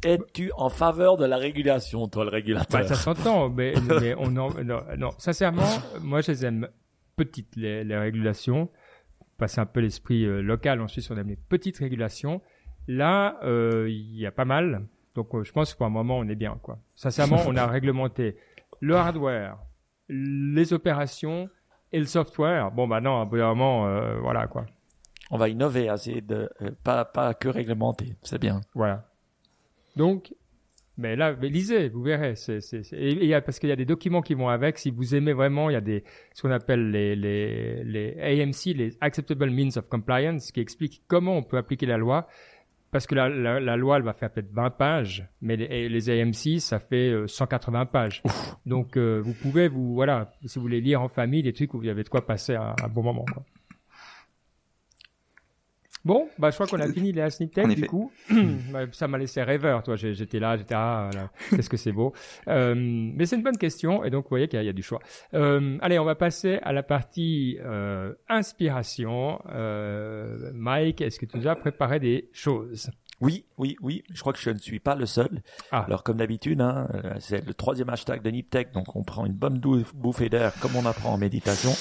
Es-tu 0.04 0.52
en 0.56 0.68
faveur 0.68 1.16
de 1.16 1.24
la 1.24 1.36
régulation, 1.36 2.06
toi, 2.08 2.24
le 2.24 2.30
régulateur? 2.30 2.80
Bah, 2.80 2.86
Ça 2.86 2.94
s'entend, 2.94 3.48
mais, 3.48 3.74
mais 4.00 4.14
on 4.16 4.36
en, 4.36 4.50
non, 4.62 4.82
non, 4.96 5.10
sincèrement, 5.18 5.66
moi, 6.00 6.20
je 6.20 6.30
les 6.32 6.46
aime 6.46 6.68
petites, 7.16 7.56
les, 7.56 7.82
les 7.84 7.96
régulations. 7.96 8.70
Passer 9.38 9.60
un 9.60 9.66
peu 9.66 9.80
l'esprit 9.80 10.24
euh, 10.24 10.40
local, 10.40 10.80
en 10.80 10.88
Suisse, 10.88 11.10
on 11.10 11.16
aime 11.16 11.28
les 11.28 11.36
petites 11.36 11.78
régulations. 11.78 12.40
Là, 12.86 13.38
euh, 13.42 13.86
il 13.88 14.16
y 14.16 14.26
a 14.26 14.32
pas 14.32 14.44
mal. 14.44 14.86
Donc, 15.14 15.34
euh, 15.34 15.42
je 15.42 15.52
pense 15.52 15.72
que 15.72 15.78
pour 15.78 15.86
un 15.86 15.90
moment, 15.90 16.18
on 16.18 16.28
est 16.28 16.36
bien, 16.36 16.58
quoi. 16.62 16.78
Sincèrement, 16.94 17.42
on 17.46 17.56
a 17.56 17.66
réglementé 17.68 18.36
le 18.80 18.94
hardware, 18.94 19.58
les 20.08 20.72
opérations 20.72 21.48
et 21.92 21.98
le 21.98 22.06
software. 22.06 22.70
Bon, 22.70 22.86
bah 22.86 23.00
non, 23.00 23.20
à 23.20 23.24
bout 23.24 23.36
moment, 23.36 24.20
voilà, 24.20 24.46
quoi. 24.46 24.66
On 25.30 25.36
va 25.36 25.48
innover, 25.48 25.86
essayer 25.92 26.20
de 26.20 26.48
pas 26.84 27.04
pas 27.04 27.34
que 27.34 27.48
réglementer, 27.48 28.16
c'est 28.22 28.40
bien. 28.40 28.60
Voilà. 28.74 29.08
Donc, 29.98 30.32
mais 30.96 31.16
là, 31.16 31.32
lisez, 31.32 31.88
vous 31.88 32.02
verrez. 32.02 32.36
C'est, 32.36 32.60
c'est, 32.60 32.82
et, 32.92 33.26
y 33.26 33.34
a, 33.34 33.40
parce 33.40 33.58
qu'il 33.58 33.68
y 33.68 33.72
a 33.72 33.76
des 33.76 33.84
documents 33.84 34.22
qui 34.22 34.34
vont 34.34 34.48
avec. 34.48 34.78
Si 34.78 34.90
vous 34.90 35.14
aimez 35.14 35.32
vraiment, 35.32 35.70
il 35.70 35.74
y 35.74 35.76
a 35.76 35.80
des 35.80 36.04
ce 36.34 36.42
qu'on 36.42 36.52
appelle 36.52 36.90
les, 36.90 37.16
les, 37.16 37.82
les 37.84 38.16
AMC, 38.20 38.76
les 38.76 38.96
Acceptable 39.00 39.50
Means 39.50 39.76
of 39.76 39.88
Compliance, 39.88 40.52
qui 40.52 40.60
expliquent 40.60 41.02
comment 41.08 41.36
on 41.36 41.42
peut 41.42 41.56
appliquer 41.56 41.86
la 41.86 41.98
loi. 41.98 42.28
Parce 42.90 43.06
que 43.06 43.14
la, 43.14 43.28
la, 43.28 43.60
la 43.60 43.76
loi, 43.76 43.98
elle 43.98 44.02
va 44.02 44.14
faire 44.14 44.30
peut-être 44.30 44.50
20 44.50 44.70
pages, 44.70 45.28
mais 45.42 45.56
les, 45.56 45.90
les 45.90 46.10
AMC, 46.10 46.58
ça 46.58 46.78
fait 46.78 47.12
180 47.26 47.80
euh, 47.80 47.84
pages. 47.84 48.22
Donc, 48.66 48.96
euh, 48.96 49.20
vous 49.22 49.34
pouvez, 49.34 49.68
vous 49.68 49.94
voilà, 49.94 50.32
si 50.46 50.58
vous 50.58 50.62
voulez 50.62 50.80
lire 50.80 51.02
en 51.02 51.08
famille, 51.08 51.42
des 51.42 51.52
trucs 51.52 51.74
où 51.74 51.78
vous 51.78 51.88
avez 51.88 52.02
de 52.02 52.08
quoi 52.08 52.24
passer 52.24 52.54
un, 52.54 52.74
un 52.82 52.88
bon 52.88 53.02
moment. 53.02 53.26
Quoi. 53.30 53.44
Bon, 56.04 56.28
bah, 56.38 56.50
je 56.50 56.54
crois 56.54 56.66
qu'on 56.66 56.80
a 56.80 56.90
fini 56.90 57.12
les 57.12 57.28
Sneak 57.30 57.52
Tech, 57.52 57.66
du 57.66 57.86
coup. 57.86 58.10
Bah, 58.72 58.80
ça 58.92 59.08
m'a 59.08 59.18
laissé 59.18 59.42
rêveur, 59.42 59.82
toi. 59.82 59.96
J'étais 59.96 60.38
là, 60.38 60.56
j'étais, 60.56 60.74
ah, 60.74 61.08
qu'est-ce 61.50 61.70
que 61.70 61.76
c'est 61.76 61.92
beau. 61.92 62.12
Euh, 62.48 62.74
mais 62.76 63.24
c'est 63.26 63.36
une 63.36 63.42
bonne 63.42 63.56
question, 63.56 64.04
et 64.04 64.10
donc, 64.10 64.24
vous 64.24 64.30
voyez 64.30 64.48
qu'il 64.48 64.62
y, 64.62 64.68
a 64.68 64.72
du 64.72 64.82
choix. 64.82 65.00
Euh, 65.34 65.78
allez, 65.80 65.98
on 65.98 66.04
va 66.04 66.14
passer 66.14 66.58
à 66.62 66.72
la 66.72 66.82
partie 66.82 67.58
euh, 67.60 68.12
inspiration. 68.28 69.40
Euh, 69.50 70.50
Mike, 70.54 71.00
est-ce 71.00 71.18
que 71.18 71.26
tu 71.26 71.38
nous 71.38 71.46
as 71.46 71.56
préparé 71.56 71.98
des 72.00 72.28
choses? 72.32 72.90
Oui, 73.20 73.44
oui, 73.56 73.76
oui. 73.80 74.02
Je 74.12 74.20
crois 74.20 74.32
que 74.32 74.38
je 74.38 74.50
ne 74.50 74.58
suis 74.58 74.80
pas 74.80 74.94
le 74.94 75.06
seul. 75.06 75.42
Ah. 75.72 75.84
Alors 75.86 76.04
comme 76.04 76.18
d'habitude, 76.18 76.60
hein, 76.60 76.88
c'est 77.18 77.44
le 77.44 77.54
troisième 77.54 77.88
hashtag 77.88 78.22
de 78.22 78.30
Niptech, 78.30 78.72
donc 78.72 78.94
on 78.94 79.02
prend 79.02 79.26
une 79.26 79.32
bonne 79.32 79.60
bouffée 79.94 80.28
d'air 80.28 80.52
comme 80.60 80.76
on 80.76 80.86
apprend 80.86 81.14
en 81.14 81.18
méditation. 81.18 81.72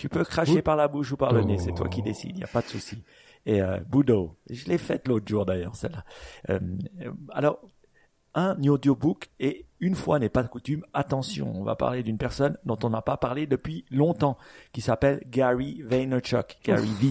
Tu 0.00 0.08
peux 0.08 0.24
cracher 0.24 0.62
par 0.62 0.76
la 0.76 0.88
bouche 0.88 1.12
ou 1.12 1.18
par 1.18 1.30
le 1.34 1.42
nez, 1.42 1.58
c'est 1.58 1.74
toi 1.74 1.86
qui 1.88 2.00
décides, 2.00 2.30
il 2.30 2.38
n'y 2.38 2.44
a 2.44 2.46
pas 2.46 2.62
de 2.62 2.68
souci. 2.68 3.02
Et 3.44 3.60
euh, 3.60 3.80
Boudo, 3.86 4.38
je 4.48 4.64
l'ai 4.64 4.78
faite 4.78 5.06
l'autre 5.06 5.28
jour 5.28 5.44
d'ailleurs, 5.44 5.76
celle-là. 5.76 6.04
Euh, 6.48 6.58
alors, 7.28 7.60
un 8.34 8.56
audiobook 8.64 9.28
et 9.40 9.66
une 9.78 9.94
fois 9.94 10.18
n'est 10.18 10.30
pas 10.30 10.42
de 10.42 10.48
coutume, 10.48 10.86
attention, 10.94 11.52
on 11.54 11.64
va 11.64 11.76
parler 11.76 12.02
d'une 12.02 12.16
personne 12.16 12.56
dont 12.64 12.78
on 12.82 12.88
n'a 12.88 13.02
pas 13.02 13.18
parlé 13.18 13.46
depuis 13.46 13.84
longtemps, 13.90 14.38
qui 14.72 14.80
s'appelle 14.80 15.22
Gary 15.26 15.82
Vaynerchuk, 15.82 16.56
Gary 16.64 16.92
V. 16.98 17.08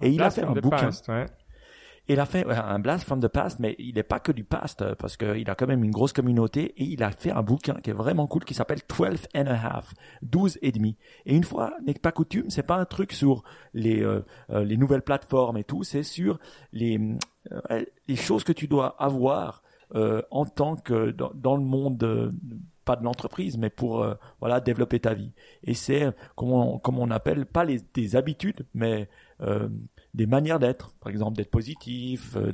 Et 0.00 0.08
il 0.08 0.22
a 0.22 0.30
fait 0.30 0.44
un 0.44 0.52
bouquin. 0.52 0.90
Il 2.06 2.20
a 2.20 2.26
fait 2.26 2.44
un 2.46 2.78
blast 2.78 3.04
from 3.04 3.20
the 3.20 3.28
past, 3.28 3.60
mais 3.60 3.76
il 3.78 3.94
n'est 3.94 4.02
pas 4.02 4.20
que 4.20 4.30
du 4.30 4.44
past, 4.44 4.82
euh, 4.82 4.94
parce 4.94 5.16
qu'il 5.16 5.48
a 5.48 5.54
quand 5.54 5.66
même 5.66 5.82
une 5.82 5.90
grosse 5.90 6.12
communauté, 6.12 6.74
et 6.76 6.84
il 6.84 7.02
a 7.02 7.10
fait 7.10 7.30
un 7.30 7.42
bouquin 7.42 7.74
qui 7.82 7.90
est 7.90 7.94
vraiment 7.94 8.26
cool, 8.26 8.44
qui 8.44 8.52
s'appelle 8.52 8.80
12 8.88 9.26
and 9.34 9.46
a 9.46 9.54
half, 9.54 9.94
12 10.22 10.58
et 10.60 10.70
demi. 10.70 10.96
Et 11.24 11.34
une 11.34 11.44
fois 11.44 11.72
n'est 11.86 11.94
pas 11.94 12.12
coutume, 12.12 12.50
c'est 12.50 12.62
pas 12.62 12.76
un 12.76 12.84
truc 12.84 13.12
sur 13.12 13.42
les, 13.72 14.02
euh, 14.02 14.22
euh, 14.50 14.64
les 14.64 14.76
nouvelles 14.76 15.02
plateformes 15.02 15.56
et 15.56 15.64
tout, 15.64 15.82
c'est 15.82 16.02
sur 16.02 16.38
les, 16.72 17.00
les 18.06 18.16
choses 18.16 18.44
que 18.44 18.52
tu 18.52 18.68
dois 18.68 18.94
avoir 19.02 19.62
en 20.30 20.44
tant 20.44 20.74
que 20.76 21.10
dans, 21.12 21.30
dans 21.34 21.56
le 21.56 21.62
monde 21.62 22.34
pas 22.84 22.96
de 22.96 23.04
l'entreprise, 23.04 23.56
mais 23.56 23.70
pour 23.70 24.04
voilà 24.40 24.60
développer 24.60 24.98
ta 24.98 25.14
vie. 25.14 25.32
Et 25.62 25.74
c'est 25.74 26.10
comme 26.34 26.50
on, 26.50 26.78
comme 26.78 26.98
on 26.98 27.10
appelle 27.10 27.46
pas 27.46 27.64
les 27.64 27.80
des 27.94 28.16
habitudes, 28.16 28.66
mais 28.74 29.08
euh, 29.40 29.68
des 30.14 30.26
manières 30.26 30.58
d'être, 30.58 30.94
par 31.00 31.10
exemple 31.10 31.36
d'être 31.36 31.50
positif, 31.50 32.36
euh, 32.36 32.52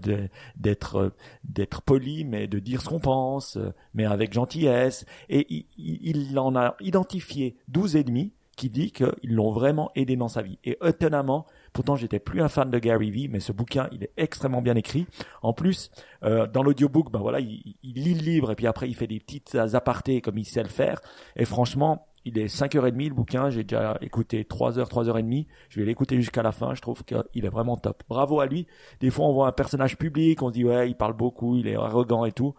d'être 0.56 0.96
euh, 0.96 1.10
d'être 1.44 1.82
poli, 1.82 2.24
mais 2.24 2.48
de 2.48 2.58
dire 2.58 2.80
ce 2.82 2.88
qu'on 2.88 3.00
pense, 3.00 3.56
euh, 3.56 3.72
mais 3.94 4.06
avec 4.06 4.32
gentillesse. 4.32 5.04
Et 5.28 5.46
il, 5.50 5.66
il, 5.76 6.38
en 6.38 6.56
a 6.56 6.74
identifié 6.80 7.56
12 7.68 7.96
et 7.96 8.04
demi 8.04 8.32
qui 8.60 8.68
dit 8.68 8.92
qu'ils 8.92 9.34
l'ont 9.34 9.52
vraiment 9.52 9.90
aidé 9.94 10.16
dans 10.16 10.28
sa 10.28 10.42
vie. 10.42 10.58
Et 10.64 10.76
étonnamment, 10.84 11.46
pourtant 11.72 11.96
j'étais 11.96 12.18
plus 12.18 12.42
un 12.42 12.48
fan 12.48 12.70
de 12.70 12.78
Gary 12.78 13.10
Vee, 13.10 13.28
mais 13.28 13.40
ce 13.40 13.52
bouquin 13.52 13.88
il 13.90 14.04
est 14.04 14.12
extrêmement 14.18 14.60
bien 14.60 14.74
écrit. 14.74 15.06
En 15.40 15.54
plus, 15.54 15.90
euh, 16.24 16.46
dans 16.46 16.62
l'audiobook, 16.62 17.10
ben 17.10 17.20
voilà, 17.20 17.40
il, 17.40 17.76
il, 17.82 17.94
lit 17.94 18.14
le 18.14 18.20
livre 18.20 18.50
et 18.50 18.54
puis 18.54 18.66
après 18.66 18.86
il 18.86 18.94
fait 18.94 19.06
des 19.06 19.18
petites 19.18 19.54
apartés 19.54 20.20
comme 20.20 20.36
il 20.36 20.44
sait 20.44 20.62
le 20.62 20.68
faire. 20.68 21.00
Et 21.36 21.46
franchement, 21.46 22.06
il 22.24 22.38
est 22.38 22.46
5h30 22.46 23.08
le 23.08 23.14
bouquin, 23.14 23.50
j'ai 23.50 23.64
déjà 23.64 23.96
écouté 24.00 24.44
3h, 24.44 24.88
3h30, 24.88 25.46
je 25.68 25.80
vais 25.80 25.86
l'écouter 25.86 26.16
jusqu'à 26.16 26.42
la 26.42 26.52
fin, 26.52 26.74
je 26.74 26.82
trouve 26.82 27.02
qu'il 27.04 27.44
est 27.44 27.48
vraiment 27.48 27.76
top. 27.76 28.02
Bravo 28.08 28.40
à 28.40 28.46
lui. 28.46 28.66
Des 29.00 29.10
fois 29.10 29.26
on 29.26 29.32
voit 29.32 29.48
un 29.48 29.52
personnage 29.52 29.96
public, 29.96 30.42
on 30.42 30.48
se 30.48 30.54
dit 30.54 30.64
ouais, 30.64 30.90
il 30.90 30.96
parle 30.96 31.14
beaucoup, 31.14 31.56
il 31.56 31.66
est 31.66 31.76
arrogant 31.76 32.24
et 32.24 32.32
tout. 32.32 32.54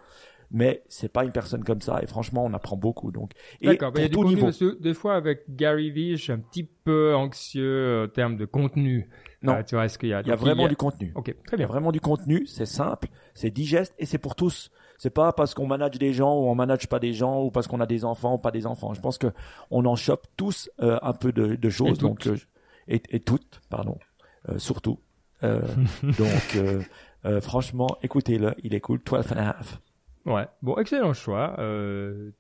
Mais 0.53 0.84
c'est 0.89 1.07
pas 1.07 1.24
une 1.24 1.32
personne 1.32 1.64
comme 1.64 1.80
ça 1.80 2.01
et 2.03 2.07
franchement 2.07 2.43
on 2.43 2.53
apprend 2.53 2.76
beaucoup 2.76 3.12
donc. 3.12 3.32
D'accord, 3.62 3.93
il 3.95 4.01
y 4.01 4.05
a 4.05 4.09
tout 4.09 4.26
niveau. 4.26 4.49
des 4.80 4.93
fois 4.93 5.16
avec 5.16 5.43
Gary 5.55 5.91
Vee, 5.91 6.18
je 6.18 6.24
suis 6.24 6.34
un 6.34 6.39
petit 6.39 6.64
peu 6.64 7.16
anxieux 7.16 8.03
en 8.03 8.07
termes 8.09 8.36
de 8.36 8.45
contenu. 8.45 9.09
Non, 9.43 9.53
euh, 9.53 9.64
tu 9.64 9.76
vois, 9.76 9.86
est-ce 9.86 9.97
qu'il 9.97 10.09
y 10.09 10.14
a 10.14 10.22
Il 10.22 10.28
y 10.28 10.32
a 10.32 10.36
vraiment 10.36 10.68
du 10.68 10.76
contenu. 10.76 11.14
Ok, 11.16 11.34
très 11.45 11.55
bien. 11.55 11.66
Il 11.66 11.70
y 11.70 11.70
a 11.70 11.72
vraiment 11.72 11.91
du 11.91 12.01
contenu, 12.01 12.45
c'est 12.47 12.66
simple, 12.66 13.07
c'est 13.34 13.49
digeste 13.49 13.95
et 13.97 14.05
c'est 14.05 14.18
pour 14.18 14.36
tous. 14.36 14.72
C'est 15.02 15.10
pas 15.10 15.34
parce 15.34 15.56
qu'on 15.56 15.66
manage 15.66 15.97
des 15.97 16.14
gens 16.14 16.36
ou 16.36 16.47
on 16.47 16.54
manage 16.54 16.88
pas 16.88 16.99
des 16.99 17.12
gens 17.12 17.41
ou 17.41 17.49
parce 17.49 17.68
qu'on 17.68 17.80
a 17.80 17.88
des 17.88 18.06
enfants 18.06 18.36
ou 18.36 18.38
pas 18.38 18.52
des 18.52 18.68
enfants. 18.68 18.93
Je 18.93 19.02
pense 19.02 19.18
que 19.18 19.34
on 19.72 19.84
en 19.86 19.95
chope 19.95 20.28
tous 20.38 20.70
euh, 20.80 20.99
un 21.02 21.14
peu 21.14 21.32
de, 21.32 21.56
de 21.56 21.70
choses. 21.72 21.97
Et 21.97 22.02
donc, 22.02 22.28
euh, 22.28 22.38
et, 22.88 23.02
et, 23.10 23.20
toutes, 23.20 23.62
pardon, 23.72 23.97
euh, 24.47 24.60
surtout. 24.60 24.99
donc, 25.41 26.60
franchement, 27.41 27.97
écoutez-le, 28.04 28.54
il 28.62 28.76
est 28.76 28.80
cool. 28.80 28.99
12 29.04 29.32
and 29.32 29.38
a 29.38 29.49
half. 29.49 29.82
Ouais, 30.28 30.45
bon, 30.62 30.78
excellent 30.78 31.14
choix, 31.14 31.56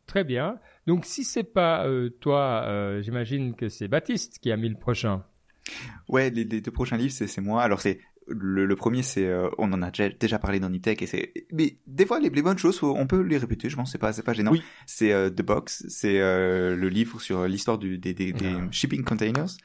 très 0.05 0.23
bien. 0.23 0.59
Donc, 0.85 1.05
si 1.05 1.23
c'est 1.23 1.43
pas 1.43 1.87
toi, 2.19 3.01
j'imagine 3.01 3.55
que 3.55 3.69
c'est 3.69 3.87
Baptiste 3.87 4.37
qui 4.37 4.51
a 4.51 4.55
mis 4.55 4.69
le 4.69 4.77
prochain. 4.77 5.23
Ouais, 6.07 6.29
les, 6.29 6.43
les 6.43 6.61
deux 6.61 6.69
prochains 6.69 6.97
livres, 6.97 7.11
c'est 7.11 7.41
moi. 7.41 7.63
Alors, 7.63 7.81
c'est 7.81 7.99
le, 8.37 8.75
premier, 8.75 9.03
c'est, 9.03 9.25
euh, 9.25 9.49
on 9.57 9.71
en 9.73 9.81
a 9.81 9.91
déjà, 9.91 10.39
parlé 10.39 10.59
dans 10.59 10.69
Niptech 10.69 11.01
et 11.01 11.05
c'est, 11.05 11.33
mais 11.51 11.77
des 11.87 12.05
fois 12.05 12.19
les, 12.19 12.29
bonnes 12.29 12.57
choses, 12.57 12.81
on 12.83 13.07
peut 13.07 13.21
les 13.21 13.37
répéter. 13.37 13.69
Je 13.69 13.75
pense, 13.75 13.91
c'est 13.91 13.97
pas, 13.97 14.13
c'est 14.13 14.23
pas 14.23 14.33
gênant. 14.33 14.53
C'est 14.85 15.11
euh, 15.11 15.29
The 15.29 15.41
Box, 15.41 15.85
c'est 15.89 16.19
euh, 16.19 16.75
le 16.75 16.89
livre 16.89 17.21
sur 17.21 17.47
l'histoire 17.47 17.77
des, 17.77 17.97
des, 17.97 18.13
des 18.13 18.33
ah. 18.43 18.67
shipping 18.71 19.03
containers. 19.03 19.57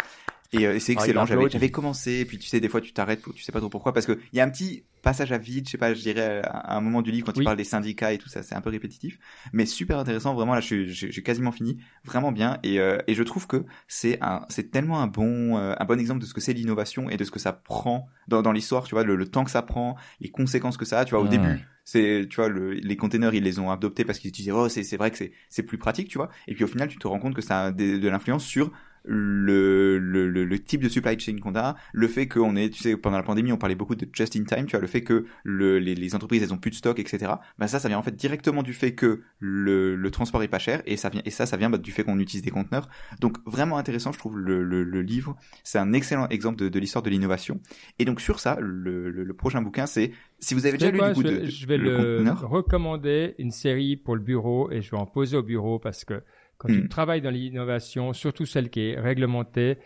Et, 0.53 0.66
euh, 0.66 0.78
c'est 0.78 0.92
ah, 0.97 1.01
excellent. 1.01 1.26
J'avais, 1.26 1.70
commencé, 1.70 2.24
puis 2.24 2.38
tu 2.38 2.47
sais, 2.49 2.61
des 2.61 2.68
fois 2.68 2.80
tu 2.80 2.92
t'arrêtes, 2.92 3.22
tu 3.34 3.42
sais 3.42 3.53
pas 3.53 3.61
trop 3.61 3.68
pourquoi, 3.68 3.92
parce 3.92 4.07
que 4.07 4.18
il 4.32 4.36
y 4.36 4.40
a 4.40 4.44
un 4.44 4.51
petit 4.51 4.84
passage 5.03 5.30
à 5.30 5.38
vide, 5.38 5.66
je 5.66 5.70
sais 5.70 5.78
pas, 5.78 5.94
je 5.94 6.01
dirais 6.01 6.42
à 6.44 6.76
un 6.76 6.80
moment 6.80 7.01
du 7.01 7.12
livre 7.12 7.26
quand 7.26 7.32
tu 7.32 7.44
parles 7.44 7.57
des 7.57 7.64
syndicats 7.64 8.12
et 8.12 8.18
tout 8.18 8.28
ça, 8.28 8.42
c'est 8.42 8.57
un 8.57 8.61
peu 8.61 8.70
répétitif, 8.70 9.18
mais 9.53 9.64
super 9.64 9.99
intéressant. 9.99 10.34
Vraiment 10.34 10.55
là, 10.55 10.61
j'ai 10.61 11.22
quasiment 11.22 11.53
fini, 11.53 11.78
vraiment 12.05 12.32
bien, 12.32 12.59
et, 12.64 12.80
euh, 12.80 12.99
et 13.07 13.14
je 13.14 13.22
trouve 13.22 13.47
que 13.47 13.64
c'est 13.86 14.18
un, 14.20 14.44
c'est 14.49 14.70
tellement 14.70 15.01
un 15.01 15.07
bon, 15.07 15.59
euh, 15.59 15.74
un 15.78 15.84
bon 15.84 16.01
exemple 16.01 16.20
de 16.20 16.26
ce 16.26 16.34
que 16.34 16.40
c'est 16.40 16.53
l'innovation 16.53 17.09
et 17.09 17.16
de 17.16 17.24
ce 17.24 17.30
que 17.30 17.38
ça 17.38 17.53
prend 17.53 18.09
dans, 18.26 18.42
dans 18.42 18.53
l'histoire. 18.53 18.84
Tu 18.84 18.94
vois, 18.94 19.05
le, 19.05 19.26
temps 19.28 19.44
que 19.44 19.51
ça 19.51 19.62
prend, 19.62 19.97
les 20.20 20.30
conséquences 20.30 20.76
que 20.76 20.84
ça 20.84 21.01
a. 21.01 21.05
Tu 21.05 21.14
vois, 21.14 21.22
au 21.22 21.28
début, 21.28 21.64
c'est, 21.84 22.26
tu 22.28 22.36
vois, 22.36 22.49
le, 22.49 22.72
les 22.72 22.97
containers, 22.97 23.34
ils 23.34 23.44
les 23.44 23.61
ont 23.61 23.70
adoptés 23.70 24.05
parce 24.05 24.18
qu'ils 24.18 24.32
disaient, 24.32 24.51
oh, 24.51 24.68
c'est, 24.68 24.82
c'est 24.82 24.97
vrai 24.97 25.12
que 25.12 25.18
c'est, 25.18 25.32
c'est 25.49 25.62
plus 25.62 25.78
pratique, 25.78 26.09
tu 26.09 26.18
vois. 26.18 26.30
Et 26.49 26.55
puis 26.55 26.64
au 26.64 26.68
final, 26.68 26.88
tu 26.88 26.99
te 26.99 27.07
rends 27.07 27.20
compte 27.20 27.34
que 27.34 27.42
ça 27.42 27.66
a 27.66 27.70
de 27.70 28.09
l'influence 28.09 28.44
sur 28.44 28.72
le, 29.07 29.98
le, 29.98 30.28
le, 30.28 30.59
type 30.59 30.82
de 30.82 30.88
supply 30.88 31.18
chain 31.18 31.36
qu'on 31.38 31.54
a, 31.54 31.76
le 31.92 32.09
fait 32.09 32.26
qu'on 32.26 32.57
est, 32.57 32.70
tu 32.70 32.82
sais, 32.82 32.96
pendant 32.96 33.16
la 33.16 33.22
pandémie, 33.22 33.52
on 33.52 33.57
parlait 33.57 33.74
beaucoup 33.74 33.94
de 33.94 34.09
just 34.12 34.36
in 34.36 34.44
time, 34.44 34.66
tu 34.66 34.72
vois, 34.72 34.80
le 34.80 34.86
fait 34.86 35.02
que 35.02 35.26
le, 35.44 35.78
les, 35.78 35.94
les, 35.94 36.14
entreprises, 36.14 36.42
elles 36.42 36.52
ont 36.52 36.59
plus 36.59 36.70
de 36.70 36.76
stock, 36.76 36.98
etc. 36.98 37.32
Bah 37.59 37.68
ça, 37.68 37.78
ça 37.78 37.88
vient 37.88 37.98
en 37.98 38.02
fait 38.02 38.14
directement 38.14 38.62
du 38.62 38.72
fait 38.72 38.94
que 38.94 39.22
le, 39.38 39.94
le 39.94 40.11
transport 40.11 40.42
est 40.42 40.48
pas 40.48 40.59
cher, 40.59 40.82
et 40.86 40.96
ça 40.96 41.09
vient, 41.09 41.22
et 41.24 41.30
ça, 41.30 41.46
ça 41.46 41.57
vient 41.57 41.70
bah, 41.70 41.78
du 41.78 41.92
fait 41.92 42.04
qu'on 42.04 42.18
utilise 42.18 42.42
des 42.42 42.50
conteneurs. 42.50 42.88
Donc 43.20 43.38
vraiment 43.46 43.78
intéressant, 43.78 44.12
je 44.12 44.18
trouve 44.18 44.38
le, 44.38 44.62
le, 44.62 44.82
le 44.82 45.02
livre, 45.02 45.36
c'est 45.62 45.78
un 45.78 45.92
excellent 45.92 46.28
exemple 46.28 46.57
de, 46.57 46.68
de 46.68 46.78
l'histoire 46.78 47.02
de 47.02 47.11
l'innovation. 47.11 47.61
Et 47.98 48.04
donc 48.04 48.20
sur 48.20 48.40
ça, 48.40 48.59
le, 48.61 49.11
le, 49.11 49.34
prochain 49.34 49.62
bouquin, 49.62 49.86
c'est 49.86 50.12
si 50.38 50.54
vous 50.54 50.66
avez 50.66 50.78
déjà 50.78 50.90
lu 50.90 51.00
du 51.00 51.12
coup 51.12 51.22
je 51.22 51.28
vais, 51.28 51.40
de, 51.40 51.46
je 51.46 51.66
vais 51.66 51.78
le 51.78 52.24
recommander 52.30 53.34
une 53.38 53.50
série 53.50 53.96
pour 53.96 54.16
le 54.16 54.22
bureau 54.22 54.70
et 54.70 54.82
je 54.82 54.90
vais 54.90 54.96
en 54.96 55.07
poser 55.07 55.36
au 55.36 55.42
bureau 55.42 55.78
parce 55.78 56.04
que 56.04 56.22
quand 56.59 56.68
tu 56.68 56.82
hmm. 56.82 56.88
travailles 56.88 57.20
dans 57.20 57.30
l'innovation, 57.30 58.12
surtout 58.12 58.46
celle 58.46 58.70
qui 58.70 58.90
est 58.90 59.00
réglementée, 59.00 59.78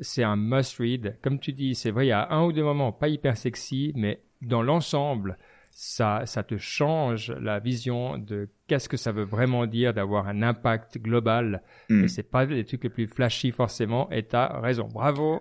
c'est 0.00 0.24
un 0.24 0.36
must-read. 0.36 1.18
Comme 1.22 1.38
tu 1.38 1.52
dis, 1.52 1.74
c'est 1.74 1.90
vrai, 1.90 2.06
il 2.06 2.08
y 2.08 2.12
a 2.12 2.30
un 2.30 2.44
ou 2.44 2.52
deux 2.52 2.64
moments 2.64 2.92
pas 2.92 3.08
hyper 3.08 3.36
sexy, 3.36 3.92
mais 3.94 4.22
dans 4.42 4.62
l'ensemble, 4.62 5.38
ça, 5.70 6.22
ça 6.24 6.42
te 6.42 6.56
change 6.56 7.32
la 7.32 7.58
vision 7.58 8.16
de 8.18 8.48
qu'est-ce 8.68 8.88
que 8.88 8.96
ça 8.96 9.12
veut 9.12 9.24
vraiment 9.24 9.66
dire 9.66 9.92
d'avoir 9.92 10.28
un 10.28 10.42
impact 10.42 10.98
global. 10.98 11.62
Mm. 11.90 12.04
Et 12.04 12.08
c'est 12.08 12.22
pas 12.22 12.44
les 12.44 12.64
trucs 12.64 12.84
les 12.84 12.90
plus 12.90 13.06
flashy 13.06 13.50
forcément. 13.50 14.10
Et 14.10 14.22
t'as 14.22 14.60
raison. 14.60 14.88
Bravo 14.92 15.40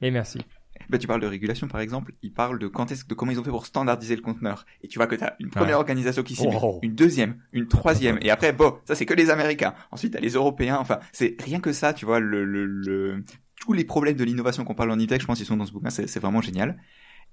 et 0.00 0.10
merci. 0.10 0.38
Bah, 0.90 0.98
tu 0.98 1.06
parles 1.06 1.20
de 1.20 1.26
régulation 1.26 1.68
par 1.68 1.80
exemple, 1.80 2.12
ils 2.22 2.32
parlent 2.32 2.58
de 2.58 2.68
quand 2.68 2.90
est-ce 2.90 3.06
de 3.06 3.14
comment 3.14 3.32
ils 3.32 3.40
ont 3.40 3.44
fait 3.44 3.50
pour 3.50 3.66
standardiser 3.66 4.16
le 4.16 4.22
conteneur. 4.22 4.64
Et 4.82 4.88
tu 4.88 4.98
vois 4.98 5.06
que 5.06 5.16
tu 5.16 5.24
as 5.24 5.36
une 5.40 5.50
première 5.50 5.78
organisation 5.78 6.22
qui 6.22 6.34
s'y 6.34 6.46
met, 6.46 6.58
oh. 6.62 6.78
une 6.82 6.94
deuxième, 6.94 7.36
une 7.52 7.68
troisième, 7.68 8.18
et 8.22 8.30
après 8.30 8.52
bon, 8.52 8.74
ça 8.84 8.94
c'est 8.94 9.06
que 9.06 9.14
les 9.14 9.30
Américains. 9.30 9.74
Ensuite, 9.90 10.12
t'as 10.12 10.20
les 10.20 10.32
Européens. 10.32 10.78
Enfin, 10.80 10.98
c'est 11.12 11.36
rien 11.42 11.60
que 11.60 11.72
ça, 11.72 11.92
tu 11.92 12.04
vois 12.04 12.20
le, 12.20 12.44
le, 12.44 12.64
le... 12.64 13.24
tous 13.60 13.72
les 13.72 13.84
problèmes 13.84 14.16
de 14.16 14.24
l'innovation 14.24 14.64
qu'on 14.64 14.74
parle 14.74 14.90
en 14.90 14.98
e 14.98 15.06
je 15.08 15.26
pense, 15.26 15.40
ils 15.40 15.46
sont 15.46 15.56
dans 15.56 15.66
ce 15.66 15.72
bouquin. 15.72 15.90
C'est 15.90 16.20
vraiment 16.20 16.40
génial. 16.40 16.78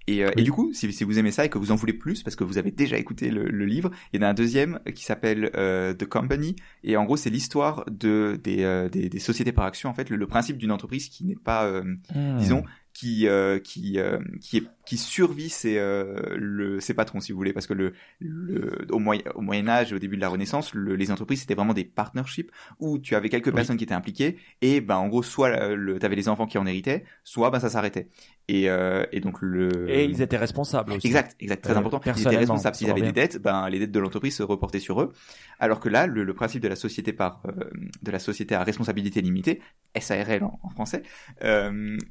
Et, 0.08 0.24
euh, 0.24 0.32
et, 0.38 0.42
du 0.42 0.52
coup, 0.52 0.72
si, 0.74 0.92
si, 0.92 1.04
vous 1.04 1.20
aimez 1.20 1.32
ça 1.32 1.46
et 1.46 1.50
que 1.50 1.58
vous 1.58 1.72
en 1.72 1.76
voulez 1.76 1.94
plus, 1.94 2.24
parce 2.24 2.36
que 2.36 2.44
vous 2.44 2.58
avez 2.58 2.72
déjà 2.72 2.98
écouté 2.98 3.30
le, 3.30 3.44
le 3.44 3.66
livre, 3.66 3.92
il 4.12 4.20
y 4.20 4.24
en 4.24 4.28
a 4.28 4.30
un 4.32 4.34
deuxième 4.34 4.80
qui 4.96 5.04
s'appelle 5.04 5.52
euh, 5.56 5.94
The 5.94 6.06
Company. 6.06 6.56
Et 6.84 6.98
en 6.98 7.04
gros, 7.06 7.18
c'est 7.18 7.30
l'histoire 7.30 7.86
de 7.92 8.40
des, 8.44 8.64
euh, 8.64 8.90
des, 8.90 9.10
des, 9.10 9.20
sociétés 9.20 9.52
par 9.52 9.66
action. 9.66 9.90
En 9.90 9.94
fait, 9.94 10.10
le, 10.10 10.28
principe 10.28 10.58
d'une 10.58 10.72
entreprise 10.72 11.10
qui 11.10 11.26
n'est 11.26 11.36
pas, 11.36 11.70
hmm. 11.82 12.38
disons, 12.38 12.64
qui 12.94 13.28
euh, 13.28 13.60
qui 13.60 14.00
euh, 14.00 14.20
qui 14.42 14.58
est 14.58 14.68
qui 14.90 14.98
survit 14.98 15.50
ses 15.50 15.78
euh, 15.78 16.16
le 16.36 16.80
ses 16.80 16.96
patrons 16.96 17.20
si 17.20 17.32
vous 17.32 17.38
voulez 17.38 17.54
parce 17.54 17.68
que 17.68 17.74
le, 17.76 17.94
le 18.20 18.88
au 18.90 18.98
moyen 18.98 19.22
au 19.36 19.42
Moyen 19.42 19.68
Âge 19.68 19.92
et 19.92 19.96
au 19.96 20.00
début 20.00 20.16
de 20.16 20.22
la 20.22 20.30
Renaissance 20.30 20.74
le, 20.74 20.96
les 20.96 21.12
entreprises 21.12 21.42
c'était 21.42 21.54
vraiment 21.54 21.76
des 21.76 21.84
partnerships 21.84 22.52
où 22.80 22.98
tu 22.98 23.14
avais 23.14 23.30
quelques 23.30 23.54
personnes 23.54 23.78
qui 23.78 23.84
étaient 23.84 23.94
impliquées 23.94 24.38
et 24.62 24.82
ben 24.82 24.96
en 24.98 25.08
gros 25.08 25.22
soit 25.22 25.76
le 25.76 26.00
t'avais 26.00 26.16
les 26.16 26.28
enfants 26.28 26.48
qui 26.48 26.58
en 26.58 26.66
héritaient 26.66 27.04
soit 27.24 27.52
ben 27.52 27.60
ça 27.60 27.70
s'arrêtait. 27.70 28.10
Et 28.48 28.64
et 28.64 29.20
donc 29.20 29.44
le 29.44 29.88
et 29.92 30.06
ils 30.06 30.24
étaient 30.24 30.38
responsables 30.38 30.94
aussi. 30.94 31.06
exact 31.06 31.36
exact 31.40 31.64
très 31.64 31.78
important. 31.78 32.02
Ils 32.18 32.22
étaient 32.22 32.38
responsables. 32.38 32.76
s'ils 32.76 32.90
avaient 32.90 33.02
des 33.02 33.12
dettes 33.12 33.40
ben 33.40 33.70
les 33.70 33.78
dettes 33.78 33.92
de 33.92 34.00
l'entreprise 34.00 34.36
se 34.36 34.42
reportaient 34.42 34.80
sur 34.80 35.02
eux. 35.02 35.14
Alors 35.60 35.80
que 35.80 35.88
là 35.88 36.08
le, 36.08 36.24
le 36.24 36.34
principe 36.34 36.64
de 36.64 36.68
la 36.68 36.76
société 36.76 37.14
par 37.14 37.44
de 38.02 38.10
la 38.10 38.18
société 38.18 38.56
à 38.56 38.64
responsabilité 38.64 39.22
limitée 39.22 39.62
SARL 40.00 40.44
en, 40.44 40.60
en 40.64 40.70
français 40.70 41.04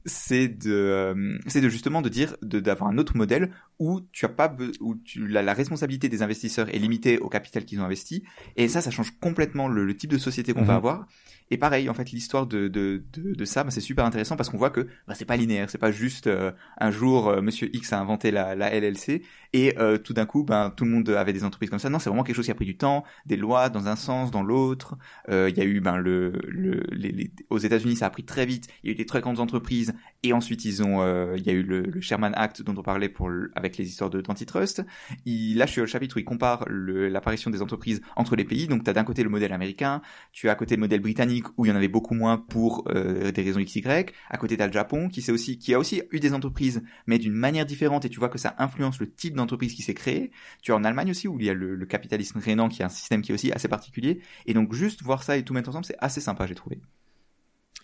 c'est 0.05 0.47
de 0.47 0.73
euh, 0.73 1.39
c'est 1.47 1.61
de 1.61 1.69
justement 1.69 2.03
de 2.03 2.09
dire 2.09 2.37
d'avoir 2.69 2.91
un 2.91 2.99
autre 2.99 3.17
modèle 3.17 3.51
où 3.79 4.01
tu 4.13 4.25
as 4.25 4.29
pas 4.29 4.55
où 4.81 4.95
tu 4.95 5.27
la, 5.27 5.43
la, 5.43 5.53
responsabilité 5.53 6.09
des 6.09 6.23
investisseurs 6.23 6.69
est 6.75 6.79
limitée 6.79 7.19
au 7.19 7.29
capital 7.29 7.65
qu'ils 7.65 7.81
ont 7.81 7.85
investi 7.85 8.25
et 8.57 8.69
ça 8.69 8.81
ça 8.81 8.91
change 8.91 9.13
complètement 9.21 9.69
le, 9.69 9.97
type 9.97 10.11
de 10.11 10.19
société 10.19 10.53
qu'on 10.53 10.63
va 10.63 10.75
mhm. 10.75 10.79
avoir 10.79 11.07
et 11.51 11.57
pareil, 11.57 11.89
en 11.89 11.95
fait, 11.95 12.11
l'histoire 12.11 12.47
de, 12.47 12.69
de, 12.69 13.03
de, 13.13 13.35
de 13.35 13.45
ça, 13.45 13.65
bah, 13.65 13.71
c'est 13.71 13.81
super 13.81 14.05
intéressant 14.05 14.37
parce 14.37 14.51
qu'on 14.51 14.59
voit 14.59 14.71
que 14.71 14.87
bah, 15.07 15.15
c'est 15.15 15.25
pas 15.25 15.37
linéaire, 15.37 15.71
c'est 15.71 15.79
pas 15.79 15.91
juste 15.91 16.27
euh, 16.27 16.53
un 16.79 16.91
jour 16.91 17.29
euh, 17.29 17.41
Monsieur 17.41 17.75
X 17.75 17.93
a 17.93 18.01
inventé 18.01 18.31
la, 18.31 18.55
la 18.55 18.79
LLC 18.79 19.23
et 19.55 19.79
euh, 19.79 19.97
tout 19.97 20.13
d'un 20.13 20.27
coup, 20.27 20.45
ben 20.45 20.71
tout 20.77 20.85
le 20.85 20.91
monde 20.91 21.09
avait 21.09 21.33
des 21.33 21.45
entreprises 21.45 21.71
comme 21.71 21.79
ça. 21.79 21.89
Non, 21.89 21.99
c'est 21.99 22.11
vraiment 22.11 22.23
quelque 22.23 22.37
chose 22.37 22.45
qui 22.45 22.51
a 22.51 22.55
pris 22.55 22.67
du 22.67 22.77
temps, 22.77 23.05
des 23.25 23.37
lois 23.37 23.71
dans 23.71 23.89
un 23.89 23.97
sens, 23.97 24.31
dans 24.31 24.43
l'autre. 24.43 24.97
Il 25.29 25.57
y 25.57 25.61
a 25.61 25.65
eu 25.65 25.81
ben 25.81 25.97
le, 25.97 26.33
le 26.49 26.83
les, 26.93 27.13
les, 27.13 27.31
aux 27.49 27.59
États-Unis, 27.59 27.97
ça 27.97 28.07
a 28.07 28.11
pris 28.11 28.25
très 28.25 28.45
vite. 28.45 28.69
Il 28.83 28.89
y 28.89 28.91
a 28.91 28.93
eu 28.93 28.97
des 28.97 29.07
très 29.07 29.21
grandes 29.21 29.41
entreprises 29.41 29.95
et 30.23 30.33
ensuite 30.33 30.65
ils 30.65 30.83
ont, 30.83 31.03
il 31.35 31.43
y 31.43 31.51
a 31.51 31.53
eu 31.53 31.63
le, 31.63 31.81
le, 31.83 32.01
Sherman 32.01 32.35
Act 32.37 32.63
dont 32.63 32.75
on 32.77 32.83
parlait 32.83 33.09
pour 33.09 33.31
avec 33.55 33.79
les 33.79 33.89
histoires 33.89 34.11
de 34.11 34.21
d'antitrust. 34.21 34.85
Là, 35.27 35.67
je 35.67 35.71
suis 35.71 35.81
au 35.81 35.87
chapitre 35.87 36.17
où 36.17 36.19
il 36.19 36.25
compare 36.25 36.67
l'apparition 36.69 37.51
des 37.51 37.63
entreprises 37.63 38.03
entre 38.17 38.37
les 38.37 38.45
pays. 38.45 38.67
Donc, 38.69 38.85
tu 38.85 38.91
as 38.91 38.93
d'un 38.93 39.05
côté 39.05 39.23
le 39.23 39.31
modèle 39.31 39.53
américain, 39.53 40.03
tu 40.33 40.49
as 40.49 40.53
à 40.53 40.55
côté 40.55 40.77
le 40.77 40.81
modèle 40.81 41.01
britannique 41.01 41.38
où 41.57 41.65
il 41.65 41.69
y 41.69 41.73
en 41.73 41.77
avait 41.77 41.89
beaucoup 41.89 42.15
moins 42.15 42.39
pour 42.39 42.85
euh, 42.89 43.31
des 43.33 43.43
raisons 43.43 43.61
XY. 43.61 43.83
À 44.29 44.37
côté, 44.39 44.57
t'as 44.57 44.67
le 44.67 44.73
Japon 44.73 45.09
qui, 45.09 45.29
aussi, 45.31 45.59
qui 45.59 45.75
a 45.75 45.79
aussi 45.79 46.03
eu 46.11 46.21
des 46.21 46.33
entreprises, 46.33 46.83
mais 47.07 47.19
d'une 47.19 47.33
manière 47.33 47.67
différente, 47.67 48.05
et 48.05 48.09
tu 48.09 48.19
vois 48.19 48.29
que 48.29 48.39
ça 48.39 48.55
influence 48.59 49.01
le 49.01 49.11
type 49.11 49.35
d'entreprise 49.35 49.75
qui 49.75 49.83
s'est 49.83 49.95
créé. 49.95 50.31
Tu 50.63 50.73
as 50.73 50.77
en 50.77 50.85
Allemagne 50.85 51.11
aussi, 51.11 51.29
où 51.29 51.39
il 51.39 51.47
y 51.47 51.51
a 51.51 51.55
le, 51.55 51.87
capitalisme 51.87 52.39
rénant, 52.39 52.69
qui 52.69 52.83
est 52.83 52.85
un 52.85 52.91
système 52.91 53.23
qui 53.23 53.33
est 53.33 53.35
aussi 53.35 53.53
assez 53.53 53.69
particulier. 53.69 54.21
Et 54.47 54.55
donc, 54.55 54.75
juste 54.75 55.03
voir 55.03 55.23
ça 55.23 55.37
et 55.37 55.43
tout 55.43 55.55
mettre 55.55 55.71
ensemble, 55.71 55.85
c'est 55.85 55.97
assez 55.99 56.21
sympa, 56.21 56.47
j'ai 56.47 56.55
trouvé. 56.55 56.81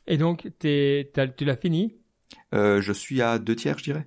Et 0.07 0.19
donc, 0.19 0.49
tu 0.61 1.45
l'as 1.45 1.57
fini? 1.57 1.97
Euh, 2.55 2.81
Je 2.81 2.93
suis 2.93 3.23
à 3.23 3.39
deux 3.39 3.57
tiers, 3.57 3.79
je 3.79 3.85
dirais. 3.85 4.07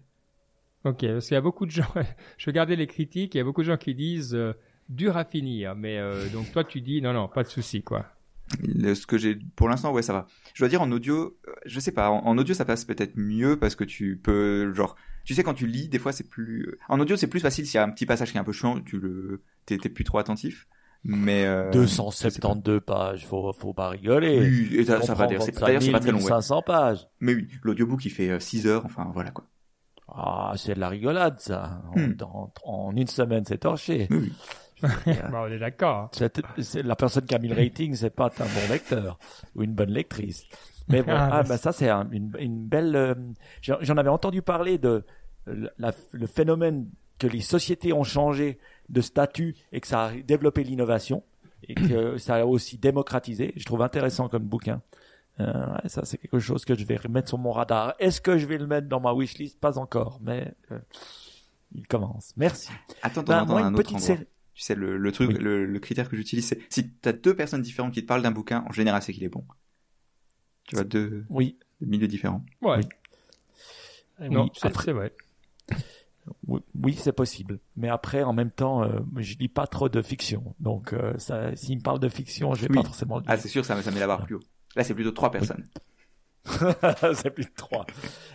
Ok, 0.84 1.06
parce 1.06 1.28
qu'il 1.28 1.36
y 1.36 1.38
a 1.38 1.42
beaucoup 1.42 1.66
de 1.66 1.72
gens, 1.72 1.92
je 2.38 2.46
regardais 2.46 2.76
les 2.76 2.88
critiques, 2.88 3.36
il 3.36 3.40
y 3.40 3.42
a 3.42 3.44
beaucoup 3.44 3.62
de 3.62 3.68
gens 3.68 3.78
qui 3.78 3.96
disent 3.96 4.36
euh, 4.36 4.54
dur 4.90 5.18
à 5.18 5.26
finir, 5.26 5.76
mais 5.76 6.00
donc 6.32 6.50
toi 6.54 6.64
tu 6.64 6.80
dis 6.80 7.02
non, 7.02 7.12
non, 7.12 7.28
pas 7.28 7.44
de 7.44 7.50
souci, 7.50 7.84
quoi 7.84 8.17
ce 8.64 9.06
que 9.06 9.18
j'ai 9.18 9.38
pour 9.56 9.70
l'instant 9.70 9.92
ouais 9.92 10.02
ça 10.02 10.14
va. 10.14 10.28
Je 10.54 10.62
dois 10.62 10.70
dire 10.70 10.82
en 10.82 10.92
audio 10.92 11.38
euh, 11.48 11.52
je 11.66 11.80
sais 11.80 11.92
pas 11.92 12.10
en, 12.10 12.38
audio 12.38 12.54
ça 12.54 12.66
passe 12.66 12.86
peut-être 12.86 13.16
mieux 13.16 13.58
parce 13.58 13.76
que 13.76 13.84
tu 13.84 14.18
peux 14.18 14.72
genre 14.74 14.96
tu 15.26 15.34
sais 15.34 15.44
quand 15.44 15.54
tu 15.54 15.68
lis 15.68 15.90
des 15.90 16.00
fois 16.00 16.12
c'est 16.12 16.28
plus 16.28 16.68
euh, 16.68 16.80
en 16.90 17.00
audio 17.00 17.18
c'est 17.18 17.28
plus 17.28 17.40
facile 17.40 17.66
s'il 17.66 17.76
y 17.76 17.80
a 17.80 17.84
un 17.84 17.90
petit 17.90 18.06
passage 18.06 18.32
qui 18.32 18.38
est 18.38 18.40
un 18.40 18.46
peu 18.46 18.54
chiant 18.54 18.80
tu 18.82 19.00
le 19.00 19.44
t'es 19.66 19.78
plus 19.78 20.04
trop 20.04 20.18
attentif. 20.18 20.68
Mais 21.04 21.46
euh, 21.46 21.70
272 21.72 22.82
pages 22.82 23.26
faut 23.26 23.54
faut 23.54 23.74
pas 23.74 23.90
rigoler. 23.90 24.40
Oui 24.40 24.78
et 24.78 24.86
ça, 24.86 25.02
ça 25.02 25.14
va 25.14 25.28
dire 25.28 25.42
c'est 25.42 25.58
d'ailleurs 25.58 25.82
c'est 25.82 25.92
pas 25.92 26.00
très 26.00 26.12
long 26.12 26.20
500 26.20 26.62
pages. 26.64 27.08
Mais 27.20 27.36
oui 27.36 27.48
l'audiobook 27.64 28.04
il 28.06 28.10
fait 28.10 28.40
6 28.40 28.66
euh, 28.66 28.70
heures 28.72 28.86
enfin 28.86 29.10
voilà 29.14 29.32
quoi. 29.32 29.46
Ah 30.08 30.54
c'est 30.56 30.74
de 30.74 30.80
la 30.80 30.90
rigolade 30.90 31.40
ça. 31.40 31.82
En, 31.94 32.00
hmm. 32.00 32.18
en, 32.64 32.96
une 32.96 33.08
semaine 33.08 33.44
c'est 33.46 33.60
torché. 33.60 34.08
Oui. 34.10 34.34
bah, 34.82 35.44
on 35.44 35.48
est 35.48 35.60
d'accord. 35.60 36.12
La 36.84 36.96
personne 36.96 37.26
qui 37.26 37.36
a 37.36 37.40
mis 37.40 37.48
le 37.48 37.56
rating, 37.56 37.96
c'est 37.96 38.10
pas 38.10 38.32
un 38.40 38.46
bon 38.46 38.70
lecteur 38.70 39.18
ou 39.56 39.64
une 39.64 39.74
bonne 39.74 39.92
lectrice. 39.92 40.46
Mais 40.88 41.04
bon, 41.04 41.14
ah, 41.16 41.44
bah, 41.44 41.58
ça 41.58 41.72
c'est 41.72 41.90
une, 41.90 42.32
une, 42.40 42.66
belle. 42.66 42.96
Euh, 42.96 43.14
j'en 43.62 43.98
avais 43.98 44.10
entendu 44.10 44.42
parler 44.42 44.78
de 44.78 45.04
le 45.46 46.28
phénomène 46.28 46.88
que 47.20 47.28
les 47.28 47.42
sociétés 47.42 47.94
ont 47.94 48.04
changé 48.04 48.60
de 48.90 49.02
statut 49.02 49.56
et 49.72 49.82
que 49.82 49.88
ça 49.88 50.06
a 50.06 50.12
développé 50.14 50.64
l'innovation 50.64 51.24
et 51.68 51.76
que 51.76 52.18
ça 52.18 52.36
a 52.36 52.46
aussi 52.46 52.78
démocratisé. 52.78 53.54
Je 53.56 53.66
trouve 53.66 53.82
intéressant 53.82 54.28
comme 54.30 54.44
bouquin. 54.44 54.82
Euh, 55.40 55.78
ça, 55.86 56.04
c'est 56.04 56.18
quelque 56.18 56.40
chose 56.40 56.66
que 56.66 56.76
je 56.76 56.84
vais 56.84 56.98
remettre 56.98 57.28
sur 57.28 57.38
mon 57.38 57.52
radar. 57.52 57.94
Est-ce 58.00 58.22
que 58.22 58.38
je 58.38 58.46
vais 58.48 58.58
le 58.58 58.68
mettre 58.68 58.88
dans 58.88 59.00
ma 59.00 59.14
wishlist? 59.14 59.60
Pas 59.60 59.78
encore, 59.78 60.20
mais 60.22 60.54
euh, 60.72 60.80
il 61.74 61.88
commence. 61.88 62.34
Merci. 62.38 62.72
Attends, 63.04 63.22
attends, 63.22 63.46
ben, 63.46 63.66
un 63.66 63.74
autre 63.76 63.96
endroit. 63.96 64.16
Tu 64.58 64.64
sais, 64.64 64.74
le, 64.74 64.98
le 64.98 65.12
truc, 65.12 65.38
le, 65.38 65.78
critère 65.78 66.10
que 66.10 66.18
j'utilise, 66.18 66.48
c'est 66.48 66.60
si 66.74 66.90
tu 66.90 67.08
as 67.08 67.14
deux 67.14 67.36
personnes 67.36 67.62
différentes 67.62 67.94
qui 67.94 68.02
te 68.02 68.08
parlent 68.08 68.24
d'un 68.24 68.32
bouquin, 68.32 68.66
en 68.68 68.72
général, 68.72 69.04
c'est 69.04 69.14
qu'il 69.14 69.24
est 69.24 69.30
bon. 69.30 69.46
Tu 70.64 70.76
vois, 70.76 70.84
deux, 70.84 71.26
oui. 71.30 71.60
milieux 71.80 72.08
différents. 72.08 72.44
Ouais. 72.64 72.80
Non, 74.20 74.50
c'est 74.56 74.92
vrai. 74.92 75.14
Oui, 76.76 76.94
c'est 77.00 77.14
possible. 77.14 77.60
Mais 77.78 77.88
après, 77.88 78.22
en 78.24 78.34
même 78.34 78.52
temps, 78.52 78.84
euh, 78.84 79.00
je 79.16 79.38
lis 79.38 79.48
pas 79.48 79.66
trop 79.66 79.88
de 79.88 80.02
fiction. 80.02 80.56
Donc, 80.60 80.92
euh, 80.92 81.14
ça, 81.18 81.56
s'il 81.56 81.78
me 81.78 81.82
parle 81.82 82.00
de 82.00 82.10
fiction, 82.10 82.54
je 82.54 82.64
vais 82.64 82.68
pas 82.68 82.84
forcément 82.84 83.20
le 83.20 83.24
Ah, 83.28 83.38
c'est 83.38 83.48
sûr, 83.48 83.64
ça, 83.64 83.82
ça 83.82 83.92
met 83.92 84.00
la 84.02 84.08
barre 84.08 84.26
plus 84.26 84.36
haut. 84.36 84.44
Là, 84.76 84.84
c'est 84.84 84.94
plutôt 84.94 85.12
trois 85.12 85.32
personnes. 85.32 85.66
C'est 87.14 87.30
plus 87.32 87.46
de 87.46 87.52
trois. 87.56 87.86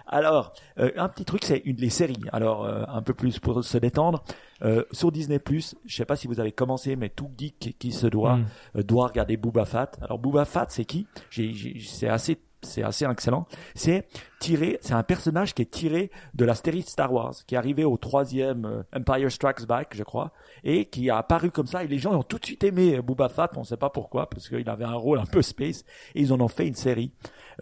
Alors, 0.07 0.53
euh, 0.79 0.91
un 0.97 1.09
petit 1.09 1.25
truc, 1.25 1.45
c'est 1.45 1.63
une 1.65 1.77
les 1.77 1.91
séries. 1.91 2.23
Alors, 2.33 2.65
euh, 2.65 2.85
un 2.89 3.03
peu 3.03 3.15
plus 3.15 3.39
pour 3.39 3.65
se 3.65 3.79
détendre. 3.79 4.23
Euh, 4.63 4.85
sur 4.93 5.11
Disney+, 5.11 5.41
je 5.87 5.97
sais 5.97 6.05
pas 6.05 6.17
si 6.17 6.27
vous 6.27 6.39
avez 6.39 6.53
commencé, 6.53 6.97
mais 6.97 7.09
tout 7.09 7.31
geek 7.37 7.77
qui 7.79 7.93
se 7.93 8.07
doit 8.07 8.39
mm. 8.75 8.83
doit 8.83 9.09
regarder 9.09 9.37
Booba 9.37 9.65
Fat. 9.65 9.93
Alors, 10.03 10.19
Booba 10.19 10.45
Fat, 10.45 10.67
c'est 10.69 10.85
qui? 10.85 11.07
C'est 11.31 12.09
assez 12.09 12.39
c'est 12.63 12.83
assez 12.83 13.05
excellent. 13.05 13.47
C'est 13.75 14.07
tiré, 14.41 14.79
c'est 14.81 14.95
un 14.95 15.03
personnage 15.03 15.55
qui 15.55 15.63
est 15.63 15.71
tiré 15.71 16.11
de 16.35 16.45
la 16.45 16.55
série 16.55 16.83
Star 16.83 17.13
Wars, 17.13 17.35
qui 17.47 17.55
est 17.55 17.59
arrivé 17.59 17.85
au 17.85 17.97
troisième 17.97 18.65
euh, 18.65 18.83
Empire 18.97 19.31
Strikes 19.31 19.67
Back, 19.67 19.95
je 19.95 20.03
crois, 20.03 20.33
et 20.65 20.87
qui 20.87 21.11
a 21.11 21.19
apparu 21.19 21.51
comme 21.51 21.67
ça. 21.67 21.85
Et 21.85 21.89
les 21.89 21.99
gens 21.99 22.13
ont 22.15 22.23
tout 22.23 22.39
de 22.39 22.45
suite 22.45 22.65
aimé 22.65 22.97
euh, 22.97 23.03
Boba 23.03 23.29
Fett, 23.29 23.51
on 23.57 23.61
ne 23.61 23.65
sait 23.65 23.77
pas 23.77 23.91
pourquoi, 23.91 24.29
parce 24.29 24.49
qu'il 24.49 24.69
avait 24.69 24.85
un 24.85 24.95
rôle 24.95 25.19
un 25.19 25.27
peu 25.27 25.43
space, 25.43 25.85
et 26.15 26.23
ils 26.23 26.33
en 26.33 26.41
ont 26.41 26.49
fait 26.49 26.67
une 26.67 26.75
série. 26.75 27.13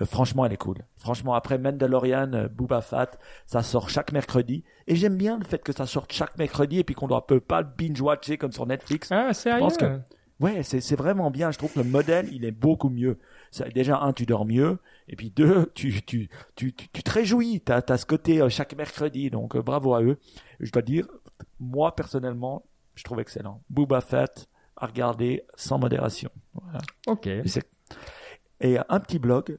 Euh, 0.00 0.06
franchement, 0.06 0.44
elle 0.46 0.52
est 0.52 0.58
cool. 0.58 0.78
Franchement, 0.96 1.34
après 1.34 1.58
Mandalorian, 1.58 2.32
euh, 2.32 2.48
Boba 2.48 2.80
Fett, 2.80 3.18
ça 3.46 3.62
sort 3.62 3.90
chaque 3.90 4.12
mercredi. 4.12 4.64
Et 4.86 4.96
j'aime 4.96 5.16
bien 5.16 5.38
le 5.38 5.44
fait 5.44 5.62
que 5.62 5.72
ça 5.72 5.86
sorte 5.86 6.12
chaque 6.12 6.36
mercredi 6.38 6.78
et 6.78 6.84
puis 6.84 6.94
qu'on 6.94 7.08
ne 7.08 7.20
peut 7.20 7.40
pas 7.40 7.60
le 7.62 7.68
binge-watcher 7.76 8.38
comme 8.38 8.52
sur 8.52 8.66
Netflix. 8.66 9.10
Ah, 9.10 9.32
sérieux? 9.32 9.66
que, 9.78 10.00
ouais, 10.40 10.62
c'est 10.62 10.96
vraiment 10.96 11.30
bien. 11.30 11.50
Je 11.50 11.58
trouve 11.58 11.72
que 11.72 11.80
le 11.80 11.84
modèle, 11.84 12.28
il 12.32 12.44
est 12.44 12.52
beaucoup 12.52 12.90
mieux 12.90 13.18
déjà 13.74 14.00
un 14.00 14.12
tu 14.12 14.26
dors 14.26 14.44
mieux 14.44 14.78
et 15.08 15.16
puis 15.16 15.30
deux 15.30 15.70
tu 15.74 16.02
tu 16.02 16.28
tu 16.54 16.72
tu, 16.72 17.02
te 17.02 17.10
réjouis 17.10 17.60
t'as 17.60 17.82
as 17.88 17.98
ce 17.98 18.06
côté 18.06 18.40
euh, 18.40 18.48
chaque 18.48 18.74
mercredi 18.74 19.30
donc 19.30 19.56
euh, 19.56 19.62
bravo 19.62 19.94
à 19.94 20.02
eux 20.02 20.18
je 20.60 20.70
dois 20.70 20.82
dire 20.82 21.08
moi 21.58 21.94
personnellement 21.94 22.64
je 22.94 23.04
trouve 23.04 23.20
excellent 23.20 23.62
Booba 23.70 24.00
Fett 24.00 24.48
à 24.76 24.86
regarder 24.86 25.44
sans 25.56 25.78
modération 25.78 26.30
voilà. 26.54 26.80
ok 27.06 27.28
et, 28.62 28.78
un 28.88 29.00
petit 29.00 29.18
blog 29.18 29.58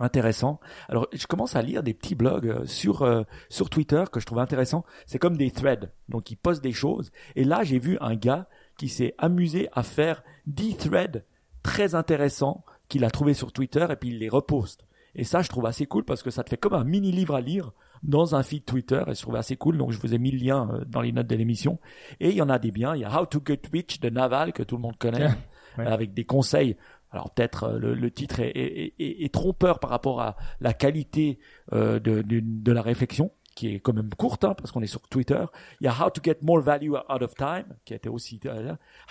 intéressant. 0.00 0.58
Alors, 0.88 1.06
je 1.12 1.26
commence 1.28 1.54
à 1.54 1.62
lire 1.62 1.84
des 1.84 1.94
petits 1.94 2.16
blogs 2.16 2.48
euh, 2.48 2.66
sur 2.66 3.08
sur 3.48 3.70
Twitter 3.70 4.02
que 4.10 4.18
je 4.18 4.26
trouve 4.26 4.40
intéressants. 4.40 4.84
C'est 5.06 5.20
comme 5.20 5.36
des 5.36 5.52
threads, 5.52 5.92
donc 6.08 6.30
ils 6.32 6.36
postent 6.36 6.64
des 6.64 6.72
choses. 6.72 7.12
Et 7.36 7.44
là, 7.44 7.62
j'ai 7.62 7.78
vu 7.78 7.96
un 8.00 8.16
gars 8.16 8.48
qui 8.76 8.88
s'est 8.88 9.14
amusé 9.18 9.68
à 9.72 9.84
faire 9.84 10.24
10 10.46 10.76
threads 10.78 11.24
très 11.62 11.94
intéressants 11.94 12.64
qu'il 12.92 13.04
a 13.06 13.10
trouvé 13.10 13.32
sur 13.32 13.52
Twitter 13.52 13.86
et 13.88 13.96
puis 13.96 14.10
il 14.10 14.18
les 14.18 14.28
reposte. 14.28 14.84
Et 15.14 15.24
ça, 15.24 15.40
je 15.40 15.48
trouve 15.48 15.64
assez 15.64 15.86
cool 15.86 16.04
parce 16.04 16.22
que 16.22 16.30
ça 16.30 16.44
te 16.44 16.50
fait 16.50 16.58
comme 16.58 16.74
un 16.74 16.84
mini 16.84 17.10
livre 17.10 17.34
à 17.34 17.40
lire 17.40 17.72
dans 18.02 18.34
un 18.34 18.42
feed 18.42 18.66
Twitter 18.66 19.02
et 19.06 19.14
je 19.14 19.22
trouve 19.22 19.36
assez 19.36 19.56
cool. 19.56 19.78
Donc, 19.78 19.92
je 19.92 19.98
vous 19.98 20.12
ai 20.12 20.18
mis 20.18 20.30
le 20.30 20.38
lien 20.38 20.68
euh, 20.70 20.84
dans 20.86 21.00
les 21.00 21.10
notes 21.10 21.26
de 21.26 21.34
l'émission. 21.34 21.78
Et 22.20 22.30
il 22.30 22.36
y 22.36 22.42
en 22.42 22.50
a 22.50 22.58
des 22.58 22.70
biens. 22.70 22.94
Il 22.94 23.00
y 23.00 23.04
a 23.04 23.20
How 23.20 23.24
to 23.26 23.40
Get 23.46 23.62
Rich 23.72 24.00
de 24.00 24.10
Naval 24.10 24.52
que 24.52 24.62
tout 24.62 24.76
le 24.76 24.82
monde 24.82 24.98
connaît 24.98 25.30
avec 25.78 26.12
des 26.12 26.24
conseils. 26.24 26.76
Alors 27.10 27.30
peut-être 27.30 27.64
euh, 27.64 27.78
le, 27.78 28.10
titre 28.10 28.40
est, 28.40 29.32
trompeur 29.32 29.78
par 29.78 29.88
rapport 29.88 30.20
à 30.20 30.36
la 30.60 30.74
qualité 30.74 31.38
euh, 31.72 31.98
de, 31.98 32.72
la 32.72 32.82
réflexion 32.82 33.32
qui 33.54 33.74
est 33.74 33.80
quand 33.80 33.94
même 33.94 34.10
courte 34.14 34.44
hein, 34.44 34.54
parce 34.54 34.70
qu'on 34.70 34.82
est 34.82 34.86
sur 34.86 35.00
Twitter. 35.08 35.44
Il 35.80 35.84
y 35.84 35.88
a 35.88 35.92
How 35.92 36.10
to 36.10 36.20
Get 36.22 36.38
More 36.42 36.60
Value 36.60 36.92
Out 36.92 37.22
of 37.22 37.34
Time 37.34 37.66
qui 37.86 37.94
été 37.94 38.10
aussi 38.10 38.38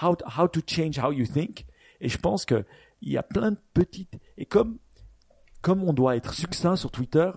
how, 0.01 0.15
how 0.37 0.47
to 0.47 0.61
Change 0.67 0.99
How 0.99 1.11
You 1.11 1.25
Think. 1.25 1.65
Et 1.99 2.09
je 2.09 2.17
pense 2.17 2.45
que 2.45 2.65
il 3.01 3.11
y 3.11 3.17
a 3.17 3.23
plein 3.23 3.51
de 3.51 3.59
petites 3.73 4.19
et 4.37 4.45
comme 4.45 4.77
comme 5.61 5.83
on 5.83 5.93
doit 5.93 6.15
être 6.15 6.33
succinct 6.33 6.75
sur 6.75 6.89
Twitter, 6.89 7.29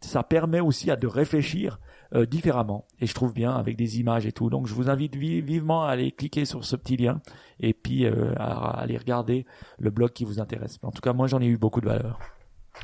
ça 0.00 0.22
permet 0.22 0.60
aussi 0.60 0.90
à 0.90 0.96
de 0.96 1.06
réfléchir 1.06 1.80
euh, 2.14 2.26
différemment 2.26 2.86
et 3.00 3.06
je 3.06 3.14
trouve 3.14 3.32
bien 3.32 3.52
avec 3.52 3.76
des 3.76 3.98
images 3.98 4.26
et 4.26 4.32
tout. 4.32 4.50
Donc 4.50 4.66
je 4.66 4.74
vous 4.74 4.90
invite 4.90 5.16
vivement 5.16 5.84
à 5.84 5.90
aller 5.90 6.12
cliquer 6.12 6.44
sur 6.44 6.64
ce 6.64 6.76
petit 6.76 6.96
lien 6.96 7.20
et 7.60 7.72
puis 7.72 8.04
euh, 8.04 8.34
à, 8.36 8.80
aller 8.80 8.96
regarder 8.96 9.46
le 9.78 9.90
blog 9.90 10.12
qui 10.12 10.24
vous 10.24 10.40
intéresse. 10.40 10.78
En 10.82 10.90
tout 10.90 11.00
cas, 11.00 11.12
moi 11.12 11.26
j'en 11.26 11.40
ai 11.40 11.46
eu 11.46 11.56
beaucoup 11.56 11.80
de 11.80 11.86
valeur. 11.86 12.18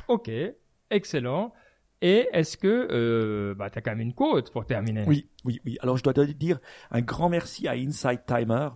Ok, 0.09 0.31
excellent. 0.91 1.53
Et 2.01 2.29
est-ce 2.33 2.57
que 2.57 2.89
euh, 2.91 3.55
bah, 3.55 3.71
tu 3.71 3.79
as 3.79 3.83
quand 3.83 3.91
même 3.91 4.01
une 4.01 4.15
quote 4.15 4.53
pour 4.53 4.65
terminer? 4.67 5.05
Oui, 5.07 5.29
oui, 5.45 5.61
oui. 5.65 5.79
Alors 5.81 5.97
je 5.97 6.03
dois 6.05 6.13
te 6.13 6.21
dire 6.21 6.61
un 6.91 7.01
grand 7.01 7.29
merci 7.29 7.67
à 7.67 7.73
Insight 7.73 8.25
Timer. 8.25 8.69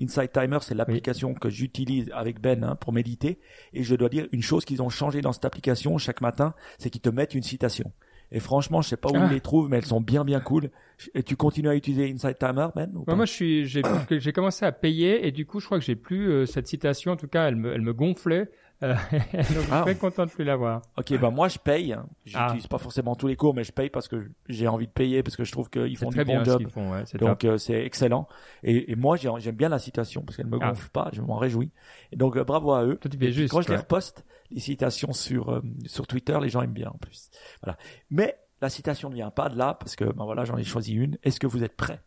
Insight 0.00 0.32
Timer, 0.32 0.58
c'est 0.62 0.74
l'application 0.74 1.34
que 1.34 1.50
j'utilise 1.50 2.10
avec 2.14 2.40
Ben 2.40 2.64
hein, 2.64 2.76
pour 2.76 2.92
méditer. 2.92 3.38
Et 3.74 3.82
je 3.82 3.94
dois 3.94 4.08
dire 4.08 4.26
une 4.32 4.42
chose 4.42 4.64
qu'ils 4.64 4.80
ont 4.80 4.88
changé 4.88 5.20
dans 5.20 5.32
cette 5.32 5.44
application 5.44 5.98
chaque 5.98 6.22
matin, 6.22 6.54
c'est 6.78 6.88
qu'ils 6.88 7.02
te 7.02 7.10
mettent 7.10 7.34
une 7.34 7.42
citation. 7.42 7.92
Et 8.32 8.40
franchement, 8.40 8.80
je 8.80 8.88
sais 8.88 8.96
pas 8.96 9.10
où 9.10 9.16
ah. 9.16 9.26
ils 9.26 9.34
les 9.34 9.40
trouvent, 9.40 9.68
mais 9.68 9.78
elles 9.78 9.86
sont 9.86 10.00
bien 10.00 10.24
bien 10.24 10.40
cool. 10.40 10.70
Et 11.14 11.22
tu 11.22 11.36
continues 11.36 11.68
à 11.68 11.74
utiliser 11.74 12.10
Insight 12.10 12.38
Timer, 12.38 12.68
Ben 12.74 12.90
Moi, 12.92 13.26
je 13.26 13.32
suis, 13.32 13.66
j'ai, 13.66 13.82
j'ai 14.10 14.32
commencé 14.32 14.64
à 14.64 14.72
payer 14.72 15.26
et 15.26 15.32
du 15.32 15.46
coup, 15.46 15.60
je 15.60 15.66
crois 15.66 15.78
que 15.78 15.84
j'ai 15.84 15.96
plus 15.96 16.30
euh, 16.30 16.46
cette 16.46 16.66
citation. 16.66 17.12
En 17.12 17.16
tout 17.16 17.28
cas, 17.28 17.48
elle 17.48 17.56
me, 17.56 17.72
elle 17.72 17.82
me 17.82 17.92
gonflait. 17.92 18.48
Euh, 18.82 18.94
donc, 19.12 19.22
je 19.32 19.52
suis 19.52 19.68
ah. 19.70 19.82
très 19.82 19.94
content 19.94 20.26
de 20.26 20.30
plus 20.30 20.44
l'avoir. 20.44 20.82
Ok, 20.96 21.18
bah 21.18 21.30
moi 21.30 21.48
je 21.48 21.58
paye. 21.58 21.96
J'utilise 22.24 22.64
ah. 22.64 22.68
pas 22.68 22.78
forcément 22.78 23.14
tous 23.14 23.26
les 23.26 23.36
cours, 23.36 23.54
mais 23.54 23.64
je 23.64 23.72
paye 23.72 23.90
parce 23.90 24.08
que 24.08 24.30
j'ai 24.48 24.68
envie 24.68 24.86
de 24.86 24.92
payer 24.92 25.22
parce 25.22 25.36
que 25.36 25.44
je 25.44 25.52
trouve 25.52 25.68
qu'ils 25.68 25.96
font 25.96 26.10
du 26.10 26.24
bon 26.24 26.44
job. 26.44 26.68
Font, 26.70 26.92
ouais, 26.92 27.04
donc 27.18 27.44
euh, 27.44 27.58
c'est 27.58 27.84
excellent. 27.84 28.28
Et, 28.62 28.92
et 28.92 28.96
moi 28.96 29.16
j'aime 29.16 29.54
bien 29.54 29.68
la 29.68 29.78
citation 29.78 30.22
parce 30.22 30.36
qu'elle 30.36 30.46
me 30.46 30.58
ah. 30.60 30.68
gonfle 30.68 30.88
pas, 30.90 31.10
je 31.12 31.20
m'en 31.20 31.36
réjouis. 31.36 31.70
Et 32.12 32.16
donc 32.16 32.36
euh, 32.36 32.44
bravo 32.44 32.72
à 32.72 32.84
eux. 32.84 32.98
juste, 33.20 33.52
quand 33.52 33.60
je 33.60 33.68
les 33.68 33.76
reposte, 33.76 34.24
les 34.50 34.60
citations 34.60 35.12
sur 35.12 35.62
sur 35.86 36.06
Twitter, 36.06 36.38
les 36.40 36.48
gens 36.48 36.62
aiment 36.62 36.72
bien 36.72 36.88
en 36.88 36.98
plus. 36.98 37.30
Voilà. 37.62 37.78
Mais 38.10 38.38
la 38.62 38.70
citation 38.70 39.10
ne 39.10 39.14
vient 39.14 39.30
pas 39.30 39.48
de 39.48 39.58
là 39.58 39.74
parce 39.74 39.96
que 39.96 40.04
ben 40.04 40.24
voilà, 40.24 40.44
j'en 40.44 40.56
ai 40.56 40.64
choisi 40.64 40.94
une. 40.94 41.18
Est-ce 41.22 41.40
que 41.40 41.46
vous 41.46 41.64
êtes 41.64 41.76
prêts? 41.76 42.00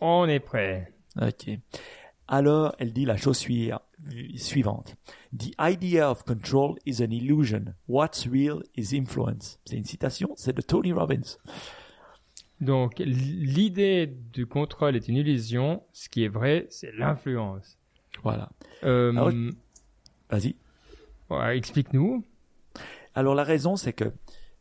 On 0.00 0.28
est 0.28 0.40
prêts. 0.40 0.92
Ok. 1.20 1.50
Alors, 2.32 2.74
elle 2.78 2.94
dit 2.94 3.04
la 3.04 3.18
chose 3.18 3.36
suivante. 3.36 4.96
The 5.38 5.50
idea 5.60 6.10
of 6.10 6.24
control 6.24 6.76
is 6.86 7.02
an 7.02 7.10
illusion. 7.10 7.74
What's 7.88 8.26
real 8.26 8.62
is 8.74 8.96
influence. 8.96 9.58
C'est 9.66 9.76
une 9.76 9.84
citation, 9.84 10.32
c'est 10.36 10.56
de 10.56 10.62
Tony 10.62 10.94
Robbins. 10.94 11.36
Donc, 12.62 13.00
l'idée 13.00 14.06
du 14.06 14.46
contrôle 14.46 14.96
est 14.96 15.08
une 15.08 15.16
illusion. 15.16 15.82
Ce 15.92 16.08
qui 16.08 16.24
est 16.24 16.28
vrai, 16.28 16.66
c'est 16.70 16.90
l'influence. 16.96 17.76
Voilà. 18.22 18.48
Euh, 18.82 19.52
vas-y. 20.30 20.56
Explique-nous. 21.54 22.24
Alors, 23.14 23.34
la 23.34 23.44
raison, 23.44 23.76
c'est 23.76 23.92
que 23.92 24.10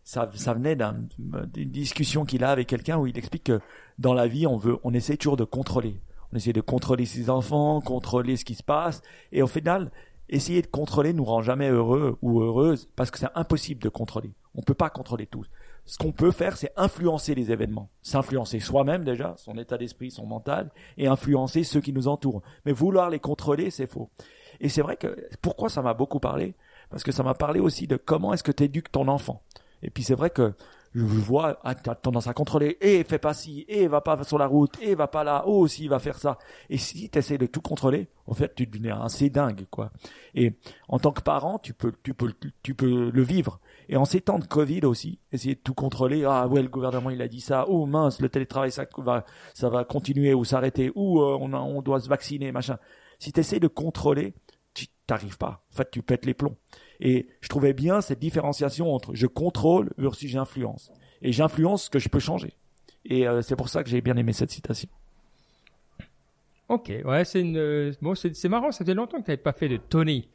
ça, 0.03 0.29
ça 0.33 0.53
venait 0.53 0.75
d'une 0.75 1.71
discussion 1.71 2.25
qu'il 2.25 2.43
a 2.43 2.51
avec 2.51 2.67
quelqu'un 2.67 2.97
où 2.97 3.07
il 3.07 3.17
explique 3.17 3.45
que 3.45 3.61
dans 3.97 4.13
la 4.13 4.27
vie, 4.27 4.45
on 4.45 4.57
veut, 4.57 4.77
on 4.83 4.93
essaie 4.93 5.15
toujours 5.15 5.37
de 5.37 5.45
contrôler 5.45 6.01
on 6.31 6.37
essaie 6.37 6.53
de 6.53 6.61
contrôler 6.61 7.05
ses 7.05 7.29
enfants, 7.29 7.81
contrôler 7.81 8.37
ce 8.37 8.45
qui 8.45 8.55
se 8.55 8.63
passe, 8.63 9.01
et 9.31 9.41
au 9.41 9.47
final, 9.47 9.91
essayer 10.29 10.61
de 10.61 10.67
contrôler 10.67 11.13
nous 11.13 11.25
rend 11.25 11.41
jamais 11.41 11.69
heureux 11.69 12.17
ou 12.21 12.41
heureuse 12.41 12.89
parce 12.95 13.11
que 13.11 13.19
c'est 13.19 13.27
impossible 13.35 13.81
de 13.81 13.89
contrôler. 13.89 14.33
On 14.55 14.61
peut 14.61 14.73
pas 14.73 14.89
contrôler 14.89 15.27
tout. 15.27 15.43
Ce 15.85 15.97
qu'on 15.97 16.11
peut 16.11 16.31
faire, 16.31 16.57
c'est 16.57 16.71
influencer 16.77 17.35
les 17.35 17.51
événements, 17.51 17.89
s'influencer 18.01 18.59
soi-même 18.59 19.03
déjà, 19.03 19.35
son 19.37 19.57
état 19.57 19.77
d'esprit, 19.77 20.11
son 20.11 20.25
mental, 20.25 20.71
et 20.97 21.07
influencer 21.07 21.63
ceux 21.63 21.81
qui 21.81 21.91
nous 21.91 22.07
entourent. 22.07 22.41
Mais 22.65 22.71
vouloir 22.71 23.09
les 23.09 23.19
contrôler, 23.19 23.71
c'est 23.71 23.87
faux. 23.87 24.09
Et 24.59 24.69
c'est 24.69 24.81
vrai 24.81 24.95
que 24.95 25.17
pourquoi 25.41 25.69
ça 25.69 25.81
m'a 25.81 25.93
beaucoup 25.93 26.19
parlé? 26.19 26.55
Parce 26.89 27.03
que 27.03 27.11
ça 27.11 27.23
m'a 27.23 27.33
parlé 27.33 27.59
aussi 27.59 27.87
de 27.87 27.97
comment 27.97 28.33
est-ce 28.33 28.43
que 28.43 28.51
tu 28.51 28.63
éduques 28.63 28.91
ton 28.91 29.07
enfant. 29.07 29.41
Et 29.81 29.89
puis 29.89 30.03
c'est 30.03 30.15
vrai 30.15 30.29
que 30.29 30.53
je 30.93 31.03
vois, 31.03 31.57
ah, 31.63 31.73
t'as 31.75 31.95
tendance 31.95 32.27
à 32.27 32.33
contrôler, 32.33 32.77
et 32.81 33.03
fais 33.03 33.19
pas 33.19 33.33
ci, 33.33 33.65
et 33.67 33.87
va 33.87 34.01
pas 34.01 34.23
sur 34.23 34.37
la 34.37 34.47
route, 34.47 34.77
et 34.81 34.95
va 34.95 35.07
pas 35.07 35.23
là, 35.23 35.43
oh, 35.45 35.67
si, 35.67 35.87
va 35.87 35.99
faire 35.99 36.17
ça. 36.17 36.37
Et 36.69 36.77
si 36.77 37.09
tu 37.09 37.17
essaies 37.17 37.37
de 37.37 37.45
tout 37.45 37.61
contrôler, 37.61 38.09
en 38.27 38.33
fait, 38.33 38.53
tu 38.55 38.67
deviens 38.67 39.01
assez 39.01 39.29
dingue, 39.29 39.65
quoi. 39.69 39.91
Et 40.35 40.53
en 40.87 40.99
tant 40.99 41.11
que 41.11 41.21
parent, 41.21 41.59
tu 41.59 41.73
peux, 41.73 41.93
tu 42.03 42.13
peux, 42.13 42.33
tu 42.63 42.73
peux 42.75 43.09
le 43.09 43.23
vivre. 43.23 43.59
Et 43.89 43.97
en 43.97 44.05
ces 44.05 44.21
temps 44.21 44.39
de 44.39 44.45
Covid 44.45 44.81
aussi, 44.85 45.19
essayer 45.31 45.55
de 45.55 45.59
tout 45.59 45.73
contrôler. 45.73 46.23
Ah 46.25 46.47
ouais, 46.47 46.61
le 46.61 46.69
gouvernement 46.69 47.09
il 47.09 47.21
a 47.21 47.27
dit 47.27 47.41
ça. 47.41 47.65
Oh 47.67 47.85
mince, 47.85 48.21
le 48.21 48.29
télétravail 48.29 48.71
ça 48.71 48.85
va, 48.97 49.25
ça 49.53 49.69
va 49.69 49.83
continuer 49.83 50.33
ou 50.33 50.45
s'arrêter. 50.45 50.91
Ou 50.95 51.19
euh, 51.21 51.37
on, 51.39 51.53
on 51.53 51.81
doit 51.81 51.99
se 51.99 52.07
vacciner, 52.07 52.53
machin. 52.53 52.77
Si 53.19 53.33
tu 53.33 53.41
essaies 53.41 53.59
de 53.59 53.67
contrôler, 53.67 54.33
tu 54.73 54.87
t'arrives 55.07 55.37
pas. 55.37 55.65
En 55.71 55.75
fait, 55.75 55.91
tu 55.91 56.01
pètes 56.03 56.25
les 56.25 56.33
plombs. 56.33 56.55
Et 57.01 57.27
je 57.41 57.49
trouvais 57.49 57.73
bien 57.73 57.99
cette 58.01 58.19
différenciation 58.19 58.93
entre 58.93 59.15
je 59.15 59.27
contrôle 59.27 59.89
versus 59.97 60.29
j'influence. 60.29 60.91
Et 61.21 61.31
j'influence 61.31 61.85
ce 61.85 61.89
que 61.89 61.99
je 61.99 62.09
peux 62.09 62.19
changer. 62.19 62.53
Et 63.05 63.27
euh, 63.27 63.41
c'est 63.41 63.55
pour 63.55 63.69
ça 63.69 63.83
que 63.83 63.89
j'ai 63.89 64.01
bien 64.01 64.15
aimé 64.17 64.33
cette 64.33 64.51
citation. 64.51 64.89
Ok, 66.71 66.89
ouais, 67.03 67.25
c'est 67.25 67.41
une, 67.41 67.57
euh, 67.57 67.91
bon, 68.01 68.15
c'est 68.15 68.47
marrant, 68.47 68.71
ça 68.71 68.85
fait 68.85 68.93
longtemps 68.93 69.17
que 69.17 69.25
tu 69.25 69.31
n'avais 69.31 69.41
pas 69.41 69.51
fait 69.51 69.67
de 69.67 69.75
Tony. 69.75 70.29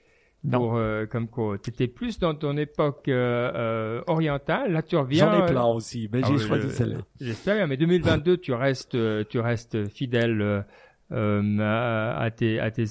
Pour, 0.52 0.76
euh, 0.76 1.06
comme 1.06 1.28
quoi, 1.28 1.56
tu 1.59 1.70
étais 1.70 1.88
plus 1.88 2.18
dans 2.20 2.34
ton 2.34 2.56
époque 2.56 3.09
euh, 3.09 4.02
orientale. 4.06 4.70
Là, 4.70 4.82
tu 4.82 4.97
reviens. 4.97 5.32
J'en 5.32 5.44
ai 5.44 5.51
plein 5.51 5.64
aussi, 5.64 6.09
mais 6.12 6.20
j'ai 6.22 6.34
ah 6.34 6.38
choisi 6.38 6.70
celle-là. 6.70 6.98
J'espère, 7.20 7.66
mais 7.66 7.76
2022, 7.76 8.36
tu 8.36 8.52
restes, 8.52 8.97
tu 9.28 9.40
restes 9.40 9.88
fidèle 9.88 10.64
à, 11.10 12.18
à, 12.18 12.30
tes, 12.30 12.60
à 12.60 12.70
tes 12.70 12.84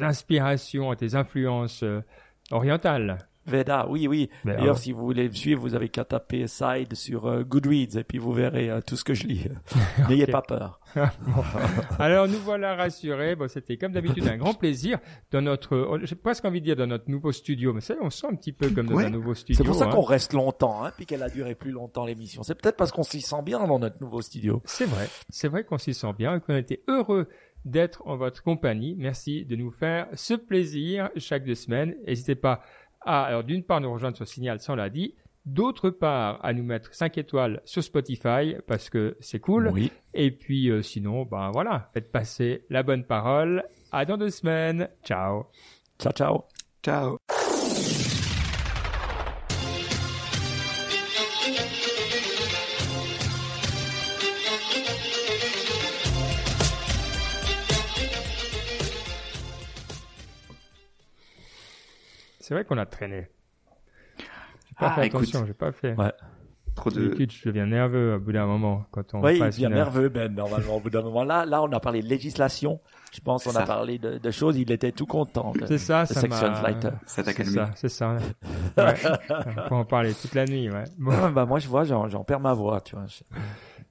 inspirations, 0.00 0.90
à 0.90 0.96
tes 0.96 1.14
influences 1.14 1.84
orientale. 2.52 3.18
Veda, 3.44 3.86
oui, 3.88 4.06
oui. 4.06 4.30
D'ailleurs, 4.44 4.78
si 4.78 4.92
vous 4.92 5.04
voulez 5.04 5.28
me 5.28 5.34
suivre, 5.34 5.60
vous 5.60 5.74
avez 5.74 5.88
qu'à 5.88 6.04
taper 6.04 6.46
Side 6.46 6.94
sur 6.94 7.26
euh, 7.26 7.42
Goodreads 7.42 7.98
et 7.98 8.04
puis 8.04 8.18
vous 8.18 8.32
verrez 8.32 8.70
euh, 8.70 8.80
tout 8.80 8.96
ce 8.96 9.02
que 9.02 9.14
je 9.14 9.26
lis. 9.26 9.48
N'ayez 10.08 10.26
pas 10.26 10.42
peur. 10.42 10.78
Alors, 11.98 12.28
nous 12.28 12.38
voilà 12.38 12.76
rassurés. 12.76 13.34
Bon, 13.34 13.48
c'était 13.48 13.76
comme 13.76 13.92
d'habitude 13.92 14.28
un 14.28 14.36
grand 14.36 14.54
plaisir 14.54 14.98
dans 15.32 15.42
notre, 15.42 15.76
oh, 15.76 15.98
j'ai 16.02 16.14
presque 16.14 16.44
envie 16.44 16.60
de 16.60 16.66
dire 16.66 16.76
dans 16.76 16.86
notre 16.86 17.10
nouveau 17.10 17.32
studio, 17.32 17.72
mais 17.72 17.80
ça, 17.80 17.94
on 18.00 18.10
sent 18.10 18.28
un 18.30 18.36
petit 18.36 18.52
peu 18.52 18.70
comme 18.70 18.86
dans 18.86 18.98
un 18.98 19.10
nouveau 19.10 19.34
studio. 19.34 19.56
C'est 19.56 19.64
pour 19.64 19.74
ça 19.74 19.86
hein. 19.86 19.90
qu'on 19.90 20.02
reste 20.02 20.34
longtemps, 20.34 20.84
hein, 20.84 20.92
puis 20.96 21.06
qu'elle 21.06 21.22
a 21.22 21.28
duré 21.28 21.56
plus 21.56 21.72
longtemps 21.72 22.04
l'émission. 22.04 22.44
C'est 22.44 22.54
peut-être 22.54 22.76
parce 22.76 22.92
qu'on 22.92 23.02
s'y 23.02 23.22
sent 23.22 23.42
bien 23.42 23.66
dans 23.66 23.78
notre 23.78 24.00
nouveau 24.00 24.22
studio. 24.22 24.62
C'est 24.66 24.86
vrai. 24.86 25.08
C'est 25.30 25.48
vrai 25.48 25.64
qu'on 25.64 25.78
s'y 25.78 25.94
sent 25.94 26.12
bien 26.16 26.36
et 26.36 26.40
qu'on 26.40 26.56
était 26.56 26.82
heureux 26.86 27.26
d'être 27.64 28.02
en 28.06 28.16
votre 28.16 28.42
compagnie. 28.42 28.94
Merci 28.98 29.44
de 29.44 29.56
nous 29.56 29.70
faire 29.70 30.08
ce 30.14 30.34
plaisir 30.34 31.10
chaque 31.16 31.44
deux 31.44 31.54
semaines. 31.54 31.94
N'hésitez 32.06 32.34
pas 32.34 32.62
à, 33.04 33.24
alors 33.24 33.44
d'une 33.44 33.62
part, 33.62 33.80
nous 33.80 33.92
rejoindre 33.92 34.16
sur 34.16 34.26
Signal, 34.26 34.60
ça 34.60 34.72
on 34.72 34.76
l'a 34.76 34.90
dit. 34.90 35.14
D'autre 35.44 35.90
part, 35.90 36.38
à 36.44 36.52
nous 36.52 36.62
mettre 36.62 36.94
5 36.94 37.18
étoiles 37.18 37.62
sur 37.64 37.82
Spotify 37.82 38.54
parce 38.68 38.88
que 38.90 39.16
c'est 39.18 39.40
cool. 39.40 39.70
Oui. 39.72 39.90
Et 40.14 40.30
puis, 40.30 40.70
euh, 40.70 40.82
sinon, 40.82 41.24
ben 41.24 41.50
voilà, 41.52 41.90
faites 41.92 42.12
passer 42.12 42.64
la 42.70 42.84
bonne 42.84 43.04
parole. 43.04 43.64
À 43.90 44.04
dans 44.04 44.16
deux 44.16 44.30
semaines. 44.30 44.88
Ciao. 45.02 45.46
Ciao, 45.98 46.12
ciao. 46.12 46.44
Ciao. 46.82 47.21
C'est 62.52 62.56
vrai 62.56 62.64
qu'on 62.66 62.76
a 62.76 62.84
traîné. 62.84 63.28
J'ai 64.18 64.74
pas 64.78 64.88
ah, 64.88 64.94
fait 64.94 65.06
attention, 65.06 65.46
j'ai 65.46 65.54
pas 65.54 65.72
fait. 65.72 65.94
Ouais. 65.94 66.12
Trop 66.74 66.90
de... 66.90 67.16
je 67.18 67.48
deviens 67.48 67.64
nerveux 67.64 68.16
au 68.16 68.20
bout 68.20 68.32
d'un 68.32 68.44
moment 68.44 68.84
quand 68.90 69.14
on 69.14 69.22
oui, 69.22 69.38
passe 69.38 69.56
il 69.56 69.62
devient 69.62 69.74
nerveux 69.74 70.10
Ben 70.10 70.34
normalement 70.34 70.76
au 70.76 70.80
bout 70.80 70.90
d'un 70.90 71.00
moment. 71.00 71.24
Là, 71.24 71.46
là, 71.46 71.62
on 71.62 71.72
a 71.72 71.80
parlé 71.80 72.02
de 72.02 72.08
législation. 72.08 72.78
Je 73.10 73.20
pense 73.20 73.44
qu'on 73.44 73.56
a 73.56 73.64
parlé 73.64 73.96
de, 73.98 74.18
de, 74.18 74.30
choses. 74.30 74.58
Il 74.58 74.70
était 74.70 74.92
tout 74.92 75.06
content. 75.06 75.54
C'est 75.66 75.78
ça, 75.78 76.04
calmé. 76.06 76.92
C'est 77.06 77.24
ça, 77.46 77.70
c'est 77.74 77.88
ça. 77.88 78.16
Ouais. 78.76 78.94
on 79.30 79.68
peut 79.68 79.74
en 79.74 79.84
parler 79.86 80.12
toute 80.12 80.34
la 80.34 80.44
nuit, 80.44 80.70
ouais. 80.70 80.84
Bon. 80.98 81.30
bah 81.34 81.46
moi, 81.46 81.58
je 81.58 81.68
vois, 81.68 81.84
j'en 81.84 82.24
perds 82.24 82.40
ma 82.40 82.52
voix, 82.52 82.82
tu 82.82 82.96
vois. 82.96 83.06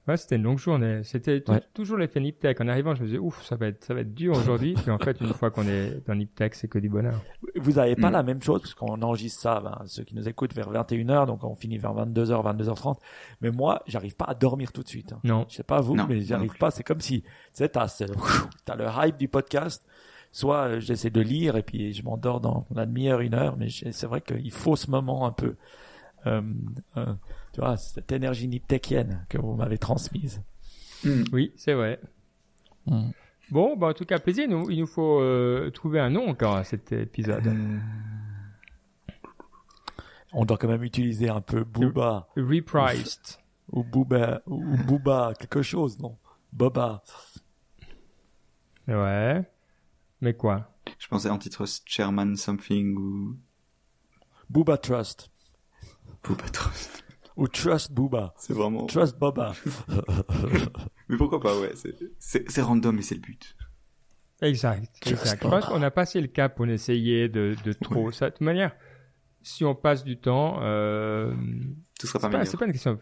Ouais, 0.08 0.16
c'était 0.16 0.34
une 0.34 0.42
longue 0.42 0.58
journée. 0.58 1.02
C'était 1.04 1.44
toujours 1.72 1.96
l'effet 1.96 2.18
Niptech. 2.18 2.60
En 2.60 2.66
arrivant, 2.66 2.94
je 2.94 3.02
me 3.02 3.06
disais, 3.06 3.18
ouf, 3.18 3.44
ça 3.44 3.54
va 3.54 3.68
être, 3.68 3.84
ça 3.84 3.94
va 3.94 4.00
être 4.00 4.12
dur 4.12 4.32
aujourd'hui. 4.36 4.74
Puis 4.74 4.90
en 4.90 4.98
fait, 4.98 5.20
une 5.20 5.32
fois 5.32 5.50
qu'on 5.50 5.66
est 5.68 6.04
dans 6.06 6.14
Niptech, 6.14 6.54
c'est 6.54 6.66
que 6.66 6.78
du 6.78 6.88
bonheur. 6.88 7.20
Vous 7.54 7.78
avez 7.78 7.94
pas 7.94 8.10
mm. 8.10 8.12
la 8.12 8.22
même 8.24 8.42
chose, 8.42 8.60
parce 8.62 8.74
qu'on 8.74 9.00
enregistre 9.00 9.40
ça, 9.40 9.60
ben, 9.60 9.80
ceux 9.86 10.02
qui 10.02 10.16
nous 10.16 10.28
écoutent 10.28 10.54
vers 10.54 10.72
21h, 10.72 11.26
donc 11.26 11.44
on 11.44 11.54
finit 11.54 11.78
vers 11.78 11.94
22h, 11.94 12.56
22h30. 12.56 12.96
Mais 13.42 13.50
moi, 13.50 13.82
j'arrive 13.86 14.16
pas 14.16 14.24
à 14.24 14.34
dormir 14.34 14.72
tout 14.72 14.82
de 14.82 14.88
suite. 14.88 15.12
Hein. 15.12 15.20
Non. 15.22 15.46
Je 15.48 15.56
sais 15.56 15.62
pas 15.62 15.80
vous, 15.80 15.94
mais 15.94 16.20
j'arrive 16.22 16.56
pas. 16.58 16.72
C'est 16.72 16.82
comme 16.82 17.00
si, 17.00 17.22
tu 17.22 17.28
sais, 17.52 17.68
t'as, 17.68 17.86
t'as 18.64 18.76
le 18.76 18.86
hype 19.06 19.18
du 19.18 19.28
podcast. 19.28 19.86
Soit 20.34 20.56
euh, 20.56 20.80
j'essaie 20.80 21.10
de 21.10 21.20
lire 21.20 21.56
et 21.56 21.62
puis 21.62 21.92
je 21.92 22.02
m'endors 22.02 22.40
dans 22.40 22.66
la 22.74 22.86
demi-heure, 22.86 23.20
une 23.20 23.34
heure, 23.34 23.56
mais 23.58 23.68
c'est 23.68 24.06
vrai 24.06 24.22
qu'il 24.22 24.50
faut 24.50 24.76
ce 24.76 24.90
moment 24.90 25.26
un 25.26 25.32
peu. 25.32 25.56
Euh, 26.26 26.40
euh, 26.96 27.14
tu 27.52 27.60
vois, 27.60 27.76
cette 27.76 28.10
énergie 28.12 28.48
niptekienne 28.48 29.26
que 29.28 29.38
vous 29.38 29.54
m'avez 29.54 29.78
transmise. 29.78 30.42
Hmm. 31.04 31.24
Oui, 31.32 31.52
c'est 31.56 31.74
vrai. 31.74 32.00
Hmm. 32.86 33.10
Bon, 33.50 33.76
bah, 33.76 33.88
en 33.88 33.92
tout 33.92 34.06
cas, 34.06 34.18
plaisir. 34.18 34.48
Nous, 34.48 34.70
il 34.70 34.80
nous 34.80 34.86
faut 34.86 35.20
euh, 35.20 35.70
trouver 35.70 36.00
un 36.00 36.10
nom 36.10 36.28
encore 36.28 36.56
à 36.56 36.64
cet 36.64 36.92
épisode. 36.92 37.46
Euh, 37.46 37.78
on 40.32 40.44
doit 40.46 40.56
quand 40.56 40.68
même 40.68 40.82
utiliser 40.82 41.28
un 41.28 41.42
peu 41.42 41.64
Booba. 41.64 42.28
Reprised. 42.36 43.38
Ou 43.70 43.84
Booba, 43.84 44.42
ou 44.46 44.76
Booba, 44.86 45.34
quelque 45.38 45.62
chose, 45.62 45.98
non? 45.98 46.16
Boba. 46.52 47.02
Ouais. 48.88 49.42
Mais 50.20 50.34
quoi? 50.34 50.74
Je 50.98 51.08
pensais 51.08 51.28
Antitrust 51.28 51.84
Chairman 51.86 52.36
Something 52.36 52.96
ou... 52.96 53.36
Booba 54.48 54.78
Trust. 54.78 55.30
Booba 56.24 56.48
Trust. 56.48 57.04
Ou 57.36 57.48
Trust 57.48 57.92
Booba. 57.92 58.34
C'est 58.36 58.52
vraiment. 58.52 58.86
Trust 58.86 59.18
Boba. 59.18 59.52
mais 61.08 61.16
pourquoi 61.16 61.40
pas, 61.40 61.58
ouais. 61.58 61.72
C'est 62.18 62.62
random 62.62 62.98
et 62.98 63.02
c'est 63.02 63.14
le 63.14 63.20
but. 63.20 63.56
Exact. 64.42 64.90
exact. 65.06 65.42
Je 65.42 65.48
pense 65.48 65.66
qu'on 65.66 65.82
a 65.82 65.90
passé 65.90 66.20
le 66.20 66.26
cap 66.26 66.56
pour 66.56 66.66
essayer 66.66 67.28
de, 67.28 67.54
de 67.64 67.72
trop. 67.72 68.10
Ça, 68.10 68.26
de 68.26 68.30
toute 68.34 68.40
manière, 68.40 68.74
si 69.40 69.64
on 69.64 69.74
passe 69.74 70.02
du 70.04 70.18
temps, 70.18 70.58
euh, 70.62 71.32
ce 72.00 72.06
sera 72.06 72.28
pas, 72.28 72.44
C'est 72.44 72.56
pas 72.56 72.66
une 72.66 72.72
question. 72.72 72.98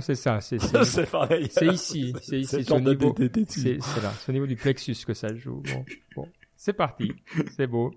c'est 0.00 0.14
ça. 0.14 0.40
C'est 0.40 0.58
pareil. 1.10 1.48
C'est 1.50 1.66
ici. 1.66 2.14
C'est 2.22 2.40
ici. 2.40 2.64
C'est 2.64 2.72
au 2.72 2.80
niveau. 2.80 3.14
C'est 3.16 4.02
là. 4.02 4.12
C'est 4.18 4.30
au 4.30 4.32
niveau 4.32 4.46
du 4.46 4.56
plexus 4.56 4.96
que 5.06 5.14
ça 5.14 5.34
joue. 5.34 5.62
Bon, 5.62 5.84
bon. 6.16 6.28
C'est 6.56 6.72
parti. 6.72 7.12
C'est 7.56 7.66
beau. 7.66 7.92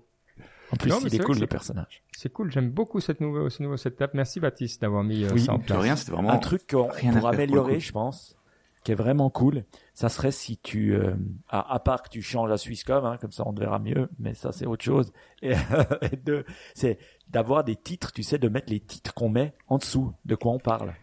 En 0.72 0.76
plus, 0.76 0.92
il 1.04 1.14
est, 1.14 1.18
cool 1.18 1.38
le 1.38 1.46
personnage. 1.46 2.02
C'est 2.16 2.32
cool. 2.32 2.50
J'aime 2.50 2.70
beaucoup 2.70 3.00
cette 3.00 3.20
nouveau, 3.20 3.50
ce 3.50 3.62
nouveau 3.62 3.76
setup. 3.76 4.10
Merci 4.14 4.40
Baptiste 4.40 4.80
d'avoir 4.80 5.04
mis 5.04 5.24
euh, 5.24 5.36
ça 5.36 5.52
en 5.52 5.58
place. 5.58 5.78
Rien, 5.78 5.96
c'était 5.96 6.12
vraiment 6.12 6.30
un 6.30 6.38
truc 6.38 6.66
qu'on 6.70 6.88
pourrait 6.88 7.34
améliorer, 7.34 7.78
je 7.78 7.92
pense, 7.92 8.36
qui 8.82 8.92
est 8.92 8.96
vraiment 8.96 9.28
cool. 9.28 9.64
Ça 9.92 10.08
serait 10.08 10.32
si 10.32 10.56
tu, 10.56 10.94
euh, 10.94 11.14
à, 11.50 11.78
part 11.80 12.02
que 12.02 12.08
tu 12.08 12.22
changes 12.22 12.50
à 12.50 12.56
Swisscom, 12.56 13.04
hein, 13.04 13.18
comme 13.20 13.32
ça 13.32 13.44
on 13.46 13.52
te 13.52 13.60
verra 13.60 13.78
mieux, 13.78 14.08
mais 14.18 14.34
ça 14.34 14.52
c'est 14.52 14.64
autre 14.64 14.82
chose. 14.84 15.12
Et, 15.42 15.54
deux, 16.24 16.44
c'est 16.74 16.98
d'avoir 17.28 17.64
des 17.64 17.76
titres, 17.76 18.12
tu 18.12 18.22
sais, 18.22 18.38
de 18.38 18.48
mettre 18.48 18.72
les 18.72 18.80
titres 18.80 19.12
qu'on 19.12 19.28
met 19.28 19.54
en 19.68 19.76
dessous 19.76 20.14
de 20.24 20.34
quoi 20.34 20.52
on 20.52 20.58
parle. 20.58 20.94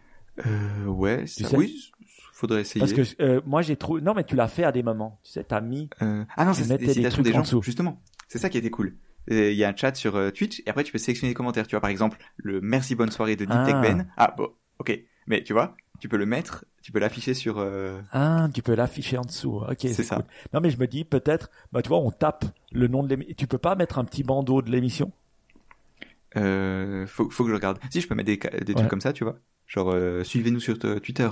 Euh, 0.46 0.86
ouais, 0.86 1.24
tu 1.24 1.44
sais? 1.44 1.56
oui, 1.56 1.92
faudrait 2.32 2.62
essayer. 2.62 2.80
Parce 2.80 2.92
que 2.92 3.22
euh, 3.22 3.40
moi 3.46 3.62
j'ai 3.62 3.76
trouvé, 3.76 4.00
non 4.00 4.14
mais 4.14 4.24
tu 4.24 4.34
l'as 4.34 4.48
fait 4.48 4.64
à 4.64 4.72
des 4.72 4.82
moments, 4.82 5.20
tu 5.22 5.30
sais, 5.30 5.44
t'as 5.44 5.60
mis. 5.60 5.88
Euh... 6.02 6.24
Ah 6.36 6.44
non, 6.44 6.54
c'est 6.54 6.76
des 6.76 6.92
citations 6.92 7.22
des 7.22 7.32
gens, 7.32 7.44
justement. 7.62 8.02
C'est 8.26 8.38
ça 8.38 8.48
qui 8.48 8.58
était 8.58 8.70
cool 8.70 8.96
il 9.28 9.54
y 9.54 9.64
a 9.64 9.68
un 9.68 9.76
chat 9.76 9.94
sur 9.94 10.16
euh, 10.16 10.30
Twitch 10.30 10.60
et 10.60 10.70
après 10.70 10.84
tu 10.84 10.92
peux 10.92 10.98
sélectionner 10.98 11.30
les 11.30 11.34
commentaires. 11.34 11.66
Tu 11.66 11.74
vois 11.74 11.80
par 11.80 11.90
exemple 11.90 12.18
le 12.36 12.60
merci 12.60 12.94
bonne 12.94 13.10
soirée 13.10 13.36
de 13.36 13.44
Deep 13.44 13.54
ah. 13.54 13.80
Ben. 13.80 14.08
Ah 14.16 14.34
bon, 14.36 14.50
ok. 14.78 14.98
Mais 15.26 15.42
tu 15.42 15.52
vois, 15.52 15.76
tu 16.00 16.08
peux 16.08 16.16
le 16.16 16.26
mettre, 16.26 16.64
tu 16.82 16.92
peux 16.92 16.98
l'afficher 16.98 17.34
sur. 17.34 17.58
Euh... 17.58 18.00
Ah, 18.12 18.48
tu 18.52 18.62
peux 18.62 18.74
l'afficher 18.74 19.18
en 19.18 19.22
dessous. 19.22 19.62
Ok. 19.68 19.80
C'est 19.80 20.02
ça. 20.02 20.22
Non 20.52 20.60
mais 20.60 20.70
je 20.70 20.78
me 20.78 20.86
dis 20.86 21.04
peut-être, 21.04 21.50
bah 21.72 21.82
tu 21.82 21.88
vois, 21.88 21.98
on 21.98 22.10
tape 22.10 22.44
le 22.72 22.88
nom 22.88 23.02
de 23.02 23.08
l'émission. 23.08 23.34
Tu 23.36 23.46
peux 23.46 23.58
pas 23.58 23.74
mettre 23.74 23.98
un 23.98 24.04
petit 24.04 24.22
bandeau 24.22 24.62
de 24.62 24.70
l'émission? 24.70 25.12
Euh, 26.36 27.06
faut, 27.06 27.28
faut 27.30 27.44
que 27.44 27.50
je 27.50 27.54
regarde. 27.54 27.78
Si 27.90 28.00
je 28.00 28.08
peux 28.08 28.14
mettre 28.14 28.28
des, 28.28 28.64
des 28.64 28.74
trucs 28.74 28.88
comme 28.88 29.00
ça, 29.00 29.12
tu 29.12 29.24
vois. 29.24 29.38
Genre 29.66 29.90
euh, 29.92 30.24
suivez-nous 30.24 30.60
sur 30.60 30.78
Twitter. 30.78 31.28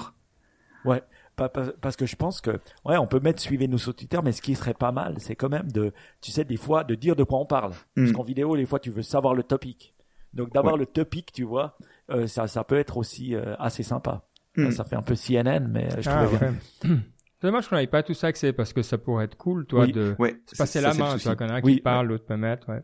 Ouais 0.85 1.03
parce 1.47 1.97
que 1.97 2.07
je 2.07 2.17
pense 2.17 2.41
que 2.41 2.51
ouais 2.85 2.97
on 2.97 3.07
peut 3.07 3.21
mettre 3.21 3.41
suivez-nous 3.41 3.79
sur 3.79 3.95
Twitter 3.95 4.19
mais 4.25 4.33
ce 4.33 4.43
qui 4.43 4.57
serait 4.57 4.75
pas 4.75 4.91
mal 4.91 5.17
c'est 5.19 5.37
quand 5.37 5.49
même 5.49 5.71
de 5.71 5.93
tu 6.21 6.33
sais 6.33 6.45
des 6.45 6.57
fois 6.57 6.83
de 6.83 6.97
dire 6.97 7.15
de 7.15 7.23
quoi 7.23 7.39
on 7.39 7.47
parle. 7.47 7.73
Parce 7.95 8.11
hmm. 8.11 8.13
qu'en 8.13 8.23
vidéo 8.25 8.57
des 8.57 8.67
fois 8.67 8.81
tu 8.81 8.91
veux 8.91 9.03
savoir 9.03 9.35
le 9.35 9.45
topic. 9.45 9.95
Donc 10.35 10.53
d'avoir 10.53 10.77
le 10.77 10.87
topic 10.87 11.33
tu 11.33 11.45
vois 11.45 11.79
euh, 12.11 12.27
ça 12.27 12.49
ça 12.49 12.65
peut 12.65 12.79
être 12.79 12.97
aussi 12.97 13.37
euh, 13.37 13.55
assez 13.59 13.85
sympa. 13.85 14.25
Hmm. 14.57 14.73
ça, 14.73 14.85
fait 14.85 14.97
un 14.97 15.03
peu 15.03 15.15
CNN 15.15 15.69
mais 15.69 15.89
je 16.01 16.11
ah, 16.11 16.25
trouvais 16.25 16.39
bien. 16.39 16.97
C'est 17.41 17.47
dommage 17.47 17.69
qu'on 17.69 17.77
n'avait 17.77 17.87
pas 17.87 18.03
tout 18.03 18.15
ça 18.15 18.27
accès 18.27 18.53
parce 18.53 18.73
que 18.73 18.83
ça 18.83 18.99
pourrait 18.99 19.27
être 19.27 19.37
cool, 19.37 19.65
toi, 19.65 19.87
de 19.87 20.17
passer 20.57 20.81
la 20.81 20.93
main, 20.93 21.17
tu 21.17 21.25
vois, 21.25 21.37
qu'on 21.37 21.49
a 21.49 21.55
un 21.55 21.61
qui 21.61 21.81
parle, 21.81 22.09
l'autre 22.09 22.25
peut 22.25 22.37
mettre, 22.37 22.69
ouais. 22.69 22.83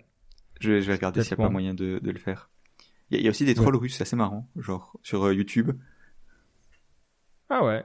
Je, 0.60 0.80
je 0.80 0.86
vais 0.86 0.94
regarder 0.94 1.22
s'il 1.22 1.36
n'y 1.36 1.42
a 1.42 1.46
pas 1.46 1.50
moyen 1.50 1.74
de, 1.74 1.98
de 2.00 2.10
le 2.12 2.18
faire. 2.20 2.50
Il 3.10 3.20
y, 3.20 3.26
a 3.26 3.30
aussi 3.30 3.44
des 3.44 3.54
trolls 3.54 3.76
russes, 3.76 3.96
c'est 3.96 4.02
assez 4.02 4.16
marrant, 4.16 4.48
genre 4.56 4.98
sur 5.02 5.24
euh, 5.24 5.34
YouTube. 5.34 5.72
Ah 7.50 7.64
ouais. 7.64 7.84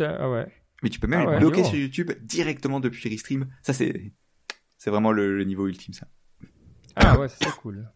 Ah 0.00 0.30
ouais. 0.30 0.46
Mais 0.82 0.90
tu 0.90 1.00
peux 1.00 1.06
même 1.06 1.28
ah 1.28 1.38
bloquer 1.38 1.64
sur 1.64 1.76
YouTube 1.76 2.12
directement 2.22 2.80
depuis 2.80 3.08
Restream. 3.08 3.48
Ça, 3.62 3.72
c'est, 3.72 4.12
c'est 4.76 4.90
vraiment 4.90 5.12
le, 5.12 5.42
niveau 5.44 5.66
ultime, 5.66 5.94
ça. 5.94 6.06
Ah 6.94 7.18
ouais, 7.18 7.28
c'est 7.28 7.50
cool. 7.56 7.88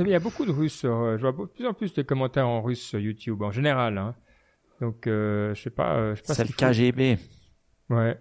Il 0.00 0.08
y 0.08 0.14
a 0.14 0.20
beaucoup 0.20 0.44
de 0.44 0.50
Russes. 0.50 0.82
Euh, 0.84 1.16
je 1.16 1.22
vois 1.22 1.32
de 1.32 1.50
plus 1.50 1.66
en 1.66 1.74
plus 1.74 1.94
de 1.94 2.02
commentaires 2.02 2.48
en 2.48 2.60
russe 2.62 2.82
sur 2.82 2.98
YouTube, 2.98 3.42
en 3.42 3.52
général. 3.52 3.98
Hein. 3.98 4.16
Donc, 4.80 5.06
euh, 5.06 5.54
je 5.54 5.62
sais 5.62 5.70
pas. 5.70 5.96
Euh, 5.96 6.14
je 6.14 6.22
sais 6.22 6.26
pas 6.26 6.34
c'est 6.34 6.44
le 6.44 6.52
KGB. 6.52 7.18
Ouais. 7.88 8.18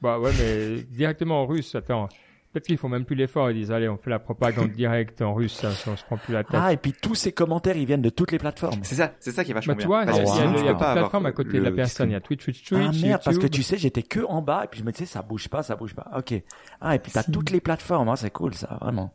Bah 0.00 0.20
ouais, 0.20 0.30
mais 0.38 0.82
directement 0.82 1.42
en 1.42 1.46
russe. 1.46 1.74
Attends. 1.74 2.08
Peut-être 2.56 2.68
qu'ils 2.68 2.78
font 2.78 2.88
même 2.88 3.04
plus 3.04 3.16
l'effort. 3.16 3.50
Ils 3.50 3.58
disent, 3.58 3.70
allez, 3.70 3.86
on 3.86 3.98
fait 3.98 4.08
la 4.08 4.18
propagande 4.18 4.70
directe 4.72 5.20
en 5.20 5.34
russe, 5.34 5.52
ça, 5.52 5.68
on 5.92 5.94
se 5.94 6.02
prend 6.04 6.16
plus 6.16 6.32
la 6.32 6.42
tête. 6.42 6.58
Ah, 6.58 6.72
et 6.72 6.78
puis 6.78 6.94
tous 6.94 7.14
ces 7.14 7.30
commentaires, 7.30 7.76
ils 7.76 7.84
viennent 7.84 8.00
de 8.00 8.08
toutes 8.08 8.32
les 8.32 8.38
plateformes. 8.38 8.80
C'est 8.82 8.94
ça, 8.94 9.12
c'est 9.20 9.32
ça 9.32 9.44
qui 9.44 9.50
est 9.50 9.54
vachement 9.54 9.74
bah, 9.74 9.80
tu 9.82 9.86
vois, 9.86 10.06
bien. 10.06 10.14
il 10.14 10.64
y 10.64 10.68
a, 10.68 10.70
une 10.70 10.78
plateforme 10.78 11.26
à 11.26 11.32
côté 11.32 11.58
de 11.58 11.64
la 11.64 11.70
personne. 11.70 12.08
Il 12.08 12.14
y 12.14 12.16
a 12.16 12.20
Twitch, 12.22 12.42
Twitch, 12.42 12.64
Twitch. 12.64 12.82
Ah 12.82 13.06
merde, 13.06 13.20
parce 13.22 13.36
que 13.36 13.46
tu 13.46 13.62
sais, 13.62 13.76
j'étais 13.76 14.02
que 14.02 14.20
en 14.20 14.40
bas, 14.40 14.62
et 14.64 14.68
puis 14.68 14.80
je 14.80 14.86
me 14.86 14.90
disais, 14.90 15.04
ça 15.04 15.20
bouge 15.20 15.48
pas, 15.48 15.62
ça 15.62 15.76
bouge 15.76 15.94
pas. 15.94 16.10
Ok. 16.16 16.32
Ah, 16.80 16.94
et 16.94 16.98
puis 16.98 17.12
t'as 17.12 17.24
toutes 17.24 17.50
les 17.50 17.60
plateformes, 17.60 18.08
hein, 18.08 18.16
c'est 18.16 18.30
cool, 18.30 18.54
ça, 18.54 18.78
vraiment. 18.80 19.14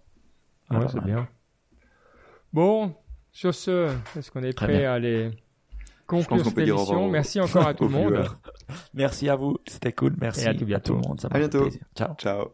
Ah, 0.70 0.78
ouais, 0.78 0.86
c'est 0.92 1.04
bien. 1.04 1.28
Bon, 2.54 2.94
sur 3.32 3.56
ce, 3.56 3.90
est-ce 4.16 4.30
qu'on 4.30 4.44
est 4.44 4.56
prêt 4.56 4.86
à 4.86 4.94
aller 4.94 5.32
conclure 6.06 6.46
cette 6.46 6.58
émission 6.60 7.10
Merci 7.10 7.42
encore 7.42 7.68
à 7.68 7.74
tout 7.74 7.86
le 7.86 7.90
monde. 7.90 8.24
Merci 8.94 9.30
à 9.30 9.36
vous, 9.36 9.58
c'était 9.66 9.94
cool. 9.94 10.14
Merci 10.22 10.46
et 10.46 10.50
à 10.50 10.54
tout 10.54 10.66
bientôt. 10.66 10.94
tout 10.94 11.02
le 11.02 11.08
monde. 11.08 11.20
Ça 11.20 11.30
à 11.32 11.40
bientôt. 11.40 11.70
Ciao. 11.96 12.14
Ciao. 12.18 12.52